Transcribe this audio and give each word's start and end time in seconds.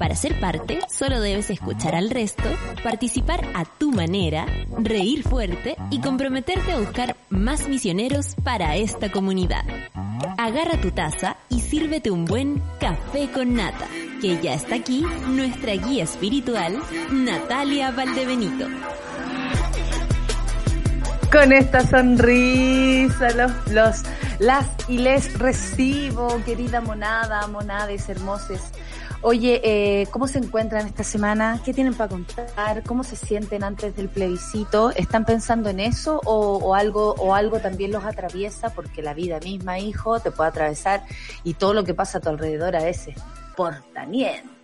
Para 0.00 0.16
ser 0.16 0.40
parte, 0.40 0.80
solo 0.88 1.20
debes 1.20 1.50
escuchar 1.50 1.94
al 1.94 2.08
resto, 2.08 2.48
participar 2.82 3.46
a 3.52 3.66
tu 3.66 3.92
manera, 3.92 4.46
reír 4.78 5.22
fuerte 5.22 5.76
y 5.90 6.00
comprometerte 6.00 6.72
a 6.72 6.78
buscar 6.78 7.16
más 7.28 7.68
misioneros 7.68 8.34
para 8.42 8.76
esta 8.76 9.12
comunidad. 9.12 9.62
Agarra 10.38 10.80
tu 10.80 10.90
taza 10.90 11.36
y 11.50 11.60
sírvete 11.60 12.10
un 12.10 12.24
buen 12.24 12.62
café 12.80 13.30
con 13.30 13.52
nata, 13.52 13.86
que 14.22 14.40
ya 14.40 14.54
está 14.54 14.76
aquí 14.76 15.04
nuestra 15.28 15.74
guía 15.74 16.04
espiritual, 16.04 16.80
Natalia 17.12 17.90
Valdebenito. 17.90 18.68
Con 21.30 21.52
esta 21.52 21.86
sonrisa, 21.86 23.32
los, 23.32 23.52
los, 23.70 24.02
las 24.38 24.66
y 24.88 24.96
les 24.96 25.38
recibo, 25.38 26.42
querida 26.46 26.80
monada, 26.80 27.46
monades 27.48 28.08
hermoses. 28.08 28.62
Oye, 29.22 29.60
eh, 29.62 30.06
¿cómo 30.10 30.26
se 30.26 30.38
encuentran 30.38 30.86
esta 30.86 31.04
semana? 31.04 31.60
¿Qué 31.62 31.74
tienen 31.74 31.92
para 31.92 32.08
contar? 32.08 32.82
¿Cómo 32.84 33.04
se 33.04 33.16
sienten 33.16 33.62
antes 33.62 33.94
del 33.94 34.08
plebiscito? 34.08 34.92
¿Están 34.92 35.26
pensando 35.26 35.68
en 35.68 35.78
eso 35.78 36.22
o, 36.24 36.56
o, 36.56 36.74
algo 36.74 37.14
o 37.18 37.34
algo 37.34 37.60
también 37.60 37.92
los 37.92 38.04
atraviesa? 38.04 38.70
Porque 38.70 39.02
la 39.02 39.12
vida 39.12 39.38
misma, 39.40 39.78
hijo, 39.78 40.20
te 40.20 40.30
puede 40.30 40.48
atravesar 40.48 41.04
y 41.44 41.52
todo 41.52 41.74
lo 41.74 41.84
que 41.84 41.92
pasa 41.92 42.16
a 42.16 42.20
tu 42.22 42.30
alrededor 42.30 42.74
a 42.76 42.82
veces 42.82 43.14
porta 43.56 44.06
niente 44.06 44.59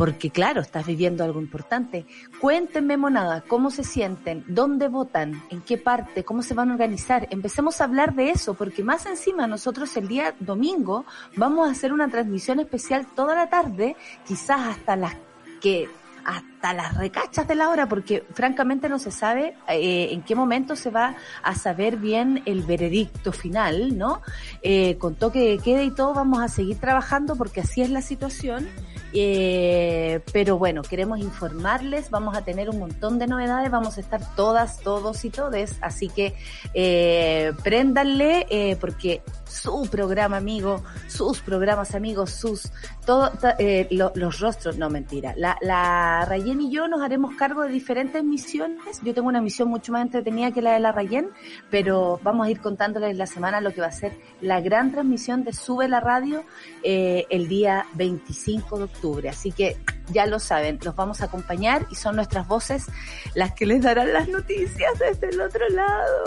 porque 0.00 0.30
claro, 0.30 0.62
estás 0.62 0.86
viviendo 0.86 1.24
algo 1.24 1.42
importante. 1.42 2.06
Cuéntenme, 2.40 2.96
monada, 2.96 3.42
cómo 3.46 3.70
se 3.70 3.84
sienten, 3.84 4.42
dónde 4.48 4.88
votan, 4.88 5.42
en 5.50 5.60
qué 5.60 5.76
parte, 5.76 6.24
cómo 6.24 6.42
se 6.42 6.54
van 6.54 6.70
a 6.70 6.72
organizar. 6.72 7.28
Empecemos 7.28 7.82
a 7.82 7.84
hablar 7.84 8.14
de 8.14 8.30
eso, 8.30 8.54
porque 8.54 8.82
más 8.82 9.04
encima 9.04 9.46
nosotros 9.46 9.94
el 9.98 10.08
día 10.08 10.34
domingo 10.40 11.04
vamos 11.36 11.68
a 11.68 11.72
hacer 11.72 11.92
una 11.92 12.08
transmisión 12.08 12.60
especial 12.60 13.08
toda 13.14 13.34
la 13.34 13.50
tarde, 13.50 13.94
quizás 14.26 14.68
hasta 14.68 14.96
las 14.96 15.16
que 15.60 15.90
hasta 16.24 16.72
las 16.72 16.96
recachas 16.96 17.46
de 17.46 17.54
la 17.54 17.68
hora, 17.68 17.86
porque 17.86 18.24
francamente 18.32 18.88
no 18.88 18.98
se 18.98 19.10
sabe 19.10 19.54
eh, 19.68 20.08
en 20.12 20.22
qué 20.22 20.34
momento 20.34 20.76
se 20.76 20.90
va 20.90 21.16
a 21.42 21.54
saber 21.54 21.98
bien 21.98 22.42
el 22.46 22.62
veredicto 22.62 23.32
final, 23.32 23.98
¿no? 23.98 24.22
Eh, 24.62 24.96
con 24.96 25.14
toque 25.14 25.40
de 25.40 25.58
queda 25.58 25.82
y 25.82 25.90
todo 25.90 26.14
vamos 26.14 26.40
a 26.40 26.48
seguir 26.48 26.78
trabajando 26.78 27.36
porque 27.36 27.60
así 27.60 27.82
es 27.82 27.90
la 27.90 28.00
situación. 28.00 28.66
Eh, 29.12 30.20
pero 30.32 30.58
bueno, 30.58 30.82
queremos 30.82 31.18
informarles, 31.18 32.10
vamos 32.10 32.36
a 32.36 32.42
tener 32.42 32.70
un 32.70 32.78
montón 32.78 33.18
de 33.18 33.26
novedades, 33.26 33.70
vamos 33.70 33.98
a 33.98 34.00
estar 34.00 34.20
todas, 34.36 34.80
todos 34.80 35.24
y 35.24 35.30
todes, 35.30 35.76
así 35.80 36.08
que 36.08 36.34
eh, 36.74 37.52
préndanle 37.62 38.46
eh, 38.50 38.76
porque 38.80 39.22
su 39.46 39.88
programa 39.90 40.36
amigo, 40.36 40.82
sus 41.08 41.40
programas 41.40 41.94
amigos, 41.94 42.30
sus, 42.30 42.70
todo, 43.04 43.30
eh, 43.58 43.88
lo, 43.90 44.12
los 44.14 44.38
rostros, 44.40 44.78
no 44.78 44.90
mentira, 44.90 45.34
la, 45.36 45.56
la 45.60 46.24
Rayen 46.26 46.60
y 46.60 46.70
yo 46.70 46.86
nos 46.86 47.02
haremos 47.02 47.34
cargo 47.34 47.62
de 47.62 47.70
diferentes 47.70 48.22
misiones, 48.22 49.00
yo 49.02 49.12
tengo 49.14 49.28
una 49.28 49.40
misión 49.40 49.68
mucho 49.68 49.92
más 49.92 50.02
entretenida 50.02 50.52
que 50.52 50.62
la 50.62 50.72
de 50.72 50.80
la 50.80 50.92
Rayen, 50.92 51.30
pero 51.70 52.20
vamos 52.22 52.46
a 52.46 52.50
ir 52.50 52.60
contándoles 52.60 53.16
la 53.16 53.26
semana 53.26 53.60
lo 53.60 53.72
que 53.72 53.80
va 53.80 53.88
a 53.88 53.92
ser 53.92 54.12
la 54.40 54.60
gran 54.60 54.92
transmisión 54.92 55.44
de 55.44 55.52
Sube 55.52 55.88
la 55.88 56.00
Radio 56.00 56.44
eh, 56.82 57.26
el 57.30 57.48
día 57.48 57.86
25 57.94 58.78
de 58.78 58.84
octubre, 58.84 58.99
así 59.28 59.52
que 59.52 59.76
ya 60.12 60.26
lo 60.26 60.38
saben, 60.38 60.78
los 60.82 60.96
vamos 60.96 61.20
a 61.20 61.26
acompañar 61.26 61.86
y 61.90 61.94
son 61.94 62.16
nuestras 62.16 62.46
voces 62.48 62.86
las 63.34 63.52
que 63.52 63.66
les 63.66 63.82
darán 63.82 64.12
las 64.12 64.28
noticias 64.28 64.98
desde 64.98 65.28
el 65.28 65.40
otro 65.40 65.68
lado. 65.68 66.24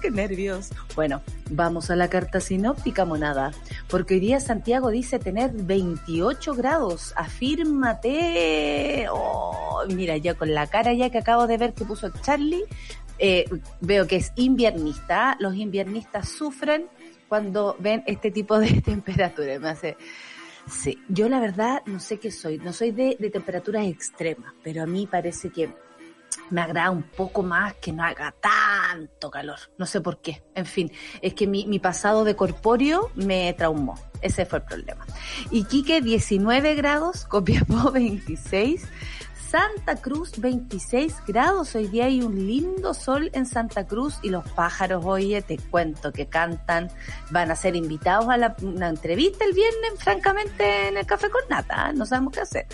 ¡Qué 0.00 0.10
nervios! 0.10 0.70
Bueno, 0.94 1.22
vamos 1.50 1.90
a 1.90 1.96
la 1.96 2.08
carta 2.08 2.40
sinóptica, 2.40 3.04
monada, 3.04 3.52
porque 3.88 4.14
hoy 4.14 4.20
día 4.20 4.38
Santiago 4.38 4.90
dice 4.90 5.18
tener 5.18 5.50
28 5.52 6.54
grados. 6.54 7.12
¡Afírmate! 7.16 9.06
Oh, 9.10 9.82
mira, 9.88 10.16
ya 10.16 10.34
con 10.34 10.54
la 10.54 10.68
cara 10.68 10.92
ya 10.92 11.10
que 11.10 11.18
acabo 11.18 11.46
de 11.46 11.58
ver 11.58 11.74
que 11.74 11.84
puso 11.84 12.10
Charlie, 12.22 12.64
eh, 13.18 13.44
veo 13.80 14.06
que 14.06 14.16
es 14.16 14.32
inviernista. 14.36 15.36
Los 15.40 15.56
inviernistas 15.56 16.28
sufren 16.28 16.86
cuando 17.28 17.76
ven 17.78 18.04
este 18.06 18.30
tipo 18.30 18.58
de 18.58 18.80
temperatura. 18.84 19.58
Me 19.58 19.70
hace... 19.70 19.96
Sí, 20.70 20.98
yo 21.08 21.28
la 21.28 21.40
verdad 21.40 21.82
no 21.86 22.00
sé 22.00 22.18
qué 22.18 22.30
soy, 22.30 22.58
no 22.58 22.72
soy 22.72 22.90
de, 22.90 23.16
de, 23.18 23.30
temperaturas 23.30 23.86
extremas, 23.86 24.52
pero 24.62 24.82
a 24.82 24.86
mí 24.86 25.06
parece 25.06 25.50
que 25.50 25.70
me 26.50 26.60
agrada 26.60 26.90
un 26.90 27.02
poco 27.02 27.42
más 27.42 27.74
que 27.74 27.92
no 27.92 28.02
haga 28.04 28.34
tanto 28.40 29.30
calor, 29.30 29.58
no 29.78 29.86
sé 29.86 30.00
por 30.00 30.20
qué, 30.20 30.42
en 30.54 30.66
fin, 30.66 30.92
es 31.22 31.34
que 31.34 31.46
mi, 31.46 31.66
mi 31.66 31.78
pasado 31.78 32.24
de 32.24 32.36
corpóreo 32.36 33.10
me 33.14 33.52
traumó, 33.54 33.98
ese 34.20 34.44
fue 34.46 34.58
el 34.58 34.64
problema. 34.64 35.06
Iquique 35.50 36.00
19 36.00 36.74
grados, 36.74 37.24
Copiapó 37.24 37.90
26, 37.92 38.86
Santa 39.50 39.96
Cruz 39.96 40.32
26 40.38 41.22
grados. 41.26 41.74
Hoy 41.74 41.86
día 41.86 42.04
hay 42.04 42.20
un 42.20 42.46
lindo 42.46 42.92
sol 42.92 43.30
en 43.32 43.46
Santa 43.46 43.86
Cruz 43.86 44.18
y 44.22 44.28
los 44.28 44.46
pájaros, 44.50 45.06
oye, 45.06 45.40
te 45.40 45.56
cuento 45.56 46.12
que 46.12 46.26
cantan, 46.26 46.90
van 47.30 47.50
a 47.50 47.56
ser 47.56 47.74
invitados 47.74 48.28
a 48.28 48.36
la, 48.36 48.54
una 48.60 48.90
entrevista 48.90 49.46
el 49.46 49.54
viernes, 49.54 49.92
francamente, 49.96 50.88
en 50.88 50.98
el 50.98 51.06
café 51.06 51.30
con 51.30 51.40
nata, 51.48 51.88
¿eh? 51.88 51.94
no 51.94 52.04
sabemos 52.04 52.34
qué 52.34 52.40
hacer. 52.40 52.66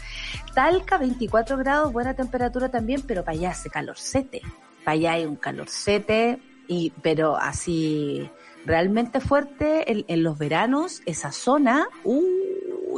Talca 0.53 0.99
24 0.99 1.57
grados, 1.59 1.93
buena 1.93 2.15
temperatura 2.15 2.69
también, 2.69 3.03
pero 3.03 3.25
para 3.25 3.39
allá 3.39 3.51
hace 3.51 3.71
calorcete. 3.71 4.43
Para 4.85 4.95
allá 4.95 5.13
hay 5.13 5.27
un 5.27 5.37
calorcete, 5.37 6.41
y, 6.67 6.93
pero 7.03 7.37
así 7.37 8.29
realmente 8.67 9.21
fuerte 9.21 9.93
en, 9.93 10.05
en 10.09 10.25
los 10.25 10.39
veranos, 10.39 11.03
esa 11.07 11.31
zona, 11.31 11.87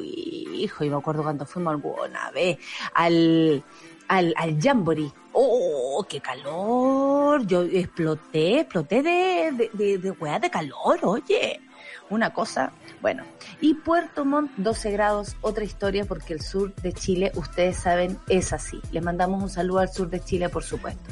hijo, 0.03 0.84
y 0.84 0.91
me 0.91 0.97
acuerdo 0.97 1.23
cuando 1.23 1.47
fuimos 1.47 1.73
alguna 1.73 2.31
vez 2.31 2.59
al, 2.95 3.62
al, 4.09 4.34
al 4.37 4.61
Jamboree. 4.61 5.12
¡Oh, 5.33 6.05
qué 6.09 6.21
calor! 6.21 7.47
Yo 7.47 7.62
exploté, 7.62 8.61
exploté 8.61 9.03
de, 9.03 9.53
de, 9.53 9.71
de, 9.73 9.99
de 9.99 10.39
de 10.41 10.51
calor, 10.51 10.99
oye. 11.03 11.61
Una 12.09 12.33
cosa, 12.33 12.73
bueno. 13.03 13.25
Y 13.61 13.75
Puerto 13.75 14.25
Montt, 14.25 14.53
12 14.57 14.91
grados, 14.93 15.37
otra 15.41 15.65
historia 15.65 16.05
porque 16.05 16.34
el 16.34 16.41
sur 16.41 16.75
de 16.77 16.93
Chile, 16.93 17.33
ustedes 17.34 17.77
saben, 17.77 18.19
es 18.28 18.53
así. 18.53 18.81
Les 18.93 19.03
mandamos 19.03 19.43
un 19.43 19.51
saludo 19.51 19.81
al 19.81 19.93
sur 19.93 20.09
de 20.09 20.21
Chile, 20.21 20.49
por 20.49 20.63
supuesto. 20.63 21.11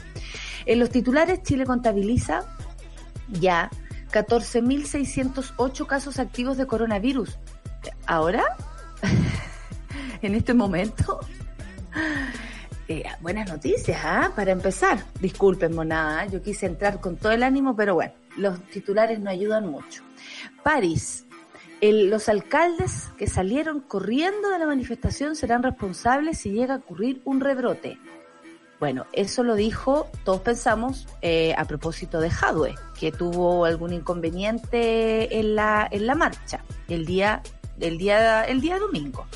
En 0.66 0.78
los 0.78 0.90
titulares, 0.90 1.42
Chile 1.42 1.66
contabiliza 1.66 2.44
ya 3.28 3.70
14.608 4.12 5.86
casos 5.86 6.18
activos 6.18 6.56
de 6.56 6.66
coronavirus. 6.66 7.38
Ahora, 8.06 8.44
en 10.22 10.34
este 10.34 10.54
momento, 10.54 11.20
eh, 12.88 13.04
buenas 13.20 13.48
noticias, 13.48 14.00
¿ah? 14.04 14.32
Para 14.34 14.52
empezar, 14.52 15.04
disculpen, 15.20 15.74
monada, 15.74 16.26
yo 16.26 16.42
quise 16.42 16.66
entrar 16.66 17.00
con 17.00 17.16
todo 17.16 17.32
el 17.32 17.42
ánimo, 17.42 17.76
pero 17.76 17.94
bueno, 17.94 18.12
los 18.36 18.60
titulares 18.68 19.20
no 19.20 19.30
ayudan 19.30 19.68
mucho. 19.68 20.02
París, 20.62 21.26
los 21.80 22.28
alcaldes 22.28 23.10
que 23.18 23.26
salieron 23.26 23.80
corriendo 23.80 24.50
de 24.50 24.58
la 24.58 24.66
manifestación 24.66 25.36
serán 25.36 25.62
responsables 25.62 26.38
si 26.38 26.52
llega 26.52 26.74
a 26.74 26.78
ocurrir 26.78 27.20
un 27.24 27.40
rebrote. 27.40 27.98
Bueno, 28.80 29.06
eso 29.12 29.42
lo 29.44 29.54
dijo, 29.54 30.08
todos 30.24 30.40
pensamos, 30.40 31.06
eh, 31.22 31.54
a 31.56 31.64
propósito 31.64 32.20
de 32.20 32.30
Jadwe, 32.30 32.74
que 32.98 33.12
tuvo 33.12 33.64
algún 33.64 33.92
inconveniente 33.92 35.38
en 35.38 35.54
la, 35.54 35.88
en 35.90 36.06
la 36.06 36.14
marcha 36.14 36.64
el 36.88 37.06
día, 37.06 37.42
el 37.80 37.98
día, 37.98 38.44
el 38.44 38.60
día 38.60 38.78
domingo. 38.78 39.26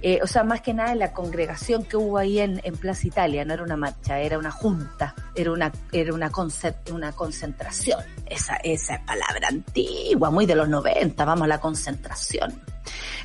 Eh, 0.00 0.20
o 0.22 0.28
sea, 0.28 0.44
más 0.44 0.60
que 0.60 0.72
nada 0.72 0.94
la 0.94 1.12
congregación 1.12 1.82
que 1.82 1.96
hubo 1.96 2.18
ahí 2.18 2.38
en, 2.38 2.60
en, 2.62 2.76
Plaza 2.76 3.08
Italia, 3.08 3.44
no 3.44 3.54
era 3.54 3.64
una 3.64 3.76
marcha, 3.76 4.20
era 4.20 4.38
una 4.38 4.52
junta, 4.52 5.12
era 5.34 5.50
una, 5.50 5.72
era 5.90 6.14
una, 6.14 6.30
una 6.92 7.12
concentración, 7.12 8.00
esa, 8.26 8.56
esa 8.62 9.02
palabra 9.04 9.48
antigua, 9.48 10.30
muy 10.30 10.46
de 10.46 10.54
los 10.54 10.68
90, 10.68 11.24
vamos 11.24 11.46
a 11.46 11.48
la 11.48 11.60
concentración, 11.60 12.62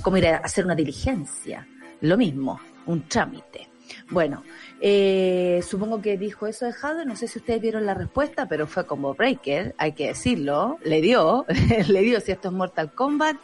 como 0.02 0.18
ir 0.18 0.28
a 0.28 0.38
hacer 0.38 0.66
una 0.66 0.74
diligencia, 0.74 1.68
lo 2.02 2.18
mismo, 2.18 2.60
un 2.88 3.08
trámite. 3.08 3.70
Bueno, 4.10 4.44
eh, 4.82 5.62
supongo 5.68 6.02
que 6.02 6.18
dijo 6.18 6.48
eso 6.48 6.66
de 6.66 6.74
Jade, 6.74 7.06
no 7.06 7.16
sé 7.16 7.28
si 7.28 7.38
ustedes 7.38 7.62
vieron 7.62 7.86
la 7.86 7.94
respuesta, 7.94 8.48
pero 8.48 8.66
fue 8.66 8.88
como 8.88 9.14
Breaker, 9.14 9.76
hay 9.78 9.92
que 9.94 10.08
decirlo, 10.08 10.80
le 10.84 11.02
dio, 11.02 11.46
le 11.88 12.02
dio 12.02 12.20
si 12.20 12.32
esto 12.32 12.48
es 12.48 12.54
Mortal 12.54 12.92
Kombat, 12.94 13.38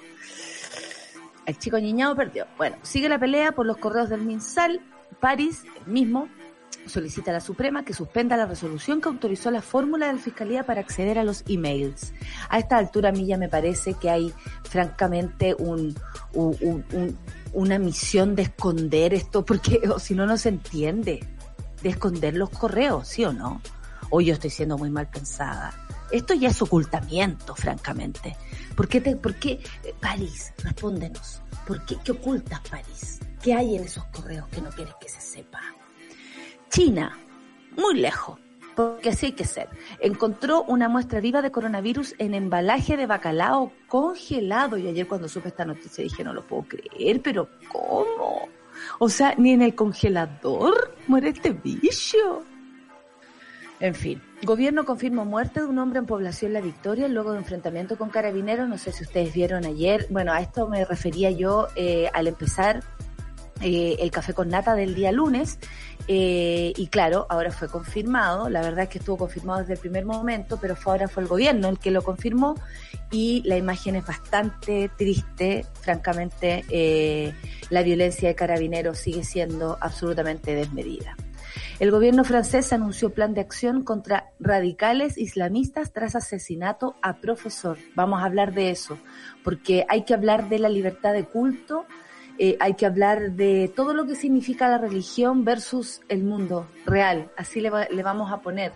el 1.50 1.58
chico 1.58 1.80
niñado 1.80 2.16
perdió. 2.16 2.46
Bueno, 2.58 2.78
sigue 2.82 3.10
la 3.10 3.20
pelea 3.20 3.52
por 3.52 3.66
los 3.66 3.78
correos 3.78 4.10
del 4.10 4.22
MinSal. 4.22 4.82
París, 5.20 5.64
mismo, 5.86 6.30
solicita 6.86 7.32
a 7.32 7.36
la 7.36 7.40
Suprema 7.40 7.84
que 7.84 7.94
suspenda 7.94 8.38
la 8.38 8.46
resolución 8.46 9.02
que 9.02 9.10
autorizó 9.10 9.52
la 9.52 9.62
fórmula 9.62 10.08
de 10.08 10.14
la 10.14 10.20
Fiscalía 10.20 10.66
para 10.66 10.82
acceder 10.82 11.18
a 11.20 11.24
los 11.24 11.44
emails. 11.48 12.14
A 12.50 12.60
esta 12.60 12.78
altura 12.78 13.10
a 13.10 13.12
mí 13.12 13.26
ya 13.26 13.38
me 13.38 13.50
parece 13.50 13.94
que 13.94 14.10
hay 14.10 14.34
francamente 14.64 15.56
un, 15.58 15.96
una 17.54 17.80
misión 17.80 18.36
de 18.36 18.44
esconder 18.44 19.14
esto, 19.14 19.46
porque 19.46 19.82
si 20.00 20.16
no, 20.16 20.26
no 20.26 20.38
se 20.38 20.50
entiende, 20.50 21.26
de 21.82 21.90
esconder 21.90 22.36
los 22.36 22.50
correos, 22.50 23.08
¿sí 23.08 23.26
o 23.26 23.34
no? 23.34 23.62
O 24.10 24.22
yo 24.22 24.34
estoy 24.34 24.50
siendo 24.50 24.78
muy 24.78 24.90
mal 24.90 25.08
pensada. 25.10 25.74
Esto 26.12 26.34
ya 26.34 26.50
es 26.50 26.62
ocultamiento, 26.62 27.56
francamente. 27.56 28.36
¿Por 28.76 28.88
qué, 28.88 29.02
te, 29.02 29.16
por 29.16 29.36
qué 29.36 29.60
eh, 29.84 29.94
París? 30.00 30.54
Respóndenos. 30.64 31.42
¿Por 31.68 31.86
qué, 31.86 31.98
qué 32.04 32.12
ocultas 32.14 32.62
París? 32.70 33.20
¿Qué 33.42 33.54
hay 33.54 33.76
en 33.76 33.84
esos 33.84 34.04
correos 34.06 34.48
que 34.50 34.62
no 34.62 34.70
quieres 34.70 34.96
que 35.00 35.08
se 35.08 35.22
sepa? 35.22 35.62
China, 36.70 37.18
muy 37.78 37.96
lejos, 37.96 38.40
porque 38.76 39.10
así 39.10 39.28
hay 39.28 39.32
que 39.34 39.46
ser. 39.46 39.70
Encontró 40.00 40.64
una 40.64 40.90
muestra 40.90 41.20
viva 41.20 41.42
de 41.42 41.52
coronavirus 41.52 42.16
en 42.18 42.34
embalaje 42.34 42.98
de 42.98 43.06
bacalao 43.06 43.72
congelado. 43.88 44.78
Y 44.78 44.88
ayer 44.88 45.08
cuando 45.08 45.28
supe 45.28 45.50
esta 45.50 45.66
noticia 45.66 46.04
dije, 46.04 46.24
no 46.24 46.34
lo 46.34 46.46
puedo 46.46 46.64
creer, 46.64 47.22
pero 47.22 47.50
¿cómo? 47.72 48.50
O 49.00 49.10
sea, 49.10 49.36
ni 49.38 49.52
en 49.52 49.62
el 49.62 49.76
congelador 49.76 50.96
muere 51.08 51.30
este 51.30 51.52
bicho. 51.52 52.44
En 53.80 53.96
fin, 53.96 54.22
gobierno 54.46 54.86
confirmó 54.86 55.26
muerte 55.26 55.62
de 55.62 55.68
un 55.68 55.78
hombre 55.80 56.00
en 56.00 56.06
población 56.06 56.54
La 56.54 56.62
Victoria 56.62 57.08
luego 57.08 57.34
de 57.34 57.40
enfrentamiento 57.40 57.98
con 57.98 58.10
carabineros. 58.10 58.68
No 58.70 58.78
sé 58.78 58.92
si 58.92 59.04
ustedes 59.04 59.34
vieron 59.34 59.66
ayer. 59.66 60.08
Bueno, 60.10 60.32
a 60.32 60.42
esto 60.42 60.68
me 60.68 60.86
refería 60.86 61.32
yo 61.32 61.68
eh, 61.76 62.10
al 62.14 62.28
empezar 62.28 62.84
eh, 63.62 63.98
el 64.00 64.10
café 64.10 64.34
con 64.34 64.50
nata 64.50 64.76
del 64.76 64.96
día 64.96 65.12
lunes. 65.12 65.60
Eh, 66.08 66.74
y 66.76 66.88
claro, 66.88 67.28
ahora 67.30 67.52
fue 67.52 67.68
confirmado. 67.68 68.50
La 68.50 68.62
verdad 68.62 68.84
es 68.84 68.90
que 68.90 69.00
estuvo 69.00 69.18
confirmado 69.18 69.60
desde 69.60 69.74
el 69.74 69.80
primer 69.80 70.06
momento, 70.06 70.58
pero 70.60 70.76
fue, 70.76 70.94
ahora 70.94 71.08
fue 71.08 71.24
el 71.24 71.30
gobierno 71.30 71.70
el 71.70 71.78
que 71.78 71.92
lo 71.92 72.02
confirmó. 72.02 72.56
Y 73.12 73.44
la 73.46 73.58
imagen 73.58 73.96
es 73.96 74.06
bastante 74.06 74.90
triste. 74.98 75.66
Francamente, 75.82 76.64
eh, 76.70 77.34
la 77.70 77.84
violencia 77.84 78.30
de 78.30 78.36
carabineros 78.36 78.98
sigue 78.98 79.24
siendo 79.24 79.78
absolutamente 79.82 80.56
desmedida. 80.56 81.16
El 81.80 81.92
gobierno 81.92 82.24
francés 82.24 82.74
anunció 82.74 83.14
plan 83.14 83.34
de 83.34 83.42
acción 83.42 83.84
contra 83.84 84.32
radicales 84.40 85.18
islamistas 85.18 85.94
tras 85.94 86.16
asesinato 86.16 86.96
a 87.02 87.18
profesor. 87.22 87.78
Vamos 87.96 88.22
a 88.22 88.26
hablar 88.26 88.54
de 88.54 88.70
eso, 88.70 88.98
porque 89.44 89.86
hay 89.88 90.04
que 90.04 90.14
hablar 90.14 90.50
de 90.50 90.60
la 90.60 90.70
libertad 90.70 91.14
de 91.14 91.24
culto 91.24 91.86
eh, 92.42 92.56
hay 92.62 92.76
que 92.76 92.86
hablar 92.86 93.34
de 93.34 93.70
todo 93.76 93.94
lo 93.94 94.08
que 94.08 94.16
significa 94.16 94.70
la 94.70 94.78
religión 94.78 95.44
versus 95.44 96.00
el 96.08 96.24
mundo 96.24 96.68
real, 96.86 97.30
así 97.36 97.60
le, 97.60 97.70
vamos 98.02 98.32
a 98.32 98.40
poner. 98.40 98.72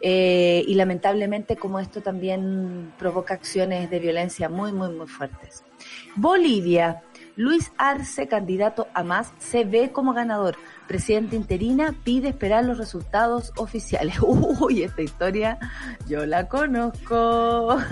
Eh, 0.00 0.64
y 0.66 0.74
lamentablemente 0.74 1.56
como 1.56 1.78
esto 1.78 2.02
también 2.02 2.92
provoca 2.98 3.34
acciones 3.34 3.88
de 3.90 4.00
violencia 4.00 4.48
muy, 4.48 4.72
muy, 4.72 4.88
muy 4.90 5.06
fuertes. 5.06 5.62
Bolivia, 6.16 7.04
Luis 7.36 7.70
Arce, 7.78 8.26
candidato 8.26 8.88
a 8.92 9.04
más, 9.04 9.32
se 9.38 9.64
ve 9.64 9.92
como 9.92 10.12
ganador. 10.12 10.56
Presidente 10.86 11.34
interina 11.34 11.94
pide 12.04 12.28
esperar 12.28 12.64
los 12.64 12.78
resultados 12.78 13.52
oficiales. 13.56 14.16
Uy, 14.22 14.82
esta 14.82 15.02
historia 15.02 15.58
yo 16.08 16.26
la 16.26 16.48
conozco. 16.48 17.78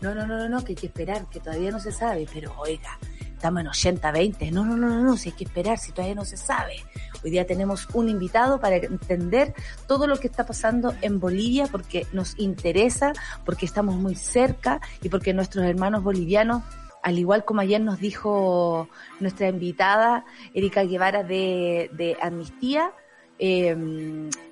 No, 0.00 0.14
no, 0.14 0.26
no, 0.26 0.36
no, 0.36 0.48
no, 0.48 0.62
que 0.64 0.72
hay 0.72 0.76
que 0.76 0.86
esperar, 0.86 1.26
que 1.30 1.40
todavía 1.40 1.70
no 1.70 1.80
se 1.80 1.90
sabe, 1.90 2.26
pero 2.32 2.54
oiga, 2.58 2.98
estamos 3.32 3.60
en 3.60 3.68
80-20. 3.68 4.50
No, 4.52 4.64
no, 4.64 4.76
no, 4.76 4.88
no, 4.88 5.02
no, 5.02 5.16
si 5.16 5.30
hay 5.30 5.36
que 5.36 5.44
esperar, 5.44 5.78
si 5.78 5.92
todavía 5.92 6.14
no 6.14 6.24
se 6.24 6.36
sabe. 6.36 6.76
Hoy 7.22 7.30
día 7.30 7.46
tenemos 7.46 7.88
un 7.94 8.08
invitado 8.08 8.60
para 8.60 8.76
entender 8.76 9.54
todo 9.86 10.06
lo 10.06 10.18
que 10.18 10.26
está 10.26 10.44
pasando 10.44 10.94
en 11.00 11.20
Bolivia 11.20 11.66
porque 11.70 12.06
nos 12.12 12.38
interesa, 12.38 13.12
porque 13.44 13.64
estamos 13.64 13.94
muy 13.94 14.14
cerca 14.14 14.80
y 15.02 15.08
porque 15.08 15.32
nuestros 15.32 15.64
hermanos 15.64 16.02
bolivianos 16.02 16.62
al 17.04 17.18
igual 17.18 17.44
como 17.44 17.60
ayer 17.60 17.82
nos 17.82 18.00
dijo 18.00 18.88
nuestra 19.20 19.48
invitada 19.48 20.24
Erika 20.54 20.84
Guevara 20.84 21.22
de, 21.22 22.16
Amnistía, 22.20 22.92
eh, 23.38 23.76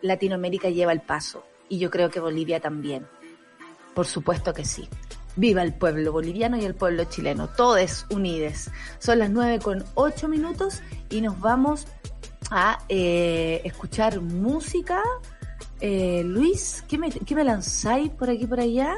Latinoamérica 0.03 0.69
lleva 0.69 0.93
el 0.93 1.01
paso 1.01 1.45
y 1.71 1.79
yo 1.79 1.91
creo 1.91 2.11
que 2.11 2.21
Bolivia 2.21 2.61
también. 2.61 3.07
Por 3.95 4.07
supuesto 4.07 4.53
que 4.53 4.67
sí. 4.67 4.87
Viva 5.35 5.63
el 5.63 5.73
pueblo 5.73 6.13
boliviano 6.13 6.59
y 6.59 6.67
el 6.67 6.75
pueblo 6.75 7.05
chileno, 7.05 7.49
todos 7.49 8.05
unidos. 8.11 8.69
Son 8.99 9.19
las 9.19 9.31
nueve 9.31 9.59
con 9.59 9.83
ocho 9.95 10.29
minutos 10.29 10.83
y 11.09 11.23
nos 11.23 11.41
vamos 11.41 11.87
a 12.51 12.81
eh, 12.91 13.63
escuchar 13.65 14.21
música. 14.21 15.03
Eh, 15.81 16.23
Luis, 16.27 16.85
¿qué 16.87 16.99
me, 16.99 17.11
¿qué 17.11 17.35
me 17.35 17.45
lanzáis 17.45 18.11
por 18.11 18.29
aquí 18.29 18.47
por 18.47 18.61
allá? 18.61 18.95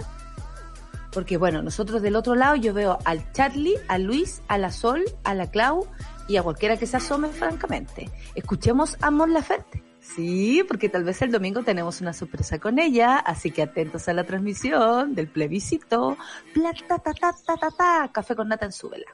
Porque 1.15 1.37
bueno, 1.37 1.63
nosotros 1.63 2.03
del 2.03 2.17
otro 2.17 2.35
lado 2.35 2.57
yo 2.57 2.75
veo 2.75 2.99
al 3.05 3.31
Charlie, 3.33 3.77
a 3.87 3.99
Luis, 3.99 4.43
a 4.49 4.59
la 4.59 4.73
Sol, 4.73 5.05
a 5.23 5.35
la 5.35 5.49
Clau 5.49 5.87
y 6.27 6.37
a 6.37 6.43
cualquiera 6.43 6.77
que 6.77 6.87
se 6.87 6.97
asome 6.97 7.29
francamente. 7.29 8.11
Escuchemos 8.35 8.97
a 9.01 9.13
Mon 9.13 9.33
Laferte. 9.33 9.83
Sí, 10.01 10.63
porque 10.69 10.89
tal 10.91 11.05
vez 11.05 11.23
el 11.23 11.31
domingo 11.31 11.63
tenemos 11.63 12.01
una 12.01 12.13
sorpresa 12.13 12.59
con 12.59 12.79
ella, 12.79 13.17
así 13.17 13.51
que 13.51 13.63
atentos 13.63 14.07
a 14.09 14.13
la 14.13 14.25
transmisión 14.25 15.15
del 15.15 15.29
plebiscito. 15.29 16.19
Plata, 16.53 16.99
ta, 16.99 17.15
ta, 17.15 17.33
ta, 17.47 17.57
ta, 17.57 17.71
ta, 17.71 18.11
café 18.13 18.37
con 18.37 18.49
nata 18.49 18.67
en 18.67 18.73
su 18.73 18.91
vela. 18.91 19.07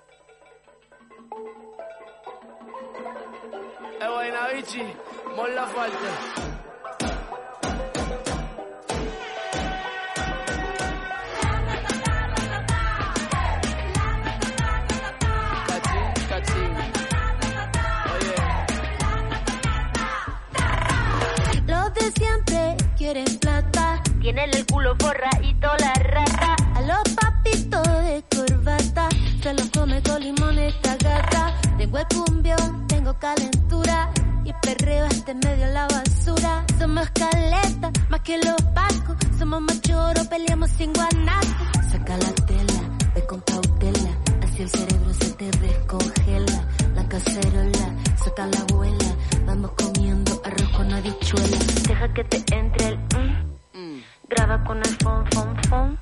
Siempre 22.16 22.76
quieren 22.96 23.38
plata. 23.38 24.02
Tienen 24.20 24.50
el 24.54 24.66
culo 24.66 24.94
forra 24.98 25.30
y 25.42 25.54
toda 25.54 25.76
la 25.78 25.92
rata. 25.94 26.56
A 26.74 26.80
los 26.82 27.14
papitos 27.14 27.86
de 28.04 28.24
corbata 28.34 29.08
se 29.42 29.54
los 29.54 29.70
come 29.70 30.02
con 30.02 30.20
limón 30.22 30.58
esta 30.58 30.96
gata. 30.96 31.54
Tengo 31.78 31.98
el 31.98 32.06
cumbión, 32.06 32.86
tengo 32.86 33.18
calentura 33.18 34.10
y 34.44 34.52
perreo 34.62 35.06
este 35.06 35.34
medio 35.34 35.66
la 35.68 35.86
basura. 35.88 36.64
Somos 36.78 37.10
caleta, 37.10 37.90
más 38.08 38.20
que 38.20 38.38
los 38.38 38.60
pacos. 38.74 39.16
Somos 39.38 39.60
machoros, 39.62 40.26
peleamos 40.28 40.70
sin 40.70 40.92
guanaco. 40.92 41.64
Saca 41.90 42.16
la 42.18 42.32
tela, 42.46 42.80
ve 43.14 43.26
con 43.26 43.40
cautela. 43.40 44.10
Así 44.42 44.62
el 44.62 44.68
cerebro 44.68 45.14
se 45.14 45.30
te 45.32 45.50
descongela. 45.50 46.64
La 46.94 47.08
cacerola, 47.08 47.94
saca 48.22 48.46
la 48.46 48.58
abuela. 48.60 49.16
Vamos 49.46 49.70
comiendo 49.72 50.40
arroz 50.44 50.68
con 50.76 50.92
habichuela. 50.92 51.69
Deja 51.90 52.14
que 52.14 52.22
te 52.22 52.36
entre 52.54 52.86
el 52.86 52.98
mm. 52.98 54.00
Graba 54.28 54.62
con 54.62 54.78
el 54.78 54.96
fon, 55.02 55.26
fon, 55.32 55.56
fon. 55.68 55.98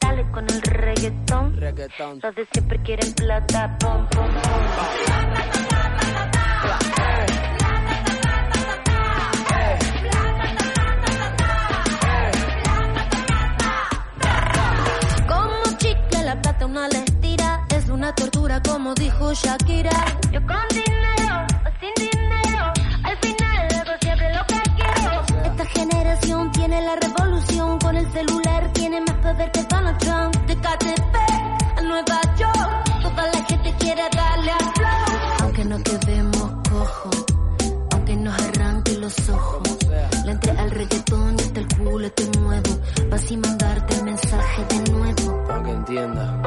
Dale 0.00 0.30
con 0.30 0.44
el 0.48 0.62
reggaetón. 0.62 1.56
reggaetón. 1.56 2.20
Los 2.22 2.34
de 2.36 2.46
siempre 2.52 2.80
quieren 2.84 3.12
plata, 3.14 3.76
pom, 3.80 4.06
pom, 4.10 4.28
pom. 4.28 4.62
Como 15.26 15.78
chicle 15.78 16.22
la 16.22 16.40
plata 16.40 16.66
una 16.66 16.86
le 16.86 16.98
estira. 16.98 17.66
Es 17.74 17.88
una 17.88 18.14
tortura 18.14 18.62
como 18.62 18.94
dijo 18.94 19.32
Shakira. 19.34 19.90
Yo 20.30 20.40
con 20.46 20.62
dinero 20.70 21.44
o 21.66 21.80
sin 21.80 21.92
dinero. 21.96 22.31
generación 25.74 26.50
tiene 26.52 26.80
la 26.82 26.96
revolución. 26.96 27.78
Con 27.78 27.96
el 27.96 28.10
celular 28.12 28.70
tiene 28.72 29.00
más 29.00 29.16
poder 29.16 29.50
que 29.52 29.62
Donald 29.64 29.98
Trump. 29.98 30.34
De 30.46 30.56
KTP 30.56 31.16
a 31.76 31.82
Nueva 31.82 32.20
York, 32.36 33.02
toda 33.02 33.26
la 33.26 33.44
gente 33.44 33.74
quiere 33.78 34.02
darle 34.14 34.50
a 34.50 34.58
flow. 34.58 35.18
Aunque 35.42 35.64
no 35.64 35.78
te 35.80 35.98
vemos 36.06 36.52
cojo, 36.70 37.10
aunque 37.92 38.16
nos 38.16 38.34
arranque 38.40 38.92
los 38.98 39.28
ojos. 39.28 39.62
Le 40.24 40.32
entré 40.32 40.50
al 40.52 40.70
reggaetón 40.70 41.36
y 41.38 41.42
hasta 41.42 41.60
el 41.60 41.68
culo 41.68 42.10
te 42.12 42.38
muevo. 42.38 42.78
Vas 43.10 43.20
sin 43.22 43.40
mandarte 43.40 43.94
el 43.96 44.04
mensaje 44.04 44.64
de 44.68 44.90
nuevo. 44.92 45.44
Aunque 45.50 45.70
entienda 45.70 46.41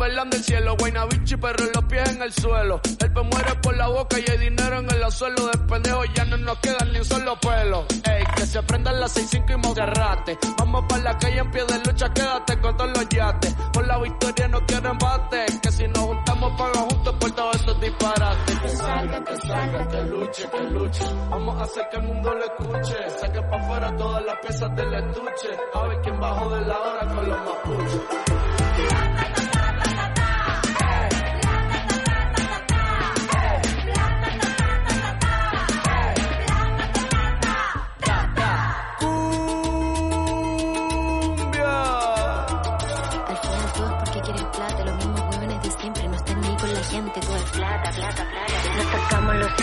velan 0.00 0.30
del 0.30 0.42
cielo, 0.42 0.76
Guaynabichi, 0.78 1.36
pero 1.36 1.64
los 1.74 1.84
pies 1.84 2.08
en 2.08 2.22
el 2.22 2.32
suelo. 2.32 2.80
El 2.98 3.12
pe 3.12 3.22
muere 3.22 3.54
por 3.62 3.76
la 3.76 3.88
boca 3.88 4.18
y 4.18 4.30
hay 4.30 4.38
dinero 4.38 4.78
en 4.78 4.90
el 4.90 5.12
suelo. 5.12 5.46
De 5.46 5.58
pendejo 5.58 6.04
ya 6.14 6.24
no 6.24 6.36
nos 6.38 6.58
quedan 6.58 6.92
ni 6.92 6.98
un 6.98 7.04
solo 7.04 7.38
pelo. 7.38 7.86
Ey, 8.04 8.24
que 8.34 8.46
se 8.46 8.58
aprendan 8.58 8.98
las 8.98 9.14
6-5 9.14 9.52
y 9.52 9.56
Monserrate. 9.56 10.38
Vamos 10.58 10.84
para 10.88 11.02
la 11.02 11.18
calle 11.18 11.38
en 11.38 11.50
pie 11.50 11.64
de 11.66 11.78
lucha, 11.84 12.12
quédate 12.14 12.60
con 12.60 12.76
todos 12.76 12.90
los 12.96 13.08
yates. 13.10 13.54
Por 13.72 13.86
la 13.86 13.98
victoria 13.98 14.48
no 14.48 14.66
quiero 14.66 14.90
embate. 14.90 15.46
Que 15.62 15.70
si 15.70 15.86
nos 15.88 15.98
juntamos, 15.98 16.52
paga 16.58 16.80
juntos 16.80 17.14
por 17.20 17.30
todos 17.32 17.56
estos 17.56 17.80
disparates. 17.80 18.58
Que 18.58 18.68
salga, 18.70 19.24
que 19.24 19.36
salga, 19.36 19.88
que 19.88 20.02
luche, 20.02 20.48
que 20.50 20.60
luche. 20.62 21.04
Vamos 21.28 21.60
a 21.60 21.64
hacer 21.64 21.88
que 21.90 21.96
el 21.98 22.02
mundo 22.04 22.34
lo 22.34 22.44
escuche. 22.44 23.10
Saque 23.20 23.42
para 23.42 23.62
afuera 23.62 23.96
todas 23.96 24.24
las 24.24 24.36
piezas 24.38 24.76
del 24.76 24.94
estuche. 24.94 25.48
A 25.74 25.82
ver 25.82 26.00
quién 26.00 26.20
bajó 26.20 26.50
de 26.50 26.60
la 26.62 26.78
hora 26.80 27.14
con 27.14 27.28
los 27.28 27.38
mapuches. 27.38 28.49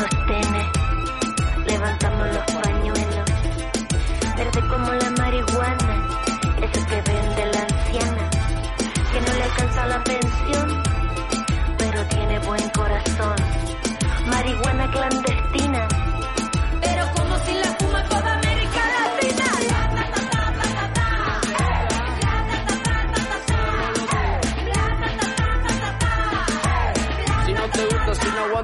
Sostenes, 0.09 0.67
levantamos 1.65 2.27
los 2.27 2.45
pañuelos, 2.61 3.29
verde 4.37 4.67
como 4.69 4.93
la 4.93 5.09
marihuana, 5.11 6.07
eso 6.61 6.85
que 6.87 7.01
vende 7.01 7.45
la 7.53 7.61
anciana, 7.61 8.29
que 9.11 9.21
no 9.21 9.33
le 9.33 9.43
alcanza 9.43 9.87
la 9.87 10.03
pensión, 10.03 10.83
pero 11.77 12.05
tiene 12.05 12.39
buen 12.39 12.69
corazón. 12.69 13.35
Marihuana 14.27 14.91
clandestina, 14.91 15.36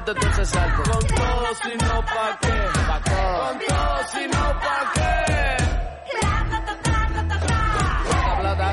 Con 0.04 0.14
todo, 0.14 1.48
si 1.62 1.72
no, 1.78 2.04
pa' 2.04 2.38
qué. 2.42 2.52
Con 3.10 3.58
todo, 3.66 3.98
si 4.12 4.26
no, 4.26 4.44
pa' 4.60 4.92
qué. 4.94 5.10
Plata, 6.20 6.58
plata. 8.42 8.72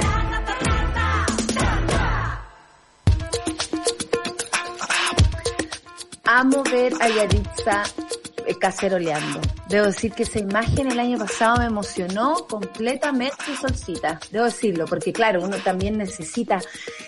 Amo 6.25 6.63
ver 6.63 6.93
a 7.00 7.07
Yaritza 7.07 7.83
caceroleando. 8.62 9.41
Debo 9.68 9.88
decir 9.88 10.13
que 10.13 10.24
esa 10.24 10.39
imagen 10.39 10.91
el 10.91 11.00
año 11.00 11.18
pasado 11.18 11.58
me 11.58 11.65
emocionó 11.65 12.48
completamente 12.48 13.36
Solcita. 13.60 14.20
Debo 14.32 14.46
decirlo, 14.46 14.86
porque 14.86 15.12
claro, 15.12 15.44
uno 15.44 15.58
también 15.58 15.98
necesita 15.98 16.62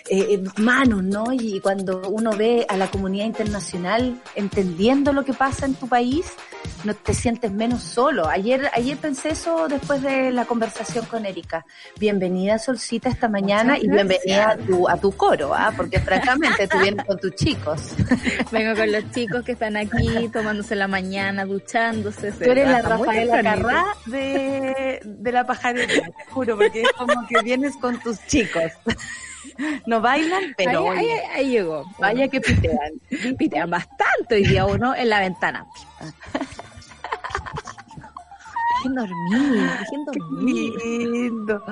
eh, 0.10 0.28
eh, 0.32 0.44
manos, 0.58 1.04
¿no? 1.04 1.32
Y 1.32 1.62
cuando 1.62 2.02
uno 2.10 2.32
ve 2.32 2.66
a 2.68 2.76
la 2.76 2.90
comunidad 2.90 3.26
internacional 3.26 4.20
entendiendo 4.36 5.14
lo 5.14 5.24
que 5.24 5.34
pasa 5.34 5.66
en 5.66 5.76
tu 5.76 5.88
país, 5.88 6.34
no 6.84 6.94
te 6.94 7.14
sientes 7.14 7.52
menos 7.52 7.84
solo. 7.84 8.28
Ayer, 8.28 8.70
ayer 8.74 8.98
pensé 8.98 9.30
eso 9.30 9.68
después 9.68 10.02
de 10.02 10.32
la 10.32 10.46
conversación 10.46 11.06
con 11.06 11.26
Erika. 11.26 11.66
Bienvenida 11.98 12.60
Solcita 12.60 13.10
esta 13.10 13.30
mañana 13.30 13.78
y 13.78 13.88
bienvenida 13.88 14.52
a 14.52 14.58
tu, 14.58 14.90
a 14.90 14.98
tu 14.98 15.12
coro, 15.12 15.54
¿ah? 15.54 15.74
Porque 15.76 16.00
francamente 16.00 16.68
tú 16.68 16.78
vienes 16.80 17.06
con 17.06 17.20
tus 17.20 17.36
chicos. 17.36 17.96
Vengo 18.52 18.76
con 18.76 18.92
los 18.92 19.12
chicos 19.12 19.44
que 19.44 19.54
están 19.54 19.78
aquí 19.78 20.28
tomándose 20.30 20.76
la 20.76 20.88
mañana, 20.88 21.46
duchándose. 21.46 22.32
se 22.32 22.46
Tú 22.46 22.52
eres 22.52 22.68
la 22.68 22.82
Rafaela. 22.82 23.42
Carrá 23.42 23.86
de, 24.06 25.00
de 25.04 25.32
la 25.32 25.46
pajarería, 25.46 26.04
te 26.06 26.32
juro, 26.32 26.58
porque 26.58 26.82
es 26.82 26.92
como 26.94 27.28
que 27.28 27.42
vienes 27.44 27.76
con 27.78 28.00
tus 28.00 28.26
chicos. 28.28 28.72
No 29.86 30.02
bailan, 30.02 30.54
pero 30.58 30.92
ahí, 30.92 31.10
ahí 31.34 31.50
llegó. 31.52 31.86
vaya 32.00 32.28
que 32.28 32.42
pitean. 32.42 32.94
Pitean 33.38 33.70
bastante 33.70 34.36
hoy 34.36 34.44
día 34.44 34.66
uno 34.66 34.96
en 34.96 35.10
la 35.10 35.20
ventana. 35.20 35.66
Dejen 38.84 38.96
dormir, 38.96 39.70
dejen 39.80 40.06
Qué 40.12 40.98
lindo. 41.00 41.64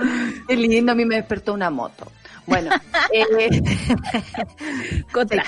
Qué 0.48 0.56
lindo, 0.56 0.92
a 0.92 0.96
mí 0.96 1.06
me 1.06 1.16
despertó 1.16 1.54
una 1.54 1.70
moto. 1.70 2.12
Bueno, 2.48 2.72
eh, 3.14 3.62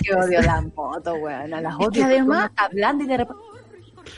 que 0.02 0.14
odio 0.16 0.42
las 0.42 0.64
motos, 0.76 1.16
weón. 1.20 1.54
A 1.54 1.62
las 1.62 1.76
odio. 1.76 1.80
que 1.90 2.00
porque 2.02 2.04
además- 2.04 2.52
hablando 2.56 3.04
y 3.04 3.08
de 3.08 3.18
repente. 3.18 3.42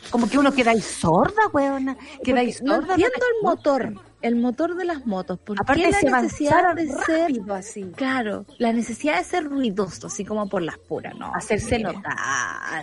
Como 0.10 0.28
que 0.30 0.38
uno 0.38 0.52
queda 0.52 0.72
ahí 0.72 0.82
sorda, 0.82 1.48
weón. 1.54 1.96
Queda 2.24 2.40
ahí 2.42 2.54
no 2.64 2.76
sorda. 2.76 2.94
entiendo 2.96 3.16
el 3.36 3.44
motor, 3.44 3.94
el 4.22 4.36
motor 4.36 4.76
de 4.76 4.86
las 4.86 5.06
motos. 5.06 5.40
¿Por 5.40 5.60
Aparte 5.60 5.84
qué 5.84 5.94
se 5.94 6.10
la 6.10 6.22
necesidad 6.22 6.76
de 6.76 6.88
ser, 7.06 7.32
así. 7.52 7.84
claro, 7.96 8.46
la 8.58 8.74
necesidad 8.74 9.18
de 9.18 9.24
ser 9.24 9.44
ruidoso, 9.46 10.08
así 10.08 10.26
como 10.26 10.48
por 10.50 10.62
las 10.62 10.78
puras, 10.78 11.16
¿no? 11.16 11.32
Hacerse 11.34 11.80
notar, 11.80 12.14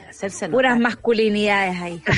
hacerse 0.09 0.47
notar. 0.47 0.50
Puras 0.57 0.78
masculinidades 0.78 1.81
ahí. 1.81 2.02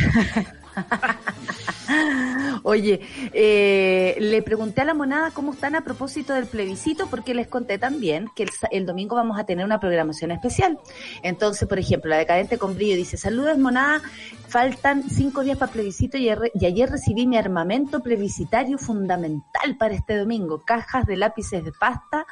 Oye, 2.62 3.00
eh, 3.32 4.16
le 4.18 4.42
pregunté 4.42 4.80
a 4.80 4.84
la 4.84 4.94
monada 4.94 5.30
cómo 5.32 5.52
están 5.52 5.74
a 5.74 5.82
propósito 5.82 6.32
del 6.32 6.46
plebiscito, 6.46 7.08
porque 7.08 7.34
les 7.34 7.46
conté 7.46 7.78
también 7.78 8.30
que 8.34 8.44
el, 8.44 8.50
el 8.70 8.86
domingo 8.86 9.16
vamos 9.16 9.38
a 9.38 9.44
tener 9.44 9.64
una 9.64 9.80
programación 9.80 10.30
especial. 10.30 10.78
Entonces, 11.22 11.68
por 11.68 11.78
ejemplo, 11.78 12.10
la 12.10 12.18
decadente 12.18 12.58
con 12.58 12.74
brillo 12.74 12.96
dice, 12.96 13.16
saludos 13.16 13.58
monada, 13.58 14.00
faltan 14.48 15.02
cinco 15.10 15.42
días 15.42 15.58
para 15.58 15.72
plebiscito 15.72 16.16
y 16.16 16.28
ayer 16.28 16.90
recibí 16.90 17.26
mi 17.26 17.36
armamento 17.36 18.00
plebiscitario 18.02 18.78
fundamental 18.78 19.76
para 19.78 19.94
este 19.94 20.16
domingo, 20.16 20.62
cajas 20.64 21.06
de 21.06 21.16
lápices 21.16 21.64
de 21.64 21.72
pasta. 21.72 22.26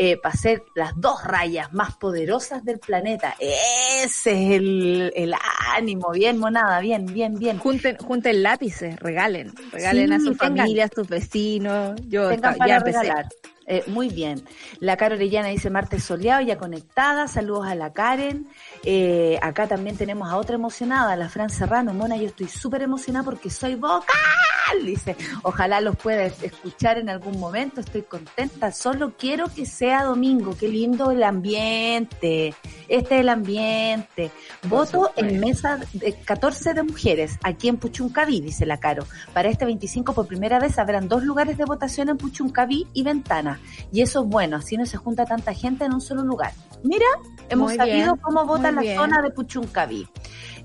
Eh, 0.00 0.16
para 0.16 0.32
hacer 0.32 0.62
las 0.76 0.92
dos 0.94 1.24
rayas 1.24 1.72
más 1.72 1.96
poderosas 1.96 2.64
del 2.64 2.78
planeta. 2.78 3.34
Ese 3.40 4.30
es 4.30 4.50
el, 4.52 5.12
el 5.16 5.34
ánimo. 5.76 6.12
Bien, 6.12 6.38
monada, 6.38 6.78
bien, 6.78 7.04
bien, 7.06 7.36
bien. 7.36 7.58
Junten, 7.58 7.96
junten 7.96 8.44
lápices, 8.44 8.96
regalen, 9.00 9.52
regalen 9.72 10.12
a 10.12 10.20
sus 10.20 10.36
familias, 10.36 10.92
a 10.92 10.94
sus 10.94 11.08
vecinos. 11.08 12.00
Yo 12.06 12.28
tengan 12.28 12.56
ya 12.64 12.76
empecé. 12.76 13.02
regalar. 13.02 13.26
Eh, 13.66 13.82
muy 13.88 14.08
bien. 14.08 14.44
La 14.78 14.96
Caro 14.96 15.16
Orellana 15.16 15.48
dice 15.48 15.68
martes 15.68 16.04
soleado, 16.04 16.42
ya 16.42 16.56
conectada. 16.58 17.26
Saludos 17.26 17.66
a 17.66 17.74
la 17.74 17.92
Karen. 17.92 18.46
Eh, 18.84 19.38
acá 19.42 19.66
también 19.66 19.96
tenemos 19.96 20.28
a 20.30 20.36
otra 20.36 20.54
emocionada, 20.54 21.16
la 21.16 21.28
Fran 21.28 21.50
Serrano. 21.50 21.92
Mona, 21.94 22.16
yo 22.16 22.26
estoy 22.26 22.48
súper 22.48 22.82
emocionada 22.82 23.24
porque 23.24 23.50
soy 23.50 23.74
vocal. 23.74 24.04
Dice, 24.84 25.16
ojalá 25.42 25.80
los 25.80 25.96
puedas 25.96 26.42
escuchar 26.42 26.98
en 26.98 27.08
algún 27.08 27.40
momento. 27.40 27.80
Estoy 27.80 28.02
contenta. 28.02 28.70
Solo 28.70 29.14
quiero 29.16 29.46
que 29.48 29.64
sea 29.64 30.04
domingo. 30.04 30.54
Qué 30.58 30.68
lindo 30.68 31.10
el 31.10 31.22
ambiente. 31.22 32.54
Este 32.86 33.14
es 33.14 33.20
el 33.20 33.28
ambiente. 33.30 34.30
Voto 34.64 35.10
en 35.16 35.40
mesa 35.40 35.78
de 35.94 36.12
14 36.12 36.74
de 36.74 36.82
mujeres 36.82 37.38
aquí 37.42 37.68
en 37.68 37.78
Puchuncaví, 37.78 38.40
dice 38.40 38.66
la 38.66 38.78
Caro. 38.78 39.06
Para 39.32 39.48
este 39.48 39.64
25 39.64 40.12
por 40.12 40.26
primera 40.26 40.58
vez 40.58 40.78
habrán 40.78 41.08
dos 41.08 41.22
lugares 41.22 41.56
de 41.56 41.64
votación 41.64 42.08
en 42.08 42.18
Puchuncaví 42.18 42.86
y 42.92 43.02
Ventana. 43.02 43.60
Y 43.92 44.02
eso 44.02 44.22
es 44.22 44.28
bueno, 44.28 44.56
así 44.56 44.76
no 44.76 44.86
se 44.86 44.96
junta 44.96 45.24
tanta 45.24 45.54
gente 45.54 45.84
en 45.84 45.94
un 45.94 46.00
solo 46.00 46.22
lugar. 46.22 46.52
Mira, 46.82 47.06
hemos 47.48 47.70
Muy 47.70 47.76
sabido 47.76 48.14
bien, 48.14 48.16
cómo 48.22 48.44
muy 48.72 48.76
la 48.76 48.82
bien. 48.82 48.96
zona 48.96 49.22
de 49.22 49.30
Puchuncaví. 49.30 50.08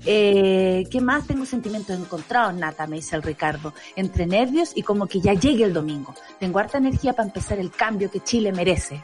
Eh, 0.06 0.84
¿Qué 0.90 1.00
más? 1.00 1.26
Tengo 1.26 1.46
sentimientos 1.46 1.98
encontrados, 1.98 2.54
Nata, 2.54 2.86
me 2.86 2.96
dice 2.96 3.16
el 3.16 3.22
Ricardo. 3.22 3.72
Entre 3.96 4.26
nervios 4.26 4.72
y 4.74 4.82
como 4.82 5.06
que 5.06 5.20
ya 5.20 5.32
llegue 5.32 5.64
el 5.64 5.72
domingo. 5.72 6.14
Tengo 6.38 6.58
harta 6.58 6.78
energía 6.78 7.14
para 7.14 7.28
empezar 7.28 7.58
el 7.58 7.70
cambio 7.70 8.10
que 8.10 8.20
Chile 8.20 8.52
merece. 8.52 9.02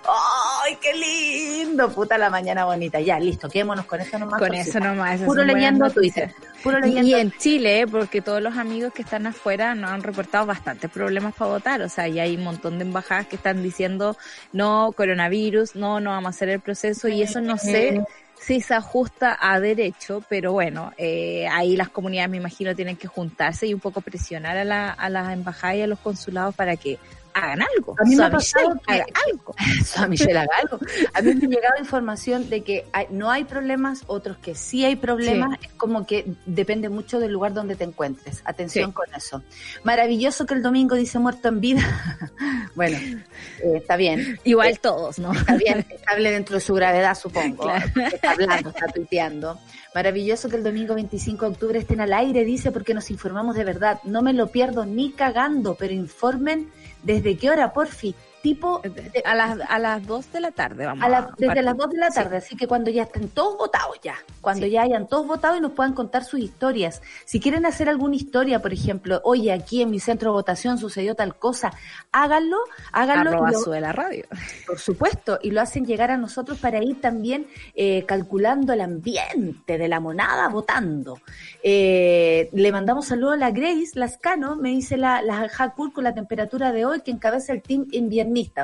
¡Ay, 0.62 0.76
qué 0.80 0.92
lindo! 0.94 1.90
Puta 1.90 2.18
la 2.18 2.28
mañana 2.28 2.64
bonita. 2.66 3.00
Ya, 3.00 3.18
listo, 3.18 3.48
quedémonos 3.48 3.86
con 3.86 4.00
eso 4.00 4.18
nomás. 4.18 4.38
Con 4.40 4.54
eso 4.54 4.78
nomás. 4.78 5.20
Puro 5.22 5.42
leyendo. 5.42 5.88
Twitter. 5.90 6.34
Puro 6.62 6.78
Y, 6.78 6.82
leyendo 6.82 7.08
y 7.08 7.14
en 7.14 7.32
Chile, 7.32 7.86
porque 7.90 8.20
todos 8.20 8.42
los 8.42 8.56
amigos 8.58 8.92
que 8.92 9.02
están 9.02 9.26
afuera 9.26 9.74
nos 9.74 9.90
han 9.90 10.02
reportado 10.02 10.44
bastantes 10.44 10.90
problemas 10.90 11.34
para 11.34 11.52
votar. 11.52 11.80
O 11.82 11.88
sea, 11.88 12.08
ya 12.08 12.24
hay 12.24 12.36
un 12.36 12.44
montón 12.44 12.78
de 12.78 12.84
embajadas 12.84 13.26
que 13.26 13.36
están 13.36 13.62
diciendo 13.62 14.16
no, 14.52 14.92
coronavirus, 14.94 15.76
no, 15.76 16.00
no 16.00 16.10
vamos 16.10 16.26
a 16.26 16.30
hacer 16.30 16.50
el 16.50 16.60
proceso. 16.60 17.08
Y 17.08 17.22
eso 17.22 17.40
no 17.40 17.56
sé 17.56 18.04
si 18.40 18.60
se 18.60 18.74
ajusta 18.74 19.36
a 19.38 19.60
derecho, 19.60 20.24
pero 20.28 20.52
bueno, 20.52 20.92
eh, 20.96 21.46
ahí 21.48 21.76
las 21.76 21.90
comunidades 21.90 22.30
me 22.30 22.38
imagino 22.38 22.74
tienen 22.74 22.96
que 22.96 23.06
juntarse 23.06 23.66
y 23.66 23.74
un 23.74 23.80
poco 23.80 24.00
presionar 24.00 24.56
a, 24.56 24.64
la, 24.64 24.90
a 24.90 25.10
las 25.10 25.32
embajadas 25.32 25.76
y 25.76 25.82
a 25.82 25.86
los 25.86 25.98
consulados 25.98 26.54
para 26.54 26.76
que 26.76 26.98
hagan 27.34 27.60
algo. 27.76 27.94
A 27.98 28.04
mí 28.04 28.16
me 28.16 28.24
ha 28.24 28.30
pasado 28.30 28.70
Michelle, 28.74 28.80
que- 28.86 28.92
haga 28.94 29.04
algo. 29.30 29.54
A 29.96 30.06
Michelle 30.08 30.38
haga 30.38 30.50
algo. 30.62 30.78
A 31.14 31.22
mí 31.22 31.34
me 31.34 31.46
ha 31.46 31.48
llegado 31.48 31.74
información 31.78 32.48
de 32.50 32.62
que 32.62 32.86
hay- 32.92 33.06
no 33.10 33.30
hay 33.30 33.44
problemas, 33.44 34.02
otros 34.06 34.38
que 34.38 34.54
sí 34.54 34.84
hay 34.84 34.96
problemas. 34.96 35.58
Es 35.62 35.72
como 35.74 36.06
que 36.06 36.32
depende 36.46 36.88
mucho 36.88 37.18
del 37.20 37.32
lugar 37.32 37.54
donde 37.54 37.76
te 37.76 37.84
encuentres. 37.84 38.42
Atención 38.44 38.90
Sí. 38.90 38.94
con 38.94 39.06
eso. 39.14 39.42
Maravilloso 39.84 40.46
que 40.46 40.54
el 40.54 40.62
domingo 40.62 40.94
dice 40.96 41.18
muerto 41.18 41.48
en 41.48 41.60
vida. 41.60 41.82
bueno, 42.74 42.96
eh, 42.98 43.72
está 43.76 43.96
bien. 43.96 44.38
Igual 44.44 44.78
todos, 44.80 45.18
¿no? 45.18 45.32
Está 45.32 45.56
bien, 45.56 45.84
estable 45.90 46.30
dentro 46.30 46.56
de 46.56 46.60
su 46.60 46.74
gravedad, 46.74 47.14
supongo. 47.16 47.64
Claro. 47.64 47.86
Está 48.12 48.32
hablando, 48.32 48.70
está 48.70 48.86
tuiteando. 48.88 49.58
Maravilloso 49.94 50.48
que 50.48 50.54
el 50.56 50.62
domingo 50.62 50.94
25 50.94 51.46
de 51.46 51.50
octubre 51.52 51.78
estén 51.80 52.00
al 52.00 52.12
aire, 52.12 52.44
dice, 52.44 52.70
porque 52.70 52.94
nos 52.94 53.10
informamos 53.10 53.56
de 53.56 53.64
verdad. 53.64 53.98
No 54.04 54.22
me 54.22 54.32
lo 54.32 54.46
pierdo 54.48 54.86
ni 54.86 55.10
cagando, 55.12 55.74
pero 55.74 55.92
informen 55.92 56.70
desde 57.02 57.36
qué 57.36 57.50
hora, 57.50 57.72
porfi. 57.72 58.14
Tipo, 58.42 58.80
de- 58.80 59.22
A 59.24 59.34
las, 59.34 59.58
a 59.68 59.78
las 59.78 60.06
2 60.06 60.32
de 60.32 60.40
la 60.40 60.50
tarde 60.50 60.86
vamos 60.86 61.04
a 61.04 61.08
la- 61.08 61.20
desde 61.36 61.46
partir. 61.46 61.64
las 61.64 61.76
2 61.76 61.90
de 61.90 61.98
la 61.98 62.08
tarde, 62.10 62.36
así 62.38 62.56
que 62.56 62.66
cuando 62.66 62.90
ya 62.90 63.02
estén 63.02 63.28
todos 63.28 63.58
votados 63.58 63.98
ya, 64.02 64.14
cuando 64.40 64.64
Sí. 64.66 64.72
ya 64.72 64.82
hayan 64.82 65.06
todos 65.08 65.26
votado 65.26 65.56
y 65.56 65.60
nos 65.60 65.72
puedan 65.72 65.92
contar 65.92 66.24
sus 66.24 66.40
historias. 66.40 67.02
Si 67.26 67.38
quieren 67.40 67.66
hacer 67.66 67.88
alguna 67.88 68.16
historia, 68.16 68.62
por 68.62 68.72
ejemplo, 68.72 69.20
oye, 69.24 69.52
aquí 69.52 69.82
en 69.82 69.90
mi 69.90 70.00
centro 70.00 70.30
de 70.30 70.34
votación 70.36 70.78
sucedió 70.78 71.14
tal 71.14 71.36
cosa, 71.36 71.72
háganlo, 72.12 72.56
háganlo. 72.92 73.30
Arroba 73.30 73.50
lo- 73.50 73.58
sube 73.60 73.80
la 73.80 73.92
radio. 73.92 74.24
por 74.66 74.78
supuesto, 74.78 75.38
y 75.42 75.50
lo 75.50 75.60
hacen 75.60 75.84
llegar 75.84 76.10
a 76.10 76.16
nosotros 76.16 76.58
para 76.58 76.82
ir 76.82 77.00
también 77.00 77.46
eh, 77.74 78.04
calculando 78.06 78.72
el 78.72 78.80
ambiente 78.80 79.76
de 79.76 79.88
la 79.88 80.00
monada 80.00 80.48
votando. 80.48 81.20
Eh, 81.62 82.48
le 82.52 82.72
mandamos 82.72 83.06
saludos 83.06 83.34
a 83.34 83.36
la 83.36 83.50
Grace 83.50 83.90
Lascano, 83.94 84.56
me 84.56 84.70
dice 84.70 84.96
la, 84.96 85.20
la 85.22 85.48
Hakul 85.58 85.92
con 85.92 86.04
la 86.04 86.14
temperatura 86.14 86.72
de 86.72 86.86
hoy 86.86 87.02
que 87.02 87.10
encabeza 87.10 87.52
el 87.52 87.60
team 87.62 87.86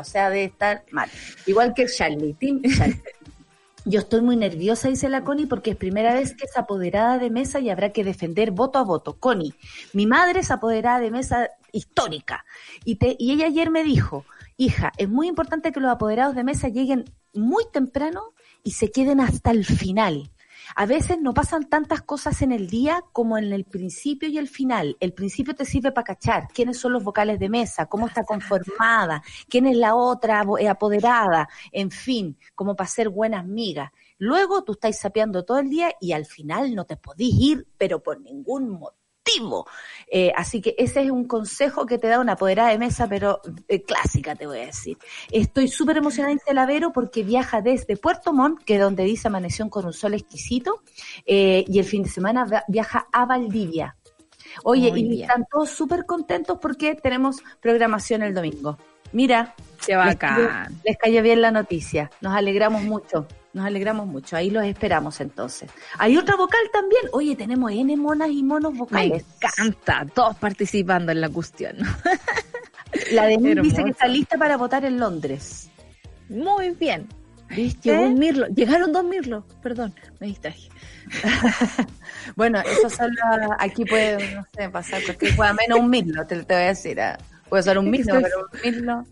o 0.01 0.05
sea, 0.05 0.31
de 0.31 0.45
estar 0.45 0.85
mal. 0.91 1.11
Igual 1.47 1.75
que 1.75 1.87
Charlie, 1.87 2.37
Charlie. 2.77 3.03
Yo 3.89 4.01
estoy 4.01 4.21
muy 4.21 4.37
nerviosa, 4.37 4.89
dice 4.89 5.09
la 5.09 5.23
Connie, 5.23 5.47
porque 5.47 5.71
es 5.71 5.77
primera 5.77 6.13
vez 6.13 6.35
que 6.35 6.47
es 6.47 6.57
apoderada 6.57 7.19
de 7.19 7.31
mesa 7.31 7.61
y 7.61 7.71
habrá 7.71 7.93
que 7.93 8.03
defender 8.03 8.51
voto 8.51 8.81
a 8.81 8.83
voto. 8.83 9.21
Connie, 9.21 9.55
mi 9.93 10.07
madre 10.07 10.41
es 10.41 10.51
apoderada 10.51 10.99
de 10.99 11.13
mesa 11.13 11.51
histórica. 11.71 12.45
Y, 12.85 12.97
te, 12.97 13.15
y 13.17 13.31
ella 13.31 13.47
ayer 13.47 13.71
me 13.71 13.85
dijo, 13.85 14.25
hija, 14.57 14.93
es 14.97 15.09
muy 15.09 15.29
importante 15.29 15.71
que 15.71 15.79
los 15.79 15.93
apoderados 15.93 16.35
de 16.35 16.43
mesa 16.43 16.69
lleguen 16.69 17.05
muy 17.33 17.63
temprano 17.73 18.33
y 18.65 18.73
se 18.73 18.91
queden 18.91 19.21
hasta 19.21 19.53
el 19.53 19.65
final. 19.65 20.33
A 20.78 20.85
veces 20.85 21.16
no 21.18 21.33
pasan 21.33 21.71
tantas 21.71 22.02
cosas 22.02 22.42
en 22.42 22.52
el 22.52 22.68
día 22.68 23.02
como 23.12 23.38
en 23.38 23.50
el 23.50 23.64
principio 23.64 24.28
y 24.28 24.37
el 24.37 24.47
final. 24.47 24.95
El 25.00 25.14
principio 25.14 25.54
te 25.54 25.64
sirve 25.64 25.90
para 25.90 26.04
cachar 26.04 26.49
quiénes 26.52 26.78
son 26.78 26.92
los 26.92 27.02
vocales 27.02 27.38
de 27.38 27.49
mesa, 27.49 27.87
cómo 27.87 28.06
está 28.06 28.25
conformada, 28.25 29.23
quién 29.49 29.64
es 29.64 29.78
la 29.78 29.95
otra 29.95 30.45
eh, 30.61 30.68
apoderada, 30.68 31.49
en 31.73 31.90
fin, 31.90 32.37
como 32.54 32.76
para 32.76 32.90
ser 32.90 33.09
buenas 33.09 33.47
migas. 33.47 33.90
Luego 34.18 34.64
tú 34.64 34.73
estás 34.73 34.99
sapeando 34.99 35.47
todo 35.47 35.61
el 35.61 35.71
día 35.71 35.92
y 35.99 36.12
al 36.12 36.26
final 36.26 36.75
no 36.75 36.85
te 36.85 36.99
podís 36.99 37.35
ir, 37.40 37.68
pero 37.78 38.02
por 38.02 38.21
ningún 38.21 38.68
motivo. 38.68 39.06
Eh, 40.09 40.33
así 40.37 40.61
que 40.61 40.75
ese 40.78 41.02
es 41.02 41.11
un 41.11 41.26
consejo 41.26 41.85
que 41.85 41.99
te 41.99 42.06
da 42.06 42.21
una 42.21 42.33
apoderada 42.33 42.71
de 42.71 42.78
mesa, 42.78 43.09
pero 43.09 43.40
eh, 43.68 43.83
clásica 43.83 44.37
te 44.37 44.47
voy 44.47 44.59
a 44.59 44.66
decir. 44.66 44.97
Estoy 45.30 45.68
súper 45.68 45.97
emocionada 45.97 46.33
en 46.33 46.38
Celavero 46.38 46.92
porque 46.92 47.25
viaja 47.25 47.61
desde 47.61 47.97
Puerto 47.97 48.33
Montt, 48.33 48.62
que 48.64 48.75
es 48.76 48.80
donde 48.80 49.04
dice 49.04 49.28
amaneció 49.28 49.68
con 49.68 49.85
un 49.85 49.92
sol 49.92 50.14
exquisito, 50.14 50.83
eh, 51.25 51.64
y 51.66 51.78
el 51.78 51.85
fin 51.85 52.04
de 52.04 52.09
semana 52.09 52.64
viaja 52.68 53.09
a 53.12 53.26
Valdivia. 53.26 53.97
Oye, 54.62 54.90
Muy 54.90 55.00
y 55.00 55.09
bien. 55.09 55.23
están 55.23 55.45
todos 55.50 55.71
súper 55.71 56.06
contentos 56.06 56.59
porque 56.61 56.95
tenemos 56.95 57.42
programación 57.61 58.23
el 58.23 58.33
domingo. 58.33 58.78
Mira, 59.13 59.55
Qué 59.85 59.93
les 59.95 60.05
bacán. 60.05 60.81
les 60.85 60.97
cayó 60.99 61.23
bien 61.23 61.41
la 61.41 61.51
noticia. 61.51 62.11
Nos 62.21 62.35
alegramos 62.35 62.83
mucho. 62.83 63.27
Nos 63.53 63.65
alegramos 63.65 64.07
mucho. 64.07 64.37
Ahí 64.37 64.51
los 64.51 64.65
esperamos 64.65 65.21
entonces. 65.21 65.71
Hay 65.99 66.17
otra 66.19 66.37
vocal 66.37 66.61
también. 66.73 67.03
Oye, 67.13 67.35
tenemos 67.37 67.73
N 67.73 67.97
monas 67.97 68.29
y 68.31 68.43
monos 68.43 68.73
Me 68.73 68.79
vocales. 68.79 69.25
encanta, 69.41 70.05
todos 70.15 70.37
participando 70.37 71.13
en 71.13 71.21
la 71.21 71.29
cuestión. 71.31 71.77
La 73.13 73.25
de 73.27 73.39
mí 73.39 73.55
dice 73.55 73.83
que 73.85 73.91
está 73.91 74.07
lista 74.09 74.37
para 74.39 74.57
votar 74.57 74.85
en 74.85 74.99
Londres. 74.99 75.71
Muy 76.29 76.71
bien. 76.71 77.07
¿Viste? 77.49 77.91
Llegó 77.91 78.03
un 78.03 78.19
mirlo. 78.19 78.47
Llegaron 78.49 78.93
dos 78.93 79.05
mirlos. 79.05 79.45
Perdón, 79.63 79.95
me 80.21 80.27
distraje. 80.29 80.69
Bueno, 82.35 82.61
eso 82.61 82.91
solo 82.91 83.15
aquí 83.59 83.85
puede, 83.85 84.35
no 84.35 84.45
sé, 84.57 84.69
pasar 84.69 85.00
cualquier 85.04 85.37
cosa, 85.37 85.52
menos 85.54 85.78
un 85.78 85.89
mirlo, 85.91 86.26
te, 86.26 86.43
te 86.43 86.54
voy 86.54 86.63
a 86.65 86.67
decir. 86.67 87.00
ah. 87.00 87.17
Puede 87.49 87.63
ser 87.63 87.78
un 87.78 87.87
Soy- 87.87 88.23
pero 88.23 88.41
un 88.41 88.61
mirlo. 88.63 89.06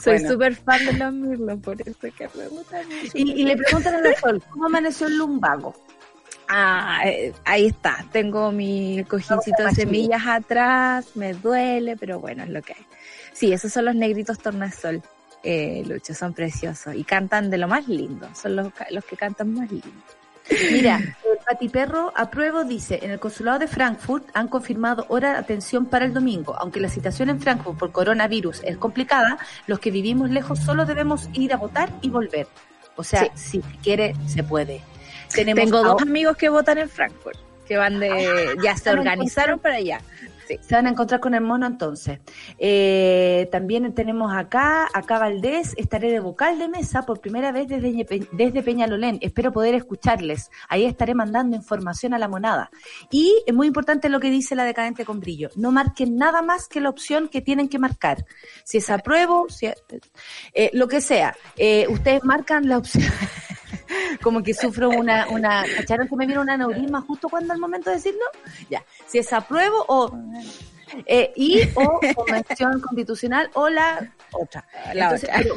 Soy 0.00 0.14
Bueno. 0.14 0.28
súper 0.30 0.54
fan 0.56 0.84
de 0.86 0.92
los 0.94 1.12
mirlos, 1.12 1.60
por 1.60 1.80
eso 1.80 1.94
que 2.00 2.28
me 2.34 2.48
gusta 2.48 2.76
mucho. 2.82 3.10
Y, 3.14 3.30
y 3.40 3.44
le 3.44 3.56
preguntan 3.56 3.94
a 3.94 4.00
la 4.00 4.14
Sol, 4.20 4.42
¿cómo 4.50 4.66
amaneció 4.66 5.06
el 5.06 5.16
lumbago? 5.16 5.74
Ah, 6.48 7.02
eh, 7.04 7.32
ahí 7.44 7.66
está. 7.66 8.04
Tengo 8.10 8.50
mi 8.50 9.04
cojincito 9.08 9.62
de 9.64 9.70
semillas 9.72 10.22
atrás, 10.26 11.14
me 11.14 11.34
duele, 11.34 11.96
pero 11.96 12.18
bueno, 12.20 12.42
es 12.44 12.48
lo 12.50 12.62
que 12.62 12.72
hay. 12.72 12.86
Sí, 13.32 13.52
esos 13.52 13.72
son 13.72 13.84
los 13.84 13.94
negritos 13.94 14.38
tornasol, 14.38 15.02
eh, 15.44 15.84
Lucho, 15.86 16.14
son 16.14 16.32
preciosos 16.34 16.94
y 16.94 17.04
cantan 17.04 17.50
de 17.50 17.58
lo 17.58 17.68
más 17.68 17.86
lindo, 17.86 18.28
son 18.34 18.56
los, 18.56 18.72
los 18.90 19.04
que 19.04 19.16
cantan 19.16 19.54
más 19.54 19.70
lindo. 19.70 19.88
Mira, 20.70 20.98
el 21.48 21.54
Pati 21.56 21.68
Perro 21.68 22.12
apruebo 22.14 22.64
dice, 22.64 23.00
en 23.02 23.10
el 23.10 23.18
consulado 23.18 23.58
de 23.58 23.68
Frankfurt 23.68 24.28
han 24.34 24.48
confirmado 24.48 25.06
hora 25.08 25.32
de 25.32 25.38
atención 25.38 25.86
para 25.86 26.04
el 26.04 26.12
domingo. 26.12 26.54
Aunque 26.58 26.80
la 26.80 26.88
situación 26.88 27.30
en 27.30 27.40
Frankfurt 27.40 27.78
por 27.78 27.90
coronavirus 27.90 28.62
es 28.64 28.76
complicada, 28.76 29.38
los 29.66 29.78
que 29.78 29.90
vivimos 29.90 30.30
lejos 30.30 30.58
solo 30.58 30.84
debemos 30.84 31.28
ir 31.32 31.52
a 31.52 31.56
votar 31.56 31.90
y 32.02 32.10
volver. 32.10 32.46
O 32.96 33.04
sea, 33.04 33.30
si 33.34 33.62
se 33.62 33.68
quiere, 33.82 34.14
se 34.26 34.42
puede. 34.42 34.82
Tenemos 35.34 35.64
Tengo 35.64 35.82
dos 35.82 36.02
amigos 36.02 36.36
que 36.36 36.48
votan 36.48 36.78
en 36.78 36.88
Frankfurt, 36.88 37.38
que 37.66 37.76
van 37.76 37.98
de, 37.98 38.56
ya 38.62 38.76
se 38.76 38.90
organizaron 38.90 39.58
para 39.58 39.76
allá. 39.76 40.00
Se 40.60 40.74
van 40.74 40.86
a 40.86 40.90
encontrar 40.90 41.20
con 41.20 41.34
el 41.34 41.42
mono 41.42 41.66
entonces. 41.66 42.20
Eh, 42.58 43.48
también 43.52 43.92
tenemos 43.94 44.32
acá, 44.32 44.88
acá 44.92 45.18
Valdés, 45.18 45.74
estaré 45.76 46.10
de 46.10 46.20
vocal 46.20 46.58
de 46.58 46.68
mesa 46.68 47.02
por 47.02 47.20
primera 47.20 47.52
vez 47.52 47.68
desde, 47.68 48.26
desde 48.32 48.62
Peñalolén. 48.62 49.18
Espero 49.20 49.52
poder 49.52 49.74
escucharles. 49.74 50.50
Ahí 50.68 50.84
estaré 50.84 51.14
mandando 51.14 51.56
información 51.56 52.14
a 52.14 52.18
la 52.18 52.28
monada. 52.28 52.70
Y 53.10 53.42
es 53.46 53.54
muy 53.54 53.66
importante 53.66 54.08
lo 54.08 54.20
que 54.20 54.30
dice 54.30 54.54
la 54.54 54.64
decadente 54.64 55.04
con 55.04 55.20
brillo. 55.20 55.50
No 55.56 55.72
marquen 55.72 56.16
nada 56.16 56.42
más 56.42 56.68
que 56.68 56.80
la 56.80 56.90
opción 56.90 57.28
que 57.28 57.42
tienen 57.42 57.68
que 57.68 57.78
marcar. 57.78 58.24
Si 58.64 58.78
es 58.78 58.90
apruebo, 58.90 59.48
si 59.48 59.66
eh, 59.66 60.70
lo 60.72 60.88
que 60.88 61.00
sea. 61.00 61.36
Eh, 61.56 61.86
ustedes 61.88 62.24
marcan 62.24 62.68
la 62.68 62.78
opción. 62.78 63.04
Como 64.22 64.42
que 64.42 64.54
sufro 64.54 64.90
una, 64.90 65.28
una, 65.28 65.64
¿cacharon 65.76 66.08
que 66.08 66.16
me 66.16 66.26
viene 66.26 66.40
un 66.40 66.50
aneurisma 66.50 67.00
justo 67.02 67.28
cuando 67.28 67.52
al 67.52 67.60
momento 67.60 67.90
de 67.90 67.96
decirlo? 67.96 68.24
Ya. 68.70 68.84
Si 69.06 69.18
es 69.18 69.32
apruebo 69.32 69.84
o, 69.88 70.18
eh, 71.06 71.32
y 71.36 71.62
o 71.74 72.00
convención 72.14 72.80
constitucional 72.80 73.50
o 73.54 73.68
la 73.68 74.12
otra. 74.32 74.64
La 74.94 75.04
Entonces, 75.04 75.28
otra. 75.28 75.42
pero 75.42 75.56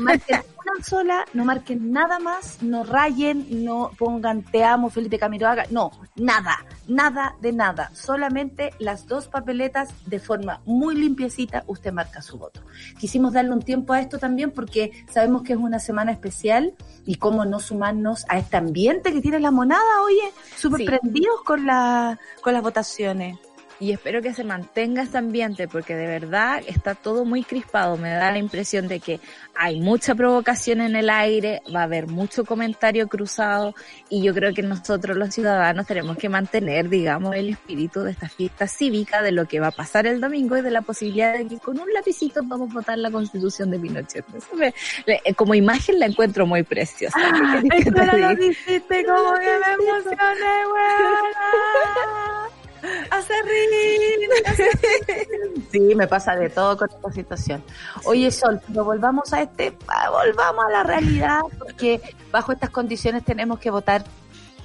sola, 0.84 1.26
no 1.34 1.46
marquen 1.46 1.92
nada 1.92 2.20
más, 2.20 2.62
no 2.64 2.84
rayen, 2.84 3.64
no 3.66 3.92
pongan 3.98 4.44
te 4.44 4.64
amo 4.64 4.90
Felipe 4.90 5.20
Camiroaga, 5.20 5.66
no, 5.70 5.92
nada, 6.16 6.66
nada 6.88 7.36
de 7.42 7.52
nada, 7.52 7.92
solamente 7.94 8.72
las 8.80 9.08
dos 9.08 9.28
papeletas 9.28 9.90
de 10.06 10.20
forma 10.20 10.62
muy 10.66 10.96
limpiecita, 10.96 11.64
usted 11.68 11.92
marca 11.92 12.22
su 12.22 12.38
voto. 12.38 12.62
Quisimos 13.00 13.34
darle 13.34 13.52
un 13.52 13.62
tiempo 13.62 13.94
a 13.94 14.00
esto 14.02 14.18
también 14.18 14.52
porque 14.52 14.92
sabemos 15.12 15.44
que 15.44 15.54
es 15.54 15.60
una 15.60 15.80
semana 15.80 16.12
especial 16.12 16.74
y 17.06 17.16
cómo 17.16 17.46
no 17.46 17.60
sumarnos 17.60 18.26
a 18.30 18.38
este 18.38 18.58
ambiente 18.58 19.12
que 19.14 19.22
tiene 19.22 19.40
la 19.40 19.52
monada, 19.52 20.02
oye, 20.06 20.32
súper 20.58 20.80
Sí. 20.82 20.86
prendidos 20.86 21.42
con 21.46 21.66
la, 21.66 22.20
con 22.42 22.54
las 22.54 22.64
votaciones. 22.64 23.38
Y 23.82 23.92
espero 23.94 24.22
que 24.22 24.32
se 24.36 24.44
mantenga 24.44 25.02
este 25.02 25.18
ambiente 25.18 25.68
porque 25.68 25.96
de 25.96 26.06
verdad 26.06 26.62
está 26.68 26.94
todo 26.94 27.26
muy 27.26 27.44
crispado. 27.44 27.98
Me 27.98 28.12
da 28.12 28.30
la 28.32 28.38
impresión 28.38 28.88
de 28.88 29.00
que 29.00 29.20
hay 29.56 29.80
mucha 29.82 30.14
provocación 30.14 30.82
en 30.82 30.96
el 30.96 31.10
aire, 31.10 31.64
va 31.76 31.80
a 31.82 31.84
haber 31.86 32.06
mucho 32.06 32.46
comentario 32.46 33.08
cruzado 33.08 33.74
y 34.08 34.22
yo 34.22 34.36
creo 34.36 34.54
que 34.54 34.62
nosotros 34.62 35.18
los 35.18 35.34
ciudadanos 35.34 35.88
tenemos 35.88 36.16
que 36.18 36.30
mantener, 36.30 36.90
digamos, 36.90 37.36
el 37.36 37.50
espíritu 37.50 38.02
de 38.02 38.12
esta 38.12 38.30
fiesta 38.30 38.68
cívica, 38.68 39.24
de 39.24 39.32
lo 39.32 39.48
que 39.48 39.60
va 39.60 39.68
a 39.70 39.72
pasar 39.72 40.06
el 40.06 40.22
domingo 40.22 40.56
y 40.58 40.62
de 40.62 40.70
la 40.70 40.84
posibilidad 40.84 41.36
de 41.36 41.48
que 41.48 41.58
con 41.58 41.80
un 41.80 41.92
lapicito 41.92 42.42
vamos 42.44 42.70
a 42.70 42.74
votar 42.76 43.00
la 43.00 43.10
constitución 43.10 43.72
de 43.72 43.80
Pinochet. 43.80 44.26
Eso 44.36 44.56
me- 44.56 44.76
eh, 45.08 45.34
como 45.34 45.56
imagen 45.56 45.98
la 45.98 46.06
encuentro 46.06 46.46
muy 46.46 46.62
preciosa. 46.62 47.18
¿Qué 47.20 47.68
querés 47.68 47.84
que 47.86 47.92
te 48.12 48.16
diga? 48.16 48.36
dijiste 48.36 49.06
como 49.08 49.34
que 49.40 49.46
me 49.48 49.74
emocioné, 49.74 50.22
reír. 52.82 54.30
Sí, 55.72 55.96
me 55.96 56.08
pasa 56.08 56.36
de 56.36 56.50
todo 56.50 56.78
con 56.78 56.90
esta 56.90 57.12
situación. 57.12 57.64
Oye, 58.06 58.32
Sol, 58.32 58.60
pero 58.68 58.84
volvamos 58.84 59.32
a 59.34 59.42
este, 59.42 59.78
ah, 59.88 60.10
volvamos 60.10 60.66
a 60.66 60.70
la 60.70 60.84
realidad, 60.84 61.40
porque 61.58 62.02
bajo 62.32 62.52
estas 62.52 62.70
condiciones 62.70 63.24
tenemos 63.24 63.60
que 63.60 63.70
votar 63.70 64.04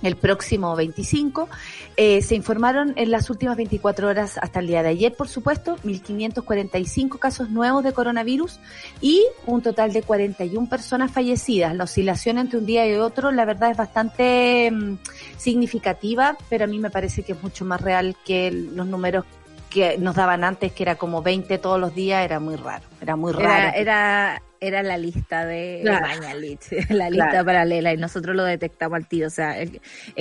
el 0.07 0.17
próximo 0.17 0.75
25. 0.77 1.49
Eh, 1.97 2.23
se 2.23 2.35
informaron 2.35 2.93
en 2.97 3.11
las 3.11 3.31
últimas 3.31 3.57
24 3.57 4.09
horas 4.09 4.39
hasta 4.41 4.61
el 4.61 4.67
día 4.67 4.83
de 4.83 4.91
ayer, 4.91 5.15
por 5.15 5.29
supuesto, 5.29 5.77
1.545 5.85 7.19
casos 7.19 7.51
nuevos 7.51 7.83
de 7.85 7.93
coronavirus 7.93 8.61
y 9.01 9.25
un 9.47 9.63
total 9.63 9.93
de 9.93 10.03
41 10.03 10.69
personas 10.69 11.11
fallecidas. 11.11 11.75
La 11.75 11.85
oscilación 11.85 12.39
entre 12.39 12.59
un 12.59 12.67
día 12.67 12.87
y 12.87 12.95
otro, 12.95 13.33
la 13.33 13.45
verdad, 13.45 13.71
es 13.71 13.77
bastante 13.77 14.71
mm, 14.71 14.99
significativa, 15.37 16.37
pero 16.49 16.65
a 16.65 16.69
mí 16.69 16.79
me 16.79 16.91
parece 16.91 17.23
que 17.23 17.33
es 17.33 17.43
mucho 17.43 17.65
más 17.65 17.81
real 17.81 18.17
que 18.25 18.51
los 18.51 18.87
números 18.87 19.25
que 19.71 19.99
nos 19.99 20.15
daban 20.15 20.45
antes, 20.45 20.73
que 20.73 20.83
era 20.83 20.95
como 20.95 21.23
20 21.23 21.59
todos 21.59 21.81
los 21.81 21.95
días, 21.95 22.25
era 22.25 22.41
muy 22.41 22.57
raro, 22.57 22.85
era 23.01 23.17
muy 23.17 23.33
raro. 23.33 23.73
Era, 23.75 24.43
era, 24.61 24.83
la 24.83 24.97
lista 24.97 25.45
de 25.45 25.83
Mañalich, 25.85 26.71
la 26.91 27.11
lista 27.11 27.45
paralela, 27.45 27.93
y 27.93 27.97
nosotros 27.97 28.35
lo 28.35 28.45
detectamos 28.45 28.97
al 28.97 29.07
tiro, 29.07 29.27
o 29.27 29.31
sea, 29.31 29.59
el, 29.59 29.81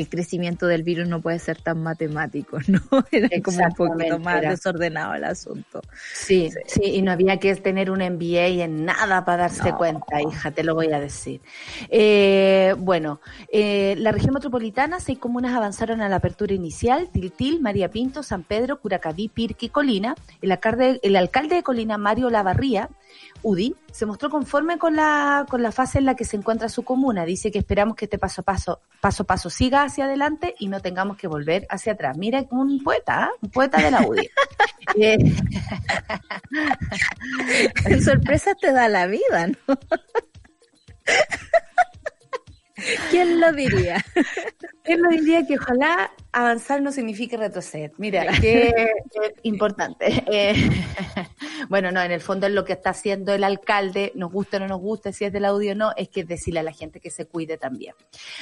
crecimiento 0.09 0.67
del 0.67 0.83
virus 0.83 1.07
no 1.07 1.21
puede 1.21 1.39
ser 1.39 1.61
tan 1.61 1.81
matemático, 1.81 2.59
¿no? 2.67 2.81
Era 3.11 3.29
como 3.41 3.63
un 3.63 3.73
poquito 3.73 4.19
más 4.19 4.41
desordenado 4.41 5.13
el 5.15 5.23
asunto. 5.23 5.81
Sí, 6.13 6.51
sí, 6.67 6.81
y 6.83 7.01
no 7.01 7.11
había 7.11 7.37
que 7.37 7.55
tener 7.55 7.89
un 7.89 7.99
MBA 7.99 8.63
en 8.63 8.85
nada 8.85 9.23
para 9.25 9.43
darse 9.43 9.73
cuenta, 9.73 10.21
hija, 10.21 10.51
te 10.51 10.63
lo 10.63 10.75
voy 10.75 10.91
a 10.91 10.99
decir. 10.99 11.41
Eh, 11.89 12.75
bueno, 12.77 13.21
eh, 13.51 13.95
la 13.97 14.11
región 14.11 14.33
metropolitana, 14.33 14.99
seis 14.99 15.17
comunas 15.17 15.53
avanzaron 15.53 16.01
a 16.01 16.09
la 16.09 16.17
apertura 16.17 16.53
inicial, 16.53 17.09
Tiltil, 17.09 17.61
María 17.61 17.89
Pinto, 17.89 18.21
San 18.21 18.43
Pedro, 18.43 18.79
Curacaví, 18.79 19.29
Pirque 19.29 19.67
y 19.67 19.69
Colina. 19.69 20.15
El 20.41 20.51
alcalde, 20.51 20.99
el 21.03 21.15
alcalde 21.15 21.55
de 21.55 21.63
Colina, 21.63 21.97
Mario 21.97 22.29
UDI, 23.43 23.75
se 23.91 24.05
mostró 24.05 24.29
conforme 24.29 24.77
con 24.77 24.95
la, 24.95 25.45
con 25.49 25.61
la 25.61 25.71
fase 25.71 25.99
en 25.99 26.05
la 26.05 26.15
que 26.15 26.25
se 26.25 26.37
encuentra 26.37 26.69
su 26.69 26.83
comuna. 26.83 27.25
Dice 27.25 27.51
que 27.51 27.59
esperamos 27.59 27.95
que 27.95 28.05
este 28.05 28.17
paso 28.17 28.41
a 28.41 28.43
paso, 28.43 28.81
paso 29.01 29.23
a 29.23 29.27
paso 29.27 29.49
siga 29.49 29.83
hacia 29.83 30.05
adelante 30.05 30.55
y 30.59 30.67
no 30.67 30.79
tengamos 30.79 31.17
que 31.17 31.27
volver 31.27 31.67
hacia 31.69 31.93
atrás. 31.93 32.17
Mira, 32.17 32.45
un 32.49 32.83
poeta, 32.83 33.29
¿eh? 33.31 33.37
un 33.41 33.51
poeta 33.51 33.81
de 33.81 33.91
la 33.91 34.01
UDI. 34.01 34.29
eh. 34.99 35.17
Sorpresa 38.03 38.55
te 38.55 38.71
da 38.71 38.89
la 38.89 39.07
vida, 39.07 39.47
¿no? 39.47 39.57
¿Quién 43.09 43.39
lo 43.39 43.51
diría? 43.53 44.03
¿Quién 44.83 45.01
lo 45.01 45.09
diría 45.09 45.45
que 45.45 45.57
ojalá 45.57 46.11
avanzar 46.35 46.81
no 46.81 46.91
signifique 46.91 47.37
retroceder? 47.37 47.93
Mira, 47.97 48.25
qué 48.41 48.73
importante. 49.43 50.23
Eh, 50.27 50.53
bueno, 51.69 51.91
no, 51.91 52.01
en 52.01 52.11
el 52.11 52.19
fondo 52.19 52.45
es 52.45 52.53
lo 52.53 52.65
que 52.65 52.73
está 52.73 52.89
haciendo 52.89 53.33
el 53.33 53.43
alcalde, 53.43 54.11
nos 54.15 54.33
guste 54.33 54.57
o 54.57 54.59
no 54.59 54.67
nos 54.67 54.81
guste, 54.81 55.13
si 55.13 55.23
es 55.23 55.31
del 55.31 55.45
audio 55.45 55.71
o 55.71 55.75
no, 55.75 55.91
es 55.95 56.09
que 56.09 56.25
decirle 56.25 56.59
a 56.59 56.63
la 56.63 56.73
gente 56.73 56.99
que 56.99 57.09
se 57.09 57.25
cuide 57.25 57.57
también. 57.57 57.95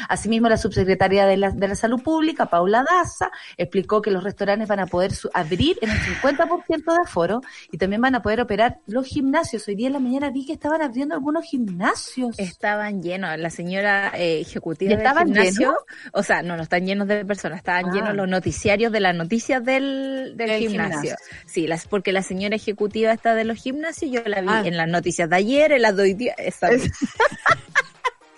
Asimismo, 0.09 0.49
la 0.49 0.57
subsecretaria 0.57 1.27
de 1.27 1.37
la, 1.37 1.51
de 1.51 1.67
la 1.67 1.75
Salud 1.75 2.01
Pública, 2.01 2.47
Paula 2.47 2.83
Daza, 2.83 3.29
explicó 3.57 4.01
que 4.01 4.09
los 4.09 4.23
restaurantes 4.23 4.67
van 4.67 4.79
a 4.79 4.87
poder 4.87 5.11
abrir 5.35 5.77
en 5.81 5.91
un 5.91 5.97
50% 5.97 6.67
de 6.67 7.01
aforo 7.03 7.41
y 7.71 7.77
también 7.77 8.01
van 8.01 8.15
a 8.15 8.23
poder 8.23 8.41
operar 8.41 8.79
los 8.87 9.05
gimnasios. 9.05 9.67
Hoy 9.67 9.75
día 9.75 9.87
en 9.87 9.93
la 9.93 9.99
mañana 9.99 10.31
vi 10.31 10.47
que 10.47 10.53
estaban 10.53 10.81
abriendo 10.81 11.13
algunos 11.13 11.45
gimnasios. 11.45 12.39
Estaban 12.39 13.03
llenos. 13.03 13.37
La 13.37 13.51
señora 13.51 14.11
eh, 14.15 14.41
ejecutiva 14.41 14.95
del 14.95 15.07
gimnasio, 15.07 15.75
o 16.11 16.23
sea, 16.23 16.41
no, 16.41 16.57
no 16.57 16.63
están 16.63 16.87
llenos 16.87 17.07
de 17.07 17.23
personas, 17.23 17.59
estaban 17.59 17.82
llenos 17.91 18.09
ah. 18.09 18.13
los 18.13 18.27
noticiarios 18.27 18.91
de 18.91 18.99
las 18.99 19.15
noticias 19.15 19.63
del, 19.63 20.33
del, 20.35 20.59
gimnasio. 20.59 21.15
Sí, 21.45 21.67
las, 21.67 21.87
porque 21.87 22.11
la 22.11 22.23
señora 22.23 22.55
ejecutiva 22.55 23.11
está 23.11 23.35
de 23.35 23.43
los 23.43 23.57
gimnasios, 23.57 24.11
yo 24.11 24.21
la 24.25 24.41
vi 24.41 24.47
ah. 24.49 24.61
en 24.65 24.77
las 24.77 24.87
noticias 24.87 25.29
de 25.29 25.35
ayer, 25.35 25.71
en 25.71 25.81
las 25.81 25.95
de 25.95 26.03
hoy 26.03 26.13
día, 26.13 26.35
esta 26.37 26.69
es... 26.69 26.89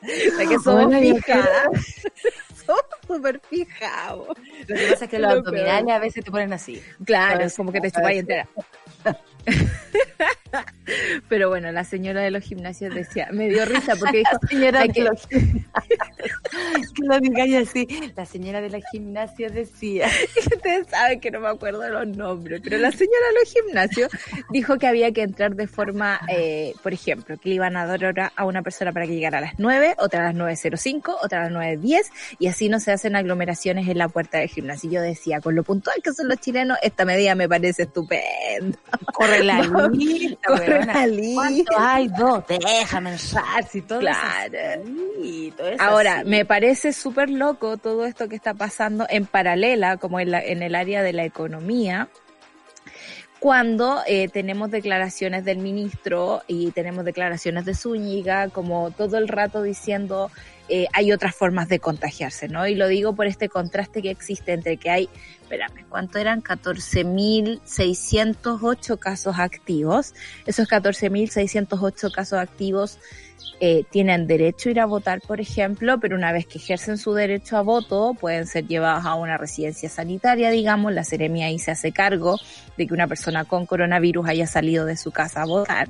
que 0.05 0.59
somos 0.63 0.93
somos 2.65 2.83
súper 3.07 3.39
fijados. 3.49 4.29
Lo 4.67 4.75
que 4.75 4.87
pasa 4.91 5.05
es 5.05 5.11
que 5.11 5.19
los 5.19 5.31
abdominales 5.31 5.93
a 5.95 5.99
veces 5.99 6.23
te 6.23 6.31
ponen 6.31 6.53
así. 6.53 6.81
Claro, 7.03 7.43
es 7.43 7.55
como 7.55 7.71
que 7.71 7.81
te 7.81 7.91
chupas 7.91 8.13
entera. 8.13 8.47
Pero 11.29 11.49
bueno, 11.49 11.71
la 11.71 11.83
señora 11.83 12.21
de 12.21 12.31
los 12.31 12.43
gimnasios 12.43 12.93
decía, 12.93 13.27
me 13.31 13.49
dio 13.49 13.65
risa 13.65 13.95
porque 13.95 14.19
dijo, 14.19 14.31
la 14.41 14.47
señora 14.47 14.85
de 14.85 15.01
los 15.01 15.27
que 17.35 17.57
así, 17.57 17.87
la 18.15 18.25
señora 18.25 18.61
de 18.61 18.69
los 18.69 18.83
gimnasios 18.91 19.53
decía, 19.53 20.07
ustedes 20.55 20.87
saben 20.87 21.19
que 21.19 21.31
no 21.31 21.39
me 21.39 21.49
acuerdo 21.49 21.87
los 21.89 22.07
nombres, 22.07 22.61
pero 22.63 22.77
la 22.77 22.91
señora 22.91 23.27
de 23.29 23.39
los 23.39 23.51
gimnasios 23.51 24.11
dijo 24.51 24.77
que 24.77 24.87
había 24.87 25.11
que 25.11 25.23
entrar 25.23 25.55
de 25.55 25.67
forma, 25.67 26.19
eh, 26.29 26.73
por 26.83 26.93
ejemplo, 26.93 27.37
que 27.37 27.49
le 27.49 27.55
iban 27.55 27.75
a 27.77 27.85
dar 27.85 28.03
hora 28.05 28.31
a 28.35 28.45
una 28.45 28.61
persona 28.61 28.91
para 28.91 29.05
que 29.05 29.15
llegara 29.15 29.39
a 29.39 29.41
las 29.41 29.53
9, 29.57 29.95
otra 29.97 30.21
a 30.21 30.33
las 30.33 30.35
9.05, 30.35 31.17
otra 31.21 31.45
a 31.45 31.49
las 31.49 31.53
9.10 31.53 32.01
y 32.39 32.47
así 32.47 32.69
no 32.69 32.79
se 32.79 32.91
hacen 32.91 33.15
aglomeraciones 33.15 33.87
en 33.87 33.97
la 33.97 34.07
puerta 34.07 34.39
del 34.39 34.49
gimnasio. 34.49 34.89
Y 34.89 34.93
yo 34.93 35.01
decía, 35.01 35.41
con 35.41 35.55
lo 35.55 35.63
puntual 35.63 36.01
que 36.03 36.13
son 36.13 36.27
los 36.27 36.39
chilenos, 36.39 36.77
esta 36.81 37.05
medida 37.05 37.35
me 37.35 37.49
parece 37.49 37.83
estupenda. 37.83 38.77
Corre 39.37 39.45
la 39.45 39.87
lista, 39.89 40.47
Corre 40.47 40.85
la 40.85 41.07
lista. 41.07 41.93
hay? 41.95 42.07
Dos, 42.07 42.43
déjame 42.47 43.11
entrar, 43.13 43.67
si 43.69 43.81
todo 43.81 43.99
Claro. 43.99 44.57
Ahora, 45.79 46.23
me 46.25 46.45
parece 46.45 46.93
súper 46.93 47.29
loco 47.29 47.77
todo 47.77 48.05
esto 48.05 48.27
que 48.27 48.35
está 48.35 48.53
pasando 48.53 49.05
en 49.09 49.25
paralela, 49.25 49.97
como 49.97 50.19
en, 50.19 50.31
la, 50.31 50.43
en 50.43 50.63
el 50.63 50.75
área 50.75 51.03
de 51.03 51.13
la 51.13 51.25
economía, 51.25 52.09
cuando 53.39 54.01
eh, 54.07 54.27
tenemos 54.29 54.71
declaraciones 54.71 55.45
del 55.45 55.59
ministro 55.59 56.41
y 56.47 56.71
tenemos 56.71 57.05
declaraciones 57.05 57.65
de 57.65 57.75
Zúñiga, 57.75 58.49
como 58.49 58.91
todo 58.91 59.17
el 59.17 59.27
rato 59.27 59.61
diciendo 59.61 60.31
eh, 60.67 60.87
hay 60.93 61.11
otras 61.11 61.35
formas 61.35 61.69
de 61.69 61.79
contagiarse, 61.79 62.47
¿no? 62.47 62.65
Y 62.67 62.73
lo 62.75 62.87
digo 62.87 63.13
por 63.13 63.27
este 63.27 63.49
contraste 63.49 64.01
que 64.01 64.09
existe 64.09 64.53
entre 64.53 64.77
que 64.77 64.89
hay, 64.89 65.07
espérame, 65.41 65.85
¿cuánto 65.89 66.17
eran? 66.17 66.41
14.608 66.41 68.97
casos 68.97 69.37
activos. 69.37 70.15
Esos 70.45 70.67
14.608 70.67 72.11
casos 72.11 72.39
activos 72.39 72.97
eh, 73.59 73.83
tienen 73.89 74.27
derecho 74.27 74.69
a 74.69 74.71
ir 74.71 74.79
a 74.79 74.85
votar, 74.85 75.21
por 75.21 75.39
ejemplo, 75.39 75.99
pero 75.99 76.17
una 76.17 76.33
vez 76.33 76.45
que 76.45 76.57
ejercen 76.57 76.97
su 76.97 77.13
derecho 77.13 77.57
a 77.57 77.61
voto, 77.61 78.15
pueden 78.19 78.47
ser 78.47 78.67
llevados 78.67 79.05
a 79.05 79.15
una 79.15 79.37
residencia 79.37 79.87
sanitaria, 79.87 80.49
digamos, 80.49 80.93
la 80.93 81.03
seremia 81.03 81.45
ahí 81.45 81.59
se 81.59 81.71
hace 81.71 81.91
cargo 81.91 82.37
de 82.75 82.87
que 82.87 82.93
una 82.93 83.07
persona 83.07 83.45
con 83.45 83.65
coronavirus 83.65 84.27
haya 84.27 84.47
salido 84.47 84.85
de 84.85 84.97
su 84.97 85.11
casa 85.11 85.43
a 85.43 85.45
votar. 85.45 85.89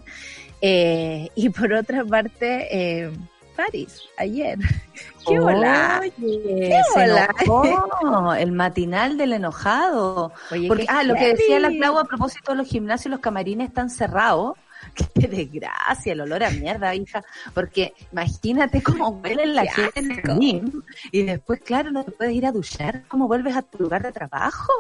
Eh, 0.62 1.30
y 1.36 1.50
por 1.50 1.74
otra 1.74 2.06
parte, 2.06 2.68
eh, 2.72 3.12
París, 3.56 4.02
ayer. 4.18 4.58
¡Qué 5.28 5.40
hola! 5.40 6.02
¿Qué 6.18 6.82
hola? 6.96 7.30
El 8.40 8.52
matinal 8.52 9.18
del 9.18 9.34
enojado. 9.34 10.32
Porque, 10.68 10.86
ah, 10.88 11.04
lo 11.04 11.16
que 11.16 11.36
decía 11.36 11.60
la 11.60 11.70
Clau 11.70 11.98
a 11.98 12.06
propósito 12.06 12.52
de 12.52 12.58
los 12.58 12.68
gimnasios, 12.68 13.12
los 13.12 13.20
camarines 13.20 13.70
están 13.70 13.90
cerrados. 13.90 14.58
Qué 15.20 15.28
desgracia, 15.28 16.14
el 16.14 16.22
olor 16.22 16.44
a 16.44 16.50
mierda, 16.50 16.94
hija. 16.94 17.24
Porque 17.54 17.94
imagínate 18.12 18.84
cómo 18.84 19.10
huele 19.10 19.48
la 19.48 19.66
gente 19.66 20.00
en 20.00 20.12
el 20.12 20.40
gym. 20.40 20.84
Y 21.12 21.24
después, 21.24 21.62
claro, 21.62 21.92
no 21.92 22.04
te 22.04 22.12
puedes 22.12 22.34
ir 22.34 22.46
a 22.46 22.52
duchar. 22.52 23.04
¿Cómo 23.08 23.28
vuelves 23.28 23.56
a 23.56 23.62
tu 23.62 23.80
lugar 23.80 24.04
de 24.04 24.12
trabajo? 24.12 24.72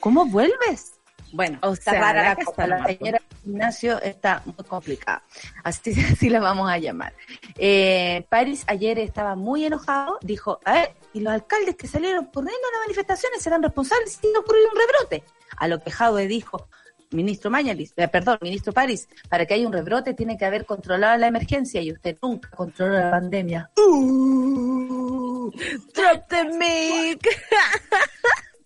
¿Cómo 0.00 0.26
vuelves? 0.26 0.99
Bueno, 1.32 1.58
o 1.62 1.72
está 1.72 1.92
rara 1.92 2.22
la, 2.22 2.36
cosa. 2.36 2.66
La 2.66 2.84
señora 2.84 3.20
Ignacio 3.44 4.00
está 4.02 4.42
muy 4.44 4.64
complicada. 4.66 5.22
Así, 5.64 5.92
así 6.12 6.28
la 6.28 6.40
vamos 6.40 6.70
a 6.70 6.78
llamar. 6.78 7.12
Eh, 7.56 8.26
París 8.28 8.64
ayer 8.66 8.98
estaba 8.98 9.34
muy 9.36 9.64
enojado. 9.64 10.18
Dijo, 10.22 10.60
a 10.64 10.72
ver, 10.72 10.92
y 11.12 11.20
los 11.20 11.32
alcaldes 11.32 11.76
que 11.76 11.86
salieron 11.86 12.26
corriendo 12.26 12.68
a 12.68 12.78
las 12.78 12.86
manifestaciones 12.86 13.42
serán 13.42 13.62
responsables 13.62 14.18
si 14.20 14.28
no 14.32 14.40
ocurrió 14.40 14.62
un 14.72 14.78
rebrote. 14.78 15.24
A 15.56 15.68
lo 15.68 15.80
que 15.80 15.90
Jadwe 15.90 16.26
dijo, 16.26 16.68
ministro 17.10 17.50
Mañalis, 17.50 17.92
eh, 17.96 18.08
perdón, 18.08 18.38
ministro 18.40 18.72
París, 18.72 19.08
para 19.28 19.46
que 19.46 19.54
haya 19.54 19.66
un 19.66 19.72
rebrote 19.72 20.14
tiene 20.14 20.36
que 20.38 20.44
haber 20.44 20.64
controlado 20.64 21.18
la 21.18 21.26
emergencia 21.26 21.80
y 21.82 21.92
usted 21.92 22.16
nunca 22.22 22.50
controló 22.50 22.94
la 22.94 23.10
pandemia. 23.10 23.70
Uh, 23.76 25.50
drop 25.94 26.28
the 26.28 26.44
mic. 26.44 27.26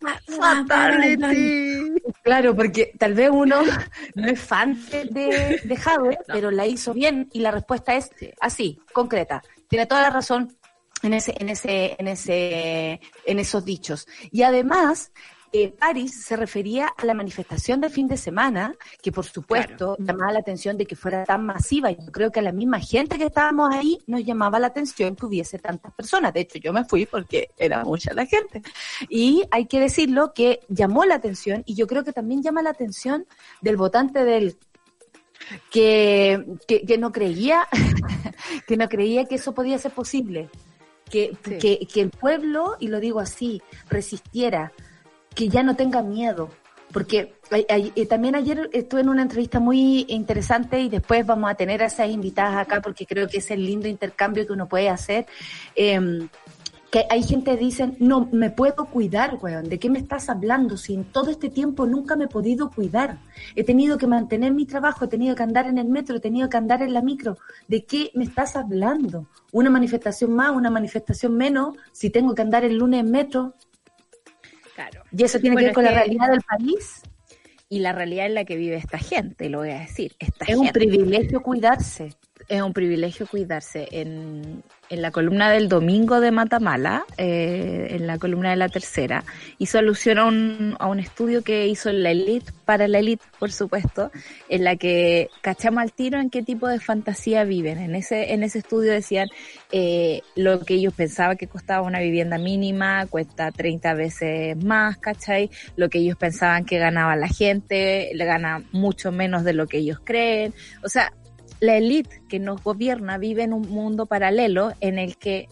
Claro, 2.24 2.56
porque 2.56 2.92
tal 2.98 3.12
vez 3.12 3.28
uno 3.30 3.62
no 4.14 4.26
es 4.26 4.40
fan 4.40 4.80
de, 4.90 5.60
de 5.62 5.76
Jadwe, 5.76 6.18
pero 6.26 6.50
la 6.50 6.66
hizo 6.66 6.94
bien 6.94 7.28
y 7.32 7.40
la 7.40 7.50
respuesta 7.50 7.94
es 7.94 8.10
así, 8.40 8.80
concreta. 8.94 9.42
Tiene 9.68 9.84
toda 9.84 10.00
la 10.00 10.10
razón 10.10 10.56
en 11.02 11.12
ese, 11.12 11.34
en 11.38 11.50
ese, 11.50 11.96
en 11.98 12.08
ese, 12.08 13.00
en 13.26 13.38
esos 13.38 13.64
dichos. 13.64 14.08
Y 14.32 14.42
además, 14.42 15.12
eh, 15.56 15.72
París 15.78 16.24
se 16.24 16.34
refería 16.34 16.88
a 16.88 17.04
la 17.06 17.14
manifestación 17.14 17.80
del 17.80 17.92
fin 17.92 18.08
de 18.08 18.16
semana, 18.16 18.74
que 19.00 19.12
por 19.12 19.24
supuesto 19.24 19.96
llamaba 20.00 20.32
la 20.32 20.40
atención 20.40 20.76
de 20.76 20.84
que 20.84 20.96
fuera 20.96 21.24
tan 21.24 21.46
masiva. 21.46 21.92
Yo 21.92 22.10
creo 22.10 22.32
que 22.32 22.40
a 22.40 22.42
la 22.42 22.50
misma 22.50 22.80
gente 22.80 23.16
que 23.18 23.26
estábamos 23.26 23.72
ahí 23.72 24.00
nos 24.08 24.24
llamaba 24.24 24.58
la 24.58 24.66
atención 24.66 25.14
que 25.14 25.26
hubiese 25.26 25.60
tantas 25.60 25.92
personas. 25.94 26.34
De 26.34 26.40
hecho, 26.40 26.58
yo 26.58 26.72
me 26.72 26.84
fui 26.84 27.06
porque 27.06 27.50
era 27.56 27.84
mucha 27.84 28.12
la 28.14 28.26
gente. 28.26 28.62
Y 29.08 29.44
hay 29.52 29.66
que 29.66 29.78
decirlo 29.78 30.32
que 30.34 30.58
llamó 30.68 31.04
la 31.04 31.14
atención 31.14 31.62
y 31.66 31.76
yo 31.76 31.86
creo 31.86 32.02
que 32.02 32.12
también 32.12 32.42
llama 32.42 32.60
la 32.60 32.70
atención 32.70 33.24
del 33.62 33.76
votante 33.76 34.24
del 34.24 34.56
que, 35.70 36.44
que, 36.66 36.84
que 36.84 36.98
no 36.98 37.12
creía 37.12 37.68
que 38.66 38.76
no 38.76 38.88
creía 38.88 39.24
que 39.26 39.36
eso 39.36 39.54
podía 39.54 39.78
ser 39.78 39.92
posible 39.92 40.50
que, 41.08 41.36
Sí. 41.44 41.58
que, 41.58 41.86
que 41.86 42.00
el 42.00 42.10
pueblo, 42.10 42.76
y 42.80 42.88
lo 42.88 42.98
digo 42.98 43.20
así, 43.20 43.62
resistiera, 43.88 44.72
que 45.34 45.48
ya 45.48 45.62
no 45.62 45.76
tenga 45.76 46.02
miedo. 46.02 46.50
Porque 46.92 47.34
eh, 47.50 48.06
también 48.06 48.36
ayer 48.36 48.70
estuve 48.72 49.00
en 49.00 49.08
una 49.08 49.22
entrevista 49.22 49.58
muy 49.58 50.06
interesante 50.08 50.80
y 50.80 50.88
después 50.88 51.26
vamos 51.26 51.50
a 51.50 51.54
tener 51.56 51.82
a 51.82 51.86
esas 51.86 52.08
invitadas 52.08 52.56
acá 52.56 52.80
porque 52.80 53.04
creo 53.04 53.26
que 53.26 53.38
es 53.38 53.50
el 53.50 53.66
lindo 53.66 53.88
intercambio 53.88 54.46
que 54.46 54.52
uno 54.52 54.68
puede 54.68 54.88
hacer. 54.88 55.26
Em, 55.74 56.28
que 56.94 57.06
hay 57.10 57.24
gente 57.24 57.50
que 57.50 57.56
dicen, 57.56 57.96
no, 57.98 58.28
me 58.30 58.50
puedo 58.50 58.84
cuidar, 58.84 59.40
weón, 59.42 59.68
¿de 59.68 59.80
qué 59.80 59.90
me 59.90 59.98
estás 59.98 60.28
hablando? 60.28 60.76
Si 60.76 60.94
en 60.94 61.02
todo 61.02 61.28
este 61.32 61.50
tiempo 61.50 61.86
nunca 61.86 62.14
me 62.14 62.26
he 62.26 62.28
podido 62.28 62.70
cuidar. 62.70 63.18
He 63.56 63.64
tenido 63.64 63.98
que 63.98 64.06
mantener 64.06 64.52
mi 64.52 64.64
trabajo, 64.64 65.04
he 65.04 65.08
tenido 65.08 65.34
que 65.34 65.42
andar 65.42 65.66
en 65.66 65.78
el 65.78 65.88
metro, 65.88 66.18
he 66.18 66.20
tenido 66.20 66.48
que 66.48 66.56
andar 66.56 66.82
en 66.82 66.94
la 66.94 67.02
micro. 67.02 67.36
¿De 67.66 67.84
qué 67.84 68.12
me 68.14 68.22
estás 68.22 68.54
hablando? 68.54 69.26
Una 69.50 69.70
manifestación 69.70 70.32
más, 70.36 70.52
una 70.54 70.70
manifestación 70.70 71.36
menos, 71.36 71.76
si 71.90 72.10
tengo 72.10 72.32
que 72.32 72.42
andar 72.42 72.64
el 72.64 72.76
lunes 72.76 73.00
en 73.00 73.10
metro. 73.10 73.54
Y 75.16 75.22
eso 75.24 75.38
tiene 75.38 75.54
Bueno, 75.54 75.66
que 75.66 75.68
ver 75.68 75.74
con 75.74 75.84
la 75.84 75.90
realidad 75.92 76.30
del 76.30 76.40
país. 76.42 77.02
Y 77.68 77.78
la 77.80 77.92
realidad 77.92 78.26
en 78.26 78.34
la 78.34 78.44
que 78.44 78.56
vive 78.56 78.76
esta 78.76 78.98
gente, 78.98 79.48
lo 79.48 79.58
voy 79.58 79.70
a 79.70 79.80
decir. 79.80 80.14
Esta 80.18 80.44
Es 80.44 80.56
un 80.56 80.68
privilegio 80.70 81.42
cuidarse. 81.42 82.12
es 82.48 82.62
un 82.62 82.72
privilegio 82.72 83.26
cuidarse. 83.26 83.88
En, 83.90 84.62
en 84.94 85.02
la 85.02 85.10
columna 85.10 85.50
del 85.50 85.68
domingo 85.68 86.20
de 86.20 86.30
Matamala, 86.30 87.04
eh, 87.18 87.88
en 87.90 88.06
la 88.06 88.18
columna 88.18 88.50
de 88.50 88.56
la 88.56 88.68
tercera, 88.68 89.24
hizo 89.58 89.78
alusión 89.78 90.18
a 90.18 90.24
un, 90.24 90.76
a 90.78 90.86
un 90.86 91.00
estudio 91.00 91.42
que 91.42 91.66
hizo 91.66 91.92
la 91.92 92.12
elite, 92.12 92.52
para 92.64 92.88
la 92.88 93.00
elite, 93.00 93.24
por 93.38 93.52
supuesto, 93.52 94.10
en 94.48 94.64
la 94.64 94.76
que 94.76 95.28
cachamos 95.42 95.82
al 95.82 95.92
tiro 95.92 96.20
en 96.20 96.30
qué 96.30 96.42
tipo 96.42 96.68
de 96.68 96.80
fantasía 96.80 97.44
viven. 97.44 97.78
En 97.78 97.94
ese, 97.94 98.32
en 98.32 98.42
ese 98.42 98.60
estudio 98.60 98.92
decían 98.92 99.28
eh, 99.72 100.22
lo 100.36 100.60
que 100.60 100.74
ellos 100.74 100.94
pensaban 100.94 101.36
que 101.36 101.48
costaba 101.48 101.86
una 101.86 102.00
vivienda 102.00 102.38
mínima, 102.38 103.06
cuesta 103.06 103.50
30 103.50 103.94
veces 103.94 104.64
más, 104.64 104.96
¿cachai? 104.98 105.50
Lo 105.76 105.88
que 105.88 105.98
ellos 105.98 106.16
pensaban 106.16 106.64
que 106.64 106.78
ganaba 106.78 107.16
la 107.16 107.28
gente, 107.28 108.10
le 108.14 108.24
gana 108.24 108.62
mucho 108.72 109.12
menos 109.12 109.44
de 109.44 109.54
lo 109.54 109.66
que 109.66 109.78
ellos 109.78 109.98
creen. 110.04 110.54
O 110.82 110.88
sea, 110.88 111.12
la 111.60 111.76
élite 111.76 112.22
que 112.28 112.38
nos 112.38 112.62
gobierna 112.62 113.18
vive 113.18 113.42
en 113.42 113.52
un 113.52 113.68
mundo 113.68 114.06
paralelo 114.06 114.72
en 114.80 114.98
el 114.98 115.16
que 115.16 115.48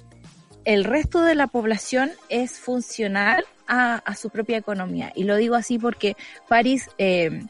el 0.64 0.84
resto 0.84 1.22
de 1.22 1.34
la 1.34 1.46
población 1.46 2.10
es 2.28 2.58
funcional 2.58 3.44
a, 3.66 3.96
a 3.96 4.14
su 4.14 4.30
propia 4.30 4.58
economía. 4.58 5.12
Y 5.14 5.24
lo 5.24 5.36
digo 5.36 5.54
así 5.54 5.78
porque 5.78 6.16
París 6.48 6.88
eh, 6.98 7.42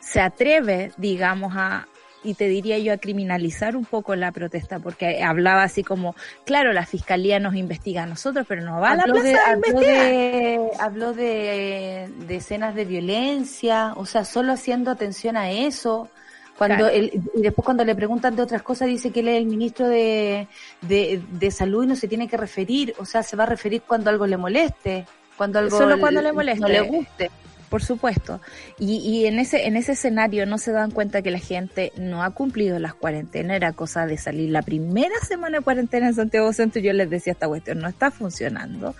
se 0.00 0.20
atreve, 0.20 0.92
digamos, 0.96 1.54
a, 1.56 1.86
y 2.24 2.34
te 2.34 2.48
diría 2.48 2.78
yo, 2.78 2.92
a 2.92 2.98
criminalizar 2.98 3.76
un 3.76 3.84
poco 3.84 4.14
la 4.16 4.32
protesta, 4.32 4.78
porque 4.78 5.22
hablaba 5.22 5.62
así 5.62 5.82
como, 5.82 6.14
claro, 6.44 6.72
la 6.72 6.86
fiscalía 6.86 7.40
nos 7.40 7.54
investiga 7.54 8.02
a 8.02 8.06
nosotros, 8.06 8.46
pero 8.48 8.62
no 8.62 8.80
va 8.80 8.90
a 8.90 8.96
la 8.96 9.02
habló 9.02 9.14
plaza 9.14 9.28
de, 9.28 9.38
habló 9.38 9.80
de, 9.80 10.70
habló 10.78 11.12
de, 11.14 12.10
de 12.26 12.36
escenas 12.36 12.74
de 12.74 12.84
violencia, 12.84 13.92
o 13.96 14.06
sea, 14.06 14.24
solo 14.24 14.52
haciendo 14.52 14.90
atención 14.90 15.36
a 15.36 15.50
eso. 15.50 16.08
Cuando 16.58 16.76
Claro. 16.76 16.88
él, 16.94 17.22
y 17.34 17.40
después 17.42 17.64
cuando 17.64 17.84
le 17.84 17.94
preguntan 17.94 18.36
de 18.36 18.42
otras 18.42 18.62
cosas 18.62 18.88
dice 18.88 19.10
que 19.10 19.20
él 19.20 19.28
es 19.28 19.38
el 19.38 19.46
ministro 19.46 19.88
de, 19.88 20.46
de, 20.82 21.20
de 21.32 21.50
salud 21.50 21.84
y 21.84 21.86
no 21.88 21.96
se 21.96 22.08
tiene 22.08 22.28
que 22.28 22.36
referir, 22.36 22.94
o 22.98 23.04
sea, 23.04 23.22
se 23.22 23.36
va 23.36 23.44
a 23.44 23.46
referir 23.46 23.82
cuando 23.86 24.10
algo 24.10 24.26
le 24.26 24.36
moleste, 24.36 25.06
cuando 25.36 25.58
algo 25.58 25.76
Solo 25.78 25.98
cuando 25.98 26.20
le 26.22 26.32
moleste. 26.32 26.60
no 26.60 26.68
le 26.68 26.80
guste. 26.82 27.30
Por 27.68 27.82
supuesto. 27.82 28.38
Y, 28.78 28.96
y 28.98 29.24
en 29.24 29.38
ese 29.38 29.66
en 29.66 29.76
ese 29.78 29.92
escenario 29.92 30.44
no 30.44 30.58
se 30.58 30.72
dan 30.72 30.90
cuenta 30.90 31.22
que 31.22 31.30
la 31.30 31.38
gente 31.38 31.90
no 31.96 32.22
ha 32.22 32.28
cumplido 32.30 32.78
las 32.78 32.92
cuarentenas. 32.92 33.56
Era 33.56 33.72
cosa 33.72 34.04
de 34.04 34.18
salir 34.18 34.50
la 34.50 34.60
primera 34.60 35.18
semana 35.26 35.56
de 35.58 35.64
cuarentena 35.64 36.08
en 36.08 36.14
Santiago 36.14 36.52
Centro. 36.52 36.80
y 36.80 36.84
Yo 36.84 36.92
les 36.92 37.08
decía, 37.08 37.32
esta 37.32 37.48
cuestión 37.48 37.78
no 37.78 37.88
está 37.88 38.10
funcionando. 38.10 38.94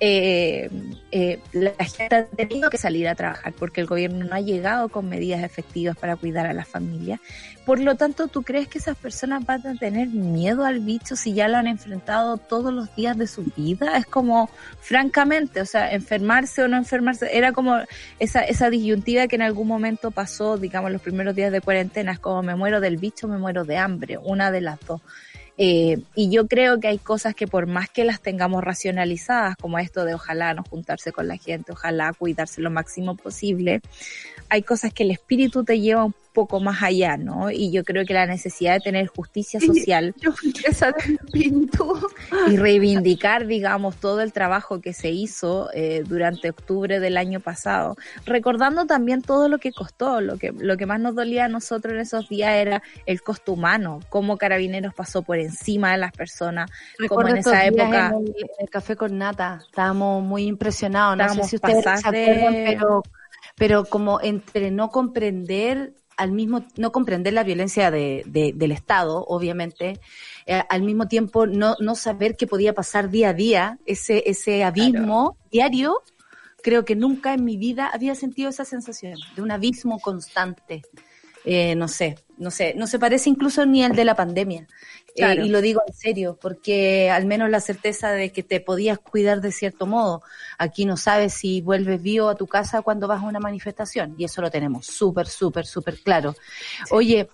Eh, 0.00 0.70
eh, 1.10 1.40
la 1.52 1.72
gente 1.84 2.14
ha 2.14 2.26
tenido 2.26 2.70
que 2.70 2.78
salir 2.78 3.08
a 3.08 3.16
trabajar 3.16 3.52
porque 3.52 3.80
el 3.80 3.88
gobierno 3.88 4.24
no 4.24 4.34
ha 4.34 4.40
llegado 4.40 4.88
con 4.88 5.08
medidas 5.08 5.42
efectivas 5.42 5.96
para 5.96 6.14
cuidar 6.14 6.46
a 6.46 6.52
las 6.52 6.68
familias. 6.68 7.20
Por 7.66 7.80
lo 7.80 7.96
tanto, 7.96 8.28
¿tú 8.28 8.42
crees 8.44 8.68
que 8.68 8.78
esas 8.78 8.96
personas 8.96 9.44
van 9.44 9.66
a 9.66 9.74
tener 9.74 10.08
miedo 10.08 10.64
al 10.64 10.80
bicho 10.80 11.16
si 11.16 11.34
ya 11.34 11.48
lo 11.48 11.56
han 11.56 11.66
enfrentado 11.66 12.36
todos 12.38 12.72
los 12.72 12.94
días 12.94 13.18
de 13.18 13.26
su 13.26 13.44
vida? 13.56 13.98
Es 13.98 14.06
como, 14.06 14.48
francamente, 14.80 15.60
o 15.60 15.66
sea, 15.66 15.92
enfermarse 15.92 16.62
o 16.62 16.68
no 16.68 16.76
enfermarse, 16.76 17.36
era 17.36 17.52
como 17.52 17.76
esa, 18.18 18.42
esa 18.42 18.70
disyuntiva 18.70 19.26
que 19.26 19.36
en 19.36 19.42
algún 19.42 19.68
momento 19.68 20.10
pasó, 20.12 20.56
digamos, 20.56 20.92
los 20.92 21.02
primeros 21.02 21.34
días 21.34 21.52
de 21.52 21.60
cuarentena, 21.60 22.12
es 22.12 22.20
como 22.20 22.42
me 22.42 22.54
muero 22.54 22.80
del 22.80 22.96
bicho, 22.96 23.28
me 23.28 23.36
muero 23.36 23.64
de 23.64 23.76
hambre, 23.76 24.16
una 24.16 24.50
de 24.50 24.60
las 24.60 24.78
dos. 24.86 25.02
Eh, 25.60 25.98
y 26.14 26.30
yo 26.30 26.46
creo 26.46 26.78
que 26.78 26.86
hay 26.86 26.98
cosas 26.98 27.34
que 27.34 27.48
por 27.48 27.66
más 27.66 27.90
que 27.90 28.04
las 28.04 28.20
tengamos 28.20 28.62
racionalizadas, 28.62 29.56
como 29.56 29.80
esto 29.80 30.04
de 30.04 30.14
ojalá 30.14 30.54
no 30.54 30.62
juntarse 30.62 31.10
con 31.10 31.26
la 31.26 31.36
gente, 31.36 31.72
ojalá 31.72 32.12
cuidarse 32.12 32.60
lo 32.60 32.70
máximo 32.70 33.16
posible, 33.16 33.80
hay 34.48 34.62
cosas 34.62 34.92
que 34.92 35.02
el 35.02 35.10
espíritu 35.10 35.64
te 35.64 35.80
lleva 35.80 36.04
un 36.04 36.14
poco 36.32 36.60
más 36.60 36.82
allá, 36.84 37.16
¿no? 37.16 37.50
Y 37.50 37.72
yo 37.72 37.82
creo 37.82 38.04
que 38.04 38.14
la 38.14 38.26
necesidad 38.26 38.74
de 38.74 38.80
tener 38.80 39.08
justicia 39.08 39.58
social 39.58 40.14
Yo 40.20 40.32
y 42.46 42.56
reivindicar, 42.56 43.46
digamos, 43.46 43.96
todo 43.96 44.20
el 44.20 44.32
trabajo 44.32 44.80
que 44.80 44.92
se 44.92 45.10
hizo 45.10 45.68
eh, 45.74 46.04
durante 46.06 46.50
octubre 46.50 47.00
del 47.00 47.16
año 47.16 47.40
pasado, 47.40 47.96
recordando 48.24 48.86
también 48.86 49.20
todo 49.20 49.48
lo 49.48 49.58
que 49.58 49.72
costó, 49.72 50.20
lo 50.20 50.36
que, 50.38 50.52
lo 50.52 50.76
que 50.76 50.86
más 50.86 51.00
nos 51.00 51.16
dolía 51.16 51.46
a 51.46 51.48
nosotros 51.48 51.94
en 51.94 52.00
esos 52.00 52.28
días 52.28 52.52
era 52.54 52.82
el 53.06 53.20
costo 53.20 53.52
humano, 53.52 53.98
cómo 54.08 54.36
Carabineros 54.36 54.94
pasó 54.94 55.22
por 55.22 55.38
encima 55.38 55.90
de 55.92 55.98
las 55.98 56.12
personas, 56.12 56.70
como 57.08 57.22
Recuerdo 57.22 57.30
en 57.30 57.38
esa 57.38 57.66
época. 57.66 58.08
En 58.14 58.26
el, 58.26 58.28
en 58.28 58.46
el 58.60 58.70
café 58.70 58.94
con 58.94 59.18
nata, 59.18 59.60
estábamos 59.66 60.22
muy 60.22 60.44
impresionados. 60.44 61.16
No 61.16 61.42
sé 61.42 61.48
si 61.50 61.56
ustedes 61.56 61.82
se 61.82 61.90
acuerdan, 61.90 62.54
pero, 62.64 63.02
pero 63.58 63.84
como 63.84 64.20
entre 64.22 64.70
no 64.70 64.90
comprender 64.90 65.94
al 66.16 66.32
mismo, 66.32 66.64
no 66.76 66.90
comprender 66.90 67.32
la 67.32 67.44
violencia 67.44 67.90
de, 67.90 68.24
de- 68.26 68.52
del 68.54 68.72
Estado, 68.72 69.24
obviamente, 69.28 70.00
eh, 70.46 70.62
al 70.68 70.82
mismo 70.82 71.06
tiempo 71.06 71.46
no, 71.46 71.76
no 71.80 71.94
saber 71.94 72.36
qué 72.36 72.46
podía 72.46 72.72
pasar 72.74 73.10
día 73.10 73.28
a 73.30 73.34
día, 73.34 73.78
ese, 73.86 74.24
ese 74.26 74.64
abismo 74.64 75.36
diario, 75.52 76.02
creo 76.62 76.84
que 76.84 76.96
nunca 76.96 77.34
en 77.34 77.44
mi 77.44 77.56
vida 77.56 77.86
había 77.92 78.14
sentido 78.16 78.48
esa 78.50 78.64
sensación 78.64 79.16
de 79.36 79.42
un 79.42 79.50
abismo 79.52 80.00
constante. 80.00 80.82
Eh, 81.44 81.74
no 81.76 81.86
sé, 81.86 82.16
no 82.38 82.50
sé, 82.50 82.74
no 82.76 82.86
se 82.86 82.98
parece 82.98 83.30
incluso 83.30 83.66
ni 83.66 83.84
al 83.84 83.94
de 83.94 84.04
la 84.04 84.14
pandemia. 84.14 84.66
Eh, 85.14 85.34
y 85.44 85.48
lo 85.48 85.60
digo 85.60 85.82
en 85.86 85.94
serio, 85.94 86.38
porque 86.40 87.10
al 87.10 87.26
menos 87.26 87.50
la 87.50 87.60
certeza 87.60 88.12
de 88.12 88.30
que 88.30 88.42
te 88.42 88.60
podías 88.60 88.98
cuidar 88.98 89.40
de 89.40 89.50
cierto 89.50 89.86
modo. 89.86 90.22
Aquí 90.58 90.84
no 90.84 90.96
sabes 90.96 91.34
si 91.34 91.60
vuelves 91.60 92.00
vivo 92.00 92.28
a 92.28 92.36
tu 92.36 92.46
casa 92.46 92.82
cuando 92.82 93.08
vas 93.08 93.22
a 93.22 93.26
una 93.26 93.40
manifestación, 93.40 94.14
y 94.16 94.24
eso 94.24 94.40
lo 94.42 94.50
tenemos 94.50 94.86
súper, 94.86 95.26
súper, 95.26 95.66
súper 95.66 95.98
claro. 96.00 96.36
Oye, 96.90 97.28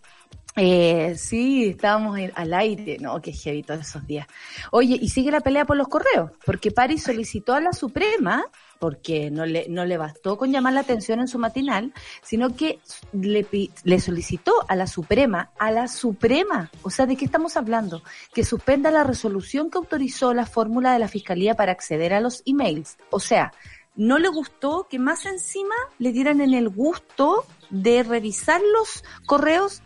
eh, 0.56 1.16
sí, 1.16 1.70
estábamos 1.70 2.16
al 2.34 2.54
aire, 2.54 2.98
no, 3.00 3.20
qué 3.20 3.32
heavy 3.32 3.64
todos 3.64 3.80
esos 3.80 4.06
días. 4.06 4.28
Oye, 4.70 4.96
y 5.00 5.08
sigue 5.08 5.32
la 5.32 5.40
pelea 5.40 5.64
por 5.64 5.76
los 5.76 5.88
correos, 5.88 6.30
porque 6.46 6.70
Paris 6.70 7.02
solicitó 7.02 7.54
a 7.54 7.60
la 7.60 7.72
Suprema, 7.72 8.44
porque 8.78 9.32
no 9.32 9.46
le, 9.46 9.66
no 9.68 9.84
le 9.84 9.96
bastó 9.96 10.38
con 10.38 10.52
llamar 10.52 10.74
la 10.74 10.80
atención 10.80 11.18
en 11.18 11.26
su 11.26 11.40
matinal, 11.40 11.92
sino 12.22 12.54
que 12.54 12.78
le, 13.12 13.46
le 13.82 14.00
solicitó 14.00 14.52
a 14.68 14.76
la 14.76 14.86
Suprema, 14.86 15.50
a 15.58 15.72
la 15.72 15.88
Suprema, 15.88 16.70
o 16.82 16.90
sea, 16.90 17.06
¿de 17.06 17.16
qué 17.16 17.24
estamos 17.24 17.56
hablando? 17.56 18.02
Que 18.32 18.44
suspenda 18.44 18.92
la 18.92 19.02
resolución 19.02 19.70
que 19.70 19.78
autorizó 19.78 20.34
la 20.34 20.46
fórmula 20.46 20.92
de 20.92 21.00
la 21.00 21.08
Fiscalía 21.08 21.54
para 21.54 21.72
acceder 21.72 22.14
a 22.14 22.20
los 22.20 22.42
emails. 22.46 22.96
O 23.10 23.18
sea, 23.18 23.52
no 23.96 24.18
le 24.18 24.28
gustó 24.28 24.86
que 24.88 24.98
más 24.98 25.24
encima 25.26 25.74
le 25.98 26.12
dieran 26.12 26.40
en 26.40 26.54
el 26.54 26.68
gusto 26.68 27.44
de 27.70 28.02
revisar 28.02 28.60
los 28.72 29.04
correos 29.26 29.82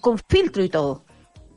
con 0.00 0.18
filtro 0.28 0.62
y 0.62 0.68
todo. 0.68 1.04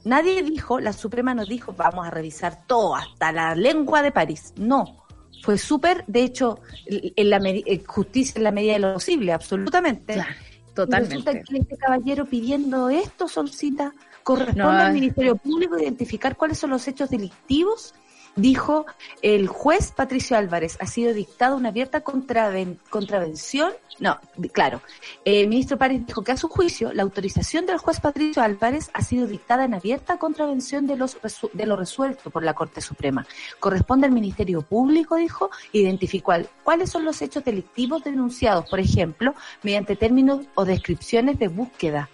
Nadie 0.06 0.44
dijo, 0.44 0.80
la 0.80 0.94
Suprema 0.94 1.34
nos 1.34 1.50
dijo, 1.50 1.74
vamos 1.74 2.08
a 2.08 2.10
revisar 2.10 2.66
todo, 2.68 2.96
hasta 2.96 3.32
la 3.32 3.54
lengua 3.56 4.02
de 4.02 4.12
París. 4.12 4.54
No, 4.58 5.06
fue 5.42 5.58
súper, 5.58 6.04
de 6.08 6.24
hecho, 6.24 6.60
en 6.86 7.30
la 7.30 7.38
eh, 7.38 7.84
justicia 7.86 8.34
en 8.38 8.44
la 8.44 8.52
medida 8.52 8.74
de 8.74 8.80
lo 8.80 8.94
posible, 8.94 9.34
absolutamente. 9.34 10.14
Claro, 10.14 10.32
Y 10.32 10.74
totalmente. 10.74 11.16
Resulta 11.16 11.44
que 11.44 11.58
este 11.58 11.78
caballero 11.78 12.26
pidiendo 12.26 12.90
esto, 12.90 13.28
Solcita, 13.28 13.94
corresponde 14.24 14.62
No, 14.62 14.70
al. 14.70 14.94
Ministerio 14.94 15.36
Público 15.36 15.80
identificar 15.80 16.36
cuáles 16.36 16.58
son 16.58 16.72
los 16.72 16.88
hechos 16.88 17.10
delictivos. 17.10 17.94
Dijo 18.40 18.86
el 19.22 19.48
juez 19.48 19.92
Patricio 19.92 20.38
Álvarez, 20.38 20.78
ha 20.80 20.88
sido 20.88 21.14
dictada 21.14 21.56
una 21.56 21.70
abierta 21.70 22.04
contraven- 22.06 22.78
contravención. 22.90 23.74
No, 24.00 24.18
claro. 24.54 24.82
El 25.26 25.50
ministro 25.50 25.78
Párez 25.78 26.06
dijo 26.08 26.24
que 26.24 26.32
a 26.32 26.38
su 26.38 26.48
juicio 26.48 26.94
la 26.94 27.04
autorización 27.04 27.66
del 27.66 27.80
juez 27.80 28.00
Patricio 28.00 28.42
Álvarez 28.42 28.92
ha 28.94 29.02
sido 29.02 29.28
dictada 29.28 29.66
en 29.66 29.74
abierta 29.74 30.18
contravención 30.18 30.88
de, 30.88 30.96
los 30.96 31.18
de 31.52 31.66
lo 31.66 31.76
resuelto 31.76 32.30
por 32.30 32.44
la 32.44 32.54
Corte 32.54 32.80
Suprema. 32.80 33.28
Corresponde 33.60 34.08
al 34.08 34.14
Ministerio 34.14 34.62
Público, 34.62 35.18
dijo, 35.18 35.50
identificar 35.74 36.48
cuáles 36.64 36.90
son 36.90 37.04
los 37.04 37.22
hechos 37.22 37.44
delictivos 37.44 38.06
denunciados, 38.06 38.70
por 38.70 38.80
ejemplo, 38.80 39.36
mediante 39.64 39.98
términos 39.98 40.46
o 40.56 40.64
descripciones 40.64 41.38
de 41.38 41.50
búsqueda. 41.50 42.10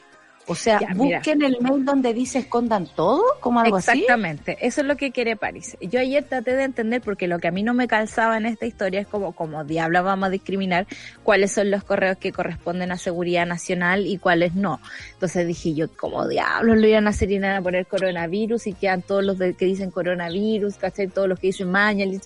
O 0.48 0.54
sea, 0.54 0.80
Ya, 0.80 0.90
mira. 0.94 1.18
busquen 1.18 1.42
el 1.42 1.58
mail 1.60 1.84
donde 1.86 2.14
dice 2.14 2.38
escondan 2.40 2.86
todo, 2.96 3.24
como 3.40 3.60
algo 3.62 3.78
así. 3.78 3.92
Exactamente, 3.92 4.58
eso 4.62 4.82
es 4.82 4.88
lo 4.88 4.96
que 4.96 5.12
quiere 5.12 5.36
París. 5.36 5.76
Yo 5.82 6.00
ayer 6.00 6.24
traté 6.24 6.56
de 6.56 6.64
entender 6.64 7.02
porque 7.02 7.28
lo 7.28 7.40
que 7.40 7.48
a 7.48 7.52
mí 7.52 7.64
no 7.64 7.74
me 7.74 7.88
calzaba 7.88 8.38
en 8.38 8.46
esta 8.46 8.68
historia 8.68 9.00
es 9.02 9.08
como, 9.08 9.32
como 9.34 9.64
diabla 9.64 10.02
vamos 10.04 10.28
a 10.28 10.30
discriminar 10.30 10.86
cuáles 11.24 11.52
son 11.52 11.72
los 11.72 11.84
correos 11.84 12.18
que 12.18 12.32
corresponden 12.32 12.92
a 12.92 12.98
seguridad 12.98 13.48
nacional 13.48 14.06
y 14.06 14.20
cuáles 14.20 14.54
no. 14.54 14.80
Entonces 15.14 15.48
dije 15.48 15.74
yo, 15.74 15.88
como 15.96 16.28
diablos 16.28 16.78
lo 16.78 16.88
iban 16.88 17.08
a 17.08 17.10
hacer 17.10 17.32
y 17.32 17.44
a 17.44 17.60
poner 17.62 17.88
coronavirus 17.88 18.68
y 18.68 18.74
quedan 18.74 19.02
todos 19.02 19.24
los 19.24 19.40
de- 19.40 19.56
que 19.56 19.66
dicen 19.66 19.90
coronavirus, 19.90 20.76
¿cachai? 20.78 21.08
Todos 21.08 21.28
los 21.28 21.40
que 21.40 21.48
dicen 21.48 21.72
Mañalich. 21.72 22.22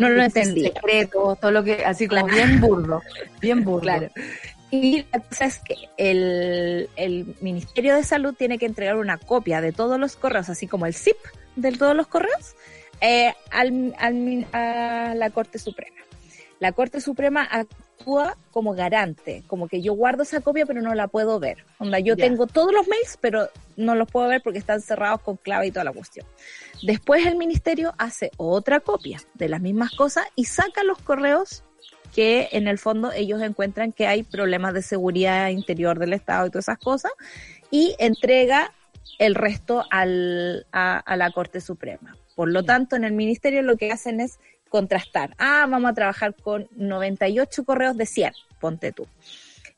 No 0.00 0.08
lo 0.08 0.22
entendí. 0.22 0.62
Secreto, 0.62 1.36
todo 1.40 1.50
lo 1.50 1.62
que, 1.62 1.84
así 1.84 2.08
como 2.08 2.26
bien 2.26 2.60
burdo, 2.60 3.02
bien 3.42 3.62
burdo. 3.64 3.80
Claro. 3.82 4.08
Y 4.70 5.04
la 5.12 5.20
cosa 5.20 5.46
es 5.46 5.58
que 5.60 5.76
el, 5.96 6.90
el 6.96 7.34
Ministerio 7.40 7.94
de 7.94 8.04
Salud 8.04 8.34
tiene 8.34 8.58
que 8.58 8.66
entregar 8.66 8.96
una 8.96 9.16
copia 9.18 9.60
de 9.60 9.72
todos 9.72 9.98
los 9.98 10.16
correos, 10.16 10.48
así 10.50 10.66
como 10.66 10.84
el 10.86 10.94
zip 10.94 11.16
de 11.56 11.72
todos 11.72 11.96
los 11.96 12.06
correos, 12.06 12.54
eh, 13.00 13.32
al, 13.50 13.94
al- 13.98 14.46
a 14.52 15.14
la 15.14 15.30
Corte 15.30 15.58
Suprema. 15.58 15.96
La 16.60 16.72
Corte 16.72 17.00
Suprema 17.00 17.44
actúa 17.44 18.36
como 18.50 18.74
garante, 18.74 19.42
como 19.46 19.68
que 19.68 19.80
yo 19.80 19.92
guardo 19.94 20.24
esa 20.24 20.40
copia 20.40 20.66
pero 20.66 20.82
no 20.82 20.94
la 20.94 21.06
puedo 21.08 21.38
ver. 21.38 21.64
Onda, 21.78 21.98
yo 22.00 22.16
tengo 22.16 22.46
todos 22.46 22.72
los 22.72 22.86
mails, 22.88 23.16
pero 23.20 23.48
no 23.76 23.94
los 23.94 24.10
puedo 24.10 24.28
ver 24.28 24.42
porque 24.42 24.58
están 24.58 24.80
cerrados 24.80 25.20
con 25.20 25.36
clave 25.36 25.68
y 25.68 25.70
toda 25.70 25.84
la 25.84 25.92
cuestión. 25.92 26.26
Después 26.82 27.24
el 27.26 27.36
ministerio 27.36 27.94
hace 27.96 28.32
otra 28.36 28.80
copia 28.80 29.20
de 29.34 29.48
las 29.48 29.60
mismas 29.60 29.92
cosas 29.92 30.26
y 30.34 30.44
saca 30.46 30.82
los 30.82 30.98
correos 30.98 31.62
que 32.14 32.48
en 32.52 32.68
el 32.68 32.78
fondo 32.78 33.12
ellos 33.12 33.40
encuentran 33.42 33.92
que 33.92 34.06
hay 34.06 34.22
problemas 34.22 34.74
de 34.74 34.82
seguridad 34.82 35.48
interior 35.48 35.98
del 35.98 36.12
Estado 36.12 36.46
y 36.46 36.50
todas 36.50 36.64
esas 36.64 36.78
cosas 36.78 37.12
y 37.70 37.94
entrega 37.98 38.72
el 39.18 39.34
resto 39.34 39.84
al, 39.90 40.66
a, 40.72 40.98
a 40.98 41.16
la 41.16 41.30
Corte 41.30 41.60
Suprema. 41.60 42.16
Por 42.34 42.50
lo 42.50 42.62
tanto, 42.62 42.96
en 42.96 43.04
el 43.04 43.12
ministerio 43.12 43.62
lo 43.62 43.76
que 43.76 43.90
hacen 43.90 44.20
es 44.20 44.38
contrastar. 44.68 45.34
Ah, 45.38 45.66
vamos 45.68 45.90
a 45.90 45.94
trabajar 45.94 46.34
con 46.34 46.68
98 46.76 47.64
correos 47.64 47.96
de 47.96 48.06
100, 48.06 48.32
ponte 48.60 48.92
tú. 48.92 49.06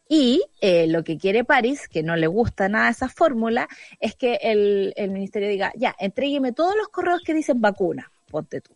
Y 0.09 0.43
eh, 0.61 0.89
lo 0.89 1.05
que 1.05 1.19
quiere 1.19 1.45
París, 1.45 1.89
que 1.89 2.03
no 2.03 2.17
le 2.17 2.27
gusta 2.27 2.69
nada 2.69 2.91
esa 2.91 3.09
fórmula, 3.09 3.69
es 4.01 4.17
que 4.17 4.41
el, 4.43 4.93
el 4.97 5.11
ministerio 5.11 5.49
diga, 5.49 5.73
ya, 5.77 5.95
entrégueme 5.99 6.53
todos 6.53 6.75
los 6.77 6.89
correos 6.89 7.23
que 7.25 7.33
dicen 7.33 7.61
vacuna, 7.61 8.11
ponte 8.29 8.61
tú. 8.61 8.75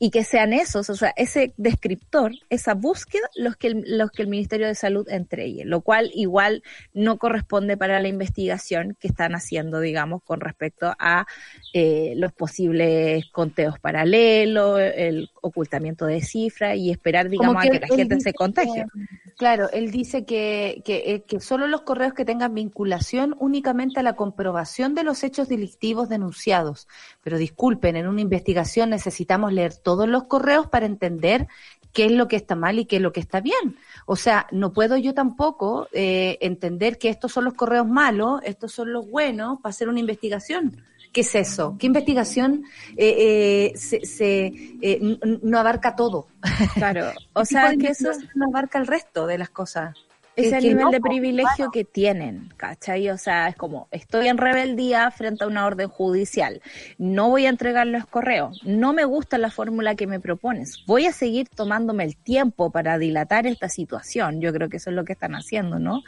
Y 0.00 0.10
que 0.10 0.24
sean 0.24 0.52
esos, 0.52 0.90
o 0.90 0.96
sea, 0.96 1.12
ese 1.16 1.54
descriptor, 1.56 2.32
esa 2.50 2.74
búsqueda, 2.74 3.28
los 3.36 3.56
que 3.56 3.68
el, 3.68 3.84
los 3.86 4.10
que 4.10 4.22
el 4.22 4.28
Ministerio 4.28 4.66
de 4.66 4.74
Salud 4.74 5.08
entregue, 5.08 5.64
lo 5.64 5.82
cual 5.82 6.10
igual 6.14 6.62
no 6.92 7.16
corresponde 7.18 7.76
para 7.76 8.00
la 8.00 8.08
investigación 8.08 8.96
que 8.98 9.08
están 9.08 9.34
haciendo, 9.34 9.80
digamos, 9.80 10.22
con 10.24 10.40
respecto 10.40 10.92
a 10.98 11.26
eh, 11.72 12.14
los 12.16 12.32
posibles 12.32 13.24
conteos 13.30 13.78
paralelos, 13.78 14.80
el 14.80 15.30
ocultamiento 15.40 16.06
de 16.06 16.20
cifras 16.22 16.76
y 16.76 16.90
esperar, 16.90 17.28
digamos, 17.28 17.56
a 17.56 17.62
que 17.62 17.80
la 17.80 17.86
gente 17.88 18.14
dice 18.16 18.30
se 18.30 18.34
contagie. 18.34 18.84
que- 18.92 19.34
claro, 19.36 19.68
él 19.72 19.90
dice 19.90 20.24
que, 20.24 20.82
que, 20.84 21.14
eh, 21.14 21.22
que 21.26 21.40
solo 21.40 21.66
los 21.66 21.82
correos 21.82 22.14
que 22.14 22.24
tengan 22.24 22.54
vinculación 22.54 23.34
únicamente 23.38 24.00
a 24.00 24.02
la 24.02 24.14
comprobación 24.16 24.94
de 24.94 25.04
los 25.04 25.22
hechos 25.24 25.48
delictivos 25.48 26.08
denunciados. 26.08 26.88
Pero 27.22 27.38
disculpen, 27.38 27.96
en 27.96 28.06
una 28.08 28.20
investigación 28.20 28.90
necesitamos 28.90 29.52
leer 29.52 29.74
todos 29.94 30.08
los 30.08 30.24
correos 30.24 30.66
para 30.66 30.86
entender 30.86 31.46
qué 31.92 32.06
es 32.06 32.12
lo 32.12 32.26
que 32.26 32.34
está 32.34 32.56
mal 32.56 32.80
y 32.80 32.86
qué 32.86 32.96
es 32.96 33.02
lo 33.02 33.12
que 33.12 33.20
está 33.20 33.40
bien. 33.40 33.76
O 34.06 34.16
sea, 34.16 34.48
no 34.50 34.72
puedo 34.72 34.96
yo 34.96 35.14
tampoco 35.14 35.88
eh, 35.92 36.36
entender 36.40 36.98
que 36.98 37.08
estos 37.08 37.30
son 37.30 37.44
los 37.44 37.54
correos 37.54 37.86
malos, 37.86 38.40
estos 38.42 38.72
son 38.72 38.92
los 38.92 39.08
buenos 39.08 39.60
para 39.60 39.70
hacer 39.70 39.88
una 39.88 40.00
investigación. 40.00 40.82
¿Qué 41.12 41.20
es 41.20 41.34
eso? 41.36 41.76
¿Qué 41.78 41.86
investigación 41.86 42.64
eh, 42.96 43.72
eh, 43.72 43.78
se, 43.78 44.52
eh, 44.82 45.18
no 45.42 45.58
abarca 45.60 45.94
todo? 45.94 46.26
Claro, 46.74 47.12
o 47.34 47.40
¿Qué 47.40 47.46
sea, 47.46 47.76
que 47.76 47.86
eso 47.86 48.10
no 48.34 48.46
abarca 48.46 48.80
el 48.80 48.88
resto 48.88 49.24
de 49.28 49.38
las 49.38 49.50
cosas. 49.50 49.94
Es 50.36 50.50
Que- 50.50 50.56
el 50.58 50.64
nivel 50.64 50.84
no, 50.84 50.90
de 50.90 51.00
privilegio 51.00 51.70
que 51.70 51.84
tienen, 51.84 52.52
¿cachai? 52.56 53.08
O 53.10 53.18
sea, 53.18 53.48
es 53.48 53.56
como, 53.56 53.88
estoy 53.90 54.28
en 54.28 54.36
rebeldía 54.38 55.10
frente 55.10 55.44
a 55.44 55.46
una 55.46 55.66
orden 55.66 55.88
judicial, 55.88 56.60
no 56.98 57.30
voy 57.30 57.46
a 57.46 57.50
entregar 57.50 57.86
los 57.86 58.06
correos, 58.06 58.60
no 58.64 58.92
me 58.92 59.04
gusta 59.04 59.38
la 59.38 59.50
fórmula 59.50 59.94
que 59.94 60.06
me 60.06 60.20
propones, 60.20 60.84
voy 60.86 61.06
a 61.06 61.12
seguir 61.12 61.48
tomándome 61.48 62.04
el 62.04 62.16
tiempo 62.16 62.70
para 62.70 62.98
dilatar 62.98 63.46
esta 63.46 63.68
situación, 63.68 64.40
yo 64.40 64.52
creo 64.52 64.68
que 64.68 64.78
eso 64.78 64.90
es 64.90 64.96
lo 64.96 65.04
que 65.04 65.12
están 65.12 65.34
haciendo, 65.34 65.78
¿no? 65.78 66.02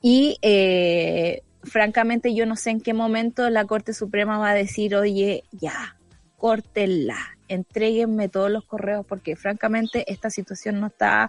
Y 0.00 0.38
eh, 0.42 1.42
francamente 1.62 2.34
yo 2.34 2.46
no 2.46 2.56
sé 2.56 2.70
en 2.70 2.80
qué 2.80 2.94
momento 2.94 3.48
la 3.50 3.64
Corte 3.64 3.92
Suprema 3.92 4.38
va 4.38 4.50
a 4.50 4.54
decir, 4.54 4.96
oye, 4.96 5.44
ya, 5.52 5.96
córtenla, 6.36 7.16
entréguenme 7.48 8.28
todos 8.28 8.50
los 8.50 8.64
correos, 8.64 9.04
porque 9.06 9.34
francamente 9.34 10.10
esta 10.12 10.30
situación 10.30 10.80
no 10.80 10.86
está 10.86 11.28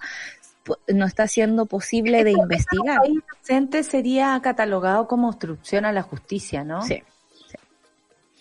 no 0.88 1.06
está 1.06 1.28
siendo 1.28 1.65
posible 1.65 2.24
de 2.24 2.32
investigar. 2.32 3.02
Inocente 3.08 3.84
sería 3.84 4.39
catalogado 4.41 5.08
como 5.08 5.30
obstrucción 5.30 5.86
a 5.86 5.91
la 5.91 6.04
justicia, 6.04 6.63
¿no? 6.63 6.82
Sí, 6.84 7.02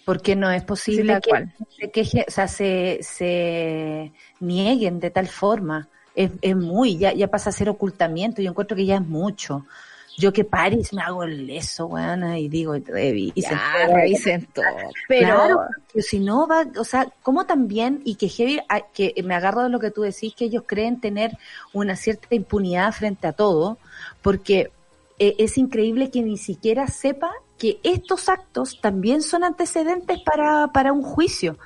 Porque 0.04 0.36
no 0.36 0.50
es 0.50 0.62
posible 0.62 1.20
que, 1.22 1.30
cual. 1.30 1.54
se 1.78 1.92
queje- 1.92 2.24
o 2.26 2.30
sea, 2.30 2.48
se, 2.48 2.98
se 3.02 4.12
nieguen 4.40 5.00
de 5.00 5.10
tal 5.10 5.28
forma. 5.28 5.88
Es, 6.14 6.32
es 6.40 6.56
muy, 6.56 6.96
ya, 6.96 7.12
ya 7.12 7.28
pasa 7.28 7.50
a 7.50 7.52
ser 7.52 7.68
ocultamiento. 7.68 8.42
Yo 8.42 8.50
encuentro 8.50 8.76
que 8.76 8.86
ya 8.86 8.96
es 8.96 9.06
mucho. 9.06 9.66
Yo 10.18 10.32
que 10.32 10.42
París 10.42 10.92
me 10.92 11.00
hago 11.00 11.22
el 11.22 11.46
leso, 11.46 11.86
weona, 11.86 12.40
y 12.40 12.48
digo, 12.48 12.74
revisen. 12.74 13.52
Ya, 13.52 13.86
todo. 13.86 13.96
revisen 13.96 14.48
todo. 14.52 14.64
Pero 15.06 15.28
Claro, 15.28 15.60
si 16.00 16.18
no 16.18 16.48
va, 16.48 16.66
o 16.76 16.84
sea, 16.84 17.08
como 17.22 17.46
también, 17.46 18.02
y 18.04 18.16
que 18.16 18.28
heavy, 18.28 18.60
ah, 18.68 18.80
que 18.92 19.14
me 19.24 19.36
agarro 19.36 19.62
de 19.62 19.68
lo 19.68 19.78
que 19.78 19.92
tú 19.92 20.02
decís, 20.02 20.34
que 20.34 20.46
ellos 20.46 20.64
creen 20.66 21.00
tener 21.00 21.38
una 21.72 21.94
cierta 21.94 22.34
impunidad 22.34 22.92
frente 22.92 23.28
a 23.28 23.32
todo, 23.32 23.78
porque 24.20 24.72
eh, 25.20 25.36
es 25.38 25.56
increíble 25.56 26.10
que 26.10 26.22
ni 26.22 26.36
siquiera 26.36 26.88
sepa 26.88 27.30
que 27.56 27.78
estos 27.84 28.28
actos 28.28 28.80
también 28.80 29.22
son 29.22 29.44
antecedentes 29.44 30.18
para, 30.24 30.68
para 30.68 30.92
un 30.92 31.02
juicio. 31.02 31.58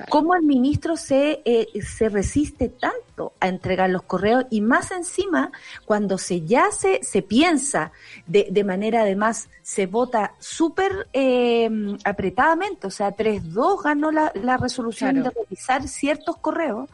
Claro. 0.00 0.10
¿Cómo 0.10 0.34
el 0.34 0.42
ministro 0.44 0.96
se, 0.96 1.42
eh, 1.44 1.68
se 1.82 2.08
resiste 2.08 2.70
tanto 2.70 3.34
a 3.38 3.48
entregar 3.48 3.90
los 3.90 4.02
correos 4.02 4.46
y 4.48 4.62
más 4.62 4.90
encima 4.92 5.52
cuando 5.84 6.16
se 6.16 6.40
ya 6.46 6.70
se, 6.70 7.04
se 7.04 7.20
piensa 7.20 7.92
de, 8.26 8.48
de 8.50 8.64
manera 8.64 9.02
además 9.02 9.50
se 9.62 9.84
vota 9.86 10.32
súper 10.38 11.06
eh, 11.12 11.68
apretadamente, 12.04 12.86
o 12.86 12.90
sea, 12.90 13.14
3-2 13.14 13.82
ganó 13.82 14.10
la, 14.10 14.32
la 14.42 14.56
resolución 14.56 15.10
Claro. 15.16 15.30
de 15.30 15.42
revisar 15.44 15.86
ciertos 15.86 16.38
correos, 16.38 16.88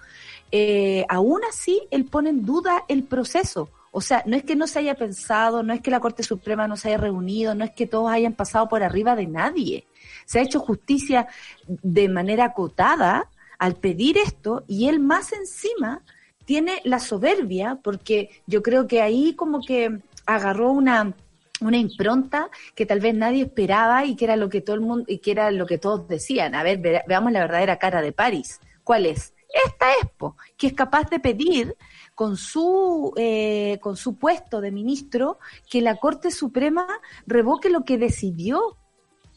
eh, 0.51 1.05
aún 1.09 1.41
así 1.49 1.83
él 1.93 2.07
pone 2.07 2.31
en 2.31 2.45
duda 2.45 2.85
el 2.89 3.05
proceso. 3.05 3.69
O 3.93 4.01
sea, 4.01 4.23
no 4.27 4.37
es 4.37 4.45
que 4.45 4.57
no 4.57 4.67
se 4.67 4.81
haya 4.81 4.95
pensado, 4.95 5.63
no 5.63 5.73
es 5.73 5.81
que 5.81 5.91
la 5.91 6.01
Corte 6.01 6.23
Suprema 6.23 6.69
no 6.69 6.77
se 6.77 6.89
haya 6.89 6.99
reunido, 6.99 7.55
no 7.55 7.65
es 7.65 7.71
que 7.71 7.87
todos 7.87 8.11
hayan 8.11 8.35
pasado 8.35 8.69
por 8.69 8.83
arriba 8.83 9.17
de 9.17 9.27
nadie. 9.27 9.87
Se 10.25 10.39
ha 10.39 10.43
hecho 10.43 10.61
justicia 10.61 11.29
de 11.67 12.09
manera 12.09 12.47
acotada 12.47 13.31
al 13.59 13.77
pedir 13.77 14.19
esto 14.19 14.65
y 14.67 14.89
él 14.89 15.01
más 15.01 15.33
encima 15.33 16.03
tiene 16.45 16.81
la 16.85 16.99
soberbia, 17.01 17.81
porque 17.83 18.31
yo 18.47 18.63
creo 18.63 18.87
que 18.87 19.03
ahí 19.03 19.35
como 19.35 19.61
que 19.61 19.99
agarró 20.27 20.71
una, 20.71 21.15
una 21.61 21.77
impronta 21.77 22.51
que 22.75 22.87
tal 22.87 23.01
vez 23.01 23.15
nadie 23.15 23.43
esperaba 23.45 24.05
y 24.05 24.15
que 24.15 24.27
era 24.27 24.37
lo 24.37 24.49
que 24.49 24.61
todo 24.61 24.77
el 24.77 24.83
mundo, 24.83 25.05
y 25.09 25.19
que 25.19 25.33
era 25.33 25.51
lo 25.51 25.67
que 25.67 25.79
todos 25.79 26.07
decían. 26.07 26.55
A 26.55 26.63
ver, 26.63 26.79
ve- 26.79 27.03
veamos 27.09 27.33
la 27.33 27.41
verdadera 27.41 27.79
cara 27.79 28.01
de 28.01 28.13
París. 28.13 28.61
¿Cuál 28.85 29.07
es? 29.07 29.33
Esta 29.67 29.87
Expo, 30.03 30.37
que 30.57 30.67
es 30.69 30.75
capaz 30.75 31.09
de 31.09 31.19
pedir 31.19 31.77
con 32.15 32.37
su, 32.37 33.13
eh, 33.17 33.79
con 33.81 33.97
su 33.97 34.17
puesto 34.17 34.61
de 34.61 34.71
ministro 34.71 35.39
que 35.71 35.81
la 35.81 35.97
Corte 35.97 36.31
Suprema 36.31 36.87
revoque 37.27 37.71
lo 37.71 37.85
que 37.85 37.97
decidió. 37.99 38.77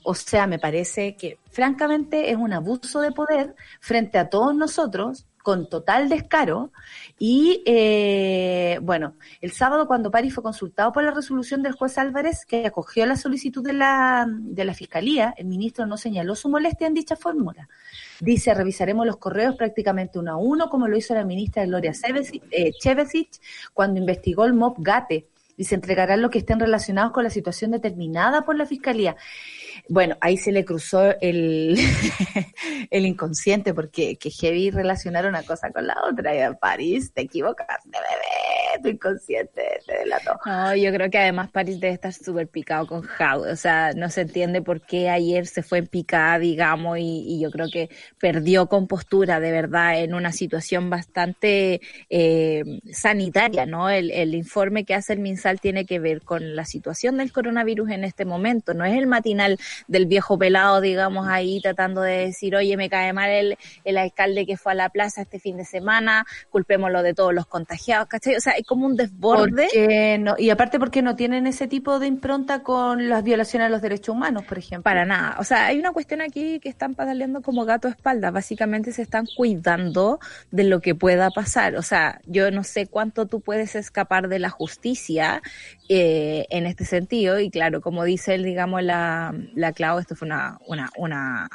O 0.03 0.15
sea, 0.15 0.47
me 0.47 0.59
parece 0.59 1.15
que 1.15 1.39
francamente 1.51 2.31
es 2.31 2.37
un 2.37 2.53
abuso 2.53 3.01
de 3.01 3.11
poder 3.11 3.55
frente 3.79 4.17
a 4.17 4.29
todos 4.29 4.55
nosotros 4.55 5.25
con 5.41 5.69
total 5.69 6.09
descaro 6.09 6.71
y 7.17 7.63
eh, 7.65 8.77
bueno, 8.81 9.15
el 9.41 9.51
sábado 9.51 9.87
cuando 9.87 10.11
París 10.11 10.33
fue 10.33 10.43
consultado 10.43 10.91
por 10.91 11.03
la 11.03 11.11
resolución 11.11 11.63
del 11.63 11.73
juez 11.73 11.97
Álvarez 11.97 12.45
que 12.45 12.65
acogió 12.65 13.05
la 13.05 13.15
solicitud 13.15 13.63
de 13.63 13.73
la, 13.73 14.27
de 14.29 14.65
la 14.65 14.73
Fiscalía, 14.73 15.33
el 15.37 15.47
ministro 15.47 15.85
no 15.85 15.97
señaló 15.97 16.35
su 16.35 16.49
molestia 16.49 16.87
en 16.87 16.93
dicha 16.93 17.15
fórmula. 17.15 17.67
Dice, 18.19 18.53
revisaremos 18.53 19.05
los 19.05 19.17
correos 19.17 19.55
prácticamente 19.55 20.19
uno 20.19 20.33
a 20.33 20.37
uno, 20.37 20.69
como 20.69 20.87
lo 20.87 20.97
hizo 20.97 21.13
la 21.13 21.23
ministra 21.23 21.65
Gloria 21.65 21.93
eh, 22.51 22.71
Chevesich 22.79 23.39
cuando 23.73 23.99
investigó 23.99 24.45
el 24.45 24.53
MOP 24.53 24.77
GATE 24.79 25.27
y 25.59 25.65
se 25.65 25.75
entregarán 25.75 26.21
los 26.21 26.31
que 26.31 26.37
estén 26.37 26.57
relacionados 26.57 27.11
con 27.11 27.23
la 27.23 27.29
situación 27.29 27.71
determinada 27.71 28.45
por 28.45 28.55
la 28.55 28.65
Fiscalía. 28.65 29.17
Bueno, 29.89 30.15
ahí 30.21 30.37
se 30.37 30.51
le 30.51 30.63
cruzó 30.63 31.15
el, 31.19 31.75
el 32.91 33.05
inconsciente 33.07 33.73
porque 33.73 34.17
que 34.17 34.29
heavy 34.29 34.69
relacionar 34.69 35.25
una 35.25 35.41
cosa 35.41 35.71
con 35.71 35.87
la 35.87 35.97
otra. 36.09 36.35
Y 36.35 36.39
a 36.41 36.53
París, 36.53 37.11
te 37.11 37.21
equivocaste, 37.21 37.89
bebé, 37.89 38.83
tu 38.83 38.89
inconsciente 38.89 39.79
te 39.85 39.97
delató. 39.97 40.39
No, 40.45 40.75
yo 40.75 40.93
creo 40.93 41.09
que 41.09 41.17
además 41.17 41.49
París 41.49 41.79
debe 41.79 41.95
estar 41.95 42.13
súper 42.13 42.47
picado 42.47 42.85
con 42.85 43.03
Howe. 43.03 43.51
O 43.51 43.55
sea, 43.55 43.93
no 43.93 44.09
se 44.09 44.21
entiende 44.21 44.61
por 44.61 44.81
qué 44.81 45.09
ayer 45.09 45.47
se 45.47 45.63
fue 45.63 45.79
en 45.79 45.87
picada, 45.87 46.37
digamos, 46.37 46.99
y, 46.99 47.25
y 47.27 47.41
yo 47.41 47.49
creo 47.49 47.67
que 47.71 47.89
perdió 48.19 48.67
compostura 48.67 49.39
de 49.39 49.51
verdad 49.51 49.99
en 49.99 50.13
una 50.13 50.31
situación 50.31 50.91
bastante 50.91 51.81
eh, 52.11 52.63
sanitaria, 52.91 53.65
¿no? 53.65 53.89
El, 53.89 54.11
el 54.11 54.35
informe 54.35 54.85
que 54.85 54.93
hace 54.93 55.13
el 55.13 55.19
MinSal 55.19 55.59
tiene 55.59 55.85
que 55.85 55.97
ver 55.97 56.21
con 56.21 56.55
la 56.55 56.65
situación 56.65 57.17
del 57.17 57.31
coronavirus 57.31 57.89
en 57.89 58.03
este 58.03 58.25
momento. 58.25 58.75
No 58.75 58.85
es 58.85 58.95
el 58.95 59.07
matinal 59.07 59.57
del 59.87 60.05
viejo 60.05 60.37
pelado, 60.37 60.81
digamos, 60.81 61.27
ahí 61.27 61.61
tratando 61.61 62.01
de 62.01 62.25
decir, 62.25 62.55
oye, 62.55 62.77
me 62.77 62.89
cae 62.89 63.13
mal 63.13 63.29
el, 63.29 63.57
el 63.83 63.97
alcalde 63.97 64.45
que 64.45 64.57
fue 64.57 64.73
a 64.73 64.75
la 64.75 64.89
plaza 64.89 65.21
este 65.21 65.39
fin 65.39 65.57
de 65.57 65.65
semana, 65.65 66.25
culpémoslo 66.49 67.03
de 67.03 67.13
todos 67.13 67.33
los 67.33 67.45
contagiados, 67.45 68.07
¿cachai? 68.07 68.35
O 68.35 68.41
sea, 68.41 68.53
hay 68.53 68.63
como 68.63 68.85
un 68.85 68.95
desborde. 68.95 69.67
Porque 69.71 70.17
no, 70.19 70.35
y 70.37 70.49
aparte 70.49 70.79
porque 70.79 71.01
no 71.01 71.15
tienen 71.15 71.47
ese 71.47 71.67
tipo 71.67 71.99
de 71.99 72.07
impronta 72.07 72.63
con 72.63 73.09
las 73.09 73.23
violaciones 73.23 73.67
a 73.67 73.69
los 73.69 73.81
derechos 73.81 74.15
humanos, 74.15 74.43
por 74.45 74.57
ejemplo. 74.57 74.83
Para 74.83 75.05
nada. 75.05 75.35
O 75.39 75.43
sea, 75.43 75.67
hay 75.67 75.79
una 75.79 75.91
cuestión 75.91 76.21
aquí 76.21 76.59
que 76.59 76.69
están 76.69 76.95
pataleando 76.95 77.41
como 77.41 77.65
gato 77.65 77.87
a 77.87 77.91
espalda. 77.91 78.31
Básicamente 78.31 78.91
se 78.91 79.01
están 79.01 79.27
cuidando 79.35 80.19
de 80.51 80.63
lo 80.63 80.79
que 80.81 80.95
pueda 80.95 81.29
pasar. 81.29 81.75
O 81.75 81.81
sea, 81.81 82.21
yo 82.25 82.51
no 82.51 82.63
sé 82.63 82.87
cuánto 82.87 83.25
tú 83.25 83.41
puedes 83.41 83.75
escapar 83.75 84.27
de 84.27 84.39
la 84.39 84.49
justicia 84.49 85.41
eh, 85.89 86.45
en 86.49 86.65
este 86.65 86.85
sentido. 86.85 87.39
Y 87.39 87.49
claro, 87.49 87.81
como 87.81 88.03
dice 88.03 88.35
él, 88.35 88.43
digamos, 88.43 88.83
la, 88.83 89.33
la 89.55 89.73
Clau, 89.73 89.99
esto 89.99 90.15
fue 90.15 90.27
una, 90.27 90.59
una, 90.67 90.89
una 90.97 91.49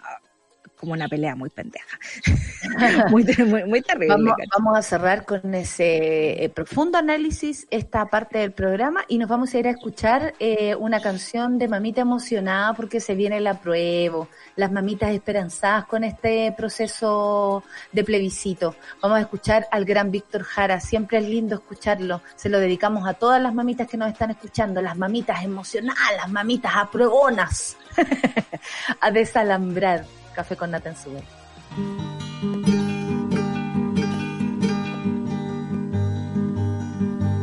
como 0.84 0.92
una 0.92 1.08
pelea 1.08 1.34
muy 1.34 1.48
pendeja. 1.48 1.98
muy, 3.10 3.24
muy, 3.46 3.64
muy, 3.64 3.80
terrible. 3.80 4.08
Vamos, 4.08 4.34
vamos, 4.56 4.78
a 4.78 4.82
cerrar 4.82 5.24
con 5.24 5.54
ese 5.54 6.44
eh, 6.44 6.48
profundo 6.50 6.98
análisis 6.98 7.66
esta 7.70 8.04
parte 8.06 8.38
del 8.38 8.52
programa 8.52 9.04
y 9.08 9.16
nos 9.16 9.30
vamos 9.30 9.54
a 9.54 9.58
ir 9.58 9.66
a 9.66 9.70
escuchar 9.70 10.34
eh, 10.38 10.74
una 10.74 11.00
canción 11.00 11.58
de 11.58 11.68
mamita 11.68 12.02
emocionada 12.02 12.74
porque 12.74 13.00
se 13.00 13.14
viene 13.14 13.40
la 13.40 13.60
prueba, 13.60 14.28
las 14.56 14.70
mamitas 14.70 15.10
esperanzadas 15.10 15.86
con 15.86 16.04
este 16.04 16.52
proceso 16.56 17.64
de 17.92 18.04
plebiscito. 18.04 18.76
Vamos 19.00 19.18
a 19.18 19.20
escuchar 19.22 19.66
al 19.70 19.86
gran 19.86 20.10
Víctor 20.10 20.42
Jara, 20.42 20.80
siempre 20.80 21.18
es 21.18 21.24
lindo 21.24 21.54
escucharlo. 21.54 22.20
Se 22.36 22.50
lo 22.50 22.60
dedicamos 22.60 23.08
a 23.08 23.14
todas 23.14 23.40
las 23.40 23.54
mamitas 23.54 23.88
que 23.88 23.96
nos 23.96 24.12
están 24.12 24.30
escuchando, 24.30 24.82
las 24.82 24.98
mamitas 24.98 25.42
emocionadas, 25.42 26.16
las 26.16 26.30
mamitas 26.30 26.72
apruebonas, 26.76 27.76
a 29.00 29.10
desalambrar. 29.10 30.04
Café 30.34 30.56
con 30.56 30.70
Nata 30.72 30.90
en 30.90 30.96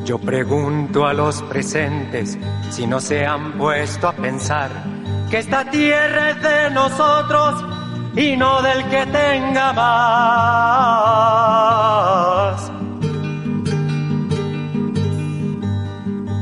Yo 0.05 0.19
pregunto 0.19 1.05
a 1.05 1.13
los 1.13 1.41
presentes 1.43 2.37
si 2.69 2.85
no 2.85 2.99
se 2.99 3.25
han 3.25 3.53
puesto 3.53 4.09
a 4.09 4.13
pensar 4.13 4.69
que 5.29 5.37
esta 5.37 5.63
tierra 5.69 6.31
es 6.31 6.41
de 6.41 6.71
nosotros 6.71 7.63
y 8.17 8.35
no 8.35 8.61
del 8.61 8.83
que 8.89 9.05
tenga 9.05 9.71
más. 9.71 10.31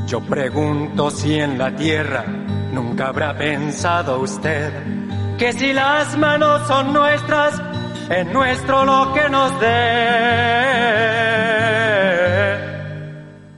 Yo 0.08 0.22
pregunto 0.22 1.12
si 1.12 1.36
en 1.36 1.60
la 1.60 1.76
tierra 1.76 2.26
nunca 2.74 3.10
habrá 3.10 3.38
pensado 3.38 4.20
usted 4.22 4.99
que 5.40 5.54
si 5.54 5.72
las 5.72 6.18
manos 6.18 6.68
son 6.68 6.92
nuestras, 6.92 7.62
es 8.10 8.28
nuestro 8.28 8.84
lo 8.84 9.14
que 9.14 9.30
nos 9.30 9.58
dé. 9.62 9.68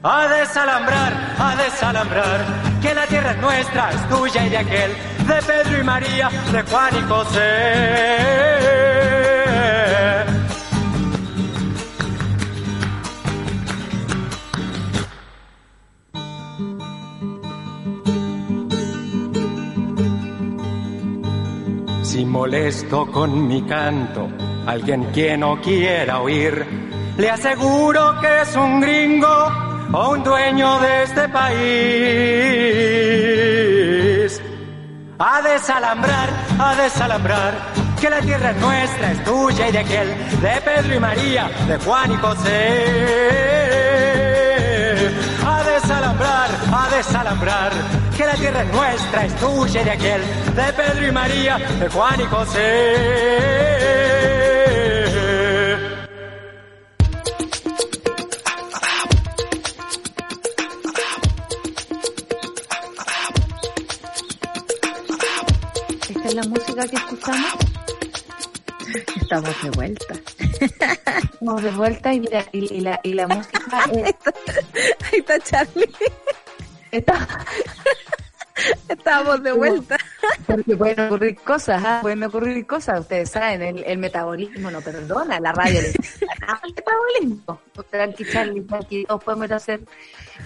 A 0.03 0.27
desalambrar, 0.27 1.13
a 1.39 1.55
desalambrar, 1.55 2.39
que 2.81 2.93
la 2.93 3.07
tierra 3.07 3.31
es 3.31 3.37
nuestra, 3.37 3.89
es 3.91 4.09
tuya 4.09 4.45
y 4.45 4.49
de 4.49 4.57
aquel, 4.57 4.91
de 5.27 5.41
Pedro 5.41 5.79
y 5.79 5.83
María, 5.83 6.29
de 6.51 6.61
Juan 6.61 6.95
y 6.95 7.01
José. 7.09 8.80
Molesto 22.31 23.05
con 23.11 23.47
mi 23.47 23.61
canto, 23.63 24.29
alguien 24.65 25.11
que 25.11 25.37
no 25.37 25.59
quiera 25.59 26.21
oír, 26.21 26.65
le 27.17 27.29
aseguro 27.29 28.19
que 28.21 28.41
es 28.41 28.55
un 28.55 28.79
gringo 28.79 29.51
o 29.91 30.11
un 30.11 30.23
dueño 30.23 30.79
de 30.79 31.03
este 31.03 31.27
país. 31.27 31.51
A 35.19 35.41
desalambrar, 35.41 36.29
a 36.57 36.75
desalambrar, 36.75 37.53
que 37.99 38.09
la 38.09 38.21
tierra 38.21 38.51
es 38.51 38.57
nuestra, 38.61 39.11
es 39.11 39.23
tuya 39.25 39.67
y 39.67 39.71
de 39.73 39.79
aquel, 39.79 40.07
de 40.41 40.61
Pedro 40.61 40.95
y 40.95 40.99
María, 40.99 41.51
de 41.67 41.77
Juan 41.79 42.13
y 42.13 42.15
José. 42.15 42.85
A 45.45 45.63
desalambrar, 45.63 46.49
a 46.73 46.89
desalambrar, 46.95 47.71
que 48.21 48.27
la 48.27 48.35
tierra 48.35 48.61
es 48.61 48.71
nuestra, 48.71 49.25
es 49.25 49.35
tuya 49.37 49.81
y 49.81 49.83
de 49.83 49.91
aquel, 49.91 50.21
de 50.55 50.73
Pedro 50.73 51.07
y 51.07 51.11
María, 51.11 51.57
de 51.57 51.89
Juan 51.89 52.21
y 52.21 52.23
José. 52.25 52.95
¿Esta 66.09 66.27
es 66.27 66.35
la 66.35 66.43
música 66.43 66.87
que 66.87 66.95
escuchamos? 66.97 67.51
Estamos 69.19 69.63
de 69.63 69.69
vuelta. 69.71 70.13
Estamos 70.59 71.63
de 71.63 71.71
vuelta 71.71 72.13
y 72.13 72.19
mira, 72.19 72.45
y, 72.51 72.71
y 72.71 72.81
la, 72.81 72.99
y 73.01 73.13
la 73.13 73.27
música... 73.27 73.83
Es... 73.93 74.13
Ahí 75.11 75.19
está 75.19 75.39
Charlie. 75.39 75.89
Está... 76.91 77.27
Estábamos 78.89 79.43
de 79.43 79.51
vuelta. 79.51 79.97
Porque 80.47 80.75
pueden 80.75 80.99
ocurrir 81.07 81.35
cosas, 81.39 81.83
¿eh? 81.83 81.97
pueden 82.01 82.23
ocurrir 82.23 82.65
cosas, 82.65 83.01
ustedes 83.01 83.29
saben, 83.29 83.61
el, 83.61 83.83
el 83.83 83.97
metabolismo 83.97 84.71
no 84.71 84.81
perdona, 84.81 85.39
la 85.39 85.51
radio 85.51 85.79
el 85.79 85.93
metabolismo. 86.75 87.61
Tranqui, 87.89 88.25
Charlie, 88.25 88.61
tranqui, 88.61 89.05
todos 89.05 89.23
podemos 89.23 89.51
hacer. 89.51 89.81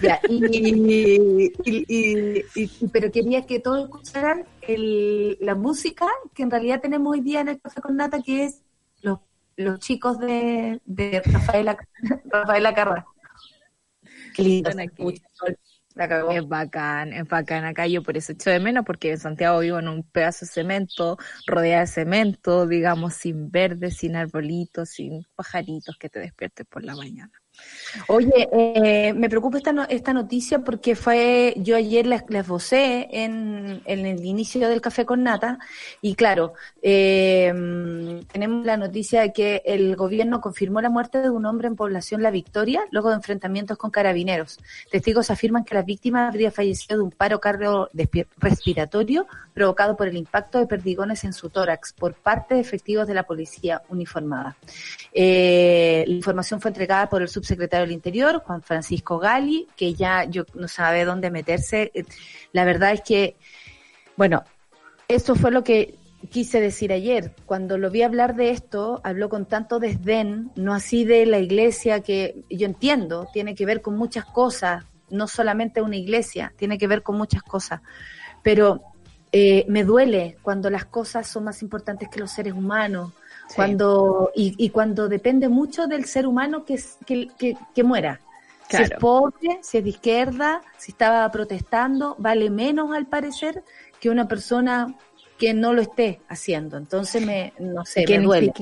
Ya, 0.00 0.20
y, 0.28 0.44
y, 0.44 1.52
y, 1.64 2.44
y, 2.54 2.88
pero 2.88 3.10
quería 3.10 3.46
que 3.46 3.60
todos 3.60 3.84
escucharan 3.84 4.44
el, 4.62 5.38
la 5.40 5.54
música 5.54 6.06
que 6.34 6.42
en 6.42 6.50
realidad 6.50 6.80
tenemos 6.80 7.12
hoy 7.12 7.20
día 7.20 7.40
en 7.40 7.48
el 7.48 7.60
Café 7.60 7.80
con 7.80 7.96
Nata, 7.96 8.20
que 8.22 8.44
es 8.44 8.62
los, 9.00 9.20
los 9.56 9.78
chicos 9.80 10.18
de, 10.18 10.80
de 10.84 11.22
Rafaela, 11.24 11.76
Rafaela 12.26 12.74
Carra. 12.74 13.06
Qué 14.34 14.42
lindo. 14.42 14.70
Es 15.96 16.48
bacán, 16.48 17.12
es 17.12 17.26
bacán 17.26 17.64
acá. 17.64 17.86
Yo 17.86 18.02
por 18.02 18.16
eso 18.16 18.32
echo 18.32 18.50
de 18.50 18.60
menos, 18.60 18.84
porque 18.84 19.12
en 19.12 19.18
Santiago 19.18 19.60
vivo 19.60 19.78
en 19.78 19.88
un 19.88 20.02
pedazo 20.02 20.44
de 20.44 20.52
cemento, 20.52 21.16
rodeada 21.46 21.82
de 21.82 21.86
cemento, 21.86 22.66
digamos, 22.66 23.14
sin 23.14 23.50
verde, 23.50 23.90
sin 23.90 24.16
arbolitos, 24.16 24.90
sin 24.90 25.26
pajaritos 25.34 25.96
que 25.98 26.08
te 26.08 26.20
despiertes 26.20 26.66
por 26.66 26.84
la 26.84 26.94
mañana. 26.94 27.32
Oye, 28.08 28.48
eh, 28.52 29.12
me 29.14 29.28
preocupa 29.28 29.58
esta, 29.58 29.86
esta 29.88 30.12
noticia 30.12 30.60
porque 30.60 30.96
fue, 30.96 31.54
yo 31.56 31.76
ayer 31.76 32.06
la 32.06 32.16
esbocé 32.16 33.08
en, 33.10 33.82
en, 33.84 34.06
el 34.06 34.24
inicio 34.24 34.68
del 34.68 34.80
café 34.80 35.04
con 35.04 35.22
nata 35.22 35.58
y 36.00 36.14
claro, 36.14 36.54
eh, 36.82 37.52
tenemos 38.32 38.64
la 38.64 38.76
noticia 38.76 39.22
de 39.22 39.32
que 39.32 39.62
el 39.64 39.96
gobierno 39.96 40.40
confirmó 40.40 40.80
la 40.80 40.90
muerte 40.90 41.20
de 41.20 41.30
un 41.30 41.46
hombre 41.46 41.68
en 41.68 41.76
población 41.76 42.22
La 42.22 42.30
Victoria 42.30 42.82
luego 42.90 43.10
de 43.10 43.16
enfrentamientos 43.16 43.76
con 43.78 43.90
carabineros. 43.90 44.58
Testigos 44.90 45.30
afirman 45.30 45.64
que 45.64 45.74
la 45.74 45.82
víctima 45.82 46.28
habría 46.28 46.50
fallecido 46.50 46.98
de 46.98 47.04
un 47.04 47.10
paro 47.10 47.40
cardiorrespiratorio 47.40 49.26
provocado 49.54 49.96
por 49.96 50.08
el 50.08 50.16
impacto 50.16 50.58
de 50.58 50.66
perdigones 50.66 51.24
en 51.24 51.32
su 51.32 51.50
tórax 51.50 51.92
por 51.92 52.14
parte 52.14 52.54
de 52.54 52.60
efectivos 52.60 53.06
de 53.06 53.14
la 53.14 53.24
policía 53.24 53.82
uniformada. 53.88 54.56
Eh, 55.12 56.04
la 56.06 56.14
información 56.14 56.60
fue 56.60 56.70
entregada 56.70 57.08
por 57.08 57.22
el 57.22 57.28
subsecretario 57.28 57.75
del 57.80 57.92
Interior, 57.92 58.42
Juan 58.44 58.62
Francisco 58.62 59.18
Gali, 59.18 59.66
que 59.76 59.94
ya 59.94 60.24
yo 60.24 60.44
no 60.54 60.68
sabe 60.68 61.04
dónde 61.04 61.30
meterse. 61.30 61.92
La 62.52 62.64
verdad 62.64 62.92
es 62.92 63.02
que, 63.02 63.36
bueno, 64.16 64.44
eso 65.08 65.34
fue 65.34 65.50
lo 65.50 65.64
que 65.64 65.96
quise 66.30 66.60
decir 66.60 66.92
ayer. 66.92 67.34
Cuando 67.46 67.78
lo 67.78 67.90
vi 67.90 68.02
hablar 68.02 68.36
de 68.36 68.50
esto, 68.50 69.00
habló 69.04 69.28
con 69.28 69.46
tanto 69.46 69.78
desdén, 69.78 70.50
no 70.56 70.74
así 70.74 71.04
de 71.04 71.26
la 71.26 71.38
iglesia, 71.38 72.00
que 72.00 72.44
yo 72.50 72.66
entiendo, 72.66 73.28
tiene 73.32 73.54
que 73.54 73.66
ver 73.66 73.82
con 73.82 73.96
muchas 73.96 74.24
cosas, 74.24 74.84
no 75.10 75.28
solamente 75.28 75.82
una 75.82 75.96
iglesia, 75.96 76.52
tiene 76.56 76.78
que 76.78 76.86
ver 76.86 77.02
con 77.02 77.16
muchas 77.16 77.42
cosas. 77.42 77.80
Pero 78.42 78.82
eh, 79.32 79.64
me 79.68 79.84
duele 79.84 80.36
cuando 80.42 80.70
las 80.70 80.84
cosas 80.86 81.28
son 81.28 81.44
más 81.44 81.62
importantes 81.62 82.08
que 82.08 82.20
los 82.20 82.30
seres 82.30 82.52
humanos, 82.52 83.12
cuando 83.54 84.30
y, 84.34 84.54
y, 84.58 84.70
cuando 84.70 85.08
depende 85.08 85.48
mucho 85.48 85.86
del 85.86 86.04
ser 86.04 86.26
humano 86.26 86.64
que, 86.64 86.80
que, 87.04 87.28
que, 87.38 87.56
que 87.74 87.84
muera. 87.84 88.20
Si 88.68 88.82
es 88.82 88.90
pobre, 88.98 89.60
si 89.62 89.78
es 89.78 89.84
de 89.84 89.90
izquierda, 89.90 90.60
si 90.76 90.90
estaba 90.90 91.30
protestando, 91.30 92.16
vale 92.18 92.50
menos 92.50 92.92
al 92.96 93.06
parecer 93.06 93.62
que 94.00 94.10
una 94.10 94.26
persona 94.26 94.96
que 95.38 95.54
no 95.54 95.72
lo 95.72 95.82
esté 95.82 96.20
haciendo. 96.28 96.76
Entonces 96.76 97.24
me, 97.24 97.52
no 97.60 97.84
sé, 97.84 98.04
me 98.08 98.18
duele 98.18 98.52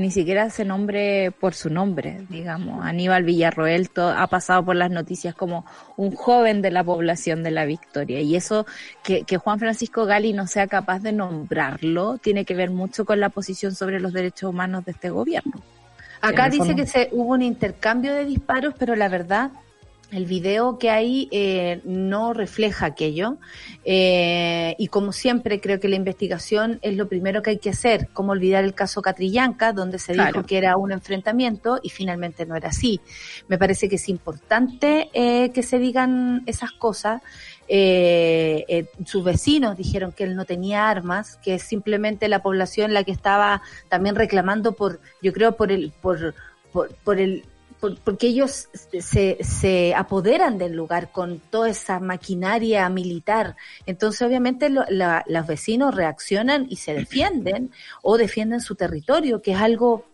ni 0.00 0.10
siquiera 0.10 0.50
se 0.50 0.64
nombre 0.64 1.30
por 1.30 1.54
su 1.54 1.70
nombre, 1.70 2.26
digamos. 2.28 2.84
Aníbal 2.84 3.24
Villarroel 3.24 3.88
ha 3.96 4.26
pasado 4.26 4.64
por 4.64 4.76
las 4.76 4.90
noticias 4.90 5.34
como 5.34 5.64
un 5.96 6.14
joven 6.14 6.62
de 6.62 6.70
la 6.70 6.82
población 6.82 7.42
de 7.42 7.50
la 7.50 7.64
Victoria. 7.66 8.20
Y 8.20 8.36
eso, 8.36 8.66
que, 9.04 9.24
que 9.24 9.36
Juan 9.36 9.58
Francisco 9.58 10.06
Gali 10.06 10.32
no 10.32 10.46
sea 10.46 10.66
capaz 10.66 11.00
de 11.00 11.12
nombrarlo, 11.12 12.18
tiene 12.18 12.44
que 12.44 12.54
ver 12.54 12.70
mucho 12.70 13.04
con 13.04 13.20
la 13.20 13.28
posición 13.28 13.74
sobre 13.74 14.00
los 14.00 14.12
derechos 14.12 14.50
humanos 14.50 14.84
de 14.84 14.92
este 14.92 15.10
gobierno. 15.10 15.60
Acá 16.20 16.48
dice 16.48 16.74
que 16.74 16.86
se, 16.86 17.08
hubo 17.12 17.32
un 17.32 17.42
intercambio 17.42 18.12
de 18.12 18.24
disparos, 18.24 18.74
pero 18.78 18.94
la 18.94 19.08
verdad 19.08 19.50
el 20.12 20.26
video 20.26 20.78
que 20.78 20.90
hay 20.90 21.28
eh, 21.30 21.80
no 21.84 22.32
refleja 22.32 22.86
aquello 22.86 23.38
eh, 23.84 24.74
y 24.78 24.88
como 24.88 25.12
siempre 25.12 25.60
creo 25.60 25.78
que 25.80 25.88
la 25.88 25.96
investigación 25.96 26.78
es 26.82 26.96
lo 26.96 27.08
primero 27.08 27.42
que 27.42 27.50
hay 27.50 27.58
que 27.58 27.70
hacer, 27.70 28.08
como 28.12 28.32
olvidar 28.32 28.64
el 28.64 28.74
caso 28.74 29.02
Catrillanca, 29.02 29.72
donde 29.72 29.98
se 29.98 30.14
dijo 30.14 30.44
que 30.44 30.58
era 30.58 30.76
un 30.76 30.92
enfrentamiento 30.92 31.78
y 31.82 31.90
finalmente 31.90 32.46
no 32.46 32.56
era 32.56 32.68
así. 32.68 33.00
Me 33.48 33.58
parece 33.58 33.88
que 33.88 33.96
es 33.96 34.08
importante 34.08 35.10
eh, 35.12 35.50
que 35.50 35.62
se 35.62 35.78
digan 35.78 36.42
esas 36.46 36.72
cosas. 36.72 37.22
sus 39.06 39.24
vecinos 39.24 39.76
dijeron 39.76 40.12
que 40.12 40.24
él 40.24 40.34
no 40.34 40.44
tenía 40.44 40.88
armas, 40.88 41.36
que 41.36 41.54
es 41.54 41.62
simplemente 41.62 42.28
la 42.28 42.42
población 42.42 42.92
la 42.92 43.04
que 43.04 43.12
estaba 43.12 43.62
también 43.88 44.16
reclamando 44.16 44.72
por, 44.72 45.00
yo 45.22 45.32
creo, 45.32 45.56
por 45.56 45.70
el, 45.70 45.92
por, 46.02 46.34
por, 46.72 46.94
por 47.04 47.20
el 47.20 47.44
porque 47.80 48.26
ellos 48.28 48.68
se, 49.00 49.38
se 49.42 49.94
apoderan 49.94 50.58
del 50.58 50.72
lugar 50.72 51.10
con 51.12 51.40
toda 51.40 51.70
esa 51.70 51.98
maquinaria 51.98 52.88
militar. 52.88 53.56
Entonces, 53.86 54.22
obviamente, 54.22 54.68
los 54.70 55.46
vecinos 55.46 55.94
reaccionan 55.94 56.66
y 56.68 56.76
se 56.76 56.94
defienden 56.94 57.70
o 58.02 58.18
defienden 58.18 58.60
su 58.60 58.74
territorio, 58.74 59.40
que 59.40 59.52
es 59.52 59.58
algo 59.58 60.04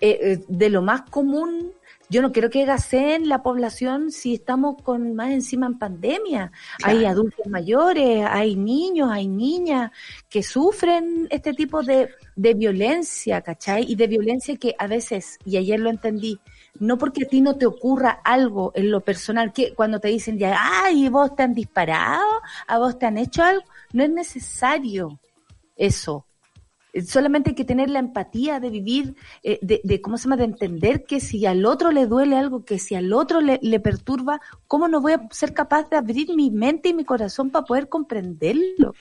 eh, 0.00 0.18
eh, 0.22 0.44
de 0.48 0.70
lo 0.70 0.82
más 0.82 1.02
común. 1.02 1.72
Yo 2.08 2.22
no 2.22 2.32
quiero 2.32 2.50
que 2.50 2.64
gaseen 2.64 3.28
la 3.28 3.42
población 3.42 4.10
si 4.10 4.34
estamos 4.34 4.82
con 4.82 5.14
más 5.14 5.30
encima 5.30 5.66
en 5.66 5.78
pandemia. 5.78 6.50
Hay 6.82 7.04
adultos 7.04 7.46
mayores, 7.46 8.26
hay 8.28 8.56
niños, 8.56 9.10
hay 9.12 9.28
niñas 9.28 9.92
que 10.28 10.42
sufren 10.42 11.28
este 11.30 11.52
tipo 11.52 11.82
de, 11.84 12.08
de 12.34 12.54
violencia, 12.54 13.42
¿cachai? 13.42 13.84
Y 13.88 13.94
de 13.94 14.08
violencia 14.08 14.56
que 14.56 14.74
a 14.76 14.88
veces, 14.88 15.38
y 15.44 15.56
ayer 15.56 15.78
lo 15.78 15.88
entendí, 15.88 16.40
no 16.80 16.98
porque 16.98 17.24
a 17.24 17.28
ti 17.28 17.40
no 17.40 17.56
te 17.56 17.66
ocurra 17.66 18.20
algo 18.24 18.72
en 18.74 18.90
lo 18.90 19.02
personal, 19.02 19.52
que 19.52 19.74
cuando 19.74 20.00
te 20.00 20.08
dicen 20.08 20.38
ya, 20.38 20.56
ay, 20.58 21.08
vos 21.08 21.36
te 21.36 21.44
han 21.44 21.54
disparado, 21.54 22.24
a 22.66 22.78
vos 22.78 22.98
te 22.98 23.06
han 23.06 23.18
hecho 23.18 23.44
algo, 23.44 23.64
no 23.92 24.02
es 24.02 24.10
necesario 24.10 25.20
eso. 25.76 26.26
Solamente 27.06 27.50
hay 27.50 27.54
que 27.54 27.64
tener 27.64 27.88
la 27.88 28.00
empatía 28.00 28.58
de 28.58 28.70
vivir, 28.70 29.14
eh, 29.44 29.60
de, 29.62 30.00
¿cómo 30.00 30.16
se 30.16 30.24
llama?, 30.24 30.38
de 30.38 30.44
entender 30.44 31.04
que 31.04 31.20
si 31.20 31.46
al 31.46 31.64
otro 31.64 31.92
le 31.92 32.06
duele 32.06 32.36
algo, 32.36 32.64
que 32.64 32.80
si 32.80 32.96
al 32.96 33.12
otro 33.12 33.40
le 33.40 33.80
perturba, 33.80 34.40
¿cómo 34.66 34.88
no 34.88 35.00
voy 35.00 35.12
a 35.12 35.28
ser 35.30 35.54
capaz 35.54 35.88
de 35.88 35.96
abrir 35.96 36.34
mi 36.34 36.50
mente 36.50 36.88
y 36.88 36.94
mi 36.94 37.04
corazón 37.04 37.50
para 37.50 37.64
poder 37.64 37.88
comprenderlo? 37.88 38.94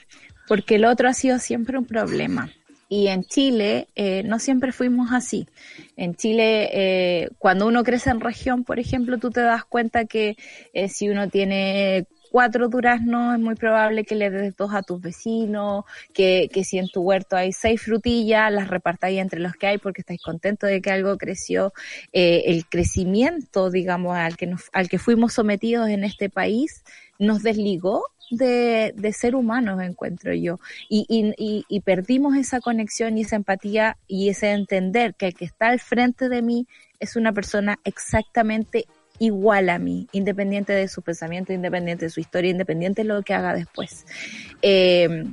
Porque 0.48 0.76
el 0.76 0.86
otro 0.86 1.10
ha 1.10 1.14
sido 1.14 1.40
siempre 1.40 1.80
un 1.80 1.86
problema. 1.86 2.52
Y 2.92 3.08
en 3.08 3.24
Chile 3.24 3.88
eh, 3.96 4.24
no 4.24 4.40
siempre 4.40 4.72
fuimos 4.72 5.12
así. 5.12 5.48
En 5.96 6.16
Chile, 6.16 6.70
eh, 6.74 7.30
cuando 7.38 7.68
uno 7.68 7.84
crece 7.84 8.10
en 8.10 8.20
región, 8.20 8.64
por 8.64 8.80
ejemplo, 8.80 9.20
tú 9.20 9.30
te 9.30 9.42
das 9.42 9.64
cuenta 9.64 10.06
que 10.06 10.38
eh, 10.74 10.90
si 10.90 11.08
uno 11.08 11.30
tiene 11.30 12.08
cuatro 12.32 12.70
duraznos, 12.70 13.36
es 13.36 13.40
muy 13.40 13.56
probable 13.56 14.04
que 14.04 14.16
le 14.16 14.30
des 14.30 14.56
dos 14.56 14.74
a 14.74 14.84
tus 14.84 15.02
vecinos, 15.02 15.86
que, 16.14 16.50
que 16.52 16.64
si 16.64 16.78
en 16.78 16.90
tu 16.90 17.02
huerto 17.02 17.36
hay 17.36 17.52
seis 17.52 17.82
frutillas, 17.82 18.52
las 18.52 18.68
repartáis 18.68 19.20
entre 19.20 19.40
los 19.40 19.54
que 19.54 19.68
hay 19.68 19.78
porque 19.78 20.02
estáis 20.02 20.22
contentos 20.22 20.70
de 20.70 20.82
que 20.82 20.92
algo 20.92 21.18
creció. 21.18 21.74
Eh, 22.14 22.44
el 22.48 22.66
crecimiento, 22.68 23.70
digamos, 23.70 24.16
al 24.18 24.38
que, 24.38 24.48
nos, 24.48 24.70
al 24.74 24.90
que 24.90 25.00
fuimos 25.00 25.34
sometidos 25.34 25.90
en 25.90 26.04
este 26.04 26.30
país, 26.30 26.84
nos 27.18 27.44
desligó 27.44 28.04
de, 28.32 28.94
de 28.96 29.14
ser 29.14 29.36
humanos, 29.36 29.82
encuentro 29.82 30.34
yo. 30.34 30.60
Y, 30.88 31.06
y, 31.10 31.66
y, 31.68 31.80
perdimos 31.82 32.36
esa 32.36 32.62
conexión 32.62 33.18
y 33.18 33.22
esa 33.22 33.36
empatía 33.36 33.98
y 34.08 34.30
ese 34.30 34.52
entender 34.52 35.16
que 35.16 35.28
el 35.28 35.34
que 35.34 35.46
está 35.46 35.70
al 35.70 35.80
frente 35.80 36.30
de 36.30 36.42
mí 36.42 36.68
es 37.00 37.16
una 37.16 37.34
persona 37.34 37.80
exactamente 37.84 38.86
igual 39.20 39.70
a 39.70 39.78
mí, 39.78 40.08
independiente 40.12 40.74
de 40.74 40.88
su 40.88 41.02
pensamiento, 41.02 41.54
independiente 41.54 42.06
de 42.06 42.10
su 42.10 42.20
historia, 42.20 42.52
independiente 42.52 43.04
de 43.04 43.08
lo 43.08 43.22
que 43.22 43.34
haga 43.34 43.54
después. 43.54 44.06
Eh, 44.62 45.26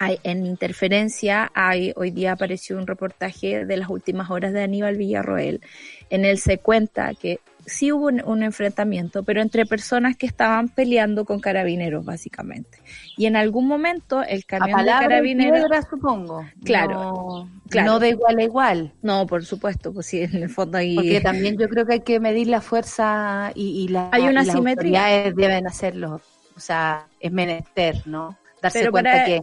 hay, 0.00 0.18
en 0.22 0.46
interferencia 0.46 1.52
hay, 1.54 1.92
hoy 1.94 2.10
día 2.10 2.32
apareció 2.32 2.78
un 2.78 2.86
reportaje 2.86 3.66
de 3.66 3.76
las 3.76 3.90
últimas 3.90 4.30
horas 4.30 4.54
de 4.54 4.62
Aníbal 4.62 4.96
Villarroel. 4.96 5.60
En 6.08 6.24
él 6.24 6.38
se 6.38 6.56
cuenta 6.56 7.12
que 7.12 7.38
sí 7.66 7.92
hubo 7.92 8.06
un, 8.06 8.42
enfrentamiento, 8.42 9.24
pero 9.24 9.42
entre 9.42 9.66
personas 9.66 10.16
que 10.16 10.24
estaban 10.24 10.70
peleando 10.70 11.26
con 11.26 11.38
carabineros, 11.38 12.02
básicamente. 12.02 12.78
Y 13.18 13.26
en 13.26 13.36
algún 13.36 13.68
momento 13.68 14.22
el 14.22 14.46
camión 14.46 14.80
de 14.80 14.86
carabineros. 14.86 15.84
supongo. 15.90 16.46
Claro, 16.64 16.94
no, 16.94 17.50
claro. 17.68 17.92
No 17.92 17.98
de 17.98 18.08
igual 18.08 18.38
a 18.38 18.42
igual. 18.42 18.92
No, 19.02 19.26
por 19.26 19.44
supuesto, 19.44 19.92
pues 19.92 20.06
sí, 20.06 20.22
en 20.22 20.34
el 20.36 20.48
fondo 20.48 20.78
ahí. 20.78 20.96
Porque 20.96 21.20
también 21.20 21.58
yo 21.58 21.68
creo 21.68 21.84
que 21.84 21.92
hay 21.92 22.00
que 22.00 22.20
medir 22.20 22.46
la 22.46 22.62
fuerza 22.62 23.52
y, 23.54 23.86
la, 23.88 24.08
hay 24.12 24.22
una 24.22 24.46
simetría. 24.46 25.30
deben 25.30 25.66
hacerlo. 25.66 26.22
O 26.56 26.60
sea, 26.60 27.06
es 27.20 27.30
menester, 27.30 28.06
¿no? 28.06 28.38
Darse 28.62 28.90
cuenta 28.90 29.26
que 29.26 29.42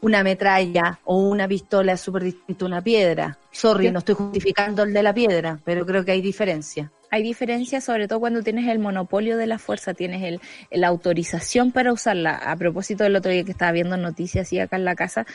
una 0.00 0.22
metralla 0.22 0.98
o 1.04 1.16
una 1.16 1.48
pistola 1.48 1.92
es 1.92 2.00
súper 2.00 2.24
distinto 2.24 2.64
a 2.64 2.68
una 2.68 2.82
piedra. 2.82 3.38
Sorry, 3.50 3.90
no 3.90 4.00
estoy 4.00 4.14
justificando 4.14 4.82
el 4.82 4.92
de 4.92 5.02
la 5.02 5.14
piedra, 5.14 5.58
pero 5.64 5.84
creo 5.86 6.04
que 6.04 6.12
hay 6.12 6.20
diferencia 6.20 6.90
hay 7.10 7.22
diferencias 7.22 7.84
sobre 7.84 8.08
todo 8.08 8.20
cuando 8.20 8.42
tienes 8.42 8.68
el 8.68 8.78
monopolio 8.78 9.36
de 9.36 9.46
la 9.46 9.58
fuerza, 9.58 9.94
tienes 9.94 10.22
el, 10.22 10.40
la 10.70 10.88
autorización 10.88 11.72
para 11.72 11.92
usarla. 11.92 12.34
A 12.34 12.56
propósito 12.56 13.04
del 13.04 13.16
otro 13.16 13.30
día 13.30 13.44
que 13.44 13.52
estaba 13.52 13.72
viendo 13.72 13.96
noticias 13.96 14.52
y 14.52 14.60
acá 14.60 14.76
en 14.76 14.84
la 14.84 14.94
casa 14.94 15.26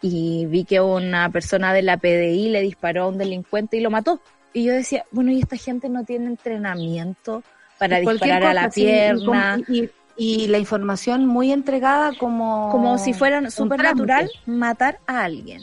y 0.00 0.46
vi 0.46 0.64
que 0.64 0.80
una 0.80 1.30
persona 1.30 1.72
de 1.72 1.82
la 1.82 1.96
PDI 1.96 2.50
le 2.50 2.62
disparó 2.62 3.04
a 3.04 3.08
un 3.08 3.18
delincuente 3.18 3.76
y 3.76 3.80
lo 3.80 3.90
mató. 3.90 4.20
Y 4.52 4.64
yo 4.64 4.72
decía, 4.72 5.04
bueno, 5.10 5.30
y 5.30 5.40
esta 5.40 5.56
gente 5.56 5.88
no 5.88 6.04
tiene 6.04 6.26
entrenamiento 6.26 7.42
para 7.78 8.00
disparar 8.00 8.44
a 8.44 8.54
la 8.54 8.70
pierna. 8.70 9.60
Y, 9.68 9.84
y, 9.84 9.90
la 10.18 10.58
información 10.58 11.26
muy 11.26 11.52
entregada 11.52 12.12
como... 12.18 12.70
Como 12.70 12.98
si 12.98 13.14
fuera 13.14 13.50
súper 13.50 13.82
natural 13.82 14.30
matar 14.46 14.98
a 15.06 15.22
alguien. 15.22 15.62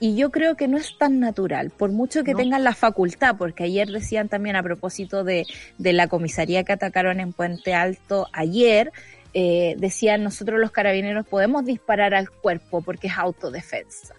Y 0.00 0.16
yo 0.16 0.30
creo 0.30 0.56
que 0.56 0.68
no 0.68 0.76
es 0.76 0.98
tan 0.98 1.20
natural, 1.20 1.70
por 1.70 1.90
mucho 1.90 2.24
que 2.24 2.34
tengan 2.34 2.64
la 2.64 2.74
facultad, 2.74 3.36
porque 3.38 3.64
ayer 3.64 3.88
decían 3.88 4.28
también 4.28 4.56
a 4.56 4.62
propósito 4.62 5.24
de, 5.24 5.46
de 5.78 5.92
la 5.92 6.08
comisaría 6.08 6.64
que 6.64 6.72
atacaron 6.72 7.20
en 7.20 7.32
Puente 7.32 7.72
Alto 7.72 8.26
ayer, 8.32 8.92
eh, 9.32 9.76
decían 9.78 10.22
nosotros 10.22 10.60
los 10.60 10.72
carabineros 10.72 11.26
podemos 11.26 11.64
disparar 11.64 12.14
al 12.14 12.28
cuerpo 12.30 12.82
porque 12.82 13.06
es 13.06 13.14
autodefensa. 13.16 14.14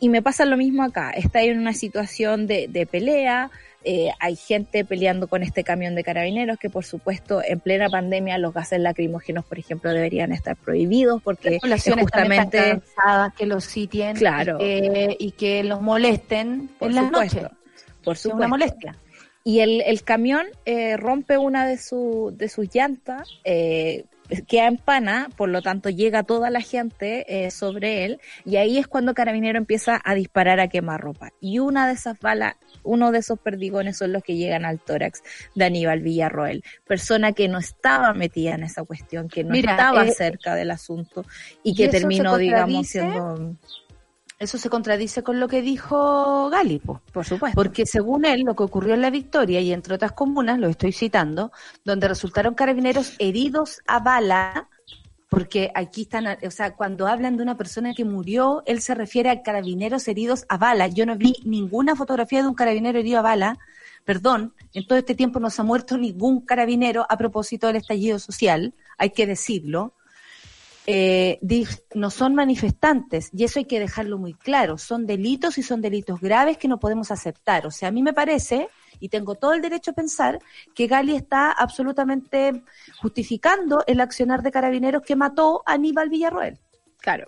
Y 0.00 0.08
me 0.08 0.22
pasa 0.22 0.46
lo 0.46 0.56
mismo 0.56 0.82
acá, 0.82 1.10
está 1.10 1.42
en 1.42 1.58
una 1.58 1.74
situación 1.74 2.46
de, 2.46 2.66
de 2.68 2.86
pelea, 2.86 3.50
eh, 3.84 4.10
hay 4.18 4.36
gente 4.36 4.84
peleando 4.84 5.26
con 5.26 5.42
este 5.42 5.64
camión 5.64 5.94
de 5.94 6.04
carabineros 6.04 6.58
que 6.58 6.68
por 6.68 6.84
supuesto 6.84 7.42
en 7.42 7.60
plena 7.60 7.88
pandemia 7.88 8.38
los 8.38 8.52
gases 8.52 8.80
lacrimógenos 8.80 9.44
por 9.44 9.58
ejemplo 9.58 9.90
deberían 9.90 10.32
estar 10.32 10.56
prohibidos 10.56 11.22
porque 11.22 11.58
es 11.62 11.94
justamente 11.98 12.80
que 13.36 13.46
los 13.46 13.64
sitien 13.64 14.16
claro. 14.16 14.58
y, 14.60 15.32
que, 15.32 15.64
los 15.64 15.80
molesten 15.80 16.68
por 16.78 16.90
en 16.90 16.98
supuesto, 16.98 17.50
por 18.04 18.16
supuesto 18.16 18.36
una 18.36 18.48
molestia. 18.48 18.96
Y 19.42 19.60
el, 19.60 19.80
el 19.80 20.02
camión 20.02 20.46
eh, 20.66 20.96
rompe 20.96 21.38
una 21.38 21.66
de, 21.66 21.78
su, 21.78 22.32
de 22.36 22.48
sus 22.48 22.72
llantas 22.74 23.28
eh, 23.44 24.04
queda 24.46 24.66
en 24.66 24.76
pana, 24.76 25.28
por 25.36 25.48
lo 25.48 25.62
tanto 25.62 25.90
llega 25.90 26.22
toda 26.22 26.50
la 26.50 26.60
gente 26.60 27.44
eh, 27.46 27.50
sobre 27.50 28.04
él 28.04 28.20
y 28.44 28.56
ahí 28.56 28.78
es 28.78 28.86
cuando 28.86 29.14
Carabinero 29.14 29.58
empieza 29.58 30.00
a 30.02 30.14
disparar 30.14 30.60
a 30.60 30.68
quemarropa. 30.68 31.32
Y 31.40 31.58
una 31.58 31.86
de 31.86 31.94
esas 31.94 32.18
balas, 32.20 32.56
uno 32.82 33.12
de 33.12 33.18
esos 33.18 33.38
perdigones 33.38 33.98
son 33.98 34.12
los 34.12 34.22
que 34.22 34.36
llegan 34.36 34.64
al 34.64 34.78
tórax 34.78 35.22
de 35.54 35.64
Aníbal 35.64 36.00
Villarroel, 36.00 36.64
persona 36.86 37.32
que 37.32 37.48
no 37.48 37.58
estaba 37.58 38.14
metida 38.14 38.54
en 38.54 38.64
esa 38.64 38.84
cuestión, 38.84 39.28
que 39.28 39.44
no 39.44 39.54
estaba 39.54 40.06
eh, 40.06 40.12
cerca 40.12 40.54
del 40.54 40.70
asunto 40.70 41.24
y 41.62 41.74
que 41.74 41.88
terminó, 41.88 42.36
digamos, 42.36 42.86
siendo 42.86 43.56
eso 44.40 44.56
se 44.56 44.70
contradice 44.70 45.22
con 45.22 45.38
lo 45.38 45.48
que 45.48 45.60
dijo 45.60 46.48
Galipo. 46.48 47.02
Por 47.12 47.26
supuesto. 47.26 47.54
Porque 47.54 47.84
según 47.84 48.24
él, 48.24 48.40
lo 48.40 48.56
que 48.56 48.62
ocurrió 48.62 48.94
en 48.94 49.02
La 49.02 49.10
Victoria 49.10 49.60
y 49.60 49.70
entre 49.70 49.94
otras 49.94 50.12
comunas, 50.12 50.58
lo 50.58 50.66
estoy 50.68 50.92
citando, 50.92 51.52
donde 51.84 52.08
resultaron 52.08 52.54
carabineros 52.54 53.12
heridos 53.18 53.82
a 53.86 54.00
bala, 54.00 54.70
porque 55.28 55.70
aquí 55.74 56.02
están, 56.02 56.26
o 56.26 56.50
sea, 56.50 56.74
cuando 56.74 57.06
hablan 57.06 57.36
de 57.36 57.42
una 57.42 57.58
persona 57.58 57.92
que 57.92 58.06
murió, 58.06 58.62
él 58.64 58.80
se 58.80 58.94
refiere 58.94 59.28
a 59.28 59.42
carabineros 59.42 60.08
heridos 60.08 60.46
a 60.48 60.56
bala. 60.56 60.88
Yo 60.88 61.04
no 61.04 61.16
vi 61.16 61.36
ninguna 61.44 61.94
fotografía 61.94 62.40
de 62.40 62.48
un 62.48 62.54
carabinero 62.54 62.98
herido 62.98 63.18
a 63.18 63.22
bala. 63.22 63.58
Perdón, 64.06 64.54
en 64.72 64.86
todo 64.86 64.98
este 64.98 65.14
tiempo 65.14 65.38
no 65.38 65.50
se 65.50 65.60
ha 65.60 65.64
muerto 65.66 65.98
ningún 65.98 66.40
carabinero 66.40 67.04
a 67.10 67.18
propósito 67.18 67.66
del 67.66 67.76
estallido 67.76 68.18
social, 68.18 68.72
hay 68.96 69.10
que 69.10 69.26
decirlo. 69.26 69.92
Eh, 70.92 71.38
no 71.94 72.10
son 72.10 72.34
manifestantes 72.34 73.30
y 73.32 73.44
eso 73.44 73.60
hay 73.60 73.64
que 73.64 73.78
dejarlo 73.78 74.18
muy 74.18 74.34
claro. 74.34 74.76
Son 74.76 75.06
delitos 75.06 75.56
y 75.56 75.62
son 75.62 75.80
delitos 75.80 76.20
graves 76.20 76.58
que 76.58 76.66
no 76.66 76.80
podemos 76.80 77.12
aceptar. 77.12 77.64
O 77.64 77.70
sea, 77.70 77.90
a 77.90 77.92
mí 77.92 78.02
me 78.02 78.12
parece 78.12 78.68
y 78.98 79.08
tengo 79.08 79.36
todo 79.36 79.52
el 79.54 79.62
derecho 79.62 79.92
a 79.92 79.94
pensar 79.94 80.40
que 80.74 80.88
Gali 80.88 81.14
está 81.14 81.52
absolutamente 81.52 82.64
justificando 83.00 83.84
el 83.86 84.00
accionar 84.00 84.42
de 84.42 84.50
carabineros 84.50 85.02
que 85.02 85.14
mató 85.14 85.62
a 85.64 85.74
Aníbal 85.74 86.08
Villarroel. 86.08 86.58
Claro 86.98 87.26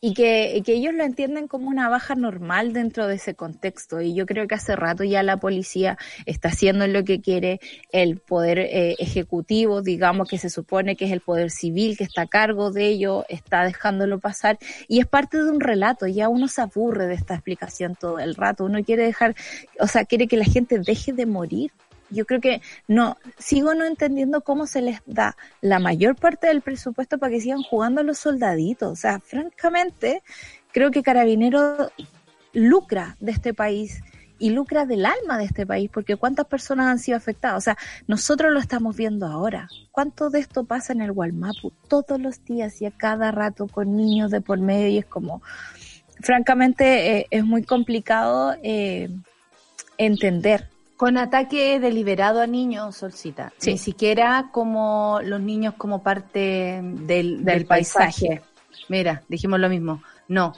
y 0.00 0.14
que, 0.14 0.62
ellos 0.66 0.94
lo 0.94 1.04
entienden 1.04 1.48
como 1.48 1.68
una 1.68 1.88
baja 1.88 2.14
normal 2.14 2.72
dentro 2.72 3.06
de 3.06 3.16
ese 3.16 3.34
contexto. 3.34 4.00
Y 4.00 4.14
yo 4.14 4.26
creo 4.26 4.46
que 4.46 4.54
hace 4.54 4.76
rato 4.76 5.04
ya 5.04 5.22
la 5.22 5.38
policía 5.38 5.98
está 6.26 6.48
haciendo 6.48 6.86
lo 6.86 7.04
que 7.04 7.20
quiere 7.20 7.60
el 7.92 8.18
poder 8.18 8.58
eh, 8.58 8.96
ejecutivo, 8.98 9.82
digamos 9.82 10.28
que 10.28 10.38
se 10.38 10.50
supone 10.50 10.96
que 10.96 11.06
es 11.06 11.12
el 11.12 11.20
poder 11.20 11.50
civil 11.50 11.96
que 11.96 12.04
está 12.04 12.22
a 12.22 12.26
cargo 12.26 12.70
de 12.70 12.86
ello, 12.88 13.24
está 13.28 13.64
dejándolo 13.64 14.18
pasar 14.18 14.58
y 14.88 15.00
es 15.00 15.06
parte 15.06 15.38
de 15.38 15.50
un 15.50 15.60
relato. 15.60 16.06
Ya 16.06 16.28
uno 16.28 16.48
se 16.48 16.62
aburre 16.62 17.06
de 17.06 17.14
esta 17.14 17.34
explicación 17.34 17.94
todo 17.94 18.18
el 18.18 18.34
rato. 18.34 18.64
Uno 18.64 18.82
quiere 18.84 19.04
dejar, 19.04 19.34
o 19.80 19.86
sea, 19.86 20.04
quiere 20.04 20.26
que 20.26 20.36
la 20.36 20.44
gente 20.44 20.78
deje 20.78 21.12
de 21.12 21.26
morir 21.26 21.72
yo 22.14 22.24
creo 22.24 22.40
que 22.40 22.62
no, 22.88 23.18
sigo 23.38 23.74
no 23.74 23.84
entendiendo 23.84 24.40
cómo 24.40 24.66
se 24.66 24.80
les 24.80 25.00
da 25.06 25.36
la 25.60 25.78
mayor 25.78 26.16
parte 26.16 26.46
del 26.46 26.62
presupuesto 26.62 27.18
para 27.18 27.32
que 27.32 27.40
sigan 27.40 27.62
jugando 27.62 28.02
los 28.02 28.18
soldaditos. 28.18 28.90
O 28.92 28.96
sea, 28.96 29.20
francamente, 29.20 30.22
creo 30.72 30.90
que 30.90 31.02
Carabinero 31.02 31.90
lucra 32.52 33.16
de 33.20 33.32
este 33.32 33.52
país 33.52 34.02
y 34.38 34.50
lucra 34.50 34.84
del 34.84 35.06
alma 35.06 35.38
de 35.38 35.44
este 35.44 35.66
país, 35.66 35.90
porque 35.92 36.16
cuántas 36.16 36.46
personas 36.46 36.86
han 36.86 36.98
sido 36.98 37.16
afectadas. 37.16 37.58
O 37.58 37.60
sea, 37.60 37.78
nosotros 38.06 38.52
lo 38.52 38.58
estamos 38.58 38.96
viendo 38.96 39.26
ahora. 39.26 39.68
¿Cuánto 39.90 40.30
de 40.30 40.40
esto 40.40 40.64
pasa 40.64 40.92
en 40.92 41.02
el 41.02 41.12
Walmapu 41.12 41.72
todos 41.88 42.20
los 42.20 42.44
días 42.44 42.80
y 42.82 42.86
a 42.86 42.90
cada 42.90 43.30
rato 43.30 43.68
con 43.68 43.96
niños 43.96 44.30
de 44.30 44.40
por 44.40 44.58
medio? 44.58 44.88
Y 44.88 44.98
es 44.98 45.06
como, 45.06 45.42
francamente, 46.20 47.18
eh, 47.18 47.26
es 47.30 47.44
muy 47.44 47.62
complicado 47.62 48.54
eh, 48.62 49.08
entender 49.98 50.68
con 50.96 51.18
ataque 51.18 51.80
deliberado 51.80 52.40
a 52.40 52.46
niños, 52.46 52.96
Solcita. 52.96 53.52
Ni 53.64 53.78
siquiera 53.78 54.50
como 54.52 55.20
los 55.22 55.40
niños 55.40 55.74
como 55.76 56.02
parte 56.02 56.80
del, 56.82 57.44
del, 57.44 57.66
paisaje. 57.66 58.42
Mira, 58.88 59.22
dijimos 59.28 59.58
lo 59.60 59.68
mismo. 59.68 60.02
No. 60.28 60.54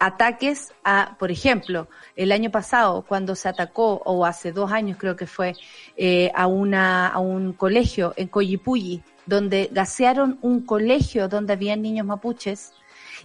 Ataques 0.00 0.72
a, 0.84 1.16
por 1.18 1.30
ejemplo, 1.30 1.88
el 2.14 2.30
año 2.32 2.50
pasado, 2.50 3.02
cuando 3.02 3.34
se 3.34 3.48
atacó, 3.48 4.00
o 4.04 4.24
hace 4.24 4.52
dos 4.52 4.70
años 4.70 4.96
creo 4.98 5.16
que 5.16 5.26
fue, 5.26 5.54
eh, 5.96 6.30
a, 6.34 6.46
una, 6.46 7.08
a 7.08 7.18
un 7.18 7.52
colegio 7.52 8.14
en 8.16 8.28
Coyipulli, 8.28 9.02
donde 9.26 9.68
gasearon 9.72 10.38
un 10.42 10.64
colegio 10.64 11.28
donde 11.28 11.52
habían 11.52 11.82
niños 11.82 12.06
mapuches 12.06 12.72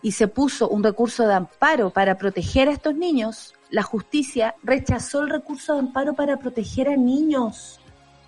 y 0.01 0.14
se 0.14 0.28
puso 0.28 0.68
un 0.68 0.84
recurso 0.84 1.28
de 1.28 1.34
amparo 1.34 1.91
para 1.91 2.18
proteger 2.18 2.68
a 2.68 2.72
estos 2.72 2.95
niños, 2.95 3.53
la 3.74 3.82
justicia 3.82 4.53
rechazó 4.61 5.24
el 5.24 5.32
recurso 5.32 5.74
de 5.74 5.80
amparo 5.80 6.13
para 6.13 6.38
proteger 6.38 6.88
a 6.89 6.95
niños. 6.95 7.80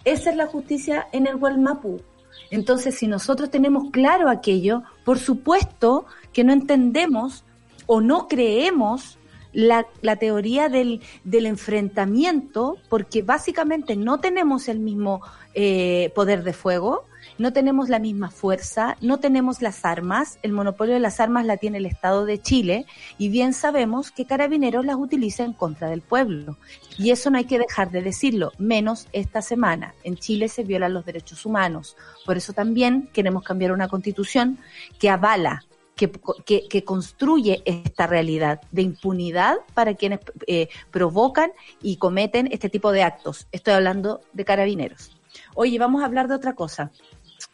Esa 0.03 0.31
es 0.31 0.35
la 0.35 0.47
justicia 0.47 1.07
en 1.11 1.27
el 1.27 1.37
Gualmapu. 1.37 2.01
Entonces, 2.49 2.95
si 2.95 3.05
nosotros 3.05 3.51
tenemos 3.51 3.91
claro 3.91 4.27
aquello, 4.27 4.81
por 5.03 5.19
supuesto 5.19 6.07
que 6.33 6.43
no 6.43 6.51
entendemos 6.51 7.43
o 7.85 8.01
no 8.01 8.27
creemos 8.27 9.19
la, 9.53 9.85
teoría 10.19 10.67
del, 10.67 11.01
del, 11.23 11.45
enfrentamiento, 11.45 12.77
porque 12.89 13.21
básicamente 13.21 13.95
no 13.95 14.19
tenemos 14.19 14.67
el 14.67 14.79
mismo 14.79 15.21
eh, 15.53 16.11
poder 16.15 16.41
de 16.41 16.53
fuego, 16.53 17.05
no 17.37 17.51
tenemos 17.53 17.89
la 17.89 17.99
misma 17.99 18.31
fuerza, 18.31 18.97
no 19.01 19.19
tenemos 19.19 19.61
las 19.61 19.83
armas, 19.85 20.39
el 20.41 20.53
monopolio 20.53 20.93
de 20.93 20.99
las 20.99 21.19
armas 21.19 21.45
la 21.45 21.57
tiene 21.57 21.79
el 21.79 21.85
Estado 21.85 22.25
de 22.25 22.41
Chile 22.41 22.85
y 23.17 23.29
bien 23.29 23.53
sabemos 23.53 24.11
que 24.11 24.25
Carabineros 24.25 24.85
las 24.85 24.95
utiliza 24.95 25.43
en 25.43 25.53
contra 25.53 25.89
del 25.89 26.01
pueblo. 26.01 26.57
Y 26.97 27.11
eso 27.11 27.29
no 27.29 27.37
hay 27.37 27.45
que 27.45 27.59
dejar 27.59 27.91
de 27.91 28.01
decirlo, 28.01 28.53
menos 28.57 29.07
esta 29.11 29.41
semana. 29.41 29.93
En 30.03 30.15
Chile 30.15 30.47
se 30.47 30.63
violan 30.63 30.93
los 30.93 31.05
derechos 31.05 31.45
humanos. 31.45 31.97
Por 32.25 32.37
eso 32.37 32.53
también 32.53 33.09
queremos 33.11 33.43
cambiar 33.43 33.71
una 33.71 33.89
constitución 33.89 34.57
que 34.97 35.09
avala 35.09 35.63
que, 35.95 36.83
construye 36.83 37.61
esta 37.65 38.05
realidad 38.07 38.61
de 38.71 38.81
impunidad 38.81 39.55
para 39.73 39.93
quienes 39.93 40.19
eh, 40.47 40.67
provocan 40.91 41.51
y 41.81 41.97
cometen 41.97 42.49
este 42.51 42.69
tipo 42.69 42.91
de 42.91 43.03
actos. 43.03 43.47
Estoy 43.51 43.73
hablando 43.73 44.21
de 44.33 44.45
carabineros. 44.45 45.11
Oye, 45.53 45.79
vamos 45.79 46.01
a 46.01 46.05
hablar 46.05 46.27
de 46.27 46.35
otra 46.35 46.53
cosa 46.53 46.91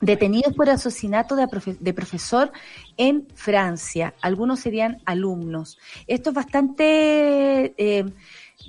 detenidos 0.02 0.54
por 0.54 0.70
asesinato 0.70 1.36
de, 1.36 1.94
profesor 1.94 2.52
en 2.98 3.28
Francia. 3.36 4.14
Algunos 4.22 4.60
serían 4.60 5.02
alumnos. 5.06 5.78
Esto 6.08 6.32
es 6.32 6.36
bastante 6.36 7.74
eh, 7.78 8.06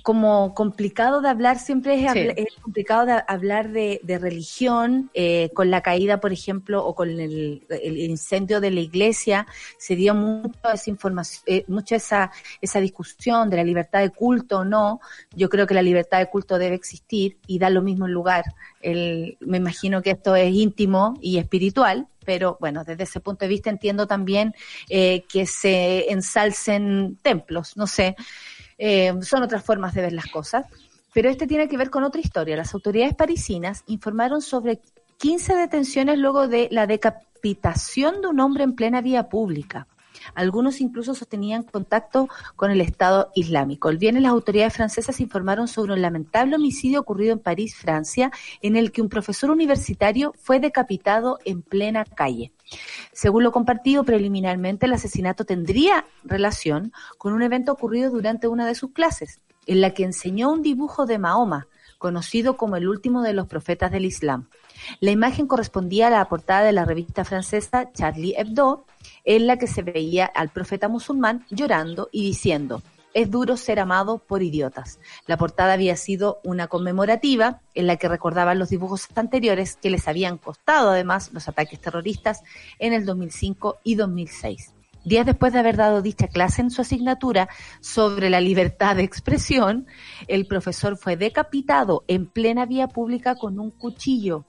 como 0.02 0.54
complicado 0.54 1.20
de 1.20 1.28
hablar, 1.28 1.58
siempre 1.58 2.04
es, 2.04 2.46
complicado 2.60 3.06
de 3.06 3.22
hablar 3.26 3.70
de, 3.70 4.00
religión, 4.20 5.10
eh, 5.14 5.50
con 5.54 5.70
la 5.70 5.80
caída, 5.80 6.20
por 6.20 6.32
ejemplo, 6.32 6.84
o 6.84 6.94
con 6.94 7.08
el, 7.08 7.62
incendio 7.96 8.60
de 8.60 8.70
la 8.70 8.80
iglesia, 8.80 9.46
se 9.78 9.96
dio 9.96 10.14
mucho 10.14 10.58
esa 10.72 10.90
información, 10.90 11.42
eh, 11.46 11.64
mucha 11.68 11.96
esa, 11.96 12.30
esa 12.60 12.80
discusión 12.80 13.48
de 13.48 13.56
la 13.56 13.64
libertad 13.64 14.00
de 14.00 14.10
culto 14.10 14.58
o 14.58 14.64
no. 14.64 15.00
Yo 15.34 15.48
creo 15.48 15.66
que 15.66 15.74
la 15.74 15.82
libertad 15.82 16.18
de 16.18 16.28
culto 16.28 16.58
debe 16.58 16.74
existir 16.74 17.38
y 17.46 17.58
da 17.58 17.70
lo 17.70 17.82
mismo 17.82 18.06
en 18.06 18.12
lugar. 18.12 18.44
El, 18.80 19.36
me 19.40 19.58
imagino 19.58 20.02
que 20.02 20.10
esto 20.10 20.34
es 20.34 20.52
íntimo 20.52 21.18
y 21.20 21.38
espiritual, 21.38 22.08
pero 22.24 22.56
bueno, 22.60 22.84
desde 22.84 23.04
ese 23.04 23.20
punto 23.20 23.44
de 23.44 23.48
vista 23.48 23.70
entiendo 23.70 24.06
también 24.06 24.54
eh, 24.88 25.24
que 25.28 25.46
se 25.46 26.10
ensalcen 26.10 27.18
templos, 27.22 27.76
no 27.76 27.86
sé. 27.86 28.16
Eh, 28.84 29.12
son 29.22 29.44
otras 29.44 29.62
formas 29.62 29.94
de 29.94 30.02
ver 30.02 30.12
las 30.12 30.26
cosas. 30.26 30.66
Pero 31.14 31.30
este 31.30 31.46
tiene 31.46 31.68
que 31.68 31.76
ver 31.76 31.88
con 31.88 32.02
otra 32.02 32.20
historia. 32.20 32.56
Las 32.56 32.74
autoridades 32.74 33.14
parisinas 33.14 33.84
informaron 33.86 34.42
sobre 34.42 34.80
15 35.18 35.54
detenciones 35.54 36.18
luego 36.18 36.48
de 36.48 36.66
la 36.72 36.88
decapitación 36.88 38.20
de 38.20 38.26
un 38.26 38.40
hombre 38.40 38.64
en 38.64 38.74
plena 38.74 39.00
vía 39.00 39.28
pública. 39.28 39.86
Algunos 40.34 40.80
incluso 40.80 41.14
sostenían 41.14 41.62
contacto 41.62 42.28
con 42.56 42.70
el 42.70 42.80
Estado 42.80 43.30
Islámico. 43.34 43.88
El 43.88 43.98
viernes 43.98 44.22
las 44.22 44.32
autoridades 44.32 44.74
francesas 44.74 45.20
informaron 45.20 45.68
sobre 45.68 45.92
un 45.92 46.02
lamentable 46.02 46.56
homicidio 46.56 47.00
ocurrido 47.00 47.32
en 47.32 47.38
París, 47.38 47.76
Francia, 47.76 48.30
en 48.60 48.76
el 48.76 48.92
que 48.92 49.02
un 49.02 49.08
profesor 49.08 49.50
universitario 49.50 50.34
fue 50.38 50.60
decapitado 50.60 51.38
en 51.44 51.62
plena 51.62 52.04
calle. 52.04 52.52
Según 53.12 53.42
lo 53.42 53.52
compartido 53.52 54.04
preliminarmente, 54.04 54.86
el 54.86 54.92
asesinato 54.92 55.44
tendría 55.44 56.06
relación 56.24 56.92
con 57.18 57.32
un 57.32 57.42
evento 57.42 57.72
ocurrido 57.72 58.10
durante 58.10 58.48
una 58.48 58.66
de 58.66 58.74
sus 58.74 58.92
clases, 58.92 59.40
en 59.66 59.80
la 59.80 59.94
que 59.94 60.04
enseñó 60.04 60.50
un 60.50 60.62
dibujo 60.62 61.06
de 61.06 61.18
Mahoma, 61.18 61.68
conocido 61.98 62.56
como 62.56 62.76
el 62.76 62.88
último 62.88 63.22
de 63.22 63.32
los 63.32 63.46
profetas 63.46 63.92
del 63.92 64.04
Islam. 64.04 64.48
La 64.98 65.12
imagen 65.12 65.46
correspondía 65.46 66.08
a 66.08 66.10
la 66.10 66.28
portada 66.28 66.64
de 66.64 66.72
la 66.72 66.84
revista 66.84 67.24
francesa 67.24 67.92
Charlie 67.92 68.34
Hebdo, 68.36 68.86
en 69.24 69.46
la 69.46 69.56
que 69.56 69.66
se 69.66 69.82
veía 69.82 70.26
al 70.26 70.50
profeta 70.50 70.88
musulmán 70.88 71.44
llorando 71.50 72.08
y 72.12 72.24
diciendo, 72.24 72.82
es 73.14 73.30
duro 73.30 73.56
ser 73.56 73.78
amado 73.78 74.18
por 74.18 74.42
idiotas. 74.42 74.98
La 75.26 75.36
portada 75.36 75.74
había 75.74 75.96
sido 75.96 76.40
una 76.44 76.68
conmemorativa 76.68 77.60
en 77.74 77.86
la 77.86 77.96
que 77.96 78.08
recordaban 78.08 78.58
los 78.58 78.70
dibujos 78.70 79.06
anteriores 79.14 79.76
que 79.76 79.90
les 79.90 80.08
habían 80.08 80.38
costado 80.38 80.90
además 80.90 81.30
los 81.32 81.48
ataques 81.48 81.80
terroristas 81.80 82.42
en 82.78 82.92
el 82.92 83.04
2005 83.04 83.78
y 83.84 83.94
2006. 83.96 84.72
Días 85.04 85.26
después 85.26 85.52
de 85.52 85.58
haber 85.58 85.76
dado 85.76 86.00
dicha 86.00 86.28
clase 86.28 86.62
en 86.62 86.70
su 86.70 86.82
asignatura 86.82 87.48
sobre 87.80 88.30
la 88.30 88.40
libertad 88.40 88.94
de 88.94 89.02
expresión, 89.02 89.86
el 90.28 90.46
profesor 90.46 90.96
fue 90.96 91.16
decapitado 91.16 92.04
en 92.06 92.26
plena 92.26 92.66
vía 92.66 92.86
pública 92.86 93.34
con 93.34 93.58
un 93.58 93.72
cuchillo 93.72 94.44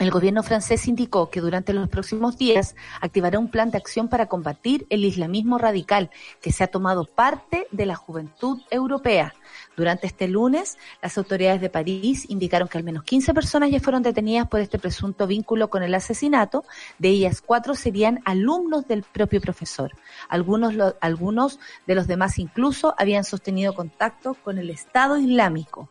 el 0.00 0.10
gobierno 0.10 0.42
francés 0.42 0.88
indicó 0.88 1.28
que 1.28 1.42
durante 1.42 1.74
los 1.74 1.86
próximos 1.90 2.38
días 2.38 2.74
activará 3.02 3.38
un 3.38 3.50
plan 3.50 3.70
de 3.70 3.76
acción 3.76 4.08
para 4.08 4.26
combatir 4.26 4.86
el 4.88 5.04
islamismo 5.04 5.58
radical 5.58 6.10
que 6.40 6.52
se 6.52 6.64
ha 6.64 6.68
tomado 6.68 7.04
parte 7.04 7.66
de 7.70 7.84
la 7.84 7.96
juventud 7.96 8.62
europea. 8.70 9.34
Durante 9.76 10.06
este 10.06 10.26
lunes, 10.26 10.78
las 11.02 11.18
autoridades 11.18 11.60
de 11.60 11.68
París 11.68 12.24
indicaron 12.30 12.66
que 12.66 12.78
al 12.78 12.84
menos 12.84 13.04
15 13.04 13.34
personas 13.34 13.70
ya 13.70 13.78
fueron 13.78 14.02
detenidas 14.02 14.48
por 14.48 14.60
este 14.60 14.78
presunto 14.78 15.26
vínculo 15.26 15.68
con 15.68 15.82
el 15.82 15.94
asesinato. 15.94 16.64
De 16.98 17.08
ellas, 17.08 17.42
cuatro 17.42 17.74
serían 17.74 18.20
alumnos 18.24 18.88
del 18.88 19.02
propio 19.02 19.42
profesor. 19.42 19.92
Algunos, 20.30 20.74
algunos 21.02 21.58
de 21.86 21.94
los 21.94 22.06
demás 22.06 22.38
incluso 22.38 22.94
habían 22.96 23.24
sostenido 23.24 23.74
contacto 23.74 24.32
con 24.32 24.56
el 24.56 24.70
Estado 24.70 25.18
Islámico. 25.18 25.90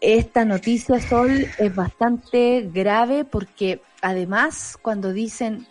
Esta 0.00 0.44
noticia, 0.44 1.00
Sol, 1.00 1.46
es 1.58 1.74
bastante 1.74 2.68
grave 2.72 3.24
porque 3.24 3.80
además 4.00 4.78
cuando 4.80 5.12
dicen 5.12 5.66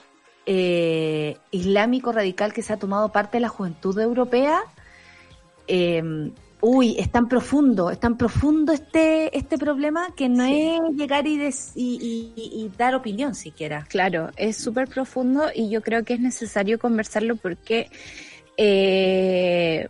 eh, 0.45 1.37
islámico 1.51 2.11
radical 2.11 2.53
que 2.53 2.61
se 2.61 2.73
ha 2.73 2.77
tomado 2.77 3.11
parte 3.11 3.37
de 3.37 3.41
la 3.41 3.49
juventud 3.49 3.97
europea, 3.99 4.61
eh, 5.67 6.31
uy, 6.61 6.95
es 6.97 7.11
tan 7.11 7.27
profundo, 7.27 7.91
es 7.91 7.99
tan 7.99 8.17
profundo 8.17 8.73
este, 8.73 9.37
este 9.37 9.57
problema 9.57 10.13
que 10.15 10.29
no 10.29 10.43
es 10.43 10.79
llegar 10.95 11.27
y, 11.27 11.39
y, 11.75 12.71
dar 12.77 12.95
opinión 12.95 13.35
siquiera. 13.35 13.85
Claro, 13.87 14.31
es 14.35 14.57
súper 14.57 14.87
profundo 14.87 15.45
y 15.53 15.69
yo 15.69 15.81
creo 15.81 16.03
que 16.03 16.15
es 16.15 16.19
necesario 16.19 16.79
conversarlo 16.79 17.35
porque, 17.35 17.89
eh, 18.57 19.87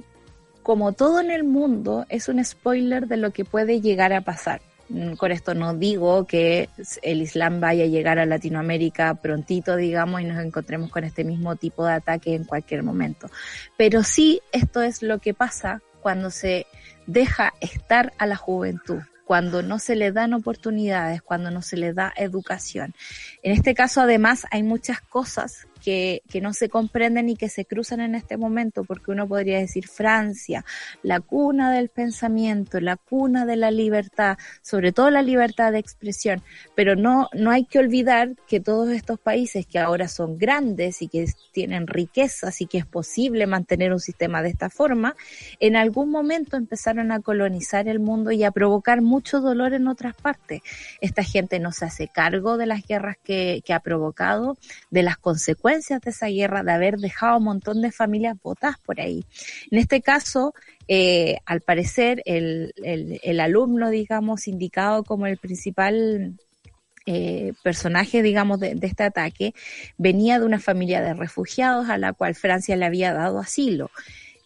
como 0.67 0.91
todo 0.91 1.21
en 1.21 1.31
el 1.31 1.45
mundo, 1.45 2.05
es 2.09 2.27
un 2.27 2.43
spoiler 2.43 3.07
de 3.07 3.15
lo 3.15 3.31
que 3.31 3.45
puede 3.45 3.79
llegar 3.79 4.11
a 4.11 4.19
pasar. 4.19 4.59
Mm, 4.89 5.13
con 5.13 5.31
esto 5.31 5.53
no 5.53 5.73
digo 5.73 6.27
que 6.27 6.67
el 7.03 7.21
Islam 7.21 7.61
vaya 7.61 7.85
a 7.85 7.87
llegar 7.87 8.19
a 8.19 8.25
Latinoamérica 8.25 9.13
prontito, 9.13 9.77
digamos, 9.77 10.19
y 10.19 10.25
nos 10.25 10.43
encontremos 10.43 10.91
con 10.91 11.05
este 11.05 11.23
mismo 11.23 11.55
tipo 11.55 11.85
de 11.85 11.93
ataque 11.93 12.35
en 12.35 12.43
cualquier 12.43 12.83
momento. 12.83 13.29
Pero 13.77 14.03
sí, 14.03 14.41
esto 14.51 14.81
es 14.81 15.01
lo 15.01 15.19
que 15.19 15.33
pasa 15.33 15.81
cuando 16.01 16.31
se 16.31 16.67
deja 17.05 17.53
estar 17.61 18.11
a 18.17 18.25
la 18.25 18.35
juventud, 18.35 18.99
cuando 19.23 19.61
no 19.61 19.79
se 19.79 19.95
le 19.95 20.11
dan 20.11 20.33
oportunidades, 20.33 21.21
cuando 21.21 21.49
no 21.49 21.61
se 21.61 21.77
le 21.77 21.93
da 21.93 22.11
educación. 22.17 22.93
En 23.41 23.53
este 23.53 23.73
caso, 23.73 24.01
además, 24.01 24.45
hay 24.51 24.63
muchas 24.63 24.99
cosas 24.99 25.65
que, 25.87 26.41
no 26.41 26.53
se 26.53 26.67
comprenden 26.67 27.29
y 27.29 27.37
que 27.37 27.47
se 27.47 27.63
cruzan 27.63 28.01
en 28.01 28.13
este 28.13 28.35
momento, 28.35 28.83
porque 28.83 29.11
uno 29.11 29.25
podría 29.25 29.57
decir 29.57 29.87
Francia, 29.87 30.65
la 31.01 31.21
cuna 31.21 31.71
del 31.71 31.87
pensamiento, 31.87 32.81
la 32.81 32.97
cuna 32.97 33.45
de 33.45 33.55
la 33.55 33.71
libertad, 33.71 34.37
sobre 34.61 34.91
todo 34.91 35.09
la 35.09 35.21
libertad 35.21 35.71
de 35.71 35.79
expresión, 35.79 36.43
pero 36.75 36.97
no, 36.97 37.29
no 37.31 37.51
hay 37.51 37.63
que 37.63 37.79
olvidar 37.79 38.35
que 38.49 38.59
todos 38.59 38.89
estos 38.89 39.17
países 39.17 39.65
que 39.65 39.79
ahora 39.79 40.09
son 40.09 40.37
grandes 40.37 41.01
y 41.01 41.07
que 41.07 41.25
tienen 41.53 41.87
riquezas 41.87 42.59
y 42.59 42.65
que 42.65 42.79
es 42.79 42.85
posible 42.85 43.47
mantener 43.47 43.93
un 43.93 44.01
sistema 44.01 44.41
de 44.41 44.49
esta 44.49 44.69
forma, 44.69 45.15
en 45.61 45.77
algún 45.77 46.11
momento 46.11 46.57
empezaron 46.57 47.13
a 47.13 47.21
colonizar 47.21 47.87
el 47.87 47.99
mundo 47.99 48.31
y 48.31 48.43
a 48.43 48.51
provocar 48.51 49.01
mucho 49.01 49.39
dolor 49.39 49.73
en 49.73 49.87
otras 49.87 50.15
partes. 50.15 50.61
Esta 50.99 51.23
gente 51.23 51.59
no 51.59 51.71
se 51.71 51.85
hace 51.85 52.09
cargo 52.09 52.57
de 52.57 52.65
las 52.65 52.85
guerras 52.85 53.15
que 53.23 53.63
ha 53.73 53.79
provocado, 53.79 54.57
de 54.91 55.03
las 55.03 55.15
consecuencias 55.17 55.76
de 55.77 56.09
esa 56.09 56.27
guerra, 56.27 56.63
de 56.63 56.71
haber 56.71 56.97
dejado 56.97 57.37
un 57.37 57.45
montón 57.45 57.81
de 57.81 57.91
familias 57.91 58.37
botadas 58.41 58.77
por 58.79 58.99
ahí. 58.99 59.25
En 59.71 59.79
este 59.79 60.01
caso, 60.01 60.53
eh, 60.87 61.37
al 61.45 61.61
parecer, 61.61 62.21
el, 62.25 62.73
el, 62.83 63.39
alumno, 63.39 63.89
digamos, 63.89 64.47
indicado 64.47 65.03
como 65.03 65.27
el 65.27 65.37
principal 65.37 66.37
eh, 67.05 67.53
personaje, 67.63 68.21
digamos, 68.21 68.59
de, 68.59 68.77
este 68.81 69.03
ataque, 69.03 69.53
venía 69.97 70.39
de 70.39 70.45
una 70.45 70.59
familia 70.59 71.01
de 71.01 71.13
refugiados 71.13 71.89
a 71.89 71.97
la 71.97 72.13
cual 72.13 72.35
Francia 72.35 72.75
le 72.75 72.85
había 72.85 73.13
dado 73.13 73.39
asilo. 73.39 73.91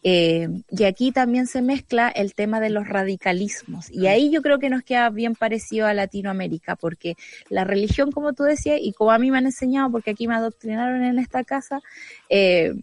Eh, 0.04 0.48
y 0.70 0.84
aquí 0.84 1.12
también 1.12 1.48
se 1.48 1.62
mezcla 1.62 2.10
el 2.10 2.34
tema 2.34 2.60
de 2.60 2.70
los 2.70 2.88
radicalismos. 2.88 3.90
Y 3.92 4.08
ahí 4.08 4.32
yo 4.32 4.42
creo 4.42 4.60
que 4.60 4.70
nos 4.70 4.84
queda 4.84 5.10
bien 5.10 5.36
parecido 5.36 5.88
a 5.88 5.94
Latinoamérica, 5.94 6.76
porque 6.76 7.16
la 7.50 7.64
religión, 7.64 8.12
como 8.12 8.34
tú 8.34 8.44
decías, 8.44 8.80
y 8.82 8.94
como 8.94 9.12
a 9.12 9.20
mí 9.20 9.32
me 9.32 9.38
han 9.38 9.46
enseñado, 9.46 9.92
porque 9.92 10.12
aquí 10.12 10.28
me 10.28 10.36
adoctrinaron 10.36 11.04
en 11.04 11.20
esta 11.20 11.44
casa, 11.44 11.82
eh, 12.30 12.74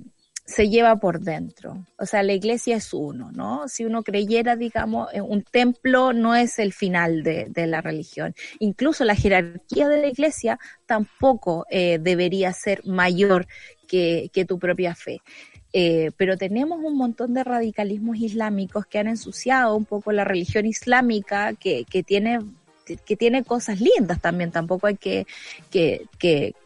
se 0.49 0.71
lleva 0.71 0.97
por 0.97 1.21
dentro. 1.21 1.85
O 1.99 2.07
sea, 2.07 2.23
la 2.23 2.33
iglesia 2.33 2.77
es 2.77 2.95
uno, 2.95 3.31
¿no? 3.33 3.69
Si 3.69 3.85
uno 3.85 4.03
creyera, 4.03 4.57
digamos, 4.57 5.09
un 5.15 5.43
templo 5.43 6.15
no 6.15 6.35
es 6.35 6.59
el 6.59 6.73
final 6.73 7.23
de, 7.23 7.67
la 7.67 7.83
religión. 7.83 8.35
Incluso 8.59 9.05
la 9.05 9.15
jerarquía 9.15 9.89
de 9.89 10.01
la 10.01 10.07
iglesia 10.07 10.59
tampoco 10.87 11.67
eh, 11.71 11.99
debería 12.01 12.55
ser 12.55 12.87
mayor 12.87 13.47
que, 13.87 14.31
que 14.33 14.47
tu 14.47 14.59
propia 14.59 14.95
fe. 14.95 15.21
Eh, 15.81 16.11
pero 16.17 16.37
tenemos 16.37 16.81
un 16.83 16.97
montón 16.97 17.35
de 17.35 17.45
radicalismos 17.45 18.17
islámicos 18.17 18.85
que 18.85 18.99
han 18.99 19.07
ensuciado 19.07 19.77
un 19.77 19.85
poco 19.85 20.11
la 20.11 20.25
religión 20.25 20.67
islámica, 20.67 21.53
que, 21.55 21.85
que 21.85 22.03
tiene 22.03 22.41
que 23.07 23.15
tiene 23.17 23.45
cosas 23.45 23.81
lindas 23.81 24.21
también, 24.21 24.51
tampoco 24.51 24.89
hay 24.89 24.97
que, 24.97 25.29
que, 25.71 26.07
que, 26.19 26.57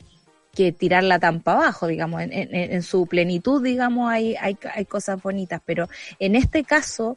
que 0.55 0.73
tirarla 0.73 1.17
abajo, 1.45 1.89
digamos, 1.89 2.23
en, 2.25 2.83
su 2.83 3.07
plenitud, 3.07 3.63
digamos, 3.63 4.11
hay, 4.11 4.35
hay, 4.41 4.57
hay 4.75 4.87
cosas 4.87 5.21
bonitas, 5.21 5.61
pero 5.67 5.91
en 6.19 6.35
este 6.35 6.65
caso, 6.65 7.15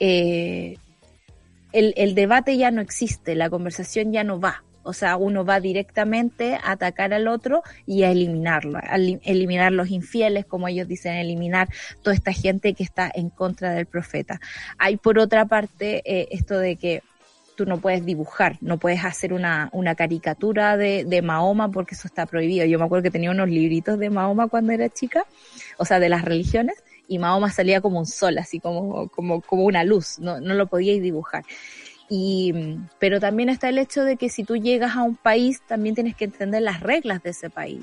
eh, 0.00 0.76
el, 1.70 1.94
el 1.96 2.16
debate 2.16 2.56
ya 2.56 2.72
no 2.72 2.80
existe, 2.80 3.36
la 3.36 3.48
conversación 3.48 4.10
ya 4.12 4.24
no 4.24 4.40
va, 4.40 4.64
o 4.88 4.94
sea, 4.94 5.18
uno 5.18 5.44
va 5.44 5.60
directamente 5.60 6.54
a 6.54 6.72
atacar 6.72 7.12
al 7.12 7.28
otro 7.28 7.62
y 7.84 8.04
a 8.04 8.10
eliminarlo, 8.10 8.78
a 8.78 8.96
eliminar 8.96 9.70
los 9.70 9.90
infieles, 9.90 10.46
como 10.46 10.66
ellos 10.66 10.88
dicen, 10.88 11.12
eliminar 11.12 11.68
toda 12.00 12.16
esta 12.16 12.32
gente 12.32 12.72
que 12.72 12.84
está 12.84 13.12
en 13.14 13.28
contra 13.28 13.72
del 13.74 13.84
profeta. 13.84 14.40
Hay 14.78 14.96
por 14.96 15.18
otra 15.18 15.44
parte 15.44 16.00
eh, 16.06 16.28
esto 16.30 16.58
de 16.58 16.76
que 16.76 17.02
tú 17.54 17.66
no 17.66 17.80
puedes 17.80 18.02
dibujar, 18.06 18.56
no 18.62 18.78
puedes 18.78 19.04
hacer 19.04 19.34
una, 19.34 19.68
una 19.72 19.94
caricatura 19.94 20.78
de, 20.78 21.04
de, 21.04 21.20
Mahoma 21.20 21.70
porque 21.70 21.94
eso 21.94 22.08
está 22.08 22.24
prohibido. 22.24 22.64
Yo 22.64 22.78
me 22.78 22.86
acuerdo 22.86 23.02
que 23.02 23.10
tenía 23.10 23.30
unos 23.30 23.50
libritos 23.50 23.98
de 23.98 24.08
Mahoma 24.08 24.48
cuando 24.48 24.72
era 24.72 24.88
chica, 24.88 25.26
o 25.76 25.84
sea, 25.84 26.00
de 26.00 26.08
las 26.08 26.24
religiones, 26.24 26.82
y 27.08 27.18
Mahoma 27.18 27.50
salía 27.50 27.82
como 27.82 27.98
un 27.98 28.06
sol, 28.06 28.38
así 28.38 28.58
como, 28.58 29.08
como, 29.08 29.42
como 29.42 29.64
una 29.64 29.84
luz, 29.84 30.18
no, 30.18 30.40
no 30.40 30.54
lo 30.54 30.66
podíais 30.66 31.02
dibujar. 31.02 31.44
Y, 32.08 32.78
pero 32.98 33.20
también 33.20 33.48
está 33.48 33.68
el 33.68 33.78
hecho 33.78 34.04
de 34.04 34.16
que 34.16 34.28
si 34.28 34.44
tú 34.44 34.56
llegas 34.56 34.96
a 34.96 35.02
un 35.02 35.16
país, 35.16 35.60
también 35.66 35.94
tienes 35.94 36.16
que 36.16 36.24
entender 36.24 36.62
las 36.62 36.80
reglas 36.80 37.22
de 37.22 37.30
ese 37.30 37.50
país. 37.50 37.82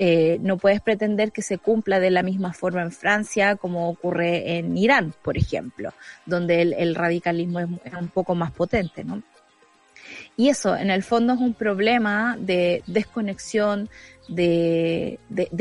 Eh, 0.00 0.38
no 0.40 0.58
puedes 0.58 0.80
pretender 0.80 1.32
que 1.32 1.42
se 1.42 1.58
cumpla 1.58 1.98
de 1.98 2.10
la 2.10 2.22
misma 2.22 2.52
forma 2.52 2.82
en 2.82 2.92
Francia 2.92 3.56
como 3.56 3.90
ocurre 3.90 4.56
en 4.56 4.76
Irán, 4.78 5.12
por 5.22 5.36
ejemplo, 5.36 5.92
donde 6.24 6.62
el, 6.62 6.94
radicalismo 6.94 7.58
es, 7.58 7.68
es, 7.84 7.92
un 7.94 8.08
poco 8.08 8.36
más 8.36 8.52
potente, 8.52 9.02
¿no? 9.02 9.22
Y 10.36 10.48
eso, 10.48 10.76
en 10.76 10.90
el 10.90 11.02
fondo, 11.02 11.34
es 11.34 11.40
un 11.40 11.52
problema 11.52 12.36
de 12.38 12.82
desconexión, 12.86 13.90
de, 14.28 15.18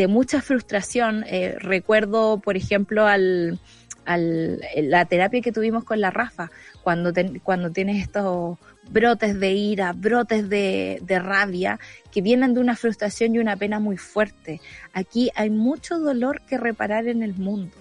mucha 0.07 0.41
frustración. 0.41 1.23
Eh, 1.27 1.55
recuerdo, 1.59 2.39
por 2.39 2.57
ejemplo, 2.57 3.07
al, 3.07 3.59
la 4.05 5.05
terapia 5.05 5.41
que 5.41 5.51
tuvimos 5.51 5.83
con 5.83 5.99
la 5.99 6.11
Rafa, 6.11 6.51
cuando, 6.87 7.11
cuando 7.43 7.69
tienes 7.69 8.01
estos 8.01 8.57
brotes 8.89 9.37
de 9.37 9.51
ira, 9.51 9.91
brotes 9.91 10.47
de, 10.47 11.21
rabia, 11.21 11.81
que 12.13 12.21
vienen 12.21 12.53
de 12.53 12.61
una 12.61 12.77
frustración 12.77 13.35
y 13.35 13.39
una 13.39 13.57
pena 13.57 13.81
muy 13.81 13.97
fuerte. 13.97 14.61
Aquí 14.93 15.29
hay 15.35 15.49
mucho 15.49 15.99
dolor 15.99 16.43
que 16.47 16.57
reparar 16.57 17.09
en 17.09 17.23
el 17.23 17.33
mundo. 17.33 17.75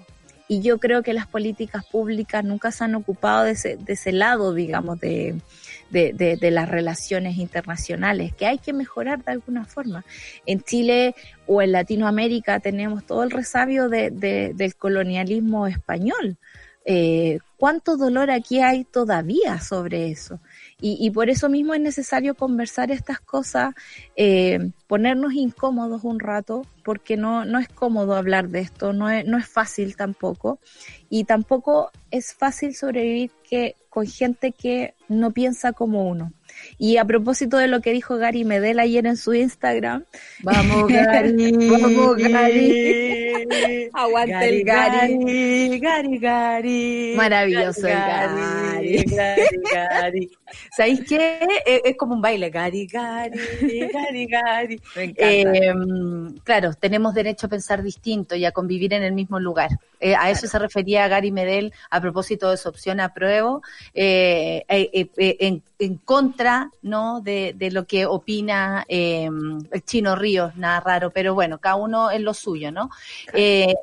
Y 0.49 0.61
yo 0.61 0.79
creo 0.79 1.05
que 1.05 1.13
las 1.13 1.29
políticas 1.29 1.87
públicas 1.87 2.43
nunca 2.43 2.73
se 2.73 2.83
han 2.83 2.97
ocupado 2.97 3.45
de 3.45 3.53
ese, 3.53 4.11
lado, 4.11 4.53
digamos, 4.53 4.99
de, 4.99 5.41
las 5.93 6.69
relaciones 6.69 7.37
internacionales, 7.37 8.35
que 8.35 8.47
hay 8.47 8.59
que 8.59 8.73
mejorar 8.73 9.23
de 9.23 9.31
alguna 9.31 9.67
forma. 9.67 10.05
En 10.47 10.63
Chile 10.63 11.15
o 11.47 11.63
en 11.63 11.71
Latinoamérica 11.71 12.59
tenemos 12.59 13.07
todo 13.07 13.23
el 13.23 13.31
resabio 13.31 13.89
de, 13.89 14.11
del 14.11 14.75
colonialismo 14.75 15.69
español. 15.69 16.39
Eh, 16.89 17.41
¿Cuánto 17.57 17.97
dolor 17.97 18.31
aquí 18.31 18.61
hay 18.61 18.85
todavía 18.85 19.61
sobre 19.61 20.11
eso? 20.11 20.41
Y, 20.79 21.11
por 21.11 21.31
eso 21.31 21.49
mismo 21.49 21.73
es 21.75 21.81
necesario 21.81 22.35
conversar 22.35 22.91
estas 22.91 23.19
cosas, 23.19 23.75
eh, 24.15 24.71
ponernos 24.87 25.33
incómodos 25.33 26.05
un 26.05 26.21
rato, 26.21 26.67
porque 26.85 27.17
no, 27.17 27.47
no 27.47 27.59
es 27.59 27.69
cómodo 27.69 28.15
hablar 28.15 28.51
de 28.51 28.61
esto, 28.61 28.93
no 28.93 29.09
es, 29.11 29.27
no 29.27 29.39
es 29.39 29.49
fácil 29.49 29.97
tampoco, 29.97 30.61
y 31.09 31.25
tampoco 31.25 31.91
es 32.11 32.35
fácil 32.35 32.75
sobrevivir 32.75 33.31
que, 33.49 33.75
con 33.89 34.07
gente 34.07 34.53
que 34.53 34.95
no 35.09 35.31
piensa 35.33 35.73
como 35.73 36.07
uno. 36.07 36.33
Y 36.79 36.99
a 36.99 37.05
propósito 37.05 37.57
de 37.57 37.69
lo 37.69 37.81
que 37.81 37.93
dijo 37.93 38.17
Gary 38.17 38.45
Medel 38.45 38.79
ayer 38.79 39.07
en 39.07 39.17
su 39.17 39.35
Instagram. 39.35 40.05
Vamos, 40.43 40.87
Gary. 40.89 41.69
vamos, 41.69 42.17
Gary. 42.17 43.91
Aguante 43.93 44.49
el 44.49 44.65
Gary. 44.65 45.79
Gary, 45.81 46.19
Gary. 46.19 47.15
Maravilloso 47.17 47.83
Gary, 47.83 48.97
el 48.97 49.05
Gary. 49.05 49.17
Gary, 49.17 49.61
Gary. 49.73 50.31
¿Sabéis 50.77 51.01
qué? 51.09 51.39
Es, 51.65 51.81
es, 51.85 51.97
como 51.97 52.15
un 52.15 52.21
baile. 52.21 52.51
Gary, 52.51 52.87
Gary, 52.87 53.39
Gary, 53.93 54.27
Gary. 54.27 54.81
Me 54.95 55.05
encanta. 55.05 55.25
Eh, 55.27 55.75
claro, 56.45 56.75
tenemos 56.75 57.15
derecho 57.15 57.47
a 57.47 57.51
pensar 57.51 57.83
distinto 57.83 58.35
y 58.37 58.45
a 58.45 58.53
convivir 58.53 58.93
en 58.93 59.03
el 59.03 59.13
mismo 59.13 59.41
lugar. 59.41 59.71
Eh, 60.01 60.15
a 60.15 60.31
eso 60.31 60.47
se 60.47 60.59
refería 60.59 61.09
Gary 61.09 61.31
Medel 61.31 61.73
a 61.91 62.01
propósito 62.01 62.51
de 62.51 62.57
su 62.57 62.69
opción 62.69 63.01
a 63.01 63.15
prueba, 63.15 63.61
eh, 63.95 64.65
eh, 64.69 65.37
en, 65.41 65.63
en, 65.79 65.97
contra 65.97 66.66
¿no? 66.83 67.21
de, 67.21 67.55
de 67.57 67.71
lo 67.71 67.87
que 67.87 68.07
opina 68.07 68.85
el 68.89 69.83
Chino 69.85 70.17
Ríos, 70.17 70.57
nada 70.57 70.81
raro, 70.81 71.11
pero 71.11 71.35
bueno, 71.35 71.59
cada 71.59 71.77
uno 71.77 72.11
es 72.11 72.21
lo 72.21 72.35
suyo, 72.35 72.71
¿no? 72.73 72.91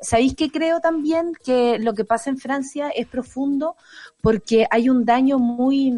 ¿Sabéis 0.02 0.34
que 0.34 0.50
creo 0.50 0.80
también 0.80 1.32
que 1.44 1.78
lo 1.78 1.94
que 1.94 2.04
pasa 2.04 2.30
en 2.30 2.38
Francia 2.38 2.90
es 2.90 3.06
profundo 3.06 3.76
porque 4.20 4.66
hay 4.70 4.88
un 4.88 5.04
daño 5.04 5.38
muy 5.38 5.92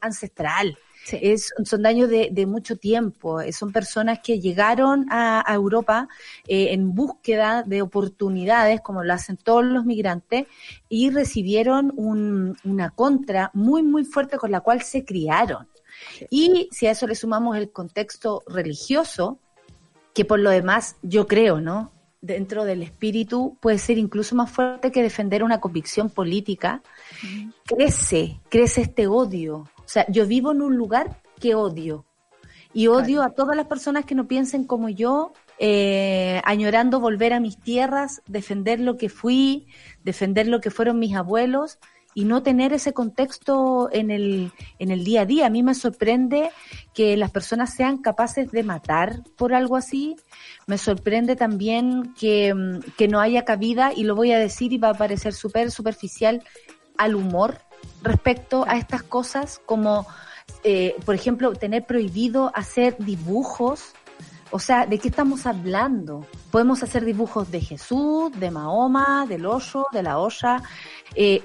ancestral. 0.00 0.78
Sí. 1.04 1.18
Es, 1.22 1.52
son 1.64 1.82
daños 1.82 2.08
de, 2.10 2.30
de 2.32 2.46
mucho 2.46 2.76
tiempo. 2.76 3.40
Eh, 3.40 3.52
Son 3.52 3.70
personas 3.70 4.18
que 4.24 4.40
llegaron 4.40 5.06
a, 5.08 5.48
a 5.48 5.54
Europa 5.54 6.08
eh, 6.48 6.72
en 6.72 6.96
búsqueda 6.96 7.62
de 7.62 7.80
oportunidades, 7.80 8.80
como 8.80 9.04
lo 9.04 9.12
hacen 9.14 9.36
todos 9.36 9.64
los 9.64 9.84
migrantes, 9.84 10.46
y 10.88 11.10
recibieron 11.10 11.92
un- 11.96 12.56
una 12.64 12.90
contra 12.90 13.52
muy, 13.54 13.84
muy 13.84 14.04
fuerte 14.04 14.36
con 14.36 14.50
la 14.50 14.60
cual 14.62 14.82
se 14.82 15.04
criaron. 15.04 15.68
Y 16.30 16.68
si 16.72 16.86
a 16.86 16.92
eso 16.92 17.06
le 17.06 17.14
sumamos 17.14 17.56
el 17.56 17.70
contexto 17.70 18.42
religioso, 18.46 19.38
que 20.14 20.24
por 20.24 20.38
lo 20.38 20.50
demás 20.50 20.96
yo 21.02 21.26
creo, 21.26 21.60
¿no? 21.60 21.92
Dentro 22.20 22.64
del 22.64 22.82
espíritu 22.82 23.56
puede 23.60 23.78
ser 23.78 23.98
incluso 23.98 24.34
más 24.34 24.50
fuerte 24.50 24.90
que 24.90 25.02
defender 25.02 25.44
una 25.44 25.60
convicción 25.60 26.10
política, 26.10 26.82
crece, 27.64 28.40
crece 28.48 28.82
este 28.82 29.06
odio. 29.06 29.68
O 29.76 29.88
sea, 29.88 30.06
yo 30.08 30.26
vivo 30.26 30.52
en 30.52 30.62
un 30.62 30.76
lugar 30.76 31.20
que 31.38 31.54
odio. 31.54 32.04
Y 32.72 32.88
odio 32.88 33.22
a 33.22 33.30
todas 33.30 33.56
las 33.56 33.66
personas 33.66 34.04
que 34.04 34.14
no 34.14 34.26
piensen 34.26 34.64
como 34.64 34.88
yo, 34.88 35.32
eh, 35.58 36.42
añorando 36.44 37.00
volver 37.00 37.32
a 37.32 37.40
mis 37.40 37.58
tierras, 37.58 38.20
defender 38.26 38.80
lo 38.80 38.98
que 38.98 39.08
fui, 39.08 39.66
defender 40.04 40.46
lo 40.46 40.60
que 40.60 40.70
fueron 40.70 40.98
mis 40.98 41.14
abuelos 41.14 41.78
y 42.16 42.24
no 42.24 42.42
tener 42.42 42.72
ese 42.72 42.94
contexto 42.94 43.90
en 43.92 44.10
el, 44.10 44.50
en 44.78 44.90
el 44.90 45.04
día 45.04 45.20
a 45.20 45.26
día. 45.26 45.44
A 45.44 45.50
mí 45.50 45.62
me 45.62 45.74
sorprende 45.74 46.48
que 46.94 47.14
las 47.18 47.30
personas 47.30 47.74
sean 47.74 47.98
capaces 47.98 48.50
de 48.50 48.62
matar 48.62 49.22
por 49.36 49.52
algo 49.52 49.76
así. 49.76 50.16
Me 50.66 50.78
sorprende 50.78 51.36
también 51.36 52.14
que, 52.18 52.54
mm, 52.54 52.80
que 52.96 53.06
no 53.06 53.20
haya 53.20 53.44
cabida, 53.44 53.92
y 53.94 54.04
lo 54.04 54.16
voy 54.16 54.32
a 54.32 54.38
decir 54.38 54.72
y 54.72 54.78
va 54.78 54.88
a 54.88 54.94
parecer 54.94 55.34
súper 55.34 55.70
superficial, 55.70 56.42
al 56.96 57.16
humor 57.16 57.58
respecto 58.02 58.64
a 58.66 58.78
estas 58.78 59.02
cosas, 59.02 59.60
como, 59.66 60.06
eh, 60.64 60.96
por 61.04 61.14
ejemplo, 61.14 61.52
tener 61.52 61.84
prohibido 61.84 62.50
hacer 62.54 62.96
dibujos. 62.96 63.92
O 64.52 64.60
sea, 64.60 64.86
¿de 64.86 64.98
qué 64.98 65.08
estamos 65.08 65.44
hablando? 65.44 66.24
Podemos 66.52 66.82
hacer 66.82 67.04
dibujos 67.04 67.50
de 67.50 67.60
Jesús, 67.60 68.30
de 68.38 68.50
Mahoma, 68.52 69.26
del 69.28 69.44
Osho, 69.44 69.86
de 69.92 70.02
la 70.04 70.18
Osha. 70.18 70.62
Eh, 71.16 71.42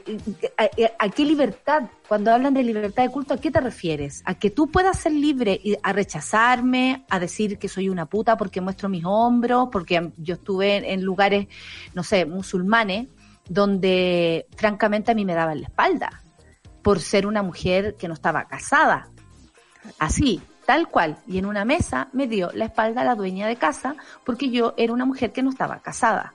¿a, 0.58 0.64
a- 0.66 1.06
a 1.06 1.10
qué 1.10 1.26
libertad? 1.26 1.84
Cuando 2.08 2.32
hablan 2.32 2.54
de 2.54 2.62
libertad 2.64 3.04
de 3.04 3.10
culto, 3.10 3.34
¿a 3.34 3.38
qué 3.38 3.49
te 3.49 3.60
refieres? 3.60 4.22
¿A 4.26 4.36
que 4.36 4.52
tú 4.52 4.70
puedas 4.70 4.99
ser 4.99 5.14
libre 5.14 5.60
y 5.64 5.76
a 5.82 5.93
rechazarme, 5.93 7.06
a 7.10 7.20
decir 7.20 7.58
que 7.58 7.68
soy 7.68 7.89
una 7.89 8.06
puta 8.06 8.38
porque 8.38 8.62
muestro 8.62 8.88
mis 8.88 9.04
hombros, 9.04 9.70
porque 9.72 10.12
yo 10.18 10.36
estuve 10.36 10.78
en, 10.78 10.86
en 10.86 11.04
lugares, 11.04 11.47
no 11.95 12.04
sé, 12.04 12.26
musulmanes, 12.26 13.08
donde 13.49 14.45
francamente 14.56 15.12
a 15.12 15.16
mí 15.16 15.26
me 15.26 15.34
daban 15.34 15.60
la 15.62 15.68
espalda 15.68 16.22
por 16.84 16.99
ser 16.99 17.26
una 17.26 17.41
mujer 17.41 17.95
que 17.97 18.08
no 18.08 18.14
estaba 18.14 18.45
casada. 18.47 19.10
Así, 19.97 20.39
tal 20.72 20.88
cual. 20.88 21.17
Y 21.28 21.38
en 21.38 21.45
una 21.45 21.65
mesa 21.65 22.07
me 22.13 22.28
dio 22.28 22.49
la 22.53 22.63
espalda 22.63 23.03
la 23.03 23.15
dueña 23.15 23.45
de 23.45 23.57
casa 23.57 23.97
porque 24.24 24.49
yo 24.51 24.74
era 24.78 24.93
una 24.93 25.03
mujer 25.03 25.34
que 25.34 25.43
no 25.43 25.49
estaba 25.49 25.82
casada. 25.82 26.34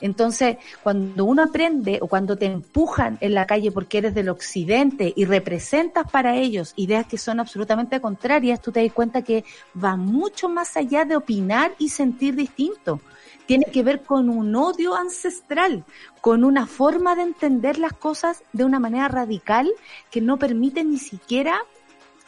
Entonces, 0.00 0.56
cuando 0.82 1.26
uno 1.26 1.42
aprende 1.42 1.98
o 2.00 2.06
cuando 2.06 2.38
te 2.38 2.46
empujan 2.46 3.18
en 3.20 3.34
la 3.34 3.46
calle 3.46 3.70
porque 3.70 3.98
eres 3.98 4.14
del 4.14 4.30
occidente 4.30 5.12
y 5.14 5.26
representas 5.26 6.10
para 6.10 6.34
ellos 6.34 6.72
ideas 6.76 7.04
que 7.04 7.18
son 7.18 7.40
absolutamente 7.40 8.00
contrarias, 8.00 8.62
tú 8.62 8.72
te 8.72 8.82
das 8.82 8.94
cuenta 8.94 9.20
que 9.20 9.44
va 9.76 9.96
mucho 9.96 10.48
más 10.48 10.74
allá 10.78 11.04
de 11.04 11.16
opinar 11.16 11.74
y 11.78 11.90
sentir 11.90 12.36
distinto. 12.36 13.02
Tiene 13.44 13.66
que 13.66 13.82
ver 13.82 14.00
con 14.02 14.30
un 14.30 14.56
odio 14.56 14.94
ancestral, 14.94 15.84
con 16.22 16.42
una 16.42 16.66
forma 16.66 17.14
de 17.16 17.24
entender 17.24 17.78
las 17.78 17.92
cosas 17.92 18.42
de 18.54 18.64
una 18.64 18.78
manera 18.78 19.08
radical 19.08 19.70
que 20.10 20.22
no 20.22 20.38
permite 20.38 20.84
ni 20.84 20.96
siquiera 20.96 21.60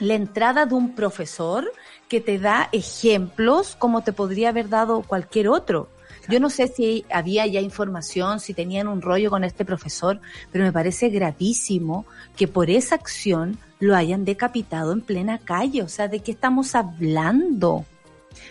la 0.00 0.14
entrada 0.14 0.66
de 0.66 0.74
un 0.74 0.94
profesor 0.94 1.70
que 2.08 2.20
te 2.20 2.38
da 2.38 2.68
ejemplos 2.72 3.76
como 3.76 4.02
te 4.02 4.12
podría 4.12 4.48
haber 4.48 4.68
dado 4.68 5.02
cualquier 5.02 5.48
otro. 5.48 5.88
Yo 6.28 6.40
no 6.40 6.50
sé 6.50 6.68
si 6.68 7.04
había 7.10 7.46
ya 7.46 7.60
información, 7.60 8.40
si 8.40 8.54
tenían 8.54 8.88
un 8.88 9.02
rollo 9.02 9.30
con 9.30 9.44
este 9.44 9.64
profesor, 9.64 10.20
pero 10.50 10.64
me 10.64 10.72
parece 10.72 11.08
gravísimo 11.08 12.06
que 12.36 12.48
por 12.48 12.70
esa 12.70 12.94
acción 12.94 13.58
lo 13.78 13.96
hayan 13.96 14.24
decapitado 14.24 14.92
en 14.92 15.00
plena 15.00 15.38
calle. 15.38 15.82
O 15.82 15.88
sea, 15.88 16.08
¿de 16.08 16.20
qué 16.20 16.32
estamos 16.32 16.74
hablando? 16.74 17.84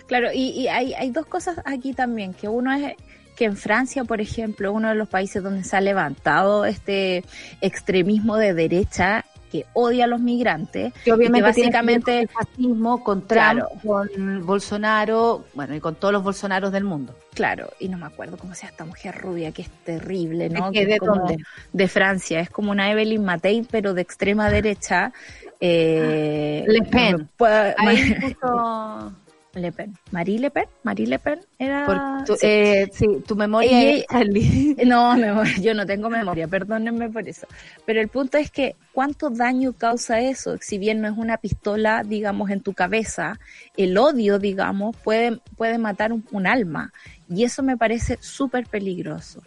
Claro, 0.08 0.30
y, 0.34 0.50
y 0.50 0.68
hay, 0.68 0.94
hay 0.94 1.12
dos 1.12 1.26
cosas 1.26 1.62
aquí 1.66 1.94
también, 1.94 2.34
que 2.34 2.48
uno 2.48 2.74
es 2.74 2.96
que 3.40 3.46
en 3.46 3.56
Francia, 3.56 4.04
por 4.04 4.20
ejemplo, 4.20 4.74
uno 4.74 4.90
de 4.90 4.96
los 4.96 5.08
países 5.08 5.42
donde 5.42 5.64
se 5.64 5.78
ha 5.78 5.80
levantado 5.80 6.66
este 6.66 7.24
extremismo 7.62 8.36
de 8.36 8.54
derecha 8.54 9.24
que 9.50 9.66
odia 9.74 10.06
a 10.06 10.08
los 10.08 10.20
migrantes, 10.22 10.94
Que 11.04 11.12
obviamente 11.12 11.40
que 11.40 11.62
básicamente 11.62 12.12
tiene 12.12 12.28
que 12.28 12.34
con 12.34 12.42
el 12.42 12.48
fascismo, 12.48 13.04
con 13.04 13.22
Trump, 13.28 13.30
Claro. 13.42 13.70
con 13.86 14.46
Bolsonaro, 14.46 15.46
bueno, 15.54 15.76
y 15.76 15.80
con 15.80 15.96
todos 15.96 16.14
los 16.14 16.24
Bolsonaros 16.24 16.72
del 16.72 16.84
mundo. 16.84 17.16
Claro, 17.34 17.70
y 17.80 17.88
no 17.90 17.98
me 17.98 18.06
acuerdo 18.06 18.38
cómo 18.38 18.54
sea 18.56 18.70
esta 18.70 18.86
mujer 18.86 19.16
rubia 19.16 19.52
que 19.52 19.62
es 19.64 19.70
terrible, 19.86 20.50
¿no? 20.50 20.72
¿De 20.72 20.80
Que 20.80 20.86
¿De 20.86 20.98
como 21.00 21.16
dónde? 21.16 21.38
de 21.74 21.88
Francia, 21.88 22.40
es 22.40 22.50
como 22.50 22.72
una 22.72 22.92
Evelyn 22.92 23.24
Matei, 23.24 23.66
pero 23.70 23.94
de 23.94 24.02
extrema 24.02 24.50
derecha. 24.50 25.14
Eh, 25.62 26.64
Le 26.68 26.82
Pen. 26.84 27.12
no 27.14 27.18
me 27.20 27.26
puedo- 27.38 27.74
Ahí 27.78 28.16
puso- 28.16 29.14
Le 29.54 29.72
Pen. 29.72 29.96
Marie 30.12 30.38
Le 30.40 30.52
Pen, 30.52 30.66
Marie 30.84 31.08
Le 31.08 31.18
Pen 31.18 31.40
era. 31.58 32.24
tu, 32.26 32.34
sí. 32.36 32.46
eh, 32.46 32.88
sí, 32.94 33.06
tu 33.28 33.36
memoria 33.36 33.82
Y- 33.84 34.00
es 34.02 34.06
Charlie. 34.08 34.76
No, 34.86 35.16
memoria, 35.18 35.54
yo 35.62 35.74
no 35.74 35.86
tengo 35.86 36.10
memoria, 36.10 36.48
perdónenme 36.48 37.10
por 37.10 37.28
eso. 37.28 37.48
Pero 37.86 38.00
el 38.00 38.10
punto 38.10 38.38
es 38.38 38.52
que 38.52 38.76
cuánto 38.94 39.30
daño 39.32 39.74
causa 39.74 40.20
eso, 40.22 40.58
si 40.62 40.78
bien 40.78 41.02
no 41.02 41.08
es 41.08 41.18
una 41.18 41.38
pistola, 41.38 42.04
digamos, 42.04 42.52
en 42.52 42.62
tu 42.62 42.74
cabeza, 42.74 43.40
el 43.76 43.98
odio, 43.98 44.38
digamos, 44.38 44.96
puede, 44.98 45.40
puede 45.58 45.78
matar 45.80 46.14
un, 46.14 46.24
un 46.32 46.46
alma. 46.46 46.94
Y 47.28 47.44
eso 47.44 47.64
me 47.64 47.76
parece 47.78 48.18
súper 48.22 48.68
peligroso. 48.68 49.42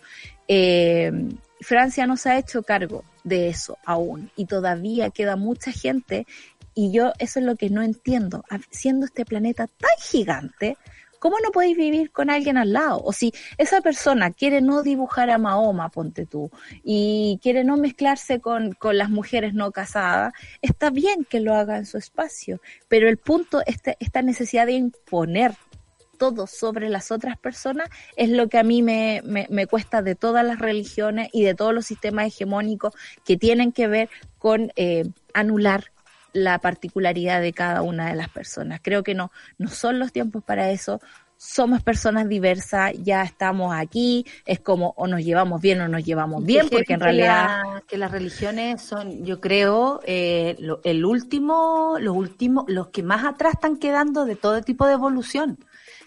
Eh, 0.48 1.12
Francia 1.60 2.06
no 2.08 2.16
se 2.16 2.30
ha 2.30 2.38
hecho 2.38 2.64
cargo 2.64 3.04
de 3.22 3.48
eso 3.48 3.78
aún 3.84 4.30
y 4.34 4.46
todavía 4.46 5.10
queda 5.10 5.36
mucha 5.36 5.70
gente 5.70 6.26
y 6.74 6.92
yo 6.92 7.12
eso 7.18 7.40
es 7.40 7.46
lo 7.46 7.56
que 7.56 7.70
no 7.70 7.82
entiendo. 7.82 8.44
Siendo 8.70 9.06
este 9.06 9.24
planeta 9.24 9.66
tan 9.66 9.90
gigante, 10.00 10.76
¿cómo 11.18 11.36
no 11.40 11.52
podéis 11.52 11.76
vivir 11.76 12.10
con 12.10 12.30
alguien 12.30 12.56
al 12.56 12.72
lado? 12.72 13.00
O 13.04 13.12
si 13.12 13.32
esa 13.58 13.80
persona 13.80 14.32
quiere 14.32 14.60
no 14.60 14.82
dibujar 14.82 15.30
a 15.30 15.38
Mahoma, 15.38 15.88
ponte 15.90 16.26
tú, 16.26 16.50
y 16.82 17.38
quiere 17.42 17.62
no 17.62 17.76
mezclarse 17.76 18.40
con, 18.40 18.72
con 18.72 18.98
las 18.98 19.10
mujeres 19.10 19.54
no 19.54 19.70
casadas, 19.70 20.32
está 20.62 20.90
bien 20.90 21.24
que 21.24 21.40
lo 21.40 21.54
haga 21.54 21.76
en 21.76 21.86
su 21.86 21.98
espacio, 21.98 22.60
pero 22.88 23.08
el 23.08 23.18
punto, 23.18 23.62
este, 23.66 23.96
esta 24.00 24.22
necesidad 24.22 24.66
de 24.66 24.72
imponer 24.72 25.54
todo 26.18 26.46
sobre 26.46 26.88
las 26.88 27.10
otras 27.10 27.36
personas 27.36 27.88
es 28.16 28.28
lo 28.28 28.48
que 28.48 28.58
a 28.58 28.62
mí 28.62 28.82
me, 28.82 29.22
me, 29.24 29.46
me 29.50 29.66
cuesta 29.66 30.02
de 30.02 30.14
todas 30.14 30.44
las 30.44 30.60
religiones 30.60 31.28
y 31.32 31.42
de 31.42 31.54
todos 31.54 31.74
los 31.74 31.86
sistemas 31.86 32.26
hegemónicos 32.26 32.94
que 33.24 33.36
tienen 33.36 33.72
que 33.72 33.88
ver 33.88 34.08
con 34.38 34.72
eh, 34.76 35.04
anular 35.34 35.92
la 36.32 36.58
particularidad 36.58 37.40
de 37.40 37.52
cada 37.52 37.82
una 37.82 38.08
de 38.08 38.14
las 38.16 38.28
personas. 38.28 38.80
Creo 38.82 39.02
que 39.02 39.14
no, 39.14 39.30
no 39.58 39.68
son 39.68 39.98
los 39.98 40.12
tiempos 40.12 40.42
para 40.44 40.70
eso. 40.70 41.00
Somos 41.36 41.82
personas 41.82 42.28
diversas, 42.28 42.92
ya 43.02 43.22
estamos 43.24 43.74
aquí, 43.74 44.24
es 44.46 44.60
como 44.60 44.94
o 44.96 45.08
nos 45.08 45.24
llevamos 45.24 45.60
bien 45.60 45.80
o 45.80 45.88
nos 45.88 46.04
llevamos 46.04 46.44
bien, 46.44 46.68
Que 46.68 46.76
porque 46.76 46.92
en 46.92 47.00
que 47.00 47.04
realidad 47.04 47.46
la- 47.74 47.82
que 47.88 47.98
las 47.98 48.12
religiones 48.12 48.80
son, 48.80 49.24
yo 49.24 49.40
creo, 49.40 50.00
eh, 50.04 50.54
lo- 50.60 50.80
el 50.84 51.04
último, 51.04 51.96
los 51.98 52.16
últimos, 52.16 52.64
los 52.68 52.88
que 52.88 53.02
más 53.02 53.24
atrás 53.24 53.54
están 53.54 53.76
quedando 53.76 54.24
de 54.24 54.36
todo 54.36 54.62
tipo 54.62 54.86
de 54.86 54.92
evolución. 54.92 55.58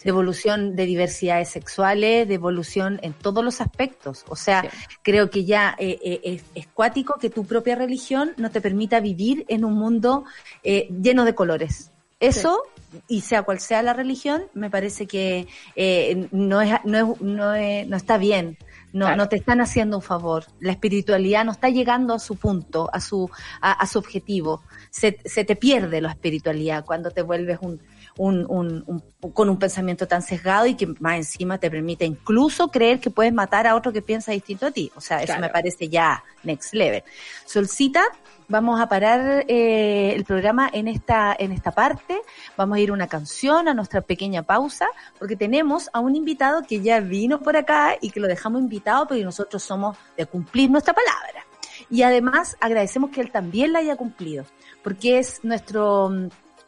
De 0.05 0.11
evolución 0.11 0.75
de 0.77 0.85
diversidades 0.85 1.49
sexuales, 1.49 2.27
de 2.27 2.35
evolución 2.35 2.99
en 3.01 3.11
todos 3.11 3.43
los 3.43 3.59
aspectos. 3.59 4.23
O 4.29 4.35
sea, 4.37 4.61
Sí. 4.61 4.67
creo 5.01 5.29
que 5.29 5.43
ya 5.43 5.75
eh, 5.77 5.99
eh, 6.01 6.21
es, 6.23 6.43
es 6.55 6.67
cuático 6.67 7.15
que 7.19 7.29
tu 7.29 7.43
propia 7.45 7.75
religión 7.75 8.31
no 8.37 8.49
te 8.51 8.61
permita 8.61 9.01
vivir 9.01 9.43
en 9.49 9.65
un 9.65 9.73
mundo 9.73 10.23
eh, 10.63 10.87
lleno 11.01 11.25
de 11.25 11.35
colores. 11.35 11.91
Eso, 12.21 12.61
y 13.09 13.21
sea 13.21 13.43
cual 13.43 13.59
sea 13.59 13.81
la 13.81 13.91
religión, 13.93 14.43
me 14.53 14.69
parece 14.69 15.05
que 15.05 15.47
eh, 15.75 16.27
no, 16.31 16.61
es, 16.61 16.71
no, 16.85 16.97
es, 17.13 17.21
no, 17.21 17.53
es- 17.55 17.87
no 17.87 17.97
está 17.97 18.17
bien. 18.17 18.57
No, 18.93 19.07
Claro. 19.07 19.17
no 19.17 19.27
te 19.27 19.35
están 19.35 19.59
haciendo 19.59 19.97
un 19.97 20.01
favor. 20.03 20.45
La 20.61 20.71
espiritualidad 20.71 21.43
no 21.43 21.51
está 21.51 21.67
llegando 21.69 22.13
a 22.13 22.19
su 22.19 22.37
punto, 22.37 22.89
a 22.93 23.01
su, 23.01 23.29
a, 23.59 23.73
a 23.73 23.85
su 23.87 23.99
objetivo. 23.99 24.61
Se, 24.89 25.17
se 25.25 25.43
te 25.43 25.57
pierde 25.57 25.99
la 25.99 26.11
espiritualidad 26.11 26.85
cuando 26.85 27.11
te 27.11 27.21
vuelves 27.21 27.57
un, 27.61 27.81
un, 28.17 28.45
un, 28.49 28.83
un- 28.87 29.03
con 29.33 29.49
un 29.49 29.57
pensamiento 29.57 30.07
tan 30.07 30.21
sesgado 30.21 30.65
y 30.67 30.75
que 30.75 30.87
más 30.99 31.17
encima 31.17 31.57
te 31.57 31.69
permite 31.71 32.05
incluso 32.05 32.69
creer 32.69 32.99
que 32.99 33.09
puedes 33.09 33.33
matar 33.33 33.65
a 33.67 33.75
otro 33.75 33.91
que 33.91 34.01
piensa 34.01 34.31
distinto 34.31 34.67
a 34.67 34.71
ti. 34.71 34.91
O 34.95 35.01
sea, 35.01 35.17
eso 35.17 35.25
Claro. 35.27 35.41
me 35.41 35.49
parece 35.49 35.89
ya 35.89 36.23
next 36.43 36.73
level. 36.73 37.03
Solcita, 37.45 38.03
vamos 38.47 38.79
a 38.79 38.87
parar 38.87 39.43
eh, 39.47 40.13
el 40.15 40.23
programa 40.25 40.69
en 40.71 40.87
esta, 40.87 41.35
en 41.37 41.51
esta 41.51 41.71
parte. 41.71 42.21
Vamos 42.55 42.77
a 42.77 42.79
ir 42.79 42.91
una 42.91 43.07
canción, 43.07 43.67
a 43.67 43.73
nuestra 43.73 44.01
pequeña 44.01 44.43
pausa, 44.43 44.85
porque 45.17 45.35
tenemos 45.35 45.89
a 45.91 45.99
un 45.99 46.15
invitado 46.15 46.61
que 46.61 46.81
ya 46.81 46.99
vino 46.99 47.39
por 47.41 47.57
acá 47.57 47.95
y 47.99 48.11
que 48.11 48.19
lo 48.19 48.27
dejamos 48.27 48.61
invitado 48.61 49.07
porque 49.07 49.23
nosotros 49.23 49.63
somos 49.63 49.97
de 50.15 50.25
cumplir 50.25 50.69
nuestra 50.69 50.93
palabra. 50.93 51.45
y 51.89 52.03
además 52.03 52.55
agradecemos 52.61 53.09
que 53.11 53.21
él 53.21 53.31
también 53.31 53.73
la 53.73 53.79
haya 53.79 53.95
cumplido, 53.95 54.45
porque 54.83 55.19
es 55.19 55.43
nuestro 55.43 56.09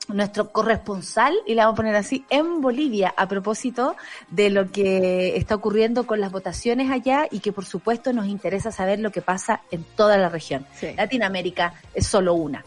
nuestro 0.08 0.52
corresponsal, 0.52 1.36
y 1.46 1.54
le 1.54 1.62
vamos 1.62 1.74
a 1.74 1.76
poner 1.78 1.96
así, 1.96 2.26
en 2.30 2.62
Bolivia, 2.62 3.14
a 3.16 3.28
propósito 3.28 3.96
de 4.30 4.50
lo 4.50 4.72
que 4.72 5.38
está 5.38 5.56
ocurriendo 5.56 6.06
con 6.06 6.20
las 6.20 6.32
votaciones 6.32 6.92
allá 6.92 7.28
y 7.30 7.40
que 7.40 7.52
por 7.52 7.66
supuesto 7.66 8.14
nos 8.14 8.28
interesa 8.28 8.72
saber 8.72 9.00
lo 9.00 9.12
que 9.12 9.22
pasa 9.22 9.62
en 9.72 9.84
toda 9.96 10.18
la 10.18 10.30
región. 10.30 10.66
Latinoamérica 10.96 11.74
es 11.94 12.08
solo 12.08 12.34
una. 12.34 12.64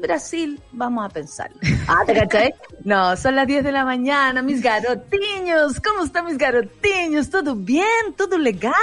Brasil, 0.00 0.60
vamos 0.72 1.04
a 1.04 1.08
pensar. 1.08 1.50
Ah, 1.90 2.02
¿te 2.04 2.12
cachai? 2.12 2.54
No, 2.84 3.16
son 3.16 3.34
las 3.34 3.46
10 3.46 3.64
de 3.64 3.72
la 3.72 3.82
mañana, 3.82 4.42
mis 4.42 4.60
garotiños. 4.60 5.80
¿Cómo 5.80 6.04
están 6.04 6.26
mis 6.26 6.36
garotiños? 6.36 7.30
¿Todo 7.30 7.54
bien? 7.54 8.12
¿Todo 8.14 8.36
legal? 8.36 8.74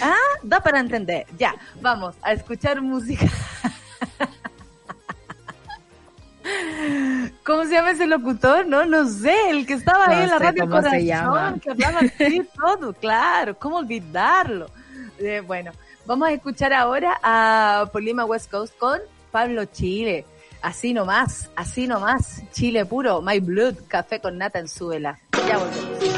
¿Ah? 0.00 0.14
Da 0.44 0.60
para 0.60 0.78
entender. 0.78 1.26
Ya, 1.36 1.56
vamos 1.80 2.14
a 2.22 2.32
escuchar 2.32 2.80
música. 2.80 3.26
¿Cómo 7.44 7.64
se 7.64 7.72
llama 7.72 7.90
ese 7.90 8.06
locutor? 8.06 8.66
No, 8.66 8.86
no 8.86 9.08
sé, 9.08 9.50
el 9.50 9.66
que 9.66 9.74
estaba 9.74 10.06
ahí 10.06 10.22
en 10.22 10.30
la 10.30 10.38
radio 10.38 10.68
Corazón, 10.68 11.60
que 11.60 11.70
hablaba 11.70 12.00
así 12.00 12.48
todo, 12.56 12.92
claro, 12.92 13.58
¿cómo 13.58 13.78
olvidarlo? 13.78 14.66
Eh, 15.18 15.42
bueno, 15.44 15.72
vamos 16.06 16.28
a 16.28 16.32
escuchar 16.32 16.72
ahora 16.72 17.18
a 17.22 17.86
Polima 17.92 18.24
West 18.24 18.50
Coast 18.50 18.76
con 18.78 19.00
Pablo 19.32 19.64
Chile. 19.64 20.24
Así 20.60 20.92
nomás, 20.92 21.50
así 21.56 21.88
nomás, 21.88 22.42
Chile 22.52 22.86
puro, 22.86 23.20
My 23.20 23.40
Blood, 23.40 23.74
café 23.88 24.20
con 24.20 24.38
nata 24.38 24.60
en 24.60 24.68
suela. 24.68 25.18
Ya 25.48 25.58
volvemos. 25.58 26.11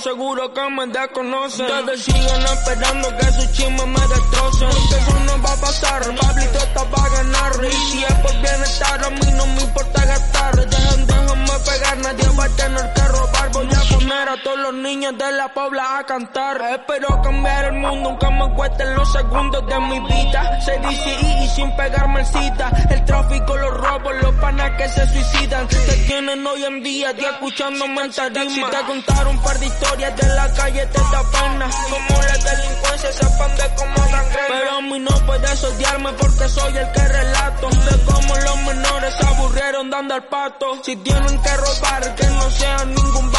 Seguro 0.00 0.52
que 0.52 0.60
me 0.70 0.86
desconocen. 0.86 1.66
Ustedes 1.66 2.04
siguen 2.04 2.42
esperando 2.42 3.08
que 3.16 3.32
su 3.32 3.52
chisme 3.52 3.86
me 3.86 4.00
destrocen. 4.00 4.68
Porque 4.68 4.96
eso 4.96 5.20
no 5.26 5.42
va 5.42 5.52
a 5.52 5.56
pasar, 5.56 6.02
Pablito 6.02 6.58
está 6.58 6.84
para 6.90 7.08
ganar. 7.10 7.52
Y 7.64 7.72
si 7.90 8.04
es 8.04 8.14
por 8.14 8.32
bienestar, 8.32 9.04
a 9.04 9.10
mí 9.10 9.32
no 9.36 9.46
me 9.46 9.62
importa 9.62 10.04
gastar. 10.04 10.68
Dejen, 10.68 11.06
déjenme 11.06 11.58
pegar, 11.64 11.98
nadie 11.98 12.28
va 12.38 12.44
a 12.44 12.48
tener 12.48 12.92
que 12.92 13.02
robar. 13.08 13.33
Voy 13.52 13.66
a 13.66 13.98
poner 13.98 14.28
a 14.28 14.42
todos 14.42 14.58
los 14.58 14.74
niños 14.74 15.16
de 15.18 15.32
la 15.32 15.52
pobla 15.52 15.98
a 15.98 16.04
cantar. 16.04 16.60
Espero 16.72 17.20
cambiar 17.22 17.66
el 17.66 17.74
mundo, 17.74 18.10
aunque 18.10 18.30
me 18.30 18.54
cuesten 18.54 18.94
los 18.94 19.12
segundos 19.12 19.66
de 19.66 19.80
mi 19.80 20.00
vida. 20.00 20.60
Se 20.60 20.78
dice 20.78 21.16
y, 21.20 21.48
sin 21.48 21.76
pegarme 21.76 22.20
el 22.20 22.26
cita. 22.26 22.70
El 22.90 23.04
tráfico, 23.04 23.56
los 23.56 23.70
robos, 23.70 24.14
los 24.22 24.34
panas 24.36 24.70
que 24.78 24.88
se 24.88 25.06
suicidan. 25.06 25.68
Te 25.68 25.96
tienen 26.06 26.46
hoy 26.46 26.64
en 26.64 26.82
día, 26.82 27.14
te 27.14 27.26
escuchando 27.26 27.86
mental 27.88 28.32
Si 28.34 28.62
te 28.62 28.86
contaron 28.86 29.36
un 29.36 29.42
par 29.42 29.58
de 29.58 29.66
historias 29.66 30.16
de 30.16 30.26
la 30.34 30.52
calle, 30.52 30.86
te 30.86 30.98
da. 30.98 31.24
Como 31.34 32.22
la 32.22 32.36
delincuencia 32.38 33.12
se 33.12 33.24
expande 33.24 33.62
como 33.76 34.10
gangrena. 34.10 34.48
Pero 34.48 34.70
a 34.70 34.80
mí 34.80 34.98
no 34.98 35.26
puedes 35.26 35.64
odiarme 35.64 36.12
porque 36.12 36.48
soy 36.48 36.76
el 36.76 36.92
que 36.92 37.08
relato. 37.08 37.68
De 37.68 38.04
cómo 38.04 38.36
los 38.36 38.56
menores 38.62 39.14
se 39.14 39.26
aburrieron 39.26 39.90
dando 39.90 40.14
al 40.14 40.24
pato. 40.24 40.82
Si 40.82 40.96
tienen 40.96 41.42
que 41.42 41.56
robar, 41.56 42.14
que 42.14 42.26
no 42.26 42.50
sea 42.50 42.84
ningún 42.84 43.33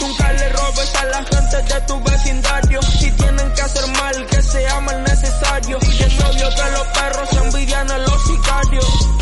Nunca 0.00 0.32
le 0.32 0.48
robes 0.50 0.94
a 0.94 1.04
la 1.06 1.24
gente 1.24 1.74
de 1.74 1.80
tu 1.86 2.00
vecindario. 2.02 2.82
Si 2.82 3.10
tienen 3.12 3.52
que 3.52 3.62
hacer 3.62 3.86
mal, 3.92 4.26
que 4.26 4.42
sea 4.42 4.80
mal 4.80 5.02
necesario. 5.02 5.78
Y 5.82 6.02
es 6.02 6.20
obvio 6.20 6.48
que 6.50 6.70
los 6.70 6.86
perros 6.88 7.32
envidian 7.44 7.90
a 7.90 7.98
los 7.98 8.24
sicarios. 8.24 9.14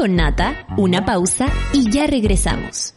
Con 0.00 0.16
Nata, 0.16 0.64
una 0.78 1.04
pausa 1.04 1.46
y 1.74 1.90
ya 1.90 2.06
regresamos. 2.06 2.94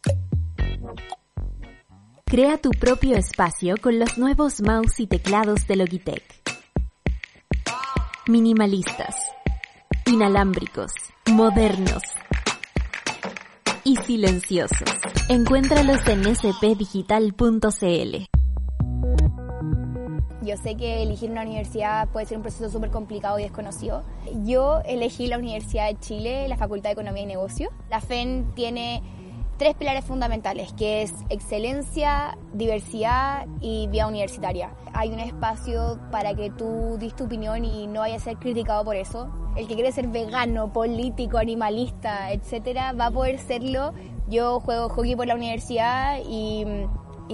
Crea 2.23 2.57
tu 2.57 2.69
propio 2.69 3.17
espacio 3.17 3.75
con 3.81 3.99
los 3.99 4.17
nuevos 4.17 4.61
mouse 4.61 5.01
y 5.01 5.07
teclados 5.07 5.67
de 5.67 5.75
Logitech. 5.75 6.23
Minimalistas, 8.27 9.17
inalámbricos, 10.05 10.93
modernos 11.29 12.03
y 13.83 13.97
silenciosos. 13.97 14.89
Encuéntralos 15.27 16.07
en 16.07 16.33
spdigital.cl. 16.33 18.42
Yo 20.45 20.57
sé 20.57 20.75
que 20.75 21.01
elegir 21.03 21.31
una 21.31 21.43
universidad 21.43 22.09
puede 22.09 22.25
ser 22.25 22.37
un 22.37 22.43
proceso 22.43 22.69
súper 22.69 22.89
complicado 22.89 23.39
y 23.39 23.43
desconocido. 23.43 24.03
Yo 24.43 24.81
elegí 24.85 25.27
la 25.27 25.37
Universidad 25.37 25.87
de 25.87 25.97
Chile, 25.99 26.47
la 26.49 26.57
Facultad 26.57 26.89
de 26.89 26.93
Economía 26.93 27.23
y 27.23 27.27
Negocios. 27.27 27.71
La 27.89 28.01
FEN 28.01 28.51
tiene 28.53 29.01
tres 29.57 29.75
pilares 29.75 30.03
fundamentales, 30.03 30.73
que 30.73 31.03
es 31.03 31.13
excelencia, 31.29 32.37
diversidad 32.53 33.45
y 33.61 33.87
vía 33.87 34.07
universitaria. 34.07 34.71
Hay 34.93 35.11
un 35.11 35.19
espacio 35.19 35.99
para 36.11 36.33
que 36.33 36.49
tú 36.49 36.97
dis 36.99 37.15
tu 37.15 37.25
opinión 37.25 37.63
y 37.63 37.87
no 37.87 38.01
vayas 38.01 38.23
a 38.23 38.25
ser 38.25 38.37
criticado 38.37 38.83
por 38.83 38.97
eso. 38.97 39.29
El 39.55 39.67
que 39.67 39.75
quiere 39.75 39.91
ser 39.91 40.07
vegano, 40.07 40.73
político, 40.73 41.37
animalista, 41.37 42.31
etcétera, 42.33 42.91
va 42.91 43.05
a 43.05 43.11
poder 43.11 43.39
serlo. 43.39 43.93
Yo 44.27 44.59
juego 44.59 44.89
hockey 44.89 45.15
por 45.15 45.27
la 45.27 45.35
universidad 45.35 46.17
y 46.27 46.65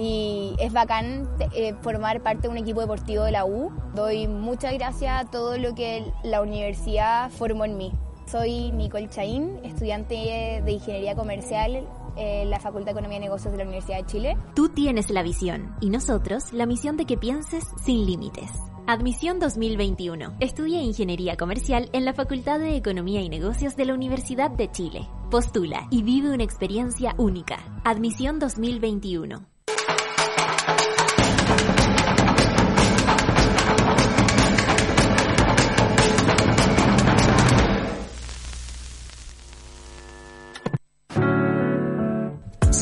y 0.00 0.54
es 0.58 0.72
bacán 0.72 1.28
eh, 1.54 1.74
formar 1.82 2.22
parte 2.22 2.42
de 2.42 2.48
un 2.48 2.56
equipo 2.56 2.80
deportivo 2.80 3.24
de 3.24 3.32
la 3.32 3.44
U. 3.44 3.70
Doy 3.94 4.26
muchas 4.28 4.72
gracias 4.72 5.24
a 5.24 5.30
todo 5.30 5.58
lo 5.58 5.74
que 5.74 6.10
la 6.24 6.40
universidad 6.40 7.30
formó 7.30 7.66
en 7.66 7.76
mí. 7.76 7.92
Soy 8.26 8.72
Nicole 8.72 9.08
Chaín, 9.08 9.58
estudiante 9.62 10.62
de 10.64 10.72
Ingeniería 10.72 11.14
Comercial 11.14 11.86
en 12.16 12.48
la 12.48 12.60
Facultad 12.60 12.86
de 12.86 12.92
Economía 12.92 13.18
y 13.18 13.20
Negocios 13.20 13.52
de 13.52 13.58
la 13.58 13.64
Universidad 13.64 13.98
de 13.98 14.06
Chile. 14.06 14.36
Tú 14.54 14.68
tienes 14.68 15.10
la 15.10 15.22
visión 15.22 15.74
y 15.80 15.90
nosotros 15.90 16.52
la 16.52 16.64
misión 16.64 16.96
de 16.96 17.04
que 17.04 17.18
pienses 17.18 17.66
sin 17.84 18.06
límites. 18.06 18.50
Admisión 18.86 19.38
2021. 19.38 20.36
Estudia 20.40 20.80
Ingeniería 20.80 21.36
Comercial 21.36 21.90
en 21.92 22.04
la 22.04 22.14
Facultad 22.14 22.58
de 22.58 22.76
Economía 22.76 23.20
y 23.20 23.28
Negocios 23.28 23.76
de 23.76 23.84
la 23.84 23.94
Universidad 23.94 24.50
de 24.50 24.70
Chile. 24.70 25.08
Postula 25.30 25.86
y 25.90 26.02
vive 26.02 26.30
una 26.30 26.42
experiencia 26.42 27.14
única. 27.18 27.58
Admisión 27.84 28.38
2021. 28.38 29.46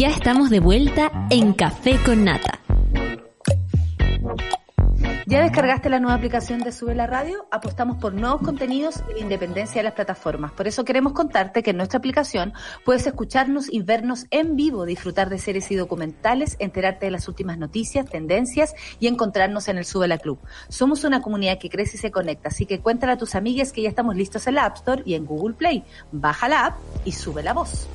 Ya 0.00 0.08
estamos 0.08 0.48
de 0.48 0.60
vuelta 0.60 1.26
en 1.28 1.52
Café 1.52 1.98
con 2.02 2.24
Nata. 2.24 2.58
¿Ya 5.26 5.42
descargaste 5.42 5.90
la 5.90 6.00
nueva 6.00 6.14
aplicación 6.14 6.60
de 6.60 6.72
Sube 6.72 6.94
la 6.94 7.06
Radio? 7.06 7.46
Apostamos 7.50 7.98
por 7.98 8.14
nuevos 8.14 8.40
contenidos 8.40 9.04
y 9.10 9.12
la 9.12 9.20
independencia 9.20 9.80
de 9.80 9.82
las 9.82 9.92
plataformas. 9.92 10.52
Por 10.52 10.66
eso 10.66 10.86
queremos 10.86 11.12
contarte 11.12 11.62
que 11.62 11.72
en 11.72 11.76
nuestra 11.76 11.98
aplicación 11.98 12.54
puedes 12.86 13.06
escucharnos 13.06 13.70
y 13.70 13.82
vernos 13.82 14.24
en 14.30 14.56
vivo, 14.56 14.86
disfrutar 14.86 15.28
de 15.28 15.36
series 15.36 15.70
y 15.70 15.76
documentales, 15.76 16.56
enterarte 16.60 17.04
de 17.04 17.12
las 17.12 17.28
últimas 17.28 17.58
noticias, 17.58 18.08
tendencias 18.08 18.74
y 19.00 19.06
encontrarnos 19.06 19.68
en 19.68 19.76
el 19.76 19.84
Sube 19.84 20.08
la 20.08 20.16
Club. 20.16 20.38
Somos 20.70 21.04
una 21.04 21.20
comunidad 21.20 21.58
que 21.58 21.68
crece 21.68 21.98
y 21.98 22.00
se 22.00 22.10
conecta, 22.10 22.48
así 22.48 22.64
que 22.64 22.80
cuéntale 22.80 23.12
a 23.12 23.18
tus 23.18 23.34
amigas 23.34 23.70
que 23.70 23.82
ya 23.82 23.90
estamos 23.90 24.16
listos 24.16 24.46
en 24.46 24.54
la 24.54 24.64
App 24.64 24.76
Store 24.76 25.02
y 25.04 25.12
en 25.12 25.26
Google 25.26 25.56
Play. 25.56 25.84
Baja 26.10 26.48
la 26.48 26.64
app 26.64 26.78
y 27.04 27.12
sube 27.12 27.42
la 27.42 27.52
voz. 27.52 27.86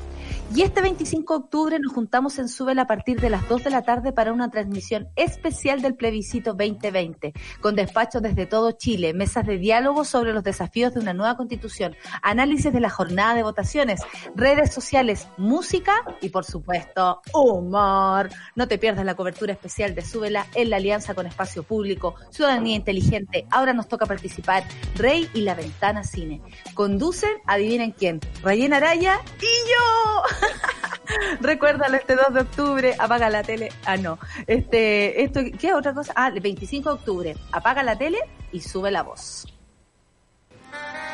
Y 0.54 0.62
este 0.62 0.80
25 0.82 1.34
de 1.34 1.40
octubre 1.40 1.80
nos 1.80 1.92
juntamos 1.92 2.38
en 2.38 2.48
Subel 2.48 2.78
a 2.80 2.86
partir 2.86 3.20
de 3.20 3.30
las 3.30 3.50
2 3.50 3.64
de 3.64 3.70
la 3.72 3.82
tarde 3.82 4.14
para 4.14 4.32
una 4.32 4.52
transmisión 4.52 5.10
especial 5.16 5.82
del 5.82 5.96
plebiscito 5.96 6.54
2020, 6.54 7.34
con 7.62 7.76
despachos 7.76 8.22
desde 8.22 8.46
todo 8.46 8.72
Chile, 8.72 9.14
mesas 9.14 9.46
de 9.46 9.58
diálogo 9.58 10.06
sobre 10.06 10.34
los 10.34 10.44
desafíos 10.44 10.94
de 10.94 11.00
una 11.00 11.14
nueva 11.14 11.36
constitución, 11.36 11.96
análisis 12.22 12.72
de 12.72 12.80
la 12.80 12.90
jornada 12.90 13.34
de 13.34 13.44
votaciones, 13.44 14.02
redes 14.36 14.72
sociales, 14.72 15.28
música 15.38 15.94
y 16.22 16.30
por 16.30 16.46
supuesto 16.46 17.22
humor. 17.34 18.30
No 18.56 18.68
te 18.68 18.78
pierdas 18.78 19.04
la 19.04 19.16
cobertura 19.16 19.54
especial 19.54 19.96
de 19.96 20.04
Súbela 20.04 20.46
en 20.54 20.70
la 20.70 20.78
alianza 20.78 21.16
con 21.16 21.26
Espacio 21.26 21.64
Público, 21.64 22.16
Ciudadanía 22.30 22.76
Inteligente. 22.76 23.48
Ahora 23.50 23.74
nos 23.74 23.88
toca 23.88 24.06
participar 24.06 24.64
Rey 24.96 25.28
y 25.34 25.42
la 25.42 25.56
Ventana 25.56 26.04
Cine. 26.04 26.42
Conducen, 26.76 27.32
adivinen 27.48 27.92
quién, 27.92 28.22
Rayen 28.44 28.74
Araya 28.74 29.20
y 29.42 29.70
yo. 29.70 30.35
Recuérdalo 31.42 31.98
este 31.98 32.16
2 32.16 32.34
de 32.34 32.42
octubre, 32.42 32.96
apaga 32.98 33.30
la 33.30 33.44
tele. 33.44 33.72
Ah, 33.86 33.98
no. 33.98 34.18
Este, 34.48 35.24
esto, 35.24 35.42
¿qué 35.60 35.74
otra 35.74 35.94
cosa? 35.94 36.14
Ah, 36.16 36.30
el 36.34 36.40
25 36.40 36.90
de 36.90 36.96
octubre, 36.96 37.36
apaga 37.52 37.84
la 37.84 37.98
tele 37.98 38.18
y 38.52 38.62
sube 38.62 38.92
la 38.92 39.04
voz. 39.04 39.46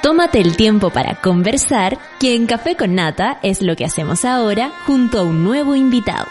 Tómate 0.02 0.42
el 0.42 0.58
tiempo 0.58 0.90
para 0.90 1.22
conversar, 1.22 2.00
que 2.20 2.36
en 2.36 2.48
Café 2.48 2.76
con 2.76 2.96
Nata 2.96 3.40
es 3.44 3.62
lo 3.62 3.76
que 3.76 3.86
hacemos 3.86 4.26
ahora 4.26 4.72
junto 4.88 5.20
a 5.20 5.24
un 5.24 5.44
nuevo 5.44 5.76
invitado. 5.76 6.26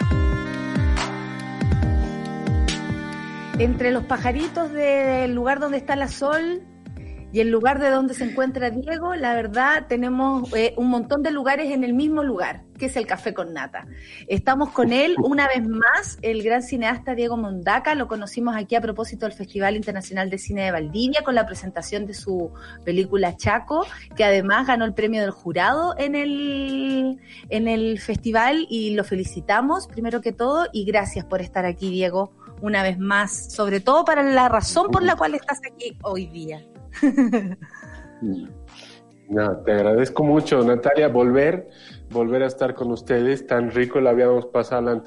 Entre 3.59 3.93
los 3.93 4.05
pajaritos 4.05 4.72
del 4.72 5.34
lugar 5.34 5.61
donde 5.61 5.76
está 5.76 5.95
la 5.95 6.09
sol, 6.09 6.62
y 7.33 7.41
el 7.41 7.51
lugar 7.51 7.78
de 7.78 7.91
donde 7.91 8.14
se 8.14 8.24
encuentra 8.24 8.70
Diego, 8.70 9.14
la 9.14 9.35
verdad, 9.35 9.87
tenemos 9.89 10.53
eh, 10.55 10.74
un 10.76 10.89
montón 10.89 11.22
de 11.22 11.31
lugares 11.31 11.70
en 11.70 11.85
el 11.85 11.93
mismo 11.93 12.24
lugar, 12.24 12.64
que 12.76 12.87
es 12.87 12.97
el 12.97 13.07
Café 13.07 13.35
con 13.35 13.53
Nata. 13.53 13.87
Estamos 14.26 14.70
con 14.70 14.93
él 14.93 15.14
una 15.22 15.47
vez 15.47 15.66
más, 15.66 16.18
el 16.22 16.43
gran 16.43 16.62
cineasta 16.62 17.14
Diego 17.14 17.37
Mondaca. 17.37 17.95
Lo 17.95 18.09
conocimos 18.09 18.57
aquí 18.57 18.74
a 18.74 18.81
propósito 18.81 19.26
del 19.26 19.35
Festival 19.35 19.76
Internacional 19.76 20.28
de 20.28 20.39
Cine 20.39 20.64
de 20.64 20.72
Valdivia 20.72 21.22
con 21.22 21.35
la 21.35 21.47
presentación 21.47 22.07
de 22.07 22.14
su 22.14 22.51
película 22.85 23.37
Chaco, 23.37 23.87
que 24.16 24.24
además 24.24 24.66
ganó 24.66 24.85
el 24.85 24.95
premio 24.95 25.20
del 25.20 25.31
jurado 25.31 25.95
en 25.99 26.16
el, 26.16 27.18
en 27.49 27.68
el 27.68 28.01
festival 28.01 28.66
y 28.68 28.95
lo 28.95 29.05
felicitamos 29.05 29.87
primero 29.87 30.20
que 30.20 30.33
todo 30.33 30.66
y 30.72 30.85
gracias 30.85 31.24
por 31.24 31.41
estar 31.41 31.64
aquí, 31.64 31.91
Diego, 31.91 32.33
una 32.61 32.83
vez 32.83 32.99
más, 32.99 33.53
sobre 33.53 33.81
todo 33.81 34.05
para 34.05 34.22
la 34.22 34.49
razón 34.49 34.91
por 34.91 35.03
la 35.03 35.16
cual 35.16 35.35
estás 35.35 35.61
aquí 35.64 35.97
hoy 36.03 36.26
día. 36.26 36.69
No, 39.30 39.59
te 39.59 39.72
agradezco 39.72 40.24
mucho, 40.24 40.61
Natalia, 40.64 41.07
volver, 41.07 41.68
volver 42.11 42.43
a 42.43 42.47
estar 42.47 42.74
con 42.74 42.91
ustedes. 42.91 43.47
Tan 43.47 43.70
rico 43.70 44.01
la 44.01 44.11
habíamos 44.11 44.47
pasado 44.47 44.82
la 44.82 45.03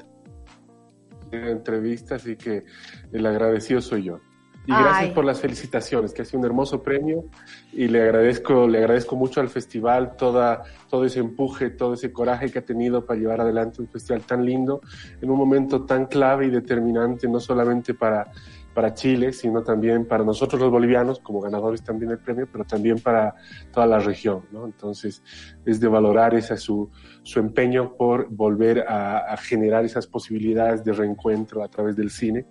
entrevista, 1.51 2.15
así 2.15 2.37
que 2.37 2.63
el 3.11 3.25
agradecido 3.25 3.81
soy 3.81 4.03
yo. 4.03 4.21
Y 4.65 4.71
gracias 4.71 5.11
por 5.11 5.25
las 5.25 5.41
felicitaciones, 5.41 6.13
que 6.13 6.21
ha 6.21 6.25
sido 6.25 6.39
un 6.39 6.45
hermoso 6.45 6.81
premio 6.81 7.25
y 7.73 7.89
le 7.89 8.01
agradezco, 8.01 8.65
le 8.65 8.77
agradezco 8.77 9.17
mucho 9.17 9.41
al 9.41 9.49
festival 9.49 10.15
toda, 10.15 10.63
todo 10.89 11.03
ese 11.03 11.19
empuje, 11.19 11.69
todo 11.69 11.95
ese 11.95 12.13
coraje 12.13 12.49
que 12.49 12.59
ha 12.59 12.65
tenido 12.65 13.05
para 13.05 13.19
llevar 13.19 13.41
adelante 13.41 13.81
un 13.81 13.89
festival 13.89 14.21
tan 14.21 14.45
lindo 14.45 14.79
en 15.21 15.29
un 15.29 15.37
momento 15.37 15.83
tan 15.83 16.05
clave 16.05 16.45
y 16.45 16.49
determinante, 16.49 17.27
no 17.27 17.41
solamente 17.41 17.93
para 17.93 18.31
para 18.73 18.93
Chile, 18.93 19.33
sino 19.33 19.63
también 19.63 20.05
para 20.05 20.23
nosotros 20.23 20.61
los 20.61 20.71
bolivianos, 20.71 21.19
como 21.19 21.41
ganadores 21.41 21.83
también 21.83 22.09
del 22.09 22.19
premio, 22.19 22.47
pero 22.51 22.63
también 22.63 22.99
para 22.99 23.35
toda 23.71 23.85
la 23.85 23.99
región, 23.99 24.43
¿no? 24.51 24.65
Entonces, 24.65 25.23
es 25.65 25.79
de 25.79 25.87
valorar 25.87 26.33
ese 26.33 26.57
su, 26.57 26.89
su 27.21 27.39
empeño 27.39 27.95
por 27.95 28.27
volver 28.29 28.85
a, 28.87 29.33
a, 29.33 29.37
generar 29.37 29.85
esas 29.85 30.07
posibilidades 30.07 30.83
de 30.83 30.93
reencuentro 30.93 31.63
a 31.63 31.67
través 31.67 31.95
del 31.95 32.09
cine 32.09 32.45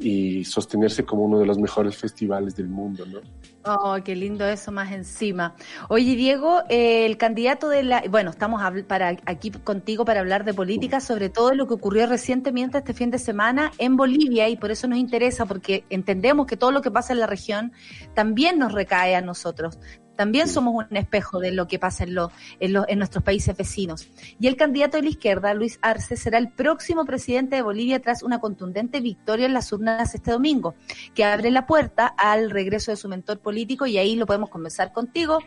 y 0.00 0.44
sostenerse 0.44 1.04
como 1.04 1.24
uno 1.24 1.38
de 1.38 1.46
los 1.46 1.58
mejores 1.58 1.96
festivales 1.96 2.56
del 2.56 2.68
mundo, 2.68 3.04
¿no? 3.06 3.20
Oh, 3.62 3.98
qué 4.02 4.16
lindo 4.16 4.46
eso 4.46 4.72
más 4.72 4.90
encima. 4.90 5.54
Oye, 5.90 6.16
Diego, 6.16 6.62
eh, 6.70 7.04
el 7.04 7.18
candidato 7.18 7.68
de 7.68 7.82
la, 7.82 8.02
bueno, 8.08 8.30
estamos 8.30 8.62
para 8.88 9.16
aquí 9.26 9.50
contigo 9.50 10.06
para 10.06 10.20
hablar 10.20 10.44
de 10.44 10.54
política, 10.54 10.98
sobre 11.00 11.28
todo 11.28 11.54
lo 11.54 11.66
que 11.68 11.74
ocurrió 11.74 12.06
recientemente 12.06 12.78
este 12.78 12.94
fin 12.94 13.10
de 13.10 13.18
semana 13.18 13.70
en 13.76 13.96
Bolivia 13.96 14.48
y 14.48 14.56
por 14.56 14.70
eso 14.70 14.88
nos 14.88 14.98
interesa 14.98 15.44
porque 15.44 15.84
entendemos 15.90 16.46
que 16.46 16.56
todo 16.56 16.70
lo 16.70 16.80
que 16.80 16.90
pasa 16.90 17.12
en 17.12 17.20
la 17.20 17.26
región 17.26 17.72
también 18.14 18.58
nos 18.58 18.72
recae 18.72 19.14
a 19.14 19.20
nosotros 19.20 19.78
también 20.20 20.48
somos 20.48 20.74
un 20.74 20.96
espejo 20.98 21.40
de 21.40 21.50
lo 21.50 21.66
que 21.66 21.78
pasa 21.78 22.04
en, 22.04 22.14
en, 22.60 22.98
nuestros 22.98 23.24
países 23.24 23.56
vecinos. 23.56 24.06
Y 24.38 24.48
el 24.48 24.56
candidato 24.56 24.98
de 24.98 25.04
la 25.04 25.08
izquierda, 25.08 25.54
Luis 25.54 25.78
Arce, 25.80 26.14
será 26.14 26.36
el 26.36 26.50
próximo 26.50 27.06
presidente 27.06 27.56
de 27.56 27.62
Bolivia 27.62 28.02
tras 28.02 28.22
una 28.22 28.38
contundente 28.38 29.00
victoria 29.00 29.46
en 29.46 29.54
las 29.54 29.72
urnas 29.72 30.14
este 30.14 30.32
domingo, 30.32 30.74
que 31.14 31.24
abre 31.24 31.50
la 31.50 31.66
puerta 31.66 32.06
al 32.06 32.50
regreso 32.50 32.90
de 32.90 32.98
su 32.98 33.08
mentor 33.08 33.38
político 33.38 33.86
y 33.86 33.96
ahí 33.96 34.14
lo 34.14 34.26
podemos 34.26 34.50
conversar 34.50 34.92
contigo. 34.92 35.38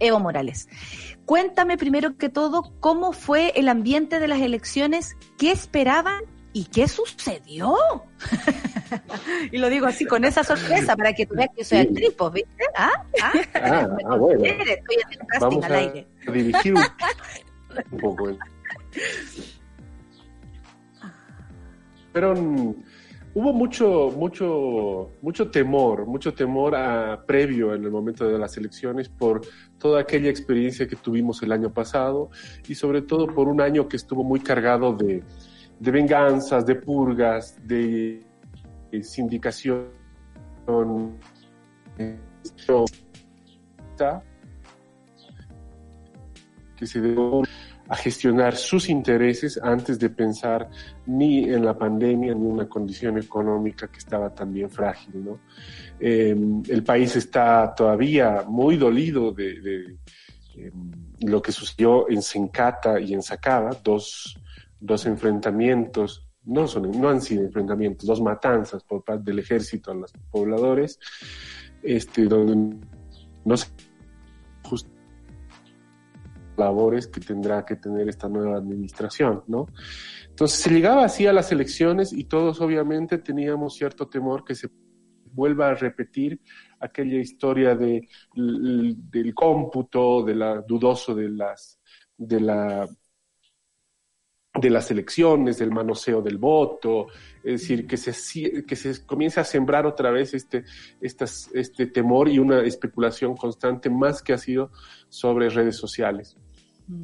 Evo 0.00 0.18
Morales. 0.18 0.68
Cuéntame 1.24 1.78
primero 1.78 2.16
que 2.16 2.28
todo 2.28 2.72
cómo 2.80 3.12
fue 3.12 3.52
el 3.54 3.68
ambiente 3.68 4.18
de 4.18 4.26
las 4.26 4.40
elecciones, 4.40 5.16
qué 5.38 5.52
esperaban 5.52 6.24
¿y 6.56 6.64
qué 6.64 6.88
sucedió? 6.88 7.76
y 9.52 9.58
lo 9.58 9.68
digo 9.68 9.84
así 9.84 10.06
con 10.06 10.24
esa 10.24 10.42
sorpresa 10.42 10.96
para 10.96 11.12
que 11.12 11.26
tú 11.26 11.34
veas 11.34 11.50
que 11.54 11.62
soy 11.62 11.78
actriz, 11.80 12.14
pues, 12.16 12.32
¿viste? 12.32 12.64
¿Ah? 12.74 12.92
¿Ah? 13.22 13.32
ah, 13.56 13.88
ah 14.06 14.16
bueno. 14.16 14.42
Estoy 14.42 14.96
haciendo 15.04 15.26
casting 15.26 15.60
Vamos 15.60 15.64
al 15.66 15.74
aire. 15.74 16.06
A 16.26 16.30
dirigir 16.32 16.74
un, 16.74 17.98
poco. 18.00 18.38
Pero 22.14 22.34
mm, 22.34 22.74
hubo 23.34 23.52
mucho, 23.52 24.14
mucho, 24.16 25.10
mucho 25.20 25.50
temor, 25.50 26.06
mucho 26.06 26.32
temor 26.32 26.74
a, 26.74 27.22
previo 27.26 27.74
en 27.74 27.84
el 27.84 27.90
momento 27.90 28.26
de 28.26 28.38
las 28.38 28.56
elecciones 28.56 29.10
por 29.10 29.42
toda 29.76 30.00
aquella 30.00 30.30
experiencia 30.30 30.88
que 30.88 30.96
tuvimos 30.96 31.42
el 31.42 31.52
año 31.52 31.70
pasado 31.70 32.30
y 32.66 32.74
sobre 32.76 33.02
todo 33.02 33.26
por 33.26 33.46
un 33.46 33.60
año 33.60 33.88
que 33.88 33.98
estuvo 33.98 34.24
muy 34.24 34.40
cargado 34.40 34.94
de 34.94 35.22
de 35.78 35.90
venganzas, 35.90 36.64
de 36.64 36.74
purgas, 36.76 37.56
de, 37.66 38.22
sindicación, 39.02 39.88
que 46.76 46.86
se 46.86 47.00
debe 47.00 47.42
a 47.88 47.96
gestionar 47.96 48.56
sus 48.56 48.88
intereses 48.88 49.58
antes 49.62 49.98
de 49.98 50.10
pensar 50.10 50.68
ni 51.06 51.44
en 51.44 51.64
la 51.64 51.76
pandemia 51.76 52.34
ni 52.34 52.40
en 52.40 52.52
una 52.52 52.68
condición 52.68 53.18
económica 53.18 53.88
que 53.88 53.98
estaba 53.98 54.34
también 54.34 54.68
frágil. 54.68 55.24
¿no? 55.24 55.40
Em, 56.00 56.62
el 56.68 56.82
país 56.82 57.14
está 57.16 57.74
todavía 57.74 58.44
muy 58.46 58.76
dolido 58.76 59.32
de, 59.32 59.98
em, 60.56 60.90
lo 61.20 61.40
que 61.40 61.52
sucedió 61.52 62.10
en 62.10 62.22
Sencata 62.22 62.98
y 62.98 63.14
en 63.14 63.22
Sacaba, 63.22 63.70
dos, 63.84 64.36
dos 64.86 65.06
enfrentamientos, 65.06 66.28
no, 66.44 66.66
son, 66.66 66.90
no 66.92 67.08
han 67.08 67.20
sido 67.20 67.44
enfrentamientos, 67.44 68.06
dos 68.06 68.20
matanzas 68.20 68.84
por 68.84 69.02
parte 69.04 69.24
del 69.24 69.40
ejército 69.40 69.90
a 69.90 69.94
los 69.94 70.12
pobladores, 70.30 70.98
este, 71.82 72.24
donde 72.26 72.76
no 73.44 73.56
se 73.56 73.66
labores 76.56 77.06
que 77.06 77.20
tendrá 77.20 77.64
que 77.64 77.76
tener 77.76 78.08
esta 78.08 78.28
nueva 78.28 78.56
administración, 78.56 79.44
¿no? 79.46 79.66
Entonces 80.28 80.58
se 80.58 80.70
llegaba 80.70 81.04
así 81.04 81.26
a 81.26 81.32
las 81.32 81.52
elecciones 81.52 82.12
y 82.12 82.24
todos 82.24 82.60
obviamente 82.60 83.18
teníamos 83.18 83.74
cierto 83.74 84.08
temor 84.08 84.44
que 84.44 84.54
se 84.54 84.68
vuelva 85.32 85.68
a 85.68 85.74
repetir 85.74 86.40
aquella 86.80 87.18
historia 87.18 87.74
de, 87.74 88.08
del 88.34 89.34
cómputo, 89.34 90.22
de 90.24 90.34
la 90.34 90.62
dudoso 90.62 91.14
de 91.14 91.28
las 91.28 91.78
de 92.18 92.40
la 92.40 92.88
de 94.60 94.70
las 94.70 94.90
elecciones, 94.90 95.58
del 95.58 95.70
manoseo 95.70 96.22
del 96.22 96.38
voto, 96.38 97.08
es 97.42 97.60
decir, 97.60 97.86
que 97.86 97.96
se, 97.96 98.64
que 98.64 98.76
se 98.76 99.04
comience 99.04 99.40
a 99.40 99.44
sembrar 99.44 99.86
otra 99.86 100.10
vez 100.10 100.34
este, 100.34 100.64
estas, 101.00 101.50
este 101.54 101.86
temor 101.86 102.28
y 102.28 102.38
una 102.38 102.62
especulación 102.62 103.36
constante 103.36 103.90
más 103.90 104.22
que 104.22 104.32
ha 104.32 104.38
sido 104.38 104.70
sobre 105.08 105.48
redes 105.48 105.76
sociales. 105.76 106.36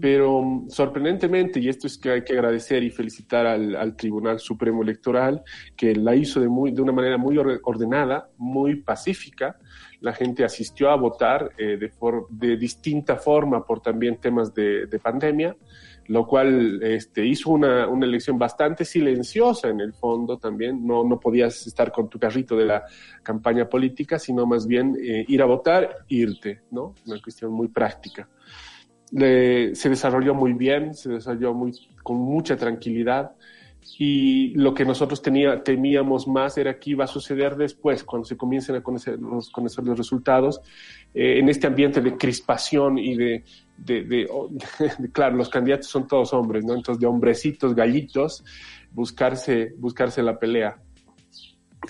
Pero 0.00 0.42
mm, 0.42 0.70
sorprendentemente, 0.70 1.58
y 1.60 1.68
esto 1.68 1.86
es 1.86 1.98
que 1.98 2.10
hay 2.10 2.24
que 2.24 2.34
agradecer 2.34 2.82
y 2.82 2.90
felicitar 2.90 3.46
al, 3.46 3.96
Tribunal 3.96 4.38
Supremo 4.38 4.82
Electoral, 4.82 5.42
que 5.76 5.94
la 5.94 6.14
hizo 6.14 6.40
de, 6.40 6.48
muy, 6.48 6.70
de 6.70 6.82
una 6.82 6.92
manera 6.92 7.18
muy 7.18 7.36
ordenada, 7.38 8.28
muy 8.38 8.76
pacífica. 8.76 9.58
La 10.00 10.12
gente 10.12 10.44
asistió 10.44 10.90
a 10.90 10.96
votar 10.96 11.50
eh, 11.58 11.76
de, 11.76 11.92
de 12.30 12.56
distinta 12.56 13.16
forma 13.16 13.64
por 13.64 13.80
también 13.80 14.18
temas 14.18 14.54
de, 14.54 14.86
de 14.86 14.98
pandemia, 14.98 15.56
lo 16.12 16.26
cual 16.26 16.82
este, 16.82 17.24
hizo 17.24 17.50
una, 17.50 17.88
una, 17.88 18.04
elección 18.04 18.38
bastante 18.38 18.84
silenciosa 18.84 19.68
en 19.68 19.80
el 19.80 19.94
fondo 19.94 20.36
también. 20.36 20.86
No, 20.86 21.04
no 21.04 21.18
podías 21.18 21.66
estar 21.66 21.90
con 21.90 22.10
tu 22.10 22.18
carrito 22.18 22.54
de 22.54 22.66
la 22.66 22.84
campaña 23.22 23.66
política, 23.66 24.18
sino 24.18 24.44
más 24.44 24.66
bien 24.66 24.94
eh, 25.02 25.24
ir 25.26 25.40
a 25.40 25.46
votar, 25.46 26.04
irte, 26.08 26.60
¿no? 26.70 26.94
Una 27.06 27.20
cuestión 27.22 27.52
muy 27.52 27.68
práctica 27.68 28.28
se 29.14 29.88
desarrolló 29.90 30.34
muy 30.34 30.54
bien, 30.54 30.94
se 30.94 31.10
desarrolló 31.10 31.52
muy, 31.52 31.72
con 32.02 32.16
mucha 32.16 32.56
tranquilidad 32.56 33.32
y 33.98 34.54
lo 34.54 34.74
que 34.74 34.84
nosotros 34.84 35.20
tenía, 35.20 35.62
temíamos 35.62 36.28
más 36.28 36.56
era 36.56 36.78
qué 36.78 36.90
iba 36.90 37.04
a 37.04 37.08
suceder 37.08 37.56
después, 37.56 38.04
cuando 38.04 38.26
se 38.26 38.36
comiencen 38.36 38.76
a 38.76 38.82
conocer 38.82 39.18
los, 39.18 39.50
conocer 39.50 39.84
los 39.84 39.98
resultados, 39.98 40.60
eh, 41.14 41.38
en 41.38 41.48
este 41.48 41.66
ambiente 41.66 42.00
de 42.00 42.16
crispación 42.16 42.98
y 42.98 43.16
de, 43.16 43.44
de, 43.76 44.28
claro, 45.12 45.36
los 45.36 45.48
candidatos 45.48 45.88
son 45.88 46.06
todos 46.06 46.32
hombres, 46.32 46.64
¿no? 46.64 46.74
Entonces, 46.74 47.00
de 47.00 47.06
hombrecitos, 47.06 47.74
gallitos, 47.74 48.44
buscarse, 48.92 49.74
buscarse 49.78 50.22
la 50.22 50.38
pelea. 50.38 50.78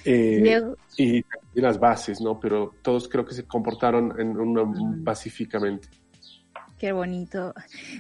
Eh, 0.05 0.62
y, 0.97 1.23
las 1.55 1.78
bases, 1.78 2.20
¿no? 2.23 2.40
Pero 2.40 2.74
todos 2.81 3.09
creo 3.09 3.27
que 3.27 3.35
se 3.35 3.44
comportaron 3.44 4.19
en 4.19 4.39
una, 4.39 4.64
pacíficamente. 5.05 5.89
Qué 6.83 6.91
bonito. 6.91 7.55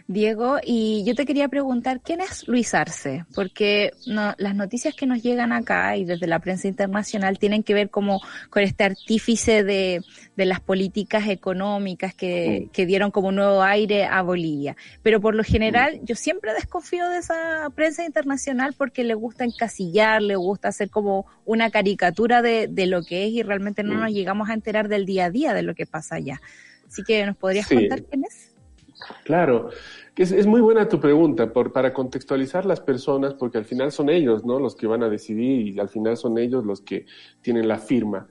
Diego, 0.08 0.58
y 0.60 1.04
yo 1.04 1.14
te 1.14 1.24
quería 1.24 1.46
preguntar, 1.46 2.00
¿quién 2.00 2.20
es 2.20 2.48
Luis 2.48 2.74
Arce? 2.74 3.24
Porque 3.32 3.92
no, 4.08 4.34
las 4.38 4.56
noticias 4.56 4.96
que 4.96 5.06
nos 5.06 5.22
llegan 5.22 5.52
acá 5.52 5.96
y 5.96 6.04
desde 6.04 6.26
la 6.26 6.40
prensa 6.40 6.66
internacional 6.66 7.38
tienen 7.38 7.62
que 7.62 7.74
ver 7.74 7.90
como 7.90 8.20
con 8.50 8.64
este 8.64 8.82
artífice 8.82 9.62
de, 9.62 10.02
de 10.36 10.46
las 10.46 10.58
políticas 10.58 11.28
económicas 11.28 12.12
que, 12.12 12.70
que, 12.72 12.84
dieron 12.84 13.12
como 13.12 13.30
nuevo 13.30 13.62
aire 13.62 14.04
a 14.04 14.20
Bolivia. 14.22 14.76
Pero 15.04 15.20
por 15.20 15.36
lo 15.36 15.44
general, 15.44 16.00
yo 16.02 16.16
siempre 16.16 16.52
desconfío 16.52 17.08
de 17.08 17.18
esa 17.18 17.70
prensa 17.76 18.04
internacional 18.04 18.74
porque 18.76 19.04
le 19.04 19.14
gusta 19.14 19.44
encasillar, 19.44 20.22
le 20.22 20.34
gusta 20.34 20.66
hacer 20.66 20.90
como 20.90 21.26
una 21.44 21.70
caricatura 21.70 22.42
de, 22.42 22.66
de 22.66 22.88
lo 22.88 23.04
que 23.04 23.26
es 23.26 23.30
y 23.30 23.44
realmente 23.44 23.84
no 23.84 23.94
nos 23.94 24.10
llegamos 24.10 24.50
a 24.50 24.54
enterar 24.54 24.88
del 24.88 25.06
día 25.06 25.26
a 25.26 25.30
día 25.30 25.54
de 25.54 25.62
lo 25.62 25.76
que 25.76 25.86
pasa 25.86 26.16
allá. 26.16 26.40
Así 26.88 27.04
que, 27.04 27.24
¿nos 27.24 27.36
podrías 27.36 27.68
contar 27.68 28.02
quién 28.02 28.24
es? 28.24 28.51
Claro, 29.24 29.70
que 30.14 30.24
es, 30.24 30.46
muy 30.46 30.60
buena 30.60 30.88
tu 30.88 31.00
pregunta 31.00 31.52
por, 31.52 31.72
para 31.72 31.92
contextualizar 31.92 32.66
las 32.66 32.80
personas, 32.80 33.34
porque 33.34 33.58
al 33.58 33.64
final 33.64 33.92
son 33.92 34.10
ellos, 34.10 34.44
¿no? 34.44 34.58
Los 34.58 34.74
que 34.74 34.86
van 34.86 35.02
a 35.02 35.08
decidir 35.08 35.68
y 35.68 35.78
al 35.80 35.88
final 35.88 36.16
son 36.16 36.38
ellos 36.38 36.64
los 36.64 36.80
que 36.80 37.06
tienen 37.40 37.68
la 37.68 37.78
firma. 37.78 38.28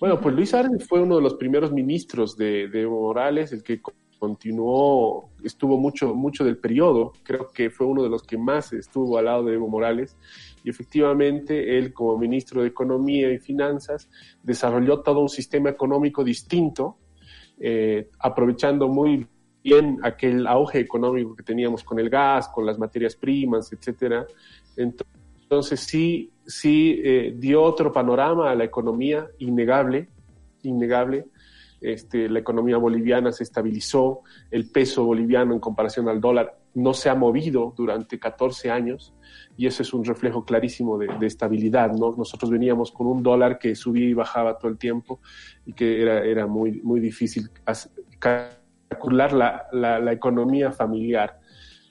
Bueno, 0.00 0.20
pues 0.20 0.34
Luis 0.34 0.52
Arce 0.54 0.78
fue 0.78 1.00
uno 1.00 1.16
de 1.16 1.22
los 1.22 1.34
primeros 1.34 1.72
ministros 1.72 2.36
de, 2.36 2.64
Evo 2.64 3.00
Morales, 3.00 3.52
el 3.52 3.62
que 3.62 3.80
continuó, 4.18 5.30
estuvo 5.42 5.78
mucho, 5.78 6.14
mucho 6.14 6.44
del 6.44 6.58
periodo, 6.58 7.12
creo 7.22 7.50
que 7.50 7.70
fue 7.70 7.86
uno 7.86 8.02
de 8.02 8.08
los 8.08 8.22
que 8.22 8.38
más 8.38 8.72
estuvo 8.72 9.18
al 9.18 9.26
lado 9.26 9.44
de 9.44 9.54
Evo 9.54 9.68
Morales, 9.68 10.16
y 10.62 10.70
efectivamente 10.70 11.78
él 11.78 11.92
como 11.92 12.18
ministro 12.18 12.62
de 12.62 12.68
Economía 12.68 13.32
y 13.32 13.38
Finanzas 13.38 14.08
desarrolló 14.42 15.00
todo 15.00 15.20
un 15.20 15.28
sistema 15.28 15.70
económico 15.70 16.24
distinto, 16.24 16.96
eh, 17.58 18.10
aprovechando 18.18 18.88
muy 18.88 19.26
bien 19.64 19.98
aquel 20.02 20.46
auge 20.46 20.78
económico 20.78 21.34
que 21.34 21.42
teníamos 21.42 21.82
con 21.82 21.98
el 21.98 22.10
gas, 22.10 22.48
con 22.48 22.66
las 22.66 22.78
materias 22.78 23.16
primas, 23.16 23.72
etcétera. 23.72 24.26
Entonces 24.76 25.80
sí, 25.80 26.30
sí 26.46 27.00
eh, 27.02 27.34
dio 27.34 27.62
otro 27.62 27.90
panorama 27.90 28.50
a 28.50 28.54
la 28.54 28.64
economía, 28.64 29.26
innegable, 29.38 30.08
innegable. 30.62 31.26
Este, 31.80 32.28
la 32.28 32.40
economía 32.40 32.76
boliviana 32.76 33.32
se 33.32 33.42
estabilizó, 33.42 34.20
el 34.50 34.70
peso 34.70 35.04
boliviano 35.04 35.54
en 35.54 35.60
comparación 35.60 36.08
al 36.08 36.20
dólar 36.20 36.58
no 36.74 36.92
se 36.92 37.08
ha 37.08 37.14
movido 37.14 37.72
durante 37.76 38.18
14 38.18 38.70
años 38.70 39.14
y 39.56 39.66
eso 39.66 39.82
es 39.82 39.94
un 39.94 40.04
reflejo 40.04 40.44
clarísimo 40.44 40.98
de, 40.98 41.26
estabilidad. 41.26 41.92
¿no? 41.92 42.14
Nosotros 42.16 42.50
veníamos 42.50 42.90
con 42.90 43.06
un 43.06 43.22
dólar 43.22 43.58
que 43.58 43.74
subía 43.74 44.08
y 44.08 44.14
bajaba 44.14 44.58
todo 44.58 44.70
el 44.70 44.76
tiempo 44.76 45.20
y 45.64 45.72
que 45.72 46.02
era, 46.02 46.24
era 46.24 46.46
muy, 46.46 46.80
muy 46.82 47.00
difícil 47.00 47.48
la, 49.10 49.66
la, 49.72 50.12
economía 50.12 50.72
familiar. 50.72 51.38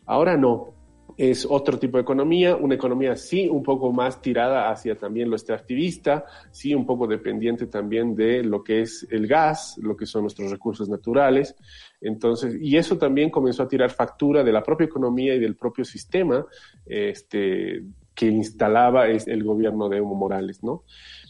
Ahora 0.05 0.37
no, 0.37 0.73
es 1.17 1.45
otro 1.47 1.77
tipo 1.77 1.97
de 1.97 2.01
economía, 2.01 2.55
una 2.55 2.75
economía 2.75 3.15
sí 3.15 3.47
un 3.47 3.61
poco 3.61 3.91
más 3.91 4.21
tirada 4.21 4.71
hacia 4.71 4.97
también 4.97 5.29
lo 5.29 5.35
extractivista, 5.35 6.25
sí 6.51 6.73
un 6.73 6.85
poco 6.85 7.07
dependiente 7.07 7.67
también 7.67 8.15
de 8.15 8.43
lo 8.43 8.63
que 8.63 8.81
es 8.81 9.07
el 9.11 9.27
gas, 9.27 9.77
lo 9.81 9.95
que 9.95 10.05
son 10.05 10.23
nuestros 10.23 10.49
recursos 10.49 10.89
naturales. 10.89 11.55
Entonces, 12.01 12.57
y 12.59 12.77
eso 12.77 12.97
también 12.97 13.29
comenzó 13.29 13.63
a 13.63 13.67
tirar 13.67 13.91
factura 13.91 14.43
de 14.43 14.51
la 14.51 14.63
propia 14.63 14.85
economía 14.85 15.35
y 15.35 15.39
del 15.39 15.55
propio 15.55 15.85
sistema 15.85 16.45
este, 16.85 17.83
que 18.15 18.27
instalaba 18.27 19.07
el 19.07 19.43
gobierno 19.43 19.89
de 19.89 19.97
Evo 19.97 20.15
Morales, 20.15 20.63
¿no? 20.63 20.83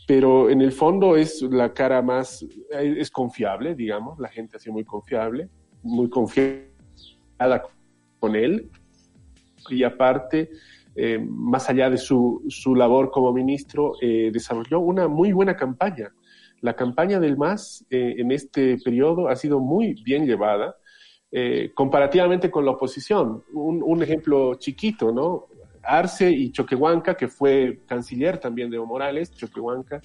Pero 0.08 0.50
en 0.50 0.62
el 0.62 0.72
fondo 0.72 1.16
es 1.16 1.42
la 1.42 1.74
cara 1.74 2.02
más, 2.02 2.46
es 2.72 3.10
confiable, 3.10 3.76
digamos, 3.76 4.20
la 4.20 4.28
gente 4.28 4.60
sido 4.60 4.74
muy 4.74 4.84
confiable 4.84 5.50
muy 5.84 6.10
confiada 6.10 7.64
con 8.20 8.36
él 8.36 8.70
y 9.70 9.84
aparte, 9.84 10.50
eh, 10.96 11.20
más 11.20 11.70
allá 11.70 11.90
de 11.90 11.98
su, 11.98 12.44
su 12.48 12.76
labor 12.76 13.12
como 13.12 13.32
ministro, 13.34 13.94
eh, 14.02 14.30
desarrolló 14.34 14.80
una 14.80 15.08
muy 15.08 15.32
buena 15.32 15.56
campaña. 15.56 16.14
La 16.62 16.76
campaña 16.76 17.20
del 17.20 17.38
MAS 17.38 17.86
eh, 17.90 18.16
en 18.18 18.32
este 18.32 18.78
periodo 18.78 19.28
ha 19.28 19.36
sido 19.36 19.60
muy 19.60 20.02
bien 20.04 20.26
llevada, 20.26 20.76
comparativamente 21.74 22.52
con 22.52 22.64
la 22.64 22.74
oposición. 22.74 23.44
Un, 23.54 24.04
ejemplo 24.04 24.54
chiquito, 24.54 25.12
¿no? 25.12 25.48
Arce 25.84 26.30
y 26.32 26.52
Choquehuanca, 26.52 27.16
que 27.16 27.28
fue 27.28 27.82
canciller 27.86 28.38
también 28.38 28.70
de 28.70 28.78
Evo 28.78 28.86
Morales, 28.86 29.32
Choquehuanca, 29.32 30.02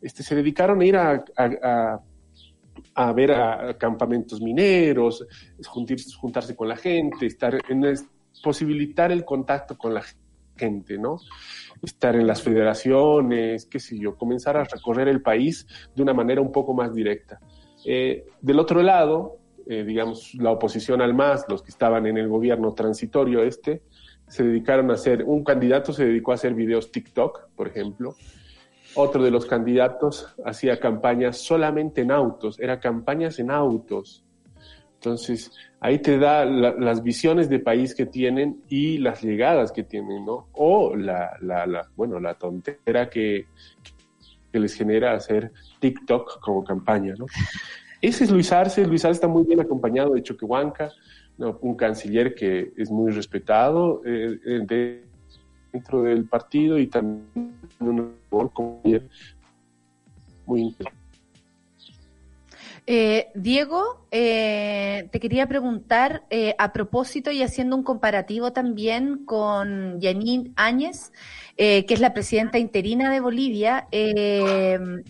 este, 0.00 0.22
se 0.22 0.34
dedicaron 0.34 0.80
a 0.80 0.84
ir 0.84 0.96
a 0.96 1.24
a 2.94 3.12
ver 3.12 3.32
a 3.32 3.76
campamentos 3.78 4.40
mineros, 4.40 5.26
juntarse 5.66 6.56
con 6.56 6.68
la 6.68 6.76
gente, 6.76 7.26
estar 7.26 7.58
en 7.68 7.94
posibilitar 8.42 9.12
el 9.12 9.24
contacto 9.24 9.76
con 9.76 9.94
la 9.94 10.02
gente, 10.56 10.98
¿no? 10.98 11.18
Estar 11.82 12.16
en 12.16 12.26
las 12.26 12.42
federaciones, 12.42 13.66
qué 13.66 13.80
sé 13.80 13.98
yo, 13.98 14.16
comenzar 14.16 14.56
a 14.56 14.64
recorrer 14.64 15.08
el 15.08 15.22
país 15.22 15.66
de 15.94 16.02
una 16.02 16.14
manera 16.14 16.40
un 16.40 16.52
poco 16.52 16.74
más 16.74 16.94
directa. 16.94 17.40
Eh, 17.84 18.24
del 18.40 18.58
otro 18.58 18.82
lado, 18.82 19.38
eh, 19.66 19.84
digamos, 19.84 20.34
la 20.34 20.50
oposición 20.50 21.00
al 21.00 21.14
MAS, 21.14 21.46
los 21.48 21.62
que 21.62 21.70
estaban 21.70 22.06
en 22.06 22.18
el 22.18 22.28
gobierno 22.28 22.74
transitorio 22.74 23.42
este, 23.42 23.82
se 24.32 24.44
dedicaron 24.44 24.90
a 24.90 24.94
hacer, 24.94 25.24
un 25.24 25.44
candidato 25.44 25.92
se 25.92 26.06
dedicó 26.06 26.32
a 26.32 26.36
hacer 26.36 26.54
videos 26.54 26.90
TikTok, 26.90 27.50
por 27.54 27.68
ejemplo, 27.68 28.16
Otro 28.94 29.22
de 29.22 29.30
los 29.30 29.44
candidatos 29.44 30.26
hacía 30.42 30.80
campañas 30.80 31.36
solamente 31.36 32.00
en 32.00 32.10
autos, 32.10 32.58
era 32.58 32.80
campañas 32.80 33.38
en 33.38 33.50
autos. 33.50 34.24
Entonces, 34.94 35.52
ahí 35.80 35.98
te 35.98 36.16
da 36.16 36.46
las 36.46 37.02
visiones 37.02 37.50
de 37.50 37.58
país 37.58 37.94
que 37.94 38.06
tienen 38.06 38.62
y 38.70 38.96
las 38.96 39.22
llegadas 39.22 39.70
que 39.70 39.82
tienen, 39.82 40.24
¿no? 40.24 40.48
O 40.52 40.96
la, 40.96 41.36
la, 41.42 41.90
bueno, 41.94 42.18
la 42.18 42.32
tontera 42.32 43.10
que, 43.10 43.48
que 44.50 44.58
les 44.58 44.74
genera 44.74 45.12
hacer 45.12 45.52
TikTok 45.78 46.40
como 46.40 46.64
campaña, 46.64 47.12
¿no? 47.18 47.26
Ese 48.00 48.24
es 48.24 48.30
Luis 48.30 48.50
Arce. 48.50 48.86
Luis 48.86 49.04
Arce 49.04 49.16
está 49.16 49.28
muy 49.28 49.44
bien 49.44 49.60
acompañado 49.60 50.14
de 50.14 50.22
Choquehuanca, 50.22 50.90
un 51.38 51.74
canciller 51.74 52.34
que 52.34 52.72
es 52.76 52.90
muy 52.90 53.10
respetado 53.10 54.02
eh, 54.04 54.38
eh, 54.44 55.02
dentro 55.72 56.02
del 56.02 56.24
partido 56.24 56.78
y 56.78 56.86
también 56.86 57.54
un 57.80 58.14
muy 60.46 60.60
interesante. 60.60 61.02
Eh, 62.84 63.28
Diego, 63.36 64.06
eh, 64.10 65.08
te 65.12 65.20
quería 65.20 65.46
preguntar 65.46 66.24
eh, 66.30 66.56
a 66.58 66.72
propósito 66.72 67.30
y 67.30 67.42
haciendo 67.42 67.76
un 67.76 67.84
comparativo 67.84 68.52
también 68.52 69.24
con 69.24 70.00
Janine 70.00 70.50
Áñez, 70.56 71.12
que 71.56 71.86
es 71.88 72.00
la 72.00 72.12
presidenta 72.12 72.58
interina 72.58 73.08
de 73.08 73.20
Bolivia, 73.20 73.86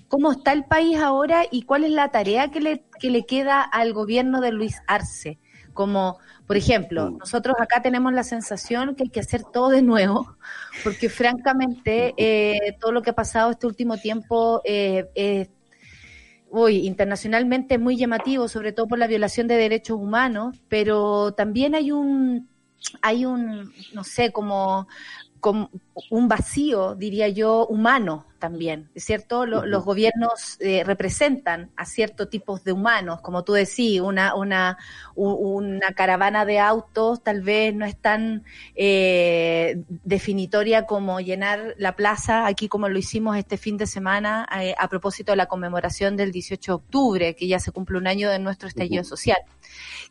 ¿cómo 0.09 0.33
está 0.33 0.53
el 0.53 0.65
país 0.65 0.99
ahora 0.99 1.45
y 1.51 1.63
cuál 1.63 1.85
es 1.85 1.93
la 1.93 2.11
tarea 2.11 2.51
que 2.51 2.61
le, 2.61 2.85
que 3.01 3.09
le 3.09 3.25
queda 3.25 3.63
al 3.63 3.95
gobierno 3.95 4.43
de 4.43 4.53
Luis 4.53 4.83
Arce? 4.87 5.39
Como, 5.73 6.19
por 6.47 6.57
ejemplo, 6.57 7.11
mm. 7.11 7.19
nosotros 7.19 7.57
acá 7.61 7.83
tenemos 7.83 8.13
la 8.13 8.25
sensación 8.25 8.95
que 8.95 9.05
hay 9.05 9.11
que 9.11 9.21
hacer 9.21 9.43
todo 9.45 9.71
de 9.71 9.83
nuevo, 9.83 10.37
porque 10.85 11.09
francamente 11.09 12.15
todo 12.81 12.93
lo 12.93 13.03
que 13.03 13.11
ha 13.11 13.15
pasado 13.15 13.51
este 13.51 13.67
último 13.67 13.97
tiempo 13.97 14.61
es 14.65 15.49
uy, 16.53 16.87
internacionalmente 16.87 17.75
es 17.75 17.81
muy 17.81 17.97
llamativo, 17.97 18.47
sobre 18.47 18.73
todo 18.73 18.87
por 18.87 18.99
la 18.99 19.07
violación 19.07 19.49
de 19.49 19.57
derechos 19.57 19.99
humanos, 19.99 20.61
pero 20.69 21.33
también 21.33 21.75
hay 21.75 21.91
un, 21.93 22.47
hay 23.01 23.25
un, 23.25 23.73
no 23.95 24.05
sé, 24.05 24.33
como 24.33 24.87
un 25.51 26.29
vacío, 26.29 26.95
diría 26.95 27.29
yo, 27.29 27.67
humano 27.67 28.27
también, 28.43 28.91
¿cierto? 28.97 29.47
Los 29.47 29.85
gobiernos 29.85 30.57
eh, 30.59 30.83
representan 30.85 31.71
a 31.77 31.85
ciertos 31.85 32.29
tipos 32.29 32.65
de 32.65 32.73
humanos, 32.73 33.21
como 33.21 33.45
tú 33.45 33.53
decís, 33.53 34.01
una, 34.01 34.35
una, 34.35 34.79
una 35.15 35.93
caravana 35.93 36.45
de 36.45 36.59
autos 36.59 37.23
tal 37.23 37.43
vez 37.43 37.73
no 37.73 37.85
es 37.85 37.97
tan 37.97 38.43
eh, 38.75 39.85
definitoria 39.87 40.87
como 40.87 41.21
llenar 41.21 41.77
la 41.79 41.95
plaza, 41.95 42.47
aquí 42.47 42.67
como 42.67 42.89
lo 42.89 42.99
hicimos 42.99 43.37
este 43.37 43.57
fin 43.59 43.77
de 43.77 43.87
semana 43.87 44.45
eh, 44.61 44.75
a 44.77 44.89
propósito 44.89 45.31
de 45.31 45.37
la 45.37 45.47
conmemoración 45.47 46.17
del 46.17 46.33
18 46.33 46.73
de 46.73 46.75
octubre, 46.75 47.37
que 47.37 47.47
ya 47.47 47.61
se 47.61 47.71
cumple 47.71 47.99
un 47.99 48.09
año 48.09 48.29
de 48.29 48.41
nuestro 48.41 48.69
estallido 48.69 49.05
social. 49.05 49.39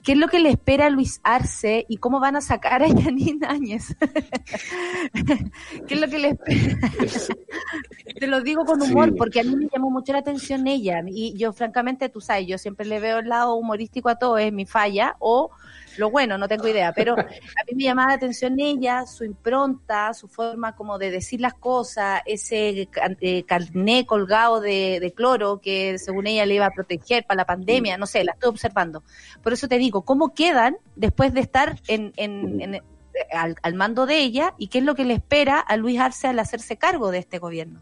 ¿Qué 0.03 0.13
es 0.13 0.17
lo 0.17 0.27
que 0.27 0.39
le 0.39 0.49
espera 0.49 0.87
a 0.87 0.89
Luis 0.89 1.21
Arce 1.23 1.85
y 1.87 1.97
cómo 1.97 2.19
van 2.19 2.35
a 2.35 2.41
sacar 2.41 2.83
a 2.83 2.87
Janine 2.87 3.45
Áñez? 3.47 3.95
¿Qué 5.87 5.93
es 5.93 6.01
lo 6.01 6.07
que 6.07 6.19
le 6.19 6.29
espera? 6.29 6.79
Te 8.19 8.27
lo 8.27 8.41
digo 8.41 8.65
con 8.65 8.81
humor 8.81 9.15
porque 9.15 9.41
a 9.41 9.43
mí 9.43 9.55
me 9.55 9.67
llamó 9.71 9.91
mucho 9.91 10.13
la 10.13 10.19
atención 10.19 10.67
ella 10.67 11.01
y 11.07 11.37
yo 11.37 11.53
francamente, 11.53 12.09
tú 12.09 12.21
sabes, 12.21 12.47
yo 12.47 12.57
siempre 12.57 12.85
le 12.85 12.99
veo 12.99 13.19
el 13.19 13.29
lado 13.29 13.55
humorístico 13.55 14.09
a 14.09 14.15
todo, 14.15 14.37
es 14.37 14.51
mi 14.51 14.65
falla 14.65 15.15
o 15.19 15.51
lo 15.97 16.09
bueno, 16.09 16.37
no 16.37 16.47
tengo 16.47 16.67
idea, 16.67 16.93
pero 16.93 17.15
a 17.17 17.63
mí 17.67 17.75
me 17.75 17.83
llamaba 17.83 18.09
la 18.09 18.15
atención 18.15 18.59
ella, 18.59 19.05
su 19.05 19.23
impronta, 19.23 20.13
su 20.13 20.27
forma 20.27 20.75
como 20.75 20.97
de 20.97 21.11
decir 21.11 21.41
las 21.41 21.53
cosas, 21.53 22.21
ese 22.25 22.89
eh, 23.21 23.43
carné 23.43 24.05
colgado 24.05 24.61
de, 24.61 25.13
cloro 25.15 25.59
que 25.59 25.97
según 25.97 26.27
ella 26.27 26.45
le 26.45 26.55
iba 26.55 26.65
a 26.65 26.71
proteger 26.71 27.25
para 27.25 27.39
la 27.39 27.45
pandemia, 27.45 27.97
no 27.97 28.05
sé, 28.05 28.23
la 28.23 28.33
estoy 28.33 28.49
observando. 28.49 29.03
Por 29.43 29.53
eso 29.53 29.67
te 29.67 29.77
digo, 29.77 30.03
¿cómo 30.03 30.33
quedan 30.33 30.77
después 30.95 31.33
de 31.33 31.41
estar 31.41 31.79
en, 31.87 32.13
en, 32.15 32.81
al, 33.31 33.73
mando 33.75 34.05
de 34.05 34.19
ella 34.19 34.53
y 34.57 34.67
qué 34.67 34.79
es 34.79 34.83
lo 34.83 34.95
que 34.95 35.05
le 35.05 35.13
espera 35.13 35.59
a 35.59 35.77
Luis 35.77 35.99
Arce 35.99 36.27
al 36.27 36.39
hacerse 36.39 36.77
cargo 36.77 37.11
de 37.11 37.19
este 37.19 37.39
gobierno? 37.39 37.81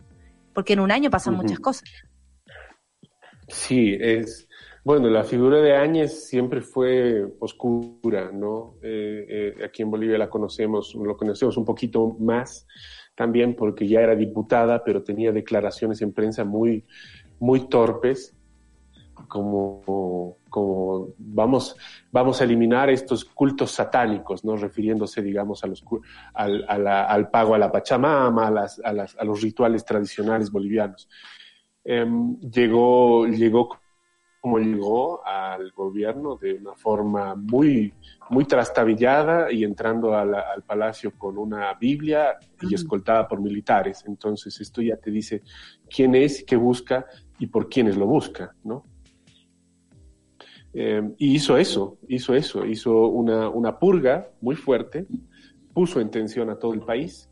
Porque 0.53 0.73
en 0.73 0.79
un 0.79 0.91
año 0.91 1.09
pasan 1.09 1.35
muchas 1.35 1.59
cosas. 1.59 1.89
Sí, 3.47 3.95
es, 3.99 4.48
bueno, 4.89 5.07
la 5.07 5.23
figura 5.23 5.61
de 5.61 5.75
Áñez 5.75 6.27
siempre 6.27 6.61
fue 6.61 7.23
oscura, 7.37 8.31
¿no? 8.33 8.73
Eh, 8.81 9.53
eh, 9.59 9.63
aquí 9.63 9.83
en 9.83 9.91
Bolivia 9.91 10.17
la 10.17 10.31
conocemos, 10.31 10.95
lo 10.95 11.15
conocemos 11.15 11.57
un 11.57 11.63
poquito 11.63 12.17
más 12.19 12.65
también 13.13 13.55
porque 13.55 13.87
ya 13.87 14.01
era 14.01 14.15
diputada, 14.15 14.83
pero 14.83 15.03
tenía 15.03 15.31
declaraciones 15.31 16.01
en 16.01 16.11
prensa 16.11 16.43
muy, 16.43 16.85
muy 17.37 17.69
torpes, 17.69 18.35
como, 19.27 20.37
como 20.49 21.09
vamos, 21.19 21.75
vamos 22.11 22.41
a 22.41 22.45
eliminar 22.45 22.89
estos 22.89 23.23
cultos 23.25 23.69
satánicos, 23.69 24.43
¿no? 24.43 24.57
Refiriéndose, 24.57 25.21
digamos, 25.21 25.63
a 25.63 25.67
los, 25.67 25.85
al, 26.33 26.65
al 26.67 27.29
pago 27.29 27.53
a 27.53 27.59
la 27.59 27.71
Pachamama, 27.71 28.47
a, 28.47 28.49
las, 28.49 28.81
a, 28.83 28.91
las, 28.91 29.15
a 29.15 29.23
los 29.23 29.39
rituales 29.39 29.85
tradicionales 29.85 30.49
bolivianos. 30.49 31.07
Em, 31.83 32.39
llegó, 32.39 33.27
llegó 33.27 33.69
como 34.39 34.57
llegó 34.59 35.25
al 35.25 35.71
gobierno 35.71 36.35
de 36.37 36.53
una 36.55 36.73
forma 36.75 37.35
muy, 37.35 37.93
muy 38.29 38.45
trastabillada 38.45 39.51
y 39.51 39.63
entrando 39.63 40.15
al 40.15 40.63
palacio 40.65 41.11
con 41.17 41.37
una 41.37 41.73
Biblia 41.73 42.37
y 42.61 42.73
escoltada 42.73 43.27
por 43.27 43.41
militares. 43.41 44.03
Entonces 44.07 44.59
esto 44.61 44.81
ya 44.81 44.95
te 44.95 45.11
dice 45.11 45.41
quién 45.89 46.15
es, 46.15 46.43
qué 46.45 46.55
busca 46.55 47.05
y 47.37 47.47
por 47.47 47.67
quiénes 47.69 47.97
lo 47.97 48.05
busca, 48.05 48.55
¿no? 48.63 48.83
Eh, 50.73 51.01
y 51.17 51.35
hizo 51.35 51.57
eso, 51.57 51.97
hizo 52.07 52.35
eso, 52.35 52.65
hizo 52.65 53.07
una, 53.07 53.49
una 53.49 53.79
purga 53.79 54.29
muy 54.39 54.55
fuerte, 54.55 55.07
puso 55.73 55.99
en 55.99 56.11
tensión 56.11 56.49
a 56.49 56.59
todo 56.59 56.73
el 56.73 56.81
país 56.81 57.28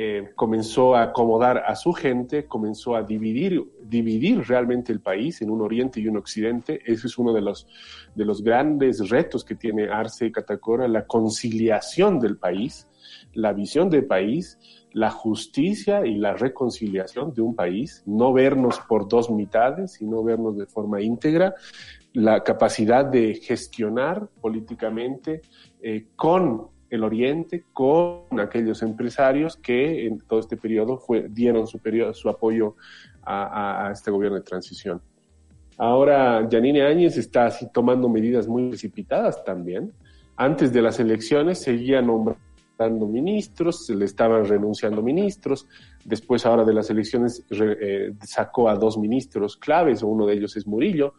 eh, 0.00 0.30
comenzó 0.36 0.94
a 0.94 1.02
acomodar 1.02 1.64
a 1.66 1.74
su 1.74 1.92
gente, 1.92 2.46
comenzó 2.46 2.94
a 2.94 3.02
dividir, 3.02 3.64
dividir 3.82 4.46
realmente 4.46 4.92
el 4.92 5.00
país 5.00 5.42
en 5.42 5.50
un 5.50 5.60
oriente 5.60 5.98
y 5.98 6.06
un 6.06 6.16
occidente. 6.18 6.80
Ese 6.86 7.08
es 7.08 7.18
uno 7.18 7.32
de 7.32 7.40
los, 7.40 7.66
de 8.14 8.24
los 8.24 8.44
grandes 8.44 9.08
retos 9.08 9.44
que 9.44 9.56
tiene 9.56 9.88
Arce 9.88 10.26
y 10.26 10.30
Catacora, 10.30 10.86
la 10.86 11.04
conciliación 11.04 12.20
del 12.20 12.36
país, 12.36 12.86
la 13.32 13.52
visión 13.52 13.90
del 13.90 14.06
país, 14.06 14.60
la 14.92 15.10
justicia 15.10 16.06
y 16.06 16.14
la 16.14 16.34
reconciliación 16.34 17.34
de 17.34 17.42
un 17.42 17.56
país, 17.56 18.04
no 18.06 18.32
vernos 18.32 18.78
por 18.88 19.08
dos 19.08 19.30
mitades, 19.30 19.94
sino 19.94 20.22
vernos 20.22 20.56
de 20.56 20.66
forma 20.66 21.02
íntegra, 21.02 21.56
la 22.12 22.44
capacidad 22.44 23.04
de 23.04 23.34
gestionar 23.34 24.28
políticamente 24.40 25.42
eh, 25.82 26.06
con 26.14 26.77
el 26.90 27.04
Oriente 27.04 27.64
con 27.72 28.40
aquellos 28.40 28.82
empresarios 28.82 29.56
que 29.56 30.06
en 30.06 30.18
todo 30.20 30.40
este 30.40 30.56
periodo 30.56 31.00
dieron 31.28 31.66
su, 31.66 31.80
su 32.12 32.28
apoyo 32.28 32.76
a, 33.24 33.90
este 33.92 34.10
gobierno 34.10 34.38
de 34.38 34.44
transición. 34.44 35.00
Ahora, 35.76 36.48
Yanine 36.48 36.82
Áñez 36.82 37.16
está 37.16 37.46
así 37.46 37.68
tomando 37.72 38.08
medidas 38.08 38.48
muy 38.48 38.68
precipitadas 38.70 39.44
también. 39.44 39.92
Antes 40.36 40.72
de 40.72 40.82
las 40.82 40.98
elecciones 40.98 41.60
seguía 41.60 42.00
nombrando 42.00 43.06
ministros, 43.06 43.86
se 43.86 43.94
le 43.94 44.06
estaban 44.06 44.44
renunciando 44.44 45.02
ministros. 45.02 45.68
Después, 46.04 46.46
ahora 46.46 46.64
de 46.64 46.74
las 46.74 46.90
elecciones, 46.90 47.44
eh, 47.50 48.12
sacó 48.24 48.68
a 48.68 48.76
dos 48.76 48.98
ministros 48.98 49.56
claves, 49.56 50.02
uno 50.02 50.26
de 50.26 50.34
ellos 50.34 50.56
es 50.56 50.66
Murillo, 50.66 51.14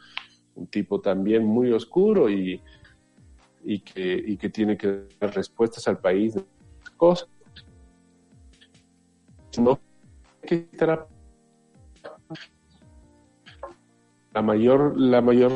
un 0.56 0.68
tipo 0.68 1.00
también 1.00 1.46
muy 1.46 1.72
oscuro 1.72 2.30
y 2.30 2.62
y 3.64 3.80
que, 3.80 4.24
y 4.26 4.38
que 4.38 4.50
tiene 4.50 4.78
que 4.78 5.08
dar 5.20 5.34
respuestas 5.36 5.88
al 5.88 6.00
país 6.00 6.36
de 6.36 6.44
cosas. 6.98 7.28
No 9.58 9.80
que 10.42 10.68
estará 10.72 11.08
la 14.34 14.42
mayor, 14.42 15.00
la 15.00 15.22
mayor 15.22 15.52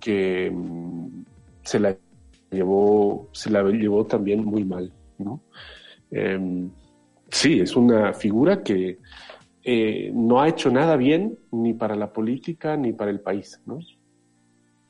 que 0.00 0.50
mm, 0.50 1.24
se 1.62 1.78
la 1.78 1.96
llevó, 2.50 3.28
se 3.32 3.50
la 3.50 3.62
llevó 3.62 4.06
también 4.06 4.44
muy 4.44 4.64
mal, 4.64 4.92
¿no? 5.18 5.40
Em, 6.10 6.70
sí, 7.30 7.60
es 7.60 7.76
una 7.76 8.14
figura 8.14 8.62
que 8.62 8.98
eh, 9.70 10.10
no 10.14 10.40
ha 10.40 10.48
hecho 10.48 10.70
nada 10.70 10.96
bien 10.96 11.38
ni 11.50 11.74
para 11.74 11.94
la 11.94 12.10
política 12.10 12.74
ni 12.78 12.94
para 12.94 13.10
el 13.10 13.20
país, 13.20 13.60
¿no? 13.66 13.80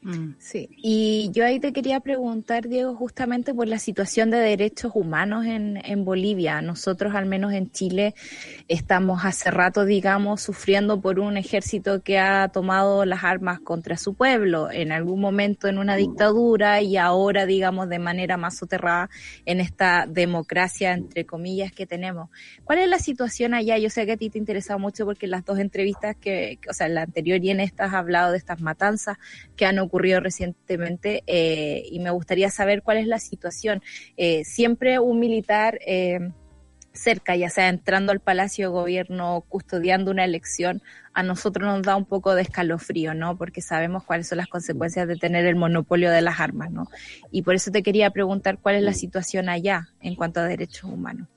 Mm. 0.01 0.37
Sí, 0.39 0.69
y 0.77 1.31
yo 1.33 1.45
ahí 1.45 1.59
te 1.59 1.73
quería 1.73 1.99
preguntar, 1.99 2.69
Diego, 2.69 2.95
justamente 2.95 3.53
por 3.53 3.66
la 3.66 3.81
situación 3.81 4.31
de 4.31 4.39
derechos 4.39 4.93
humanos 4.95 5.45
en, 5.45 5.81
en 5.85 6.05
Bolivia. 6.05 6.62
Nosotros, 6.62 7.16
al 7.16 7.27
menos 7.27 7.53
en 7.53 7.73
Chile, 7.73 8.15
estamos 8.69 9.25
hace 9.25 9.51
rato, 9.51 9.85
digamos, 9.85 10.41
sufriendo 10.41 11.01
por 11.01 11.19
un 11.19 11.37
ejército 11.37 12.01
que 12.01 12.20
ha 12.20 12.47
tomado 12.49 13.05
las 13.05 13.25
armas 13.25 13.59
contra 13.59 13.97
su 13.97 14.15
pueblo, 14.15 14.70
en 14.70 14.93
algún 14.93 15.20
momento 15.20 15.66
en 15.66 15.79
una 15.79 15.97
dictadura 15.97 16.81
y 16.81 16.97
ahora, 16.97 17.45
digamos, 17.45 17.89
de 17.89 17.99
manera 17.99 18.37
más 18.37 18.57
soterrada 18.57 19.11
en 19.47 19.59
esta 19.59 20.07
democracia, 20.09 20.93
entre 20.93 21.27
comillas, 21.27 21.73
que 21.73 21.87
tenemos. 21.87 22.31
¿Cuál 22.62 22.79
es 22.79 22.89
la 22.89 23.01
situación 23.01 23.53
allá? 23.53 23.77
Yo 23.79 23.91
sé 23.91 24.07
que 24.07 24.12
a 24.12 24.16
ti 24.16 24.31
te 24.31 24.39
interesa 24.39 24.79
mucho 24.79 25.05
porque 25.05 25.27
en 25.27 25.33
las 25.33 25.45
dos 25.45 25.59
entrevistas 25.59 26.15
que, 26.15 26.61
o 26.70 26.73
sea, 26.73 26.87
en 26.87 26.95
la 26.95 27.03
anterior 27.03 27.45
y 27.45 27.51
en 27.51 27.59
esta 27.59 27.87
has 27.87 27.95
hablado 27.95 28.31
de 28.31 28.39
estas 28.39 28.61
matanzas 28.61 29.19
que 29.57 29.66
han 29.66 29.79
ocurrido 29.79 29.88
recientemente 30.20 31.23
eh, 31.27 31.85
y 31.90 31.98
me 32.01 32.10
gustaría 32.10 32.51
saber 32.51 32.82
cuál 32.82 32.98
es 32.98 33.06
la 33.06 33.19
situación. 33.19 33.82
Eh, 34.16 34.44
siempre 34.44 34.98
un 34.98 35.19
militar 35.19 35.78
eh, 35.86 36.31
cerca, 36.93 37.36
ya 37.36 37.48
sea 37.48 37.69
entrando 37.69 38.12
al 38.12 38.20
Palacio 38.20 38.69
de 38.69 38.73
Gobierno, 38.73 39.44
custodiando 39.48 40.10
una 40.10 40.24
elección, 40.24 40.82
a 41.12 41.23
nosotros 41.23 41.66
nos 41.66 41.82
da 41.82 41.97
un 41.97 42.05
poco 42.05 42.35
de 42.35 42.43
escalofrío, 42.43 43.15
¿no? 43.15 43.36
Porque 43.36 43.60
sabemos 43.60 44.05
cuáles 44.05 44.28
son 44.28 44.39
las 44.39 44.48
consecuencias 44.48 45.09
de 45.09 45.16
tener 45.16 45.47
el 45.47 45.56
monopolio 45.56 46.10
de 46.10 46.23
las 46.23 46.40
armas, 46.40 46.70
¿no? 46.70 46.89
Y 47.31 47.43
por 47.43 47.55
eso 47.55 47.70
te 47.70 47.82
quería 47.82 48.10
preguntar 48.10 48.59
cuál 48.59 48.77
es 48.77 48.82
la 48.82 48.93
situación 48.93 49.48
allá 49.48 49.89
en 50.01 50.15
cuanto 50.15 50.40
a 50.40 50.44
derechos 50.44 50.85
humanos. 50.85 51.28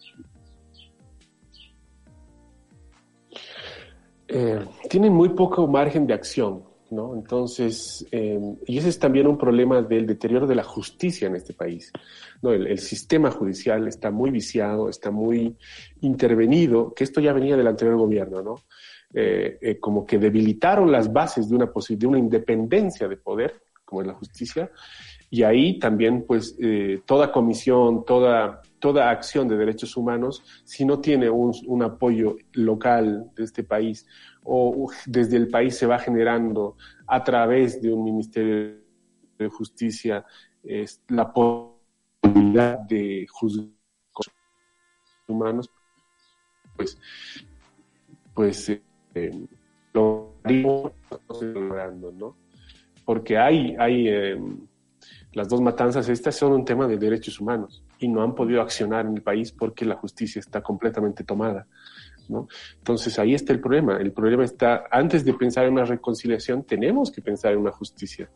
tienen 4.89 5.11
muy 5.11 5.27
poco 5.29 5.67
margen 5.67 6.07
de 6.07 6.13
acción. 6.13 6.70
¿No? 6.91 7.15
Entonces, 7.15 8.05
em, 8.11 8.57
y 8.68 8.77
ese 8.77 8.89
es 8.89 8.99
también 8.99 9.26
un 9.26 9.38
problema 9.38 9.81
del 9.81 10.05
deterioro 10.05 10.45
de 10.45 10.55
la 10.55 10.63
justicia 10.63 11.27
en 11.27 11.35
este 11.35 11.53
país. 11.53 11.91
¿no? 12.41 12.51
El, 12.51 12.77
sistema 12.80 13.31
judicial 13.31 13.88
está 13.88 14.11
muy 14.11 14.30
viciado, 14.30 14.89
está 14.89 15.09
muy 15.09 15.55
intervenido, 16.01 16.93
que 16.93 17.05
esto 17.05 17.22
ya 17.22 17.34
venía 17.34 17.55
del 17.55 17.68
anterior 17.68 17.97
gobierno, 17.97 18.41
¿no? 18.41 18.55
Eh, 19.13 19.57
eh, 19.61 19.80
como 19.80 20.05
que 20.05 20.18
debilitaron 20.18 20.91
las 20.91 21.11
bases 21.11 21.49
de 21.49 21.55
una, 21.55 21.69
de 21.89 22.07
una 22.07 22.19
independencia 22.19 23.07
de 23.07 23.18
poder, 23.18 23.61
como 23.84 24.01
es 24.01 24.07
la 24.07 24.13
justicia, 24.13 24.72
y 25.30 25.43
ahí 25.43 25.80
también, 25.80 26.26
pues, 26.26 26.57
eh, 26.61 27.01
toda 27.05 27.31
comisión, 27.31 28.03
toda, 28.05 28.61
toda 28.80 29.09
acción 29.09 29.47
de 29.47 29.57
derechos 29.57 29.95
humanos, 29.95 30.43
si 30.65 30.85
no 30.85 30.99
tiene 30.99 31.30
un, 31.30 31.53
un 31.68 31.84
apoyo 31.84 32.35
local 32.53 33.31
de 33.35 33.43
este 33.43 33.63
país, 33.63 34.05
o 34.43 34.91
desde 35.05 35.38
el 35.38 35.49
país 35.49 35.77
se 35.77 35.85
va 35.85 35.99
generando 35.99 36.76
a 37.07 37.23
través 37.23 37.81
de 37.81 37.93
un 37.93 38.03
Ministerio 38.03 38.81
de 39.38 39.49
Justicia 39.49 40.26
la 41.09 41.34
posibilidad 41.34 42.80
de 42.80 43.26
juzgar 43.30 43.81
humanos, 45.27 45.69
pues, 46.76 46.97
pues 48.34 48.69
eh, 48.69 49.47
lo 49.93 50.34
logrando, 50.43 52.11
¿no? 52.11 52.35
Porque 53.05 53.38
hay, 53.38 53.76
hay 53.77 54.07
eh, 54.07 54.38
las 55.34 55.47
dos 55.47 55.61
matanzas 55.61 56.07
estas 56.09 56.35
son 56.35 56.53
un 56.53 56.65
tema 56.65 56.88
de 56.88 56.97
derechos 56.97 57.39
humanos 57.39 57.84
y 57.99 58.07
no 58.07 58.22
han 58.22 58.35
podido 58.35 58.61
accionar 58.61 59.05
en 59.05 59.15
el 59.15 59.22
país 59.22 59.51
porque 59.51 59.85
la 59.85 59.95
justicia 59.95 60.39
está 60.39 60.61
completamente 60.61 61.23
tomada. 61.23 61.68
Entonces 62.77 63.17
ahí 63.19 63.33
está 63.33 63.53
el 63.53 63.59
problema. 63.59 63.97
El 63.97 64.11
problema 64.11 64.43
está, 64.43 64.85
antes 64.91 65.25
de 65.25 65.33
pensar 65.33 65.65
en 65.65 65.73
una 65.73 65.85
reconciliación, 65.85 66.63
tenemos 66.63 67.11
que 67.11 67.21
pensar 67.21 67.53
en 67.53 67.59
una 67.59 67.71
justicia. 67.71 68.29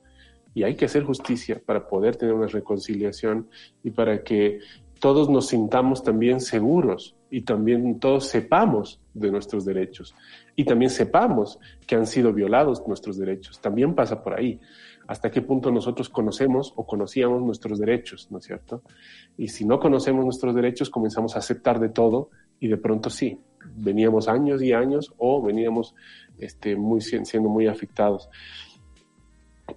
Y 0.54 0.64
hay 0.64 0.76
que 0.76 0.86
hacer 0.86 1.04
justicia 1.04 1.62
para 1.66 1.88
poder 1.88 2.16
tener 2.16 2.34
una 2.34 2.48
reconciliación 2.48 3.50
y 3.84 3.92
para 3.92 4.24
que 4.24 4.60
todos 5.00 5.30
nos 5.30 5.48
sintamos 5.48 6.04
también 6.04 6.40
seguros 6.40 7.16
y 7.30 7.42
también 7.42 8.00
todos 8.00 8.28
sepamos 8.28 9.02
de 9.14 9.30
nuestros 9.32 9.66
derechos 9.66 10.16
y 10.56 10.64
también 10.64 10.90
sepamos 10.90 11.60
que 11.86 11.96
han 11.96 12.08
sido 12.08 12.32
violados 12.34 12.88
nuestros 12.88 13.18
derechos. 13.18 13.60
También 13.60 13.94
pasa 13.94 14.24
por 14.24 14.40
ahí. 14.40 14.60
Hasta 15.08 15.30
qué 15.30 15.42
punto 15.42 15.72
nosotros 15.72 16.10
conocemos 16.10 16.74
o 16.76 16.86
conocíamos 16.86 17.44
nuestros 17.44 17.78
derechos, 17.78 18.32
¿no 18.32 18.40
es 18.40 18.46
cierto? 18.46 18.82
Y 19.38 19.50
si 19.50 19.66
no 19.66 19.80
conocemos 19.80 20.24
nuestros 20.24 20.56
derechos, 20.56 20.90
comenzamos 20.90 21.36
a 21.36 21.40
aceptar 21.40 21.80
de 21.80 21.90
todo 21.90 22.30
y 22.60 22.68
de 22.68 22.78
pronto 22.78 23.10
sí, 23.10 23.38
veníamos 23.76 24.28
años 24.28 24.62
y 24.62 24.74
años 24.74 25.14
o 25.18 25.42
veníamos 25.42 25.96
este, 26.38 26.76
muy, 26.76 27.02
siendo 27.02 27.50
muy 27.50 27.68
afectados. 27.68 28.30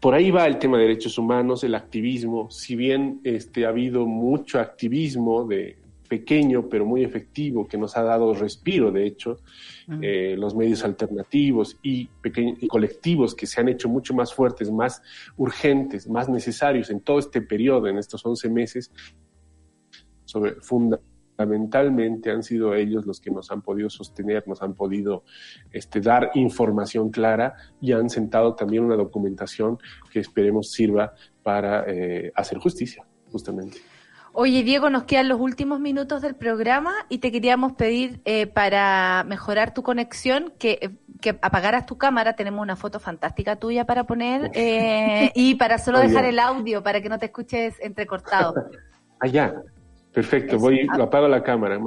Por 0.01 0.15
ahí 0.15 0.31
va 0.31 0.47
el 0.47 0.59
tema 0.59 0.77
de 0.77 0.85
derechos 0.85 1.19
humanos, 1.19 1.65
el 1.65 1.75
activismo. 1.75 2.51
Si 2.51 2.77
bien 2.77 3.21
este, 3.25 3.65
ha 3.65 3.71
habido 3.71 4.07
mucho 4.07 4.61
activismo 4.61 5.45
de 5.45 5.79
pequeño 6.09 6.69
pero 6.69 6.87
muy 6.87 7.05
efectivo 7.05 7.69
que 7.69 7.77
nos 7.77 7.97
ha 7.97 8.03
dado 8.03 8.33
respiro, 8.35 8.91
de 8.91 9.07
hecho, 9.07 9.37
eh, 10.01 10.37
los 10.39 10.55
medios 10.55 10.85
alternativos 10.85 11.79
y, 11.83 12.07
pequeños, 12.07 12.59
colectivos 12.69 13.35
que 13.35 13.47
se 13.47 13.61
han 13.61 13.69
hecho 13.69 13.89
mucho 13.89 14.15
más 14.15 14.33
fuertes, 14.33 14.71
más 14.71 15.03
urgentes, 15.37 16.09
más 16.09 16.29
necesarios 16.29 16.91
en 16.91 17.01
todo 17.01 17.19
este 17.19 17.43
periodo, 17.43 17.87
en 17.89 17.99
estos 17.99 18.25
11 18.25 18.49
meses, 18.49 18.91
sobre, 20.25 20.55
funda, 20.63 20.99
fundamentalmente 21.39 22.33
han 22.33 22.43
sido 22.43 22.75
ellos 22.75 23.07
los 23.07 23.21
que 23.21 23.31
nos 23.31 23.51
han 23.53 23.63
podido 23.63 23.89
sostener, 23.89 24.43
nos 24.49 24.61
han 24.61 24.75
podido 24.75 25.23
este, 25.71 26.01
dar 26.01 26.31
información 26.35 27.11
clara 27.11 27.55
y 27.81 27.93
han 27.93 28.11
sentado 28.11 28.55
también 28.55 28.85
una 28.85 28.97
documentación 28.97 29.79
que 30.11 30.19
esperemos 30.19 30.73
sirva 30.73 31.13
para 31.45 31.85
eh, 31.87 32.33
hacer 32.35 32.59
justicia, 32.59 33.05
justamente. 33.31 33.79
Oye, 34.33 34.63
Diego, 34.63 34.91
nos 34.91 35.05
quedan 35.05 35.29
los 35.29 35.41
últimos 35.41 35.81
minutos 35.81 36.23
del 36.23 36.35
programa 36.35 36.93
y 37.09 37.19
te 37.19 37.33
queríamos 37.33 37.73
pedir 37.73 38.21
eh, 38.25 38.47
para 38.47 39.25
mejorar 39.27 39.73
tu 39.73 39.83
conexión 39.83 40.53
que, 40.59 40.99
que, 41.21 41.39
apagaras 41.41 41.87
tu 41.87 41.99
cámara. 41.99 42.35
Tenemos 42.35 42.63
una 42.63 42.77
foto 42.77 43.01
fantástica 43.01 43.57
tuya 43.57 43.85
para 43.85 44.05
poner 44.05 44.51
eh, 44.55 45.31
y 45.35 45.55
para 45.55 45.79
solo 45.79 46.01
dejar 46.01 46.25
el 46.25 46.39
audio 46.39 46.83
para 46.83 47.01
que 47.01 47.09
no 47.09 47.19
te 47.19 47.27
escuches 47.27 47.77
entrecortado. 47.81 48.55
Allá. 49.19 49.55
Perfecto, 50.13 50.59
voy, 50.59 50.87
lo 50.97 51.05
apago 51.05 51.29
la 51.29 51.43
cámara. 51.43 51.79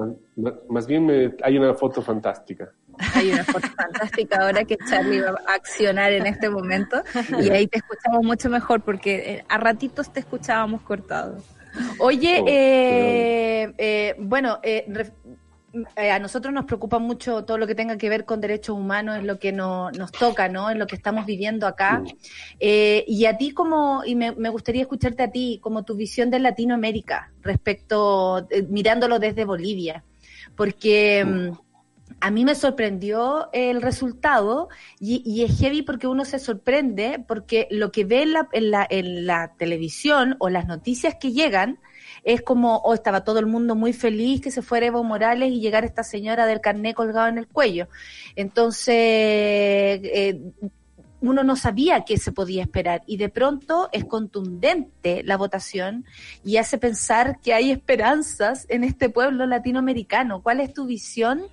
Más, 0.70 0.88
bien 0.88 1.06
me, 1.06 1.34
hay 1.44 1.58
una 1.58 1.74
foto 1.74 2.02
fantástica. 2.02 2.72
Hay 3.16 3.32
una 3.32 3.44
foto 3.44 3.68
fantástica 3.76 4.44
ahora 4.44 4.64
que 4.64 4.78
Charlie 4.90 5.22
va 5.22 5.36
a 5.48 5.54
accionar 5.54 6.12
en 6.14 6.28
este 6.28 6.50
momento 6.50 7.02
y 7.40 7.50
ahí 7.50 7.68
te 7.68 7.80
escuchamos 7.80 8.24
mucho 8.24 8.50
mejor 8.50 8.82
porque 8.82 9.16
eh, 9.16 9.46
a 9.50 9.58
ratitos 9.58 10.14
te 10.14 10.20
escuchábamos 10.20 10.82
cortado. 10.84 11.38
Oye, 12.00 12.42
oh, 12.42 12.46
eh, 12.48 13.74
eh, 13.78 14.16
bueno, 14.20 14.60
eh, 14.64 14.86
eh, 15.96 16.12
a 16.12 16.20
nosotros 16.20 16.54
nos 16.54 16.66
preocupa 16.66 17.00
mucho 17.00 17.46
todo 17.46 17.58
lo 17.58 17.66
que 17.66 17.76
tenga 17.76 17.98
que 17.98 18.10
ver 18.10 18.26
con 18.26 18.42
derechos 18.42 18.78
humanos, 18.78 19.18
es 19.18 19.24
lo 19.24 19.40
que 19.40 19.54
nos 19.54 20.12
toca, 20.12 20.50
¿no? 20.50 20.70
Es 20.70 20.78
lo 20.78 20.86
que 20.86 20.96
estamos 20.96 21.26
viviendo 21.26 21.66
acá. 21.66 22.04
Eh, 22.60 23.06
y 23.08 23.26
a 23.26 23.38
ti 23.38 23.52
como, 23.52 24.04
y 24.06 24.16
me, 24.16 24.32
gustaría 24.50 24.82
escucharte 24.82 25.24
a 25.24 25.32
ti, 25.32 25.60
como 25.62 25.84
tu 25.84 25.96
visión 25.96 26.30
de 26.30 26.40
Latinoamérica 26.40 27.32
respecto, 27.42 28.48
eh, 28.50 28.64
mirándolo 28.70 29.20
desde 29.20 29.46
Bolivia, 29.46 30.04
porque 30.56 31.24
mm, 31.26 31.52
a 32.20 32.32
mí 32.32 32.44
me 32.44 32.56
sorprendió 32.56 33.50
el 33.54 33.82
resultado 33.82 34.68
y, 35.00 35.44
es 35.44 35.58
heavy 35.58 35.84
porque 35.84 36.08
uno 36.08 36.26
se 36.26 36.40
sorprende 36.40 37.24
porque 37.26 37.68
lo 37.72 37.92
que 37.92 38.04
ve 38.04 38.26
la, 38.26 38.50
en 38.52 38.72
la, 38.72 38.86
en 38.90 39.26
la 39.26 39.54
televisión 39.58 40.36
o 40.40 40.50
las 40.50 40.68
noticias 40.68 41.16
que 41.20 41.32
llegan, 41.32 41.80
es 42.24 42.42
como, 42.42 42.78
oh, 42.78 42.94
estaba 42.94 43.24
todo 43.24 43.40
el 43.40 43.48
mundo 43.48 43.76
muy 43.76 43.94
feliz 43.94 44.42
que 44.42 44.52
se 44.52 44.62
fuera 44.62 44.86
Evo 44.88 45.04
Morales 45.04 45.52
y 45.52 45.60
llegara 45.60 45.88
esta 45.88 46.04
señora 46.04 46.46
del 46.46 46.62
carné 46.62 46.94
colgado 46.94 47.28
en 47.28 47.38
el 47.38 47.48
cuello. 47.48 47.88
Entonces, 48.36 48.96
eh, 48.96 50.40
uno 51.22 51.44
no 51.44 51.56
sabía 51.56 52.04
qué 52.04 52.18
se 52.18 52.32
podía 52.32 52.64
esperar 52.64 53.04
y 53.06 53.18
de 53.18 53.30
pronto 53.30 53.90
es 53.92 54.06
contundente 54.06 55.24
la 55.24 55.38
votación 55.38 56.06
y 56.44 56.58
hace 56.58 56.78
pensar 56.78 57.40
que 57.42 57.54
hay 57.54 57.72
esperanzas 57.72 58.66
en 58.70 58.84
este 58.84 59.10
pueblo 59.10 59.46
latinoamericano. 59.46 60.42
¿Cuál 60.42 60.60
es 60.60 60.74
tu 60.74 60.86
visión 60.86 61.44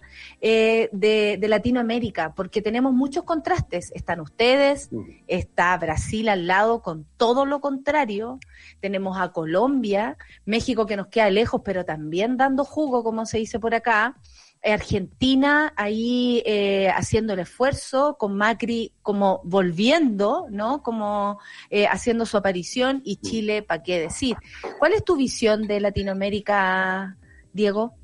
eh, 0.41 0.89
de, 0.93 1.39
Latinoamérica? 1.49 2.35
Porque 2.35 2.63
tenemos 2.63 2.93
muchos 2.95 3.25
contrastes. 3.25 3.93
Están 3.95 4.21
ustedes, 4.21 4.89
está 5.27 5.77
Brasil 5.77 6.29
al 6.29 6.47
lado 6.47 6.83
con 6.83 7.07
todo 7.17 7.45
lo 7.45 7.61
contrario, 7.61 8.39
tenemos 8.81 9.19
a 9.19 9.33
Colombia, 9.33 10.17
México 10.45 10.87
que 10.87 10.97
nos 10.97 11.09
queda 11.09 11.31
lejos 11.31 11.61
pero 11.65 11.85
también 11.85 12.37
dando 12.37 12.65
jugo, 12.65 13.05
como 13.05 13.27
se 13.27 13.39
dice 13.39 13.59
por 13.61 13.75
acá. 13.75 14.17
Argentina 14.63 15.73
ahí 15.77 16.43
eh, 16.45 16.89
haciendo 16.89 17.33
el 17.35 17.41
esfuerzo, 17.41 18.17
con 18.19 18.37
Macri 18.37 18.93
como 19.03 19.41
volviendo, 19.45 20.47
¿no? 20.51 20.83
Como 20.83 21.39
eh, 21.71 21.87
haciendo 21.87 22.27
su 22.27 22.37
aparición 22.37 23.01
y 23.05 23.17
Chile, 23.17 23.63
¿para 23.63 23.83
qué 23.83 24.01
decir? 24.01 24.37
¿Cuál 24.79 24.93
es 24.93 25.05
tu 25.05 25.17
visión 25.17 25.67
de 25.67 25.81
Latinoamérica, 25.81 27.17
Diego? 27.53 27.95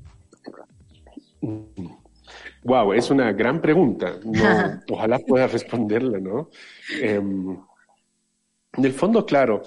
Wow, 2.63 2.93
es 2.93 3.11
una 3.11 3.31
gran 3.31 3.61
pregunta. 3.61 4.19
ojalá 4.89 5.19
pueda 5.19 5.47
responderla, 5.47 6.19
¿no? 6.19 6.49
Em, 7.01 7.57
En 8.77 8.85
el 8.85 8.93
fondo, 8.93 9.25
claro, 9.25 9.61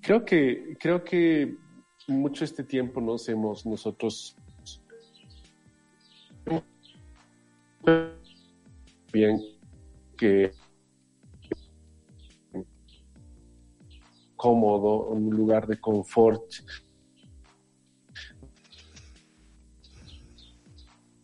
creo 0.00 0.24
que, 0.24 0.76
creo 0.78 1.02
que 1.02 1.56
mucho 2.08 2.44
este 2.44 2.64
tiempo 2.64 3.00
nos 3.00 3.28
hemos 3.28 3.64
nosotros 3.64 4.36
bien 9.12 9.40
que 10.16 10.52
cómodo, 14.36 15.08
un 15.10 15.30
lugar 15.30 15.66
de 15.68 15.78
confort, 15.80 16.42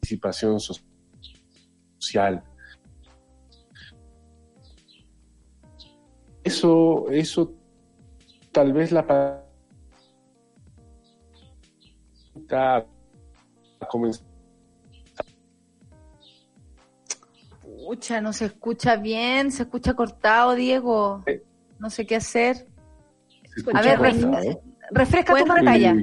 participación 0.08 0.60
social. 1.98 2.42
Eso, 6.44 7.10
eso 7.10 7.52
tal 8.52 8.72
vez 8.72 8.92
la 8.92 9.00
a 12.50 12.84
comenzar 13.90 14.27
Escucha, 17.88 18.20
no 18.20 18.34
se 18.34 18.44
escucha 18.44 18.96
bien, 18.96 19.50
se 19.50 19.62
escucha 19.62 19.94
cortado, 19.94 20.54
Diego. 20.54 21.24
No 21.78 21.88
sé 21.88 22.06
qué 22.06 22.16
hacer. 22.16 22.66
A 23.72 23.80
ver, 23.80 23.98
refresca 24.90 25.34
tu 25.34 25.46
pantalla. 25.46 25.96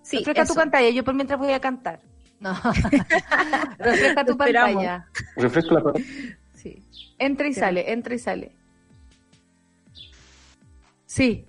Sí, 0.00 0.16
refresca 0.24 0.46
tu 0.46 0.54
pantalla, 0.54 0.88
yo 0.88 1.04
por 1.04 1.12
mientras 1.12 1.38
voy 1.38 1.52
a 1.52 1.60
cantar. 1.60 2.00
No. 2.40 2.54
refresca 3.78 4.24
tu 4.24 4.34
pantalla. 4.38 5.06
Refresca 5.36 5.74
la 5.74 5.82
pantalla. 5.82 6.06
Sí. 6.54 6.82
Entra 7.18 7.48
y 7.48 7.52
sale, 7.52 7.92
entra 7.92 8.14
y 8.14 8.18
sale. 8.18 8.56
Sí 11.04 11.46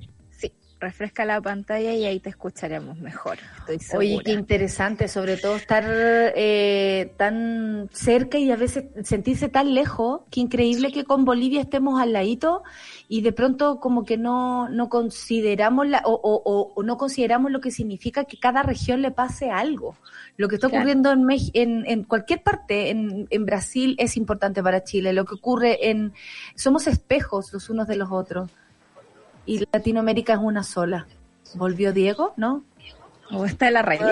refresca 0.79 1.25
la 1.25 1.41
pantalla 1.41 1.93
y 1.93 2.05
ahí 2.05 2.19
te 2.19 2.29
escucharemos 2.29 2.97
mejor. 2.99 3.37
Estoy 3.67 3.97
Oye, 3.97 4.21
qué 4.23 4.31
interesante, 4.31 5.07
sobre 5.07 5.37
todo 5.37 5.55
estar 5.55 5.83
eh, 5.87 7.13
tan 7.17 7.89
cerca 7.91 8.37
y 8.37 8.51
a 8.51 8.55
veces 8.55 8.85
sentirse 9.03 9.49
tan 9.49 9.73
lejos. 9.73 10.21
Qué 10.31 10.39
increíble 10.39 10.91
que 10.91 11.03
con 11.03 11.25
Bolivia 11.25 11.61
estemos 11.61 11.99
al 11.99 12.13
ladito 12.13 12.63
y 13.07 13.21
de 13.21 13.31
pronto 13.31 13.79
como 13.79 14.05
que 14.05 14.17
no, 14.17 14.69
no 14.69 14.89
consideramos 14.89 15.87
la, 15.87 16.01
o, 16.05 16.13
o, 16.13 16.73
o, 16.75 16.83
no 16.83 16.97
consideramos 16.97 17.51
lo 17.51 17.59
que 17.59 17.71
significa 17.71 18.25
que 18.25 18.39
cada 18.39 18.63
región 18.63 19.01
le 19.01 19.11
pase 19.11 19.49
algo. 19.49 19.95
Lo 20.37 20.47
que 20.47 20.55
está 20.55 20.67
ocurriendo 20.67 21.11
en, 21.11 21.25
en, 21.53 21.85
en, 21.87 22.03
cualquier 22.03 22.43
parte, 22.43 22.91
en, 22.91 23.27
en 23.31 23.45
Brasil, 23.45 23.95
es 23.97 24.17
importante 24.17 24.61
para 24.61 24.83
Chile. 24.83 25.11
Lo 25.13 25.25
que 25.25 25.35
ocurre 25.35 25.89
en... 25.89 26.13
Somos 26.55 26.85
espejos 26.85 27.51
los 27.51 27.69
unos 27.71 27.87
de 27.87 27.95
los 27.95 28.11
otros 28.11 28.51
y 29.47 29.65
Latinoamérica 29.71 30.33
es 30.33 30.39
una 30.39 30.61
sola. 30.61 31.07
¿Volvió 31.55 31.93
Diego? 31.93 32.33
¿No? 32.37 32.63
¿O 33.31 33.45
está 33.45 33.71
la 33.71 33.81
raya? 33.81 34.05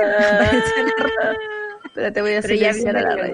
Pero 1.94 2.12
te 2.12 2.22
voy 2.22 2.34
a 2.34 2.41
silenciar 2.41 2.98
a 2.98 3.02
la. 3.02 3.30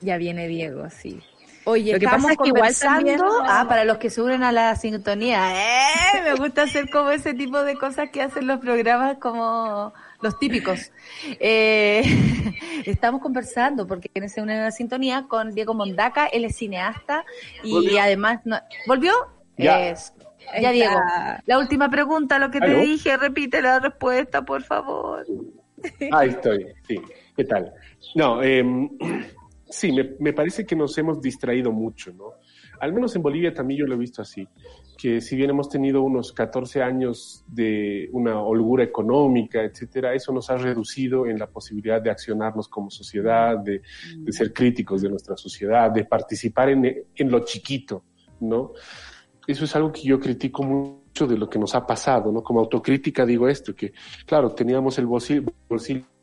Ya 0.00 0.16
viene 0.18 0.46
Diego, 0.46 0.88
sí. 0.90 1.20
Oye, 1.64 1.92
Lo 1.92 2.00
que 2.00 2.06
pasa 2.06 2.32
es 2.32 2.38
que 2.38 2.48
igual 2.48 2.74
también, 2.74 3.20
ah, 3.44 3.66
para 3.68 3.84
los 3.84 3.98
que 3.98 4.10
se 4.10 4.20
unen 4.20 4.42
a 4.42 4.50
la 4.50 4.74
sintonía, 4.74 5.54
eh, 5.54 6.22
me 6.24 6.34
gusta 6.34 6.62
hacer 6.62 6.90
como 6.90 7.10
ese 7.10 7.34
tipo 7.34 7.62
de 7.62 7.76
cosas 7.76 8.10
que 8.10 8.20
hacen 8.20 8.48
los 8.48 8.58
programas 8.58 9.18
como 9.18 9.92
los 10.20 10.38
típicos. 10.40 10.90
Eh, 11.38 12.02
estamos 12.84 13.20
conversando 13.20 13.86
porque 13.86 14.10
se 14.28 14.42
unen 14.42 14.58
a 14.58 14.64
la 14.64 14.70
sintonía 14.72 15.26
con 15.28 15.54
Diego 15.54 15.72
Mondaca, 15.72 16.26
él 16.26 16.44
es 16.44 16.56
cineasta 16.56 17.24
y 17.62 17.96
además 17.96 18.40
volvió 18.88 19.12
ya. 19.56 19.94
Ya, 20.60 20.72
Diego. 20.72 21.00
La 21.46 21.58
última 21.58 21.88
pregunta, 21.88 22.38
lo 22.38 22.50
que 22.50 22.60
te 22.60 22.74
dije, 22.74 23.16
repite 23.16 23.62
la 23.62 23.78
respuesta, 23.78 24.42
por 24.44 24.62
favor. 24.62 25.24
Ahí 26.12 26.30
estoy, 26.30 26.66
sí. 26.86 26.96
¿Qué 27.36 27.44
tal? 27.44 27.72
No, 28.14 28.42
em, 28.42 28.90
sí, 29.68 29.92
me, 29.92 30.10
me, 30.18 30.32
parece 30.32 30.66
que 30.66 30.76
nos 30.76 30.96
hemos 30.98 31.20
distraído 31.20 31.72
mucho, 31.72 32.12
¿no? 32.12 32.34
Al 32.80 32.92
menos 32.92 33.14
en 33.14 33.22
Bolivia 33.22 33.54
también 33.54 33.80
yo 33.80 33.86
lo 33.86 33.94
he 33.94 33.98
visto 33.98 34.22
así, 34.22 34.46
que 34.98 35.20
si 35.20 35.36
bien 35.36 35.50
hemos 35.50 35.68
tenido 35.68 36.02
unos 36.02 36.32
14 36.32 36.82
años 36.82 37.44
de 37.46 38.08
una 38.12 38.42
holgura 38.42 38.82
económica, 38.82 39.62
etcétera, 39.62 40.14
eso 40.14 40.32
nos 40.32 40.50
ha 40.50 40.56
reducido 40.56 41.26
en 41.26 41.38
la 41.38 41.46
posibilidad 41.46 42.02
de 42.02 42.10
accionarnos 42.10 42.68
como 42.68 42.90
sociedad, 42.90 43.56
de, 43.58 43.82
de 44.16 44.32
ser 44.32 44.52
críticos 44.52 45.02
de 45.02 45.10
nuestra 45.10 45.36
sociedad, 45.36 45.92
de 45.92 46.04
participar 46.04 46.70
en, 46.70 47.04
en 47.14 47.30
lo 47.30 47.44
chiquito, 47.44 48.04
¿no? 48.40 48.72
Eso 49.46 49.64
es 49.64 49.76
algo 49.76 49.92
que 49.92 50.02
yo 50.02 50.20
critico 50.20 50.62
mucho 50.62 51.26
de 51.26 51.36
lo 51.36 51.48
que 51.48 51.58
nos 51.58 51.74
ha 51.74 51.86
pasado, 51.86 52.30
¿no? 52.32 52.42
Como 52.42 52.60
autocrítica 52.60 53.26
digo 53.26 53.48
esto, 53.48 53.74
que 53.74 53.92
claro, 54.26 54.50
teníamos 54.52 54.98
el 54.98 55.06
bolsillo, 55.06 55.42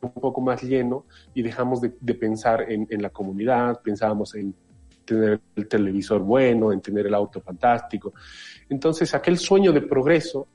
un 0.00 0.12
poco 0.12 0.40
más 0.40 0.62
lleno 0.62 1.04
y 1.34 1.42
dejamos 1.42 1.80
de, 1.80 1.90
pensar 1.90 2.66
en, 2.70 3.02
la 3.02 3.10
comunidad, 3.10 3.80
pensábamos 3.82 4.34
en 4.34 4.54
tener 5.04 5.40
el 5.56 5.68
televisor 5.68 6.22
bueno, 6.22 6.72
en 6.72 6.80
tener 6.80 7.06
el 7.06 7.14
auto 7.14 7.40
fantástico. 7.40 8.14
Entonces, 8.68 9.14
aquel 9.14 9.38
sueño 9.38 9.72
de 9.72 9.82
progreso, 9.82 10.48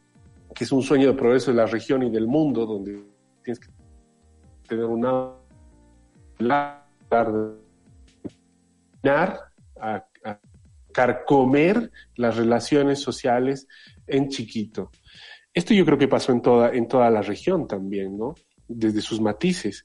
que 0.54 0.64
es 0.64 0.72
un 0.72 0.82
sueño 0.82 1.08
de 1.08 1.14
progreso 1.14 1.52
de 1.52 1.58
la 1.58 1.66
región 1.66 2.04
y 2.04 2.10
del 2.10 2.28
mundo, 2.28 2.66
donde 2.66 3.04
tienes 3.44 3.60
que 3.60 3.70
tener 4.68 4.86
una 4.86 5.32
a 9.80 10.06
carcomer 10.96 11.92
las 12.16 12.38
relaciones 12.38 13.00
sociales 13.00 13.68
en 14.08 14.30
chiquito. 14.30 14.92
Esto 15.54 15.74
yo 15.74 15.86
creo 15.86 15.98
que 15.98 16.08
pasó 16.08 16.32
en 16.32 16.42
toda, 16.42 16.72
en 16.72 16.88
toda 16.88 17.10
la 17.10 17.22
región 17.22 17.68
también, 17.68 18.18
¿no? 18.18 18.34
Desde 18.66 19.02
sus 19.02 19.20
matices. 19.20 19.84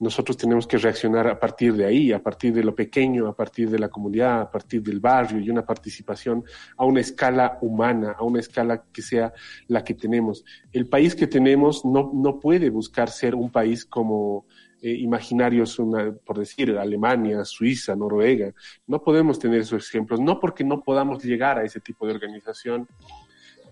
Nosotros 0.00 0.36
tenemos 0.36 0.66
que 0.66 0.78
reaccionar 0.78 1.28
a 1.28 1.38
partir 1.38 1.74
de 1.74 1.86
ahí, 1.86 2.10
a 2.10 2.20
partir 2.20 2.52
de 2.52 2.64
lo 2.64 2.74
pequeño, 2.74 3.28
a 3.28 3.36
partir 3.36 3.70
de 3.70 3.78
la 3.78 3.88
comunidad, 3.88 4.40
a 4.40 4.50
partir 4.50 4.82
del 4.82 4.98
barrio 4.98 5.38
y 5.38 5.48
una 5.48 5.64
participación 5.64 6.42
a 6.76 6.84
una 6.84 7.02
escala 7.02 7.58
humana, 7.60 8.16
a 8.18 8.24
una 8.24 8.40
escala 8.40 8.84
que 8.92 9.02
sea 9.02 9.32
la 9.68 9.84
que 9.84 9.94
tenemos. 9.94 10.44
El 10.72 10.88
país 10.88 11.14
que 11.14 11.28
tenemos 11.28 11.84
no, 11.84 12.10
no 12.12 12.40
puede 12.40 12.68
buscar 12.68 13.10
ser 13.10 13.36
un 13.36 13.50
país 13.52 13.84
como 13.84 14.46
eh, 14.80 14.92
imaginarios, 14.92 15.76
por 16.24 16.38
decir, 16.38 16.76
Alemania, 16.78 17.44
Suiza, 17.44 17.96
Noruega. 17.96 18.52
No 18.86 19.02
podemos 19.02 19.38
tener 19.38 19.60
esos 19.60 19.88
ejemplos, 19.88 20.20
no 20.20 20.38
porque 20.38 20.62
no 20.62 20.82
podamos 20.82 21.24
llegar 21.24 21.58
a 21.58 21.64
ese 21.64 21.80
tipo 21.80 22.06
de 22.06 22.14
organización, 22.14 22.86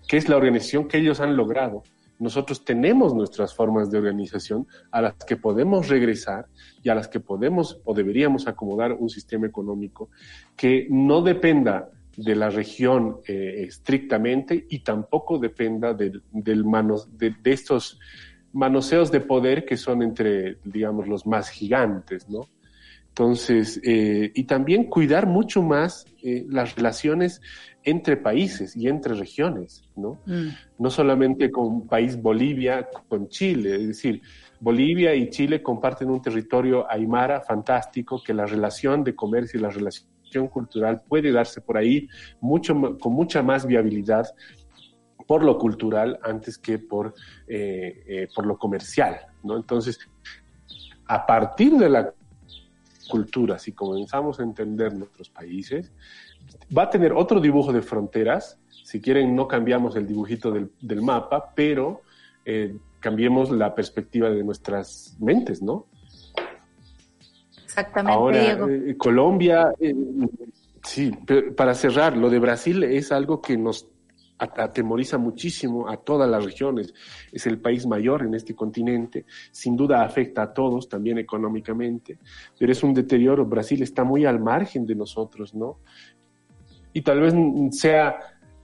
que 0.09 0.17
es 0.17 0.29
la 0.29 0.37
organización 0.37 0.89
que 0.89 0.99
ellos 0.99 1.21
han 1.21 1.37
logrado. 1.37 1.85
Nosotros 2.19 2.65
tenemos 2.65 3.15
nuestras 3.15 3.55
formas 3.55 3.91
de 3.91 3.99
organización 3.99 4.67
a 4.91 5.03
las 5.03 5.15
que 5.15 5.37
podemos 5.37 5.89
regresar 5.89 6.47
y 6.83 6.89
a 6.89 6.95
las 6.95 7.09
que 7.09 7.21
podemos 7.21 7.81
o 7.85 7.95
deberíamos 7.95 8.49
acomodar 8.49 8.93
un 8.93 9.11
sistema 9.11 9.47
económico 9.47 10.09
que 10.57 10.87
no 10.91 11.23
dependa 11.23 11.91
de 12.17 12.35
la 12.35 12.49
región 12.49 13.19
eh, 13.29 13.67
estrictamente 13.69 14.67
y 14.71 14.79
tampoco 14.79 15.39
dependa 15.39 15.93
del, 15.93 16.65
manos, 16.65 17.17
de 17.19 17.35
estos 17.45 18.01
manoseos 18.57 19.13
de 19.13 19.21
poder 19.21 19.67
que 19.67 19.77
son 19.77 20.03
entre, 20.03 20.57
digamos, 20.65 21.07
los 21.07 21.27
más 21.27 21.51
gigantes, 21.51 22.27
¿no? 22.29 22.49
Entonces, 23.09 23.81
eh, 23.85 24.31
y 24.35 24.45
también 24.45 24.85
cuidar 24.85 25.27
mucho 25.27 25.63
más 25.63 26.07
eh, 26.23 26.45
las 26.49 26.75
relaciones 26.75 27.41
entre 27.83 28.17
países 28.17 28.75
y 28.75 28.89
entre 28.89 29.15
regiones, 29.15 29.85
¿no? 29.95 30.21
Mm. 30.27 30.49
No 30.79 30.91
solamente 30.91 31.51
con 31.51 31.87
país 31.87 32.21
Bolivia, 32.21 32.89
con 33.09 33.29
Chile, 33.29 33.77
es 33.77 33.87
decir, 33.89 34.23
Bolivia 34.59 35.15
y 35.15 35.29
Chile 35.29 35.63
comparten 35.63 36.11
un 36.11 36.23
territorio 36.23 36.91
aymara 36.91 37.43
fantástico, 37.43 38.23
que 38.23 38.33
la 38.33 38.47
relación 38.47 39.05
de 39.05 39.15
comercio 39.15 39.61
y 39.61 39.63
la 39.63 39.71
relación 39.71 40.49
cultural 40.49 41.03
puede 41.07 41.31
darse 41.31 41.61
por 41.61 41.77
ahí 41.77 42.09
mucho, 42.41 42.99
con 42.99 43.13
mucha 43.13 43.43
más 43.43 43.67
viabilidad 43.67 44.27
por 45.27 45.43
lo 45.43 45.59
cultural 45.59 46.19
antes 46.23 46.59
que 46.59 46.79
por, 46.79 47.15
eh, 47.47 48.05
eh, 48.07 48.29
por 48.35 48.47
lo 48.47 48.59
comercial, 48.59 49.19
¿no? 49.43 49.57
Entonces, 49.57 49.99
a 51.07 51.27
partir 51.27 51.73
de 51.75 51.89
la 51.89 52.13
cultura, 53.09 53.59
si 53.59 53.73
comenzamos 53.73 54.41
a 54.41 54.43
entender 54.43 54.95
nuestros 54.95 55.29
países, 55.31 55.93
va 56.77 56.85
a 56.85 56.91
tener 56.91 57.13
otro 57.13 57.41
dibujo 57.41 57.73
de 57.73 57.83
fronteras, 57.83 58.59
si 58.85 59.01
quieren 59.01 59.35
no 59.35 59.49
cambiamos 59.49 59.97
el 59.97 60.07
dibujito 60.07 60.51
del, 60.51 60.71
del 60.81 61.03
mapa, 61.03 61.53
pero 61.55 62.03
eh, 62.45 62.77
cambiemos 63.01 63.51
la 63.51 63.75
perspectiva 63.75 64.31
de 64.31 64.43
nuestras 64.43 65.17
mentes, 65.21 65.63
¿no? 65.63 65.87
Exactamente, 67.65 68.13
Ahora, 68.13 68.59
Colombia, 68.97 69.73
sí, 70.83 71.13
para 71.57 71.75
cerrar, 71.75 72.17
lo 72.17 72.31
de 72.31 72.39
Brasil 72.39 72.83
es 72.85 73.13
algo 73.13 73.43
que 73.43 73.57
nos 73.57 73.87
atemoriza 74.39 75.19
muchísimo 75.19 75.89
a 75.89 75.97
todas 75.97 76.29
las 76.29 76.45
regiones. 76.45 76.93
Es 77.33 77.47
el 77.47 77.59
país 77.59 77.87
mayor 77.87 78.23
en 78.23 78.35
este 78.35 78.55
continente, 78.55 79.25
sin 79.51 79.77
duda 79.77 80.03
afecta 80.03 80.43
a 80.43 80.53
todos, 80.53 80.89
también 80.89 81.19
económicamente, 81.19 82.19
pero 82.59 82.73
es 82.73 82.83
un 82.83 82.95
deterioro. 82.95 83.47
Brasil 83.47 83.83
está 83.83 84.05
muy 84.05 84.25
al 84.25 84.41
margen 84.41 84.87
de 84.87 84.95
nosotros, 84.95 85.55
¿no? 85.55 85.79
Y 86.93 87.03
tal 87.03 87.21
vez 87.21 87.35
sea 87.73 88.19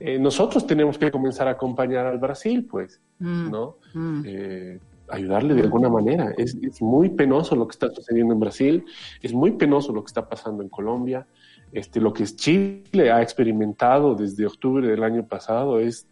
eh, 0.04 0.18
nosotros 0.18 0.66
tenemos 0.66 0.98
que 0.98 1.12
comenzar 1.12 1.46
a 1.46 1.52
acompañar 1.52 2.06
al 2.06 2.18
Brasil, 2.18 2.66
pues, 2.68 3.00
mm, 3.20 3.50
¿no? 3.52 3.76
Mm. 3.94 4.22
Eh, 4.26 4.80
ayudarle 5.08 5.54
de 5.54 5.62
alguna 5.62 5.88
manera. 5.88 6.32
Es, 6.36 6.56
muy 6.82 7.10
penoso 7.10 7.54
lo 7.54 7.68
que 7.68 7.72
está 7.72 7.88
sucediendo 7.88 8.34
en 8.34 8.40
Brasil, 8.40 8.84
es 9.22 9.32
muy 9.32 9.52
penoso 9.52 9.92
lo 9.92 10.02
que 10.02 10.08
está 10.08 10.28
pasando 10.28 10.64
en 10.64 10.68
Colombia. 10.70 11.24
Este, 11.72 12.00
lo 12.00 12.12
que 12.12 12.24
Chile 12.24 13.10
ha 13.10 13.22
experimentado 13.22 14.14
desde 14.14 14.46
octubre 14.46 14.86
del 14.86 15.02
año 15.02 15.26
pasado 15.26 15.80
es 15.80 16.06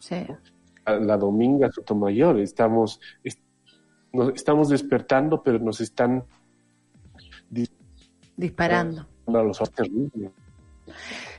sí. 0.00 0.26
la 0.84 1.16
Dominga 1.16 1.70
Sotomayor. 1.70 2.40
Estamos, 2.40 3.00
estamos 4.34 4.68
despertando, 4.68 5.40
pero 5.40 5.60
nos 5.60 5.80
están 5.80 6.24
disparando. 8.36 9.06
A 9.28 9.42
los 9.42 9.60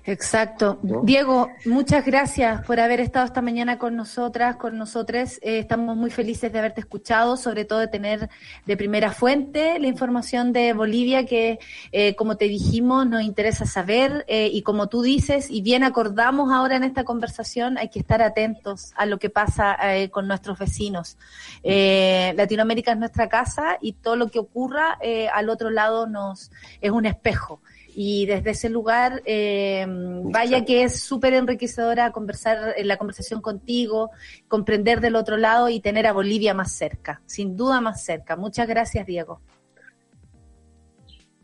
Exacto. 0.10 0.80
Diego, 1.04 1.52
muchas 1.66 2.04
gracias 2.04 2.66
por 2.66 2.80
haber 2.80 3.00
estado 3.00 3.28
esta 3.28 3.44
mañana 3.44 3.78
con 3.78 3.96
nosotras, 3.96 4.56
con 4.56 4.76
nosotros. 4.76 5.38
Eh, 5.44 5.60
estamos 5.60 5.96
muy 5.96 6.10
felices 6.10 6.52
de 6.52 6.58
haberte 6.58 6.82
escuchado, 6.82 7.38
sobre 7.38 7.64
todo 7.64 7.78
de 7.78 7.90
tener 7.90 8.28
de 8.66 8.76
primera 8.76 9.12
fuente 9.12 9.78
la 9.78 9.86
información 9.86 10.52
de 10.52 10.74
Bolivia 10.74 11.28
que, 11.28 11.60
eh, 11.92 12.16
como 12.16 12.38
te 12.38 12.46
dijimos, 12.46 13.06
nos 13.06 13.22
interesa 13.22 13.68
saber 13.68 14.26
eh, 14.28 14.50
y 14.52 14.64
como 14.64 14.90
tú 14.90 15.04
dices 15.04 15.52
y 15.52 15.62
bien 15.62 15.84
acordamos 15.84 16.52
ahora 16.52 16.78
en 16.78 16.86
esta 16.86 17.04
conversación, 17.04 17.78
hay 17.78 17.90
que 17.90 18.00
estar 18.00 18.24
atentos 18.24 18.94
a 18.96 19.06
lo 19.06 19.20
que 19.20 19.30
pasa 19.30 19.78
con 20.10 20.28
nuestros 20.28 20.58
vecinos. 20.58 21.18
Latinoamérica 21.64 22.94
es 22.94 22.98
nuestra 22.98 23.30
casa 23.30 23.78
y 23.80 23.94
todo 23.94 24.16
lo 24.16 24.30
que 24.30 24.40
ocurra 24.40 24.98
al 25.32 25.50
otro 25.50 25.70
lado 25.70 26.08
nos 26.08 26.52
es 26.82 26.90
un 26.90 27.06
espejo 27.06 27.62
y 28.02 28.26
desde 28.28 28.52
ese 28.52 28.70
lugar, 28.70 29.22
eh, 29.26 29.86
vaya 29.90 30.64
que 30.64 30.84
es 30.84 31.02
súper 31.02 31.34
enriquecedora 31.34 32.14
conversar 32.14 32.76
en 32.78 32.88
la 32.88 32.96
conversación 32.96 33.42
contigo, 33.42 34.12
comprender 34.48 35.02
del 35.02 35.18
otro 35.18 35.36
lado 35.36 35.68
y 35.68 35.82
tener 35.82 36.08
a 36.08 36.14
Bolivia 36.14 36.54
más 36.54 36.72
cerca, 36.72 37.22
sin 37.26 37.58
duda 37.58 37.82
más 37.82 38.06
cerca. 38.06 38.38
Muchas 38.38 38.70
gracias, 38.70 39.06
Diego. 39.06 39.42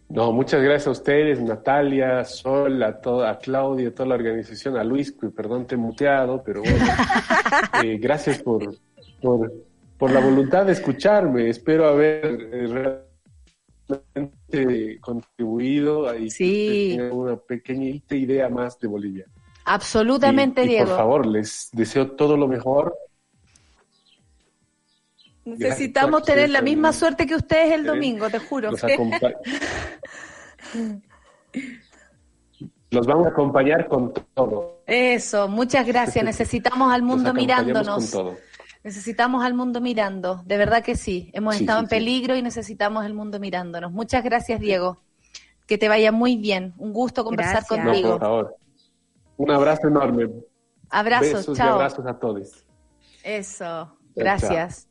No, 0.07 0.31
muchas 0.31 0.61
gracias 0.61 0.87
a 0.87 0.91
ustedes, 0.91 1.41
Natalia, 1.41 2.23
Sol, 2.23 2.81
a 2.83 3.01
toda, 3.01 3.31
a 3.31 3.37
Claudia, 3.37 3.89
a 3.89 3.91
toda 3.91 4.07
la 4.07 4.15
organización, 4.15 4.77
a 4.77 4.83
Luis, 4.85 5.13
perdón, 5.35 5.67
te 5.67 5.75
he 5.75 5.77
muteado, 5.77 6.41
pero 6.41 6.61
bueno, 6.61 6.77
eh, 7.83 7.97
gracias 7.97 8.41
por, 8.41 8.77
por, 9.21 9.51
por, 9.97 10.09
la 10.09 10.21
voluntad 10.21 10.65
de 10.65 10.71
escucharme. 10.71 11.49
Espero 11.49 11.85
haber 11.85 12.47
eh, 12.53 13.04
contribuido 15.01 16.15
y 16.17 16.29
sí. 16.29 16.97
una 17.11 17.35
pequeñita 17.37 18.15
idea 18.15 18.49
más 18.49 18.79
de 18.79 18.87
Bolivia. 18.87 19.25
Absolutamente, 19.65 20.63
Diego. 20.63 20.87
Por 20.87 20.97
favor, 20.97 21.25
les 21.25 21.69
deseo 21.71 22.11
todo 22.11 22.37
lo 22.37 22.47
mejor. 22.47 22.95
Necesitamos 25.43 26.23
tener 26.23 26.49
la 26.49 26.61
misma 26.61 26.93
suerte 26.93 27.27
que 27.27 27.35
ustedes 27.35 27.73
el 27.73 27.85
domingo, 27.85 28.29
te 28.29 28.39
juro. 28.39 28.71
Los, 32.91 33.07
vamos 33.07 33.27
a 33.27 33.29
acompañar 33.29 33.87
con 33.87 34.13
todo. 34.33 34.81
Eso, 34.85 35.47
muchas 35.47 35.85
gracias. 35.85 36.23
Necesitamos 36.23 36.93
al 36.93 37.01
mundo 37.01 37.33
mirándonos. 37.33 38.15
Necesitamos 38.85 39.43
al 39.43 39.55
mundo 39.55 39.81
mirando, 39.81 40.43
de 40.45 40.59
verdad 40.59 40.83
que 40.83 40.95
sí. 40.95 41.31
Hemos 41.33 41.59
estado 41.59 41.79
en 41.79 41.87
peligro 41.87 42.35
y 42.35 42.43
necesitamos 42.43 43.03
el 43.03 43.15
mundo 43.15 43.39
mirándonos. 43.39 43.91
Muchas 43.91 44.23
gracias, 44.23 44.59
Diego. 44.59 45.01
Que 45.65 45.79
te 45.79 45.89
vaya 45.89 46.11
muy 46.11 46.37
bien. 46.37 46.75
Un 46.77 46.93
gusto 46.93 47.25
conversar 47.25 47.65
contigo. 47.65 48.11
por 48.11 48.19
favor. 48.19 48.55
Un 49.37 49.49
abrazo 49.49 49.87
enorme. 49.87 50.29
Abrazos, 50.91 51.51
chao. 51.57 51.73
abrazos 51.73 52.05
a 52.05 52.19
todos. 52.19 52.63
Eso, 53.23 53.97
gracias. 54.15 54.87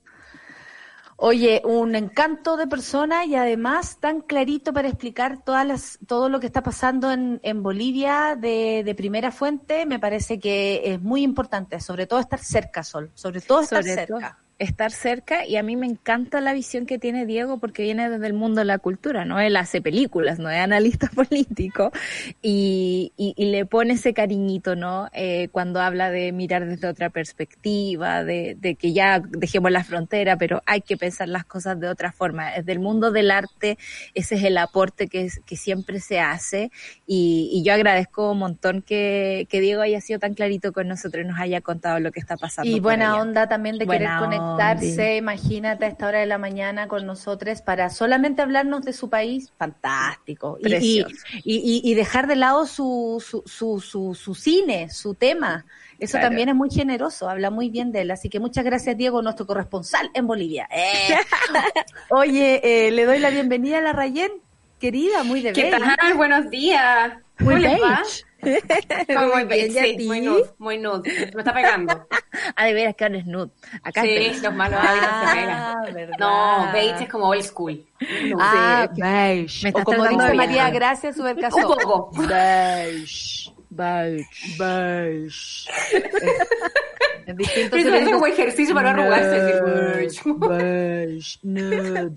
Oye, 1.16 1.62
un 1.64 1.94
encanto 1.94 2.56
de 2.56 2.66
persona 2.66 3.24
y 3.24 3.36
además 3.36 3.98
tan 4.00 4.20
clarito 4.20 4.72
para 4.72 4.88
explicar 4.88 5.42
todas 5.44 5.66
las, 5.66 5.98
todo 6.06 6.28
lo 6.28 6.40
que 6.40 6.46
está 6.46 6.62
pasando 6.62 7.12
en, 7.12 7.40
en 7.42 7.62
Bolivia 7.62 8.36
de, 8.36 8.82
de, 8.84 8.94
primera 8.94 9.30
fuente. 9.30 9.86
Me 9.86 9.98
parece 9.98 10.38
que 10.40 10.82
es 10.84 11.00
muy 11.00 11.22
importante, 11.22 11.80
sobre 11.80 12.06
todo 12.06 12.18
estar 12.20 12.40
cerca, 12.40 12.82
Sol, 12.82 13.10
sobre 13.14 13.40
todo 13.40 13.60
estar 13.60 13.84
cerca 13.84 14.43
estar 14.58 14.92
cerca 14.92 15.44
y 15.46 15.56
a 15.56 15.62
mí 15.62 15.76
me 15.76 15.86
encanta 15.86 16.40
la 16.40 16.52
visión 16.52 16.86
que 16.86 16.98
tiene 16.98 17.26
Diego 17.26 17.58
porque 17.58 17.82
viene 17.82 18.08
desde 18.08 18.26
el 18.26 18.34
mundo 18.34 18.60
de 18.60 18.66
la 18.66 18.78
cultura, 18.78 19.24
¿no? 19.24 19.40
Él 19.40 19.56
hace 19.56 19.82
películas, 19.82 20.38
no 20.38 20.48
es 20.48 20.58
analista 20.58 21.08
político 21.14 21.90
y, 22.40 23.12
y, 23.16 23.44
le 23.44 23.66
pone 23.66 23.94
ese 23.94 24.14
cariñito, 24.14 24.76
¿no? 24.76 25.08
Eh, 25.12 25.48
cuando 25.50 25.80
habla 25.80 26.10
de 26.10 26.32
mirar 26.32 26.66
desde 26.66 26.86
otra 26.86 27.10
perspectiva, 27.10 28.22
de, 28.22 28.56
de, 28.58 28.76
que 28.76 28.92
ya 28.92 29.20
dejemos 29.20 29.70
la 29.72 29.82
frontera, 29.82 30.36
pero 30.36 30.62
hay 30.66 30.80
que 30.80 30.96
pensar 30.96 31.28
las 31.28 31.44
cosas 31.44 31.78
de 31.80 31.88
otra 31.88 32.12
forma. 32.12 32.52
Desde 32.52 32.72
el 32.72 32.80
mundo 32.80 33.10
del 33.10 33.30
arte, 33.30 33.76
ese 34.14 34.36
es 34.36 34.44
el 34.44 34.56
aporte 34.58 35.08
que, 35.08 35.28
que 35.44 35.56
siempre 35.56 36.00
se 36.00 36.20
hace 36.20 36.70
y, 37.06 37.50
y 37.52 37.64
yo 37.64 37.74
agradezco 37.74 38.32
un 38.32 38.38
montón 38.38 38.82
que, 38.82 39.46
que, 39.50 39.60
Diego 39.60 39.82
haya 39.82 40.00
sido 40.00 40.18
tan 40.18 40.34
clarito 40.34 40.72
con 40.72 40.88
nosotros 40.88 41.24
y 41.24 41.28
nos 41.28 41.40
haya 41.40 41.60
contado 41.60 41.98
lo 42.00 42.12
que 42.12 42.20
está 42.20 42.36
pasando. 42.36 42.70
Y 42.70 42.80
buena 42.80 43.16
onda 43.16 43.48
también 43.48 43.78
de 43.78 43.86
querer 43.86 44.10
conectar 44.18 44.43
conectarse, 44.52 45.16
imagínate, 45.16 45.84
a 45.84 45.88
esta 45.88 46.08
hora 46.08 46.20
de 46.20 46.26
la 46.26 46.38
mañana 46.38 46.88
con 46.88 47.06
nosotros 47.06 47.62
para 47.62 47.90
solamente 47.90 48.42
hablarnos 48.42 48.84
de 48.84 48.92
su 48.92 49.08
país, 49.08 49.52
fantástico. 49.56 50.58
Y, 50.60 51.04
y, 51.44 51.80
y, 51.84 51.94
dejar 51.94 52.26
de 52.26 52.36
lado 52.36 52.66
su, 52.66 53.22
su, 53.24 53.42
su, 53.46 53.80
su, 53.80 54.14
su 54.14 54.34
cine, 54.34 54.90
su 54.90 55.14
tema. 55.14 55.64
Eso 55.98 56.18
también 56.18 56.48
es 56.48 56.54
muy 56.54 56.70
generoso, 56.70 57.28
habla 57.28 57.50
muy 57.50 57.70
bien 57.70 57.92
de 57.92 58.02
él. 58.02 58.10
Así 58.10 58.28
que 58.28 58.40
muchas 58.40 58.64
gracias, 58.64 58.96
Diego, 58.96 59.22
nuestro 59.22 59.46
corresponsal 59.46 60.10
en 60.14 60.26
Bolivia. 60.26 60.68
Eh. 60.70 61.16
Oye, 62.10 62.60
eh, 62.62 62.90
le 62.90 63.04
doy 63.04 63.18
la 63.18 63.30
bienvenida 63.30 63.78
a 63.78 63.80
la 63.80 63.92
Rayen, 63.92 64.32
querida, 64.78 65.24
muy 65.24 65.40
de 65.40 65.52
¿Qué 65.52 65.70
tal? 65.70 66.14
Buenos 66.14 66.50
días. 66.50 67.14
Muy 67.38 67.56
bien 67.56 67.78
muy, 68.44 69.44
bien, 69.44 69.72
sí, 69.72 70.06
muy 70.06 70.20
nude, 70.20 70.44
muy 70.58 70.78
nude. 70.78 71.30
Me 71.34 71.40
está 71.40 71.52
pegando. 71.52 72.06
ah, 72.56 72.66
de 72.66 72.74
veras 72.74 72.94
que 72.94 73.04
ahora 73.04 73.18
es 73.18 73.26
nude. 73.26 73.50
Acá 73.82 74.02
sí, 74.02 74.32
los 74.42 74.54
malos 74.54 74.80
ah, 74.82 75.24
se 75.26 75.34
pegan. 75.34 75.94
Verdad. 75.94 76.16
No, 76.18 76.72
beige 76.72 77.04
es 77.04 77.08
como 77.08 77.28
old 77.28 77.42
school. 77.42 77.84
Ah, 78.38 78.88
beige. 78.94 79.70
o 79.74 79.84
como 79.84 80.06
dice 80.08 80.34
María 80.34 80.70
Gracia, 80.70 81.12
su 81.12 81.22
caso. 81.40 81.56
Un 81.56 81.62
poco. 81.62 82.10
Beige. 82.28 83.52
Beige. 83.70 84.28
Beige. 84.58 85.70
es 87.26 87.36
distinto. 87.36 87.76
Pero 87.76 87.94
es 87.94 88.08
como 88.10 88.26
ejercicio 88.26 88.74
para 88.74 88.92
no 88.92 89.02
arrugarse. 89.02 89.62
Beige. 89.96 90.22
Beige. 90.48 91.38
Nude. 91.42 92.12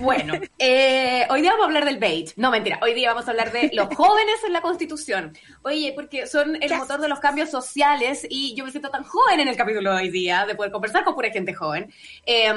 Bueno, 0.00 0.34
eh, 0.58 1.26
hoy 1.30 1.42
día 1.42 1.50
vamos 1.52 1.64
a 1.64 1.68
hablar 1.68 1.84
del 1.84 1.98
bait. 1.98 2.30
No, 2.36 2.50
mentira. 2.50 2.78
Hoy 2.82 2.94
día 2.94 3.10
vamos 3.10 3.28
a 3.28 3.30
hablar 3.30 3.52
de 3.52 3.70
los 3.72 3.94
jóvenes 3.94 4.42
en 4.44 4.52
la 4.52 4.60
Constitución. 4.60 5.36
Oye, 5.62 5.92
porque 5.94 6.26
son 6.26 6.56
el 6.62 6.74
motor 6.76 7.00
de 7.00 7.08
los 7.08 7.20
cambios 7.20 7.50
sociales 7.50 8.26
y 8.28 8.54
yo 8.54 8.64
me 8.64 8.70
siento 8.70 8.90
tan 8.90 9.04
joven 9.04 9.40
en 9.40 9.48
el 9.48 9.56
capítulo 9.56 9.92
de 9.92 10.02
hoy 10.02 10.10
día 10.10 10.46
de 10.46 10.54
poder 10.54 10.72
conversar 10.72 11.04
con 11.04 11.14
pura 11.14 11.30
gente 11.30 11.54
joven. 11.54 11.92
Eh, 12.26 12.52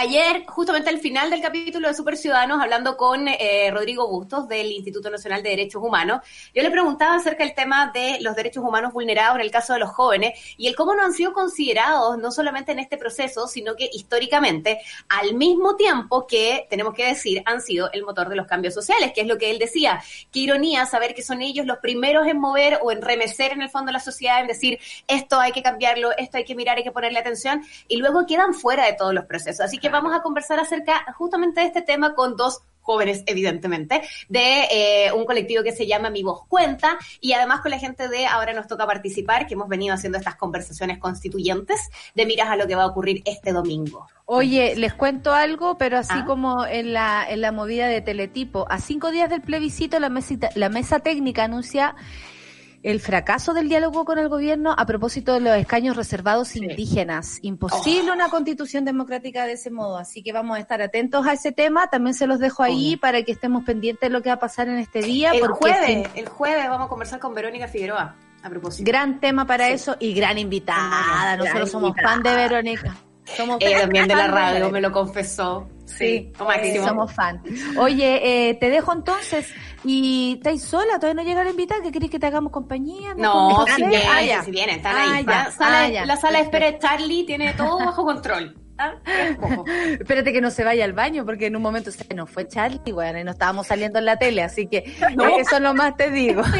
Ayer, 0.00 0.44
justamente 0.46 0.90
al 0.90 1.00
final 1.00 1.28
del 1.28 1.40
capítulo 1.40 1.88
de 1.88 1.94
Super 1.94 2.16
Ciudadanos, 2.16 2.62
hablando 2.62 2.96
con 2.96 3.26
eh, 3.26 3.68
Rodrigo 3.72 4.06
Bustos 4.06 4.46
del 4.46 4.70
Instituto 4.70 5.10
Nacional 5.10 5.42
de 5.42 5.50
Derechos 5.50 5.82
Humanos, 5.82 6.20
yo 6.54 6.62
le 6.62 6.70
preguntaba 6.70 7.16
acerca 7.16 7.42
del 7.42 7.52
tema 7.52 7.90
de 7.92 8.18
los 8.20 8.36
derechos 8.36 8.62
humanos 8.62 8.92
vulnerados 8.92 9.34
en 9.34 9.40
el 9.40 9.50
caso 9.50 9.72
de 9.72 9.80
los 9.80 9.90
jóvenes 9.90 10.38
y 10.56 10.68
el 10.68 10.76
cómo 10.76 10.94
no 10.94 11.02
han 11.02 11.12
sido 11.12 11.32
considerados 11.32 12.16
no 12.16 12.30
solamente 12.30 12.70
en 12.70 12.78
este 12.78 12.96
proceso, 12.96 13.48
sino 13.48 13.74
que 13.74 13.90
históricamente, 13.92 14.78
al 15.08 15.34
mismo 15.34 15.74
tiempo 15.74 16.28
que, 16.28 16.68
tenemos 16.70 16.94
que 16.94 17.06
decir, 17.06 17.42
han 17.44 17.60
sido 17.60 17.90
el 17.90 18.04
motor 18.04 18.28
de 18.28 18.36
los 18.36 18.46
cambios 18.46 18.74
sociales, 18.74 19.10
que 19.12 19.22
es 19.22 19.26
lo 19.26 19.36
que 19.36 19.50
él 19.50 19.58
decía. 19.58 20.00
Qué 20.30 20.38
ironía 20.38 20.86
saber 20.86 21.12
que 21.12 21.22
son 21.24 21.42
ellos 21.42 21.66
los 21.66 21.78
primeros 21.78 22.24
en 22.28 22.38
mover 22.38 22.78
o 22.82 22.92
en 22.92 23.02
remecer 23.02 23.50
en 23.50 23.62
el 23.62 23.68
fondo 23.68 23.90
la 23.90 23.98
sociedad, 23.98 24.42
en 24.42 24.46
decir, 24.46 24.78
esto 25.08 25.40
hay 25.40 25.50
que 25.50 25.64
cambiarlo, 25.64 26.16
esto 26.16 26.36
hay 26.36 26.44
que 26.44 26.54
mirar, 26.54 26.76
hay 26.76 26.84
que 26.84 26.92
ponerle 26.92 27.18
atención, 27.18 27.64
y 27.88 27.96
luego 27.96 28.26
quedan 28.26 28.54
fuera 28.54 28.86
de 28.86 28.92
todos 28.92 29.12
los 29.12 29.24
procesos. 29.24 29.62
Así 29.62 29.78
que 29.78 29.87
vamos 29.90 30.14
a 30.14 30.22
conversar 30.22 30.58
acerca 30.60 31.12
justamente 31.16 31.60
de 31.60 31.66
este 31.66 31.82
tema 31.82 32.14
con 32.14 32.36
dos 32.36 32.62
jóvenes, 32.88 33.22
evidentemente, 33.26 34.00
de 34.30 34.64
eh, 34.70 35.12
un 35.12 35.26
colectivo 35.26 35.62
que 35.62 35.72
se 35.72 35.86
llama 35.86 36.08
Mi 36.08 36.22
Voz 36.22 36.46
Cuenta 36.48 36.96
y 37.20 37.34
además 37.34 37.60
con 37.60 37.70
la 37.70 37.78
gente 37.78 38.08
de 38.08 38.24
Ahora 38.26 38.54
nos 38.54 38.66
toca 38.66 38.86
participar, 38.86 39.46
que 39.46 39.52
hemos 39.52 39.68
venido 39.68 39.94
haciendo 39.94 40.16
estas 40.16 40.36
conversaciones 40.36 40.96
constituyentes 40.96 41.90
de 42.14 42.24
miras 42.24 42.48
a 42.48 42.56
lo 42.56 42.66
que 42.66 42.74
va 42.74 42.84
a 42.84 42.86
ocurrir 42.86 43.22
este 43.26 43.52
domingo. 43.52 44.06
Oye, 44.24 44.74
les 44.76 44.94
cuento 44.94 45.34
algo, 45.34 45.76
pero 45.76 45.98
así 45.98 46.14
ah. 46.14 46.24
como 46.26 46.64
en 46.64 46.94
la, 46.94 47.26
en 47.28 47.42
la 47.42 47.52
movida 47.52 47.88
de 47.88 48.00
teletipo, 48.00 48.66
a 48.70 48.78
cinco 48.80 49.10
días 49.10 49.28
del 49.28 49.42
plebiscito 49.42 50.00
la, 50.00 50.08
mesita, 50.08 50.48
la 50.54 50.70
mesa 50.70 51.00
técnica 51.00 51.44
anuncia 51.44 51.94
el 52.82 53.00
fracaso 53.00 53.54
del 53.54 53.68
diálogo 53.68 54.04
con 54.04 54.18
el 54.18 54.28
gobierno 54.28 54.74
a 54.76 54.86
propósito 54.86 55.34
de 55.34 55.40
los 55.40 55.56
escaños 55.56 55.96
reservados 55.96 56.54
indígenas. 56.56 57.38
Imposible 57.42 58.12
una 58.12 58.28
constitución 58.28 58.84
democrática 58.84 59.46
de 59.46 59.52
ese 59.52 59.70
modo, 59.70 59.98
así 59.98 60.22
que 60.22 60.32
vamos 60.32 60.56
a 60.56 60.60
estar 60.60 60.80
atentos 60.80 61.26
a 61.26 61.32
ese 61.32 61.52
tema. 61.52 61.88
También 61.88 62.14
se 62.14 62.26
los 62.26 62.38
dejo 62.38 62.62
ahí 62.62 62.96
para 62.96 63.22
que 63.22 63.32
estemos 63.32 63.64
pendientes 63.64 64.08
de 64.08 64.12
lo 64.12 64.22
que 64.22 64.28
va 64.28 64.36
a 64.36 64.38
pasar 64.38 64.68
en 64.68 64.78
este 64.78 65.02
día. 65.02 65.32
El 65.32 65.48
jueves, 65.48 66.08
el 66.14 66.28
jueves 66.28 66.68
vamos 66.68 66.86
a 66.86 66.88
conversar 66.88 67.18
con 67.18 67.34
Verónica 67.34 67.68
Figueroa. 67.68 68.14
A 68.40 68.48
propósito. 68.48 68.88
Gran 68.88 69.18
tema 69.18 69.44
para 69.46 69.68
eso 69.68 69.96
y 69.98 70.14
gran 70.14 70.38
invitada. 70.38 71.36
Nosotros 71.36 71.70
somos 71.70 71.96
fan 72.00 72.22
de 72.22 72.34
Verónica. 72.34 72.96
Somos 73.24 73.58
Ella 73.60 73.80
también 73.80 74.06
de 74.06 74.14
la 74.14 74.28
radio, 74.28 74.70
me 74.70 74.80
lo 74.80 74.92
confesó. 74.92 75.68
Sí, 75.88 76.32
lo 76.38 76.44
máximo. 76.44 76.86
somos 76.86 77.12
fan. 77.12 77.42
Oye, 77.78 78.50
eh, 78.50 78.54
te 78.54 78.70
dejo 78.70 78.92
entonces. 78.92 79.52
¿Y 79.84 80.34
estáis 80.38 80.62
sola? 80.62 80.98
¿Todavía 81.00 81.22
no 81.22 81.28
llega 81.28 81.44
la 81.44 81.50
invitada? 81.50 81.82
¿Qué 81.82 81.90
querés 81.92 82.10
que 82.10 82.18
te 82.18 82.26
hagamos 82.26 82.52
compañía? 82.52 83.14
No, 83.16 83.54
¿Con- 83.56 83.66
si 83.66 83.82
Ah, 83.82 83.88
vienen, 83.88 84.26
ya. 84.28 84.42
si 84.42 84.50
vienen, 84.50 84.76
están 84.76 84.96
Ah, 84.96 85.14
ahí. 85.14 85.24
ya, 85.24 85.30
La 85.44 85.50
sala, 85.50 85.80
ah, 85.84 85.88
ya. 85.88 86.06
la 86.06 86.16
sala 86.16 86.38
de 86.38 86.44
espera 86.44 86.66
de 86.70 86.78
Charlie 86.78 87.24
tiene 87.24 87.52
todo 87.54 87.78
bajo 87.78 88.04
control. 88.04 88.56
¿ah? 88.78 88.92
Espérate 90.00 90.32
que 90.32 90.40
no 90.40 90.50
se 90.50 90.62
vaya 90.64 90.84
al 90.84 90.92
baño 90.92 91.24
porque 91.24 91.46
en 91.46 91.56
un 91.56 91.62
momento 91.62 91.90
se 91.90 92.12
nos 92.14 92.30
fue 92.30 92.46
Charlie, 92.46 92.92
bueno, 92.92 93.18
y 93.18 93.24
no 93.24 93.30
estábamos 93.32 93.66
saliendo 93.66 93.98
en 93.98 94.04
la 94.04 94.16
tele, 94.18 94.42
así 94.42 94.66
que 94.68 94.84
No. 95.16 95.26
eso 95.38 95.58
nomás 95.60 95.96
te 95.96 96.10
digo. 96.10 96.42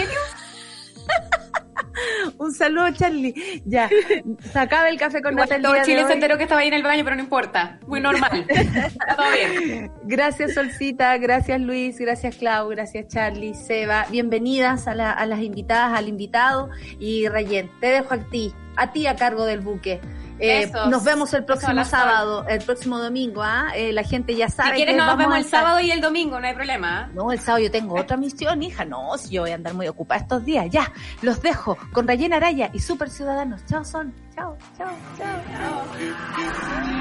Un 2.39 2.53
saludo, 2.53 2.91
Charlie. 2.93 3.63
Ya, 3.65 3.89
se 4.53 4.59
acaba 4.59 4.89
el 4.89 4.99
café 4.99 5.23
con 5.23 5.33
Igual 5.33 5.49
Natalia. 5.49 5.69
todo 5.69 5.85
Chile 5.85 6.07
se 6.07 6.13
enteró 6.13 6.37
que 6.37 6.45
estaba 6.45 6.61
ahí 6.61 6.69
en 6.69 6.75
el 6.75 6.83
baño, 6.83 7.05
pero 7.05 7.17
no 7.17 7.23
importa. 7.23 7.79
Muy 7.87 8.01
normal. 8.01 8.45
Está 8.49 9.17
todo 9.17 9.27
bien. 9.33 9.91
Gracias, 10.05 10.55
Solcita. 10.55 11.17
Gracias, 11.19 11.61
Luis. 11.61 11.99
Gracias, 11.99 12.37
Clau. 12.37 12.69
Gracias, 12.69 13.09
Charlie, 13.09 13.55
Seba. 13.55 14.07
Bienvenidas 14.11 14.87
a, 14.89 14.95
la- 14.95 15.13
a 15.13 15.27
las 15.27 15.41
invitadas, 15.41 15.99
al 15.99 16.09
invitado. 16.09 16.71
Y 16.99 17.29
Rayen, 17.29 17.71
te 17.81 17.89
dejo 17.89 18.15
a 18.15 18.19
ti, 18.19 18.53
a 18.77 18.93
ti 18.93 19.07
a 19.07 19.17
cargo 19.17 19.45
del 19.45 19.61
buque. 19.61 20.01
Eh, 20.39 20.71
nos 20.89 21.05
vemos 21.05 21.33
el 21.35 21.45
próximo 21.45 21.85
sábado, 21.85 22.47
el 22.49 22.63
próximo 22.63 22.99
domingo. 22.99 23.43
¿ah? 23.43 23.73
Eh, 23.75 23.93
la 23.93 24.05
gente 24.05 24.35
ya 24.35 24.49
sabe 24.49 24.71
Si 24.71 24.77
quieres, 24.77 24.95
que 24.95 24.99
nos 24.99 25.07
vamos 25.07 25.19
vemos 25.19 25.39
el 25.39 25.45
sábado 25.45 25.81
y 25.81 25.91
el 25.91 26.01
domingo, 26.01 26.41
no 26.41 26.47
hay 26.47 26.55
problema. 26.55 27.11
No, 27.15 27.33
el 27.33 27.41
sábado 27.41 27.65
yo 27.65 27.71
tengo 27.71 27.99
otra 27.99 28.17
misión, 28.17 28.63
hija. 28.63 28.85
No, 28.85 29.17
si 29.19 29.31
yo 29.31 29.43
voy 29.43 29.51
a 29.51 29.55
andar 29.55 29.75
muy 29.75 29.89
ocupada 29.89 30.21
estos 30.21 30.45
días. 30.45 30.67
Ya, 30.71 30.93
los 31.23 31.43
dejo 31.43 31.77
con 31.93 32.07
Rayen 32.07 32.33
Araya 32.33 32.71
y 32.73 32.81
Super 32.81 33.11
Ciudadanos. 33.11 33.65
Chao, 33.67 33.85
son. 33.85 34.15
Chao, 34.35 34.57
chao, 34.77 34.89
chao. 35.17 35.85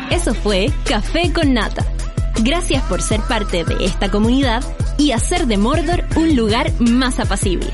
Eso 0.10 0.34
fue 0.34 0.72
Café 0.88 1.32
con 1.32 1.54
Nata. 1.54 1.86
Gracias 2.44 2.84
por 2.84 3.02
ser 3.02 3.22
parte 3.22 3.64
de 3.64 3.86
esta 3.86 4.10
comunidad 4.10 4.64
y 4.98 5.12
hacer 5.12 5.48
de 5.48 5.58
Mordor 5.58 6.04
un 6.16 6.36
lugar 6.36 6.72
más 6.80 7.20
apacible. 7.20 7.74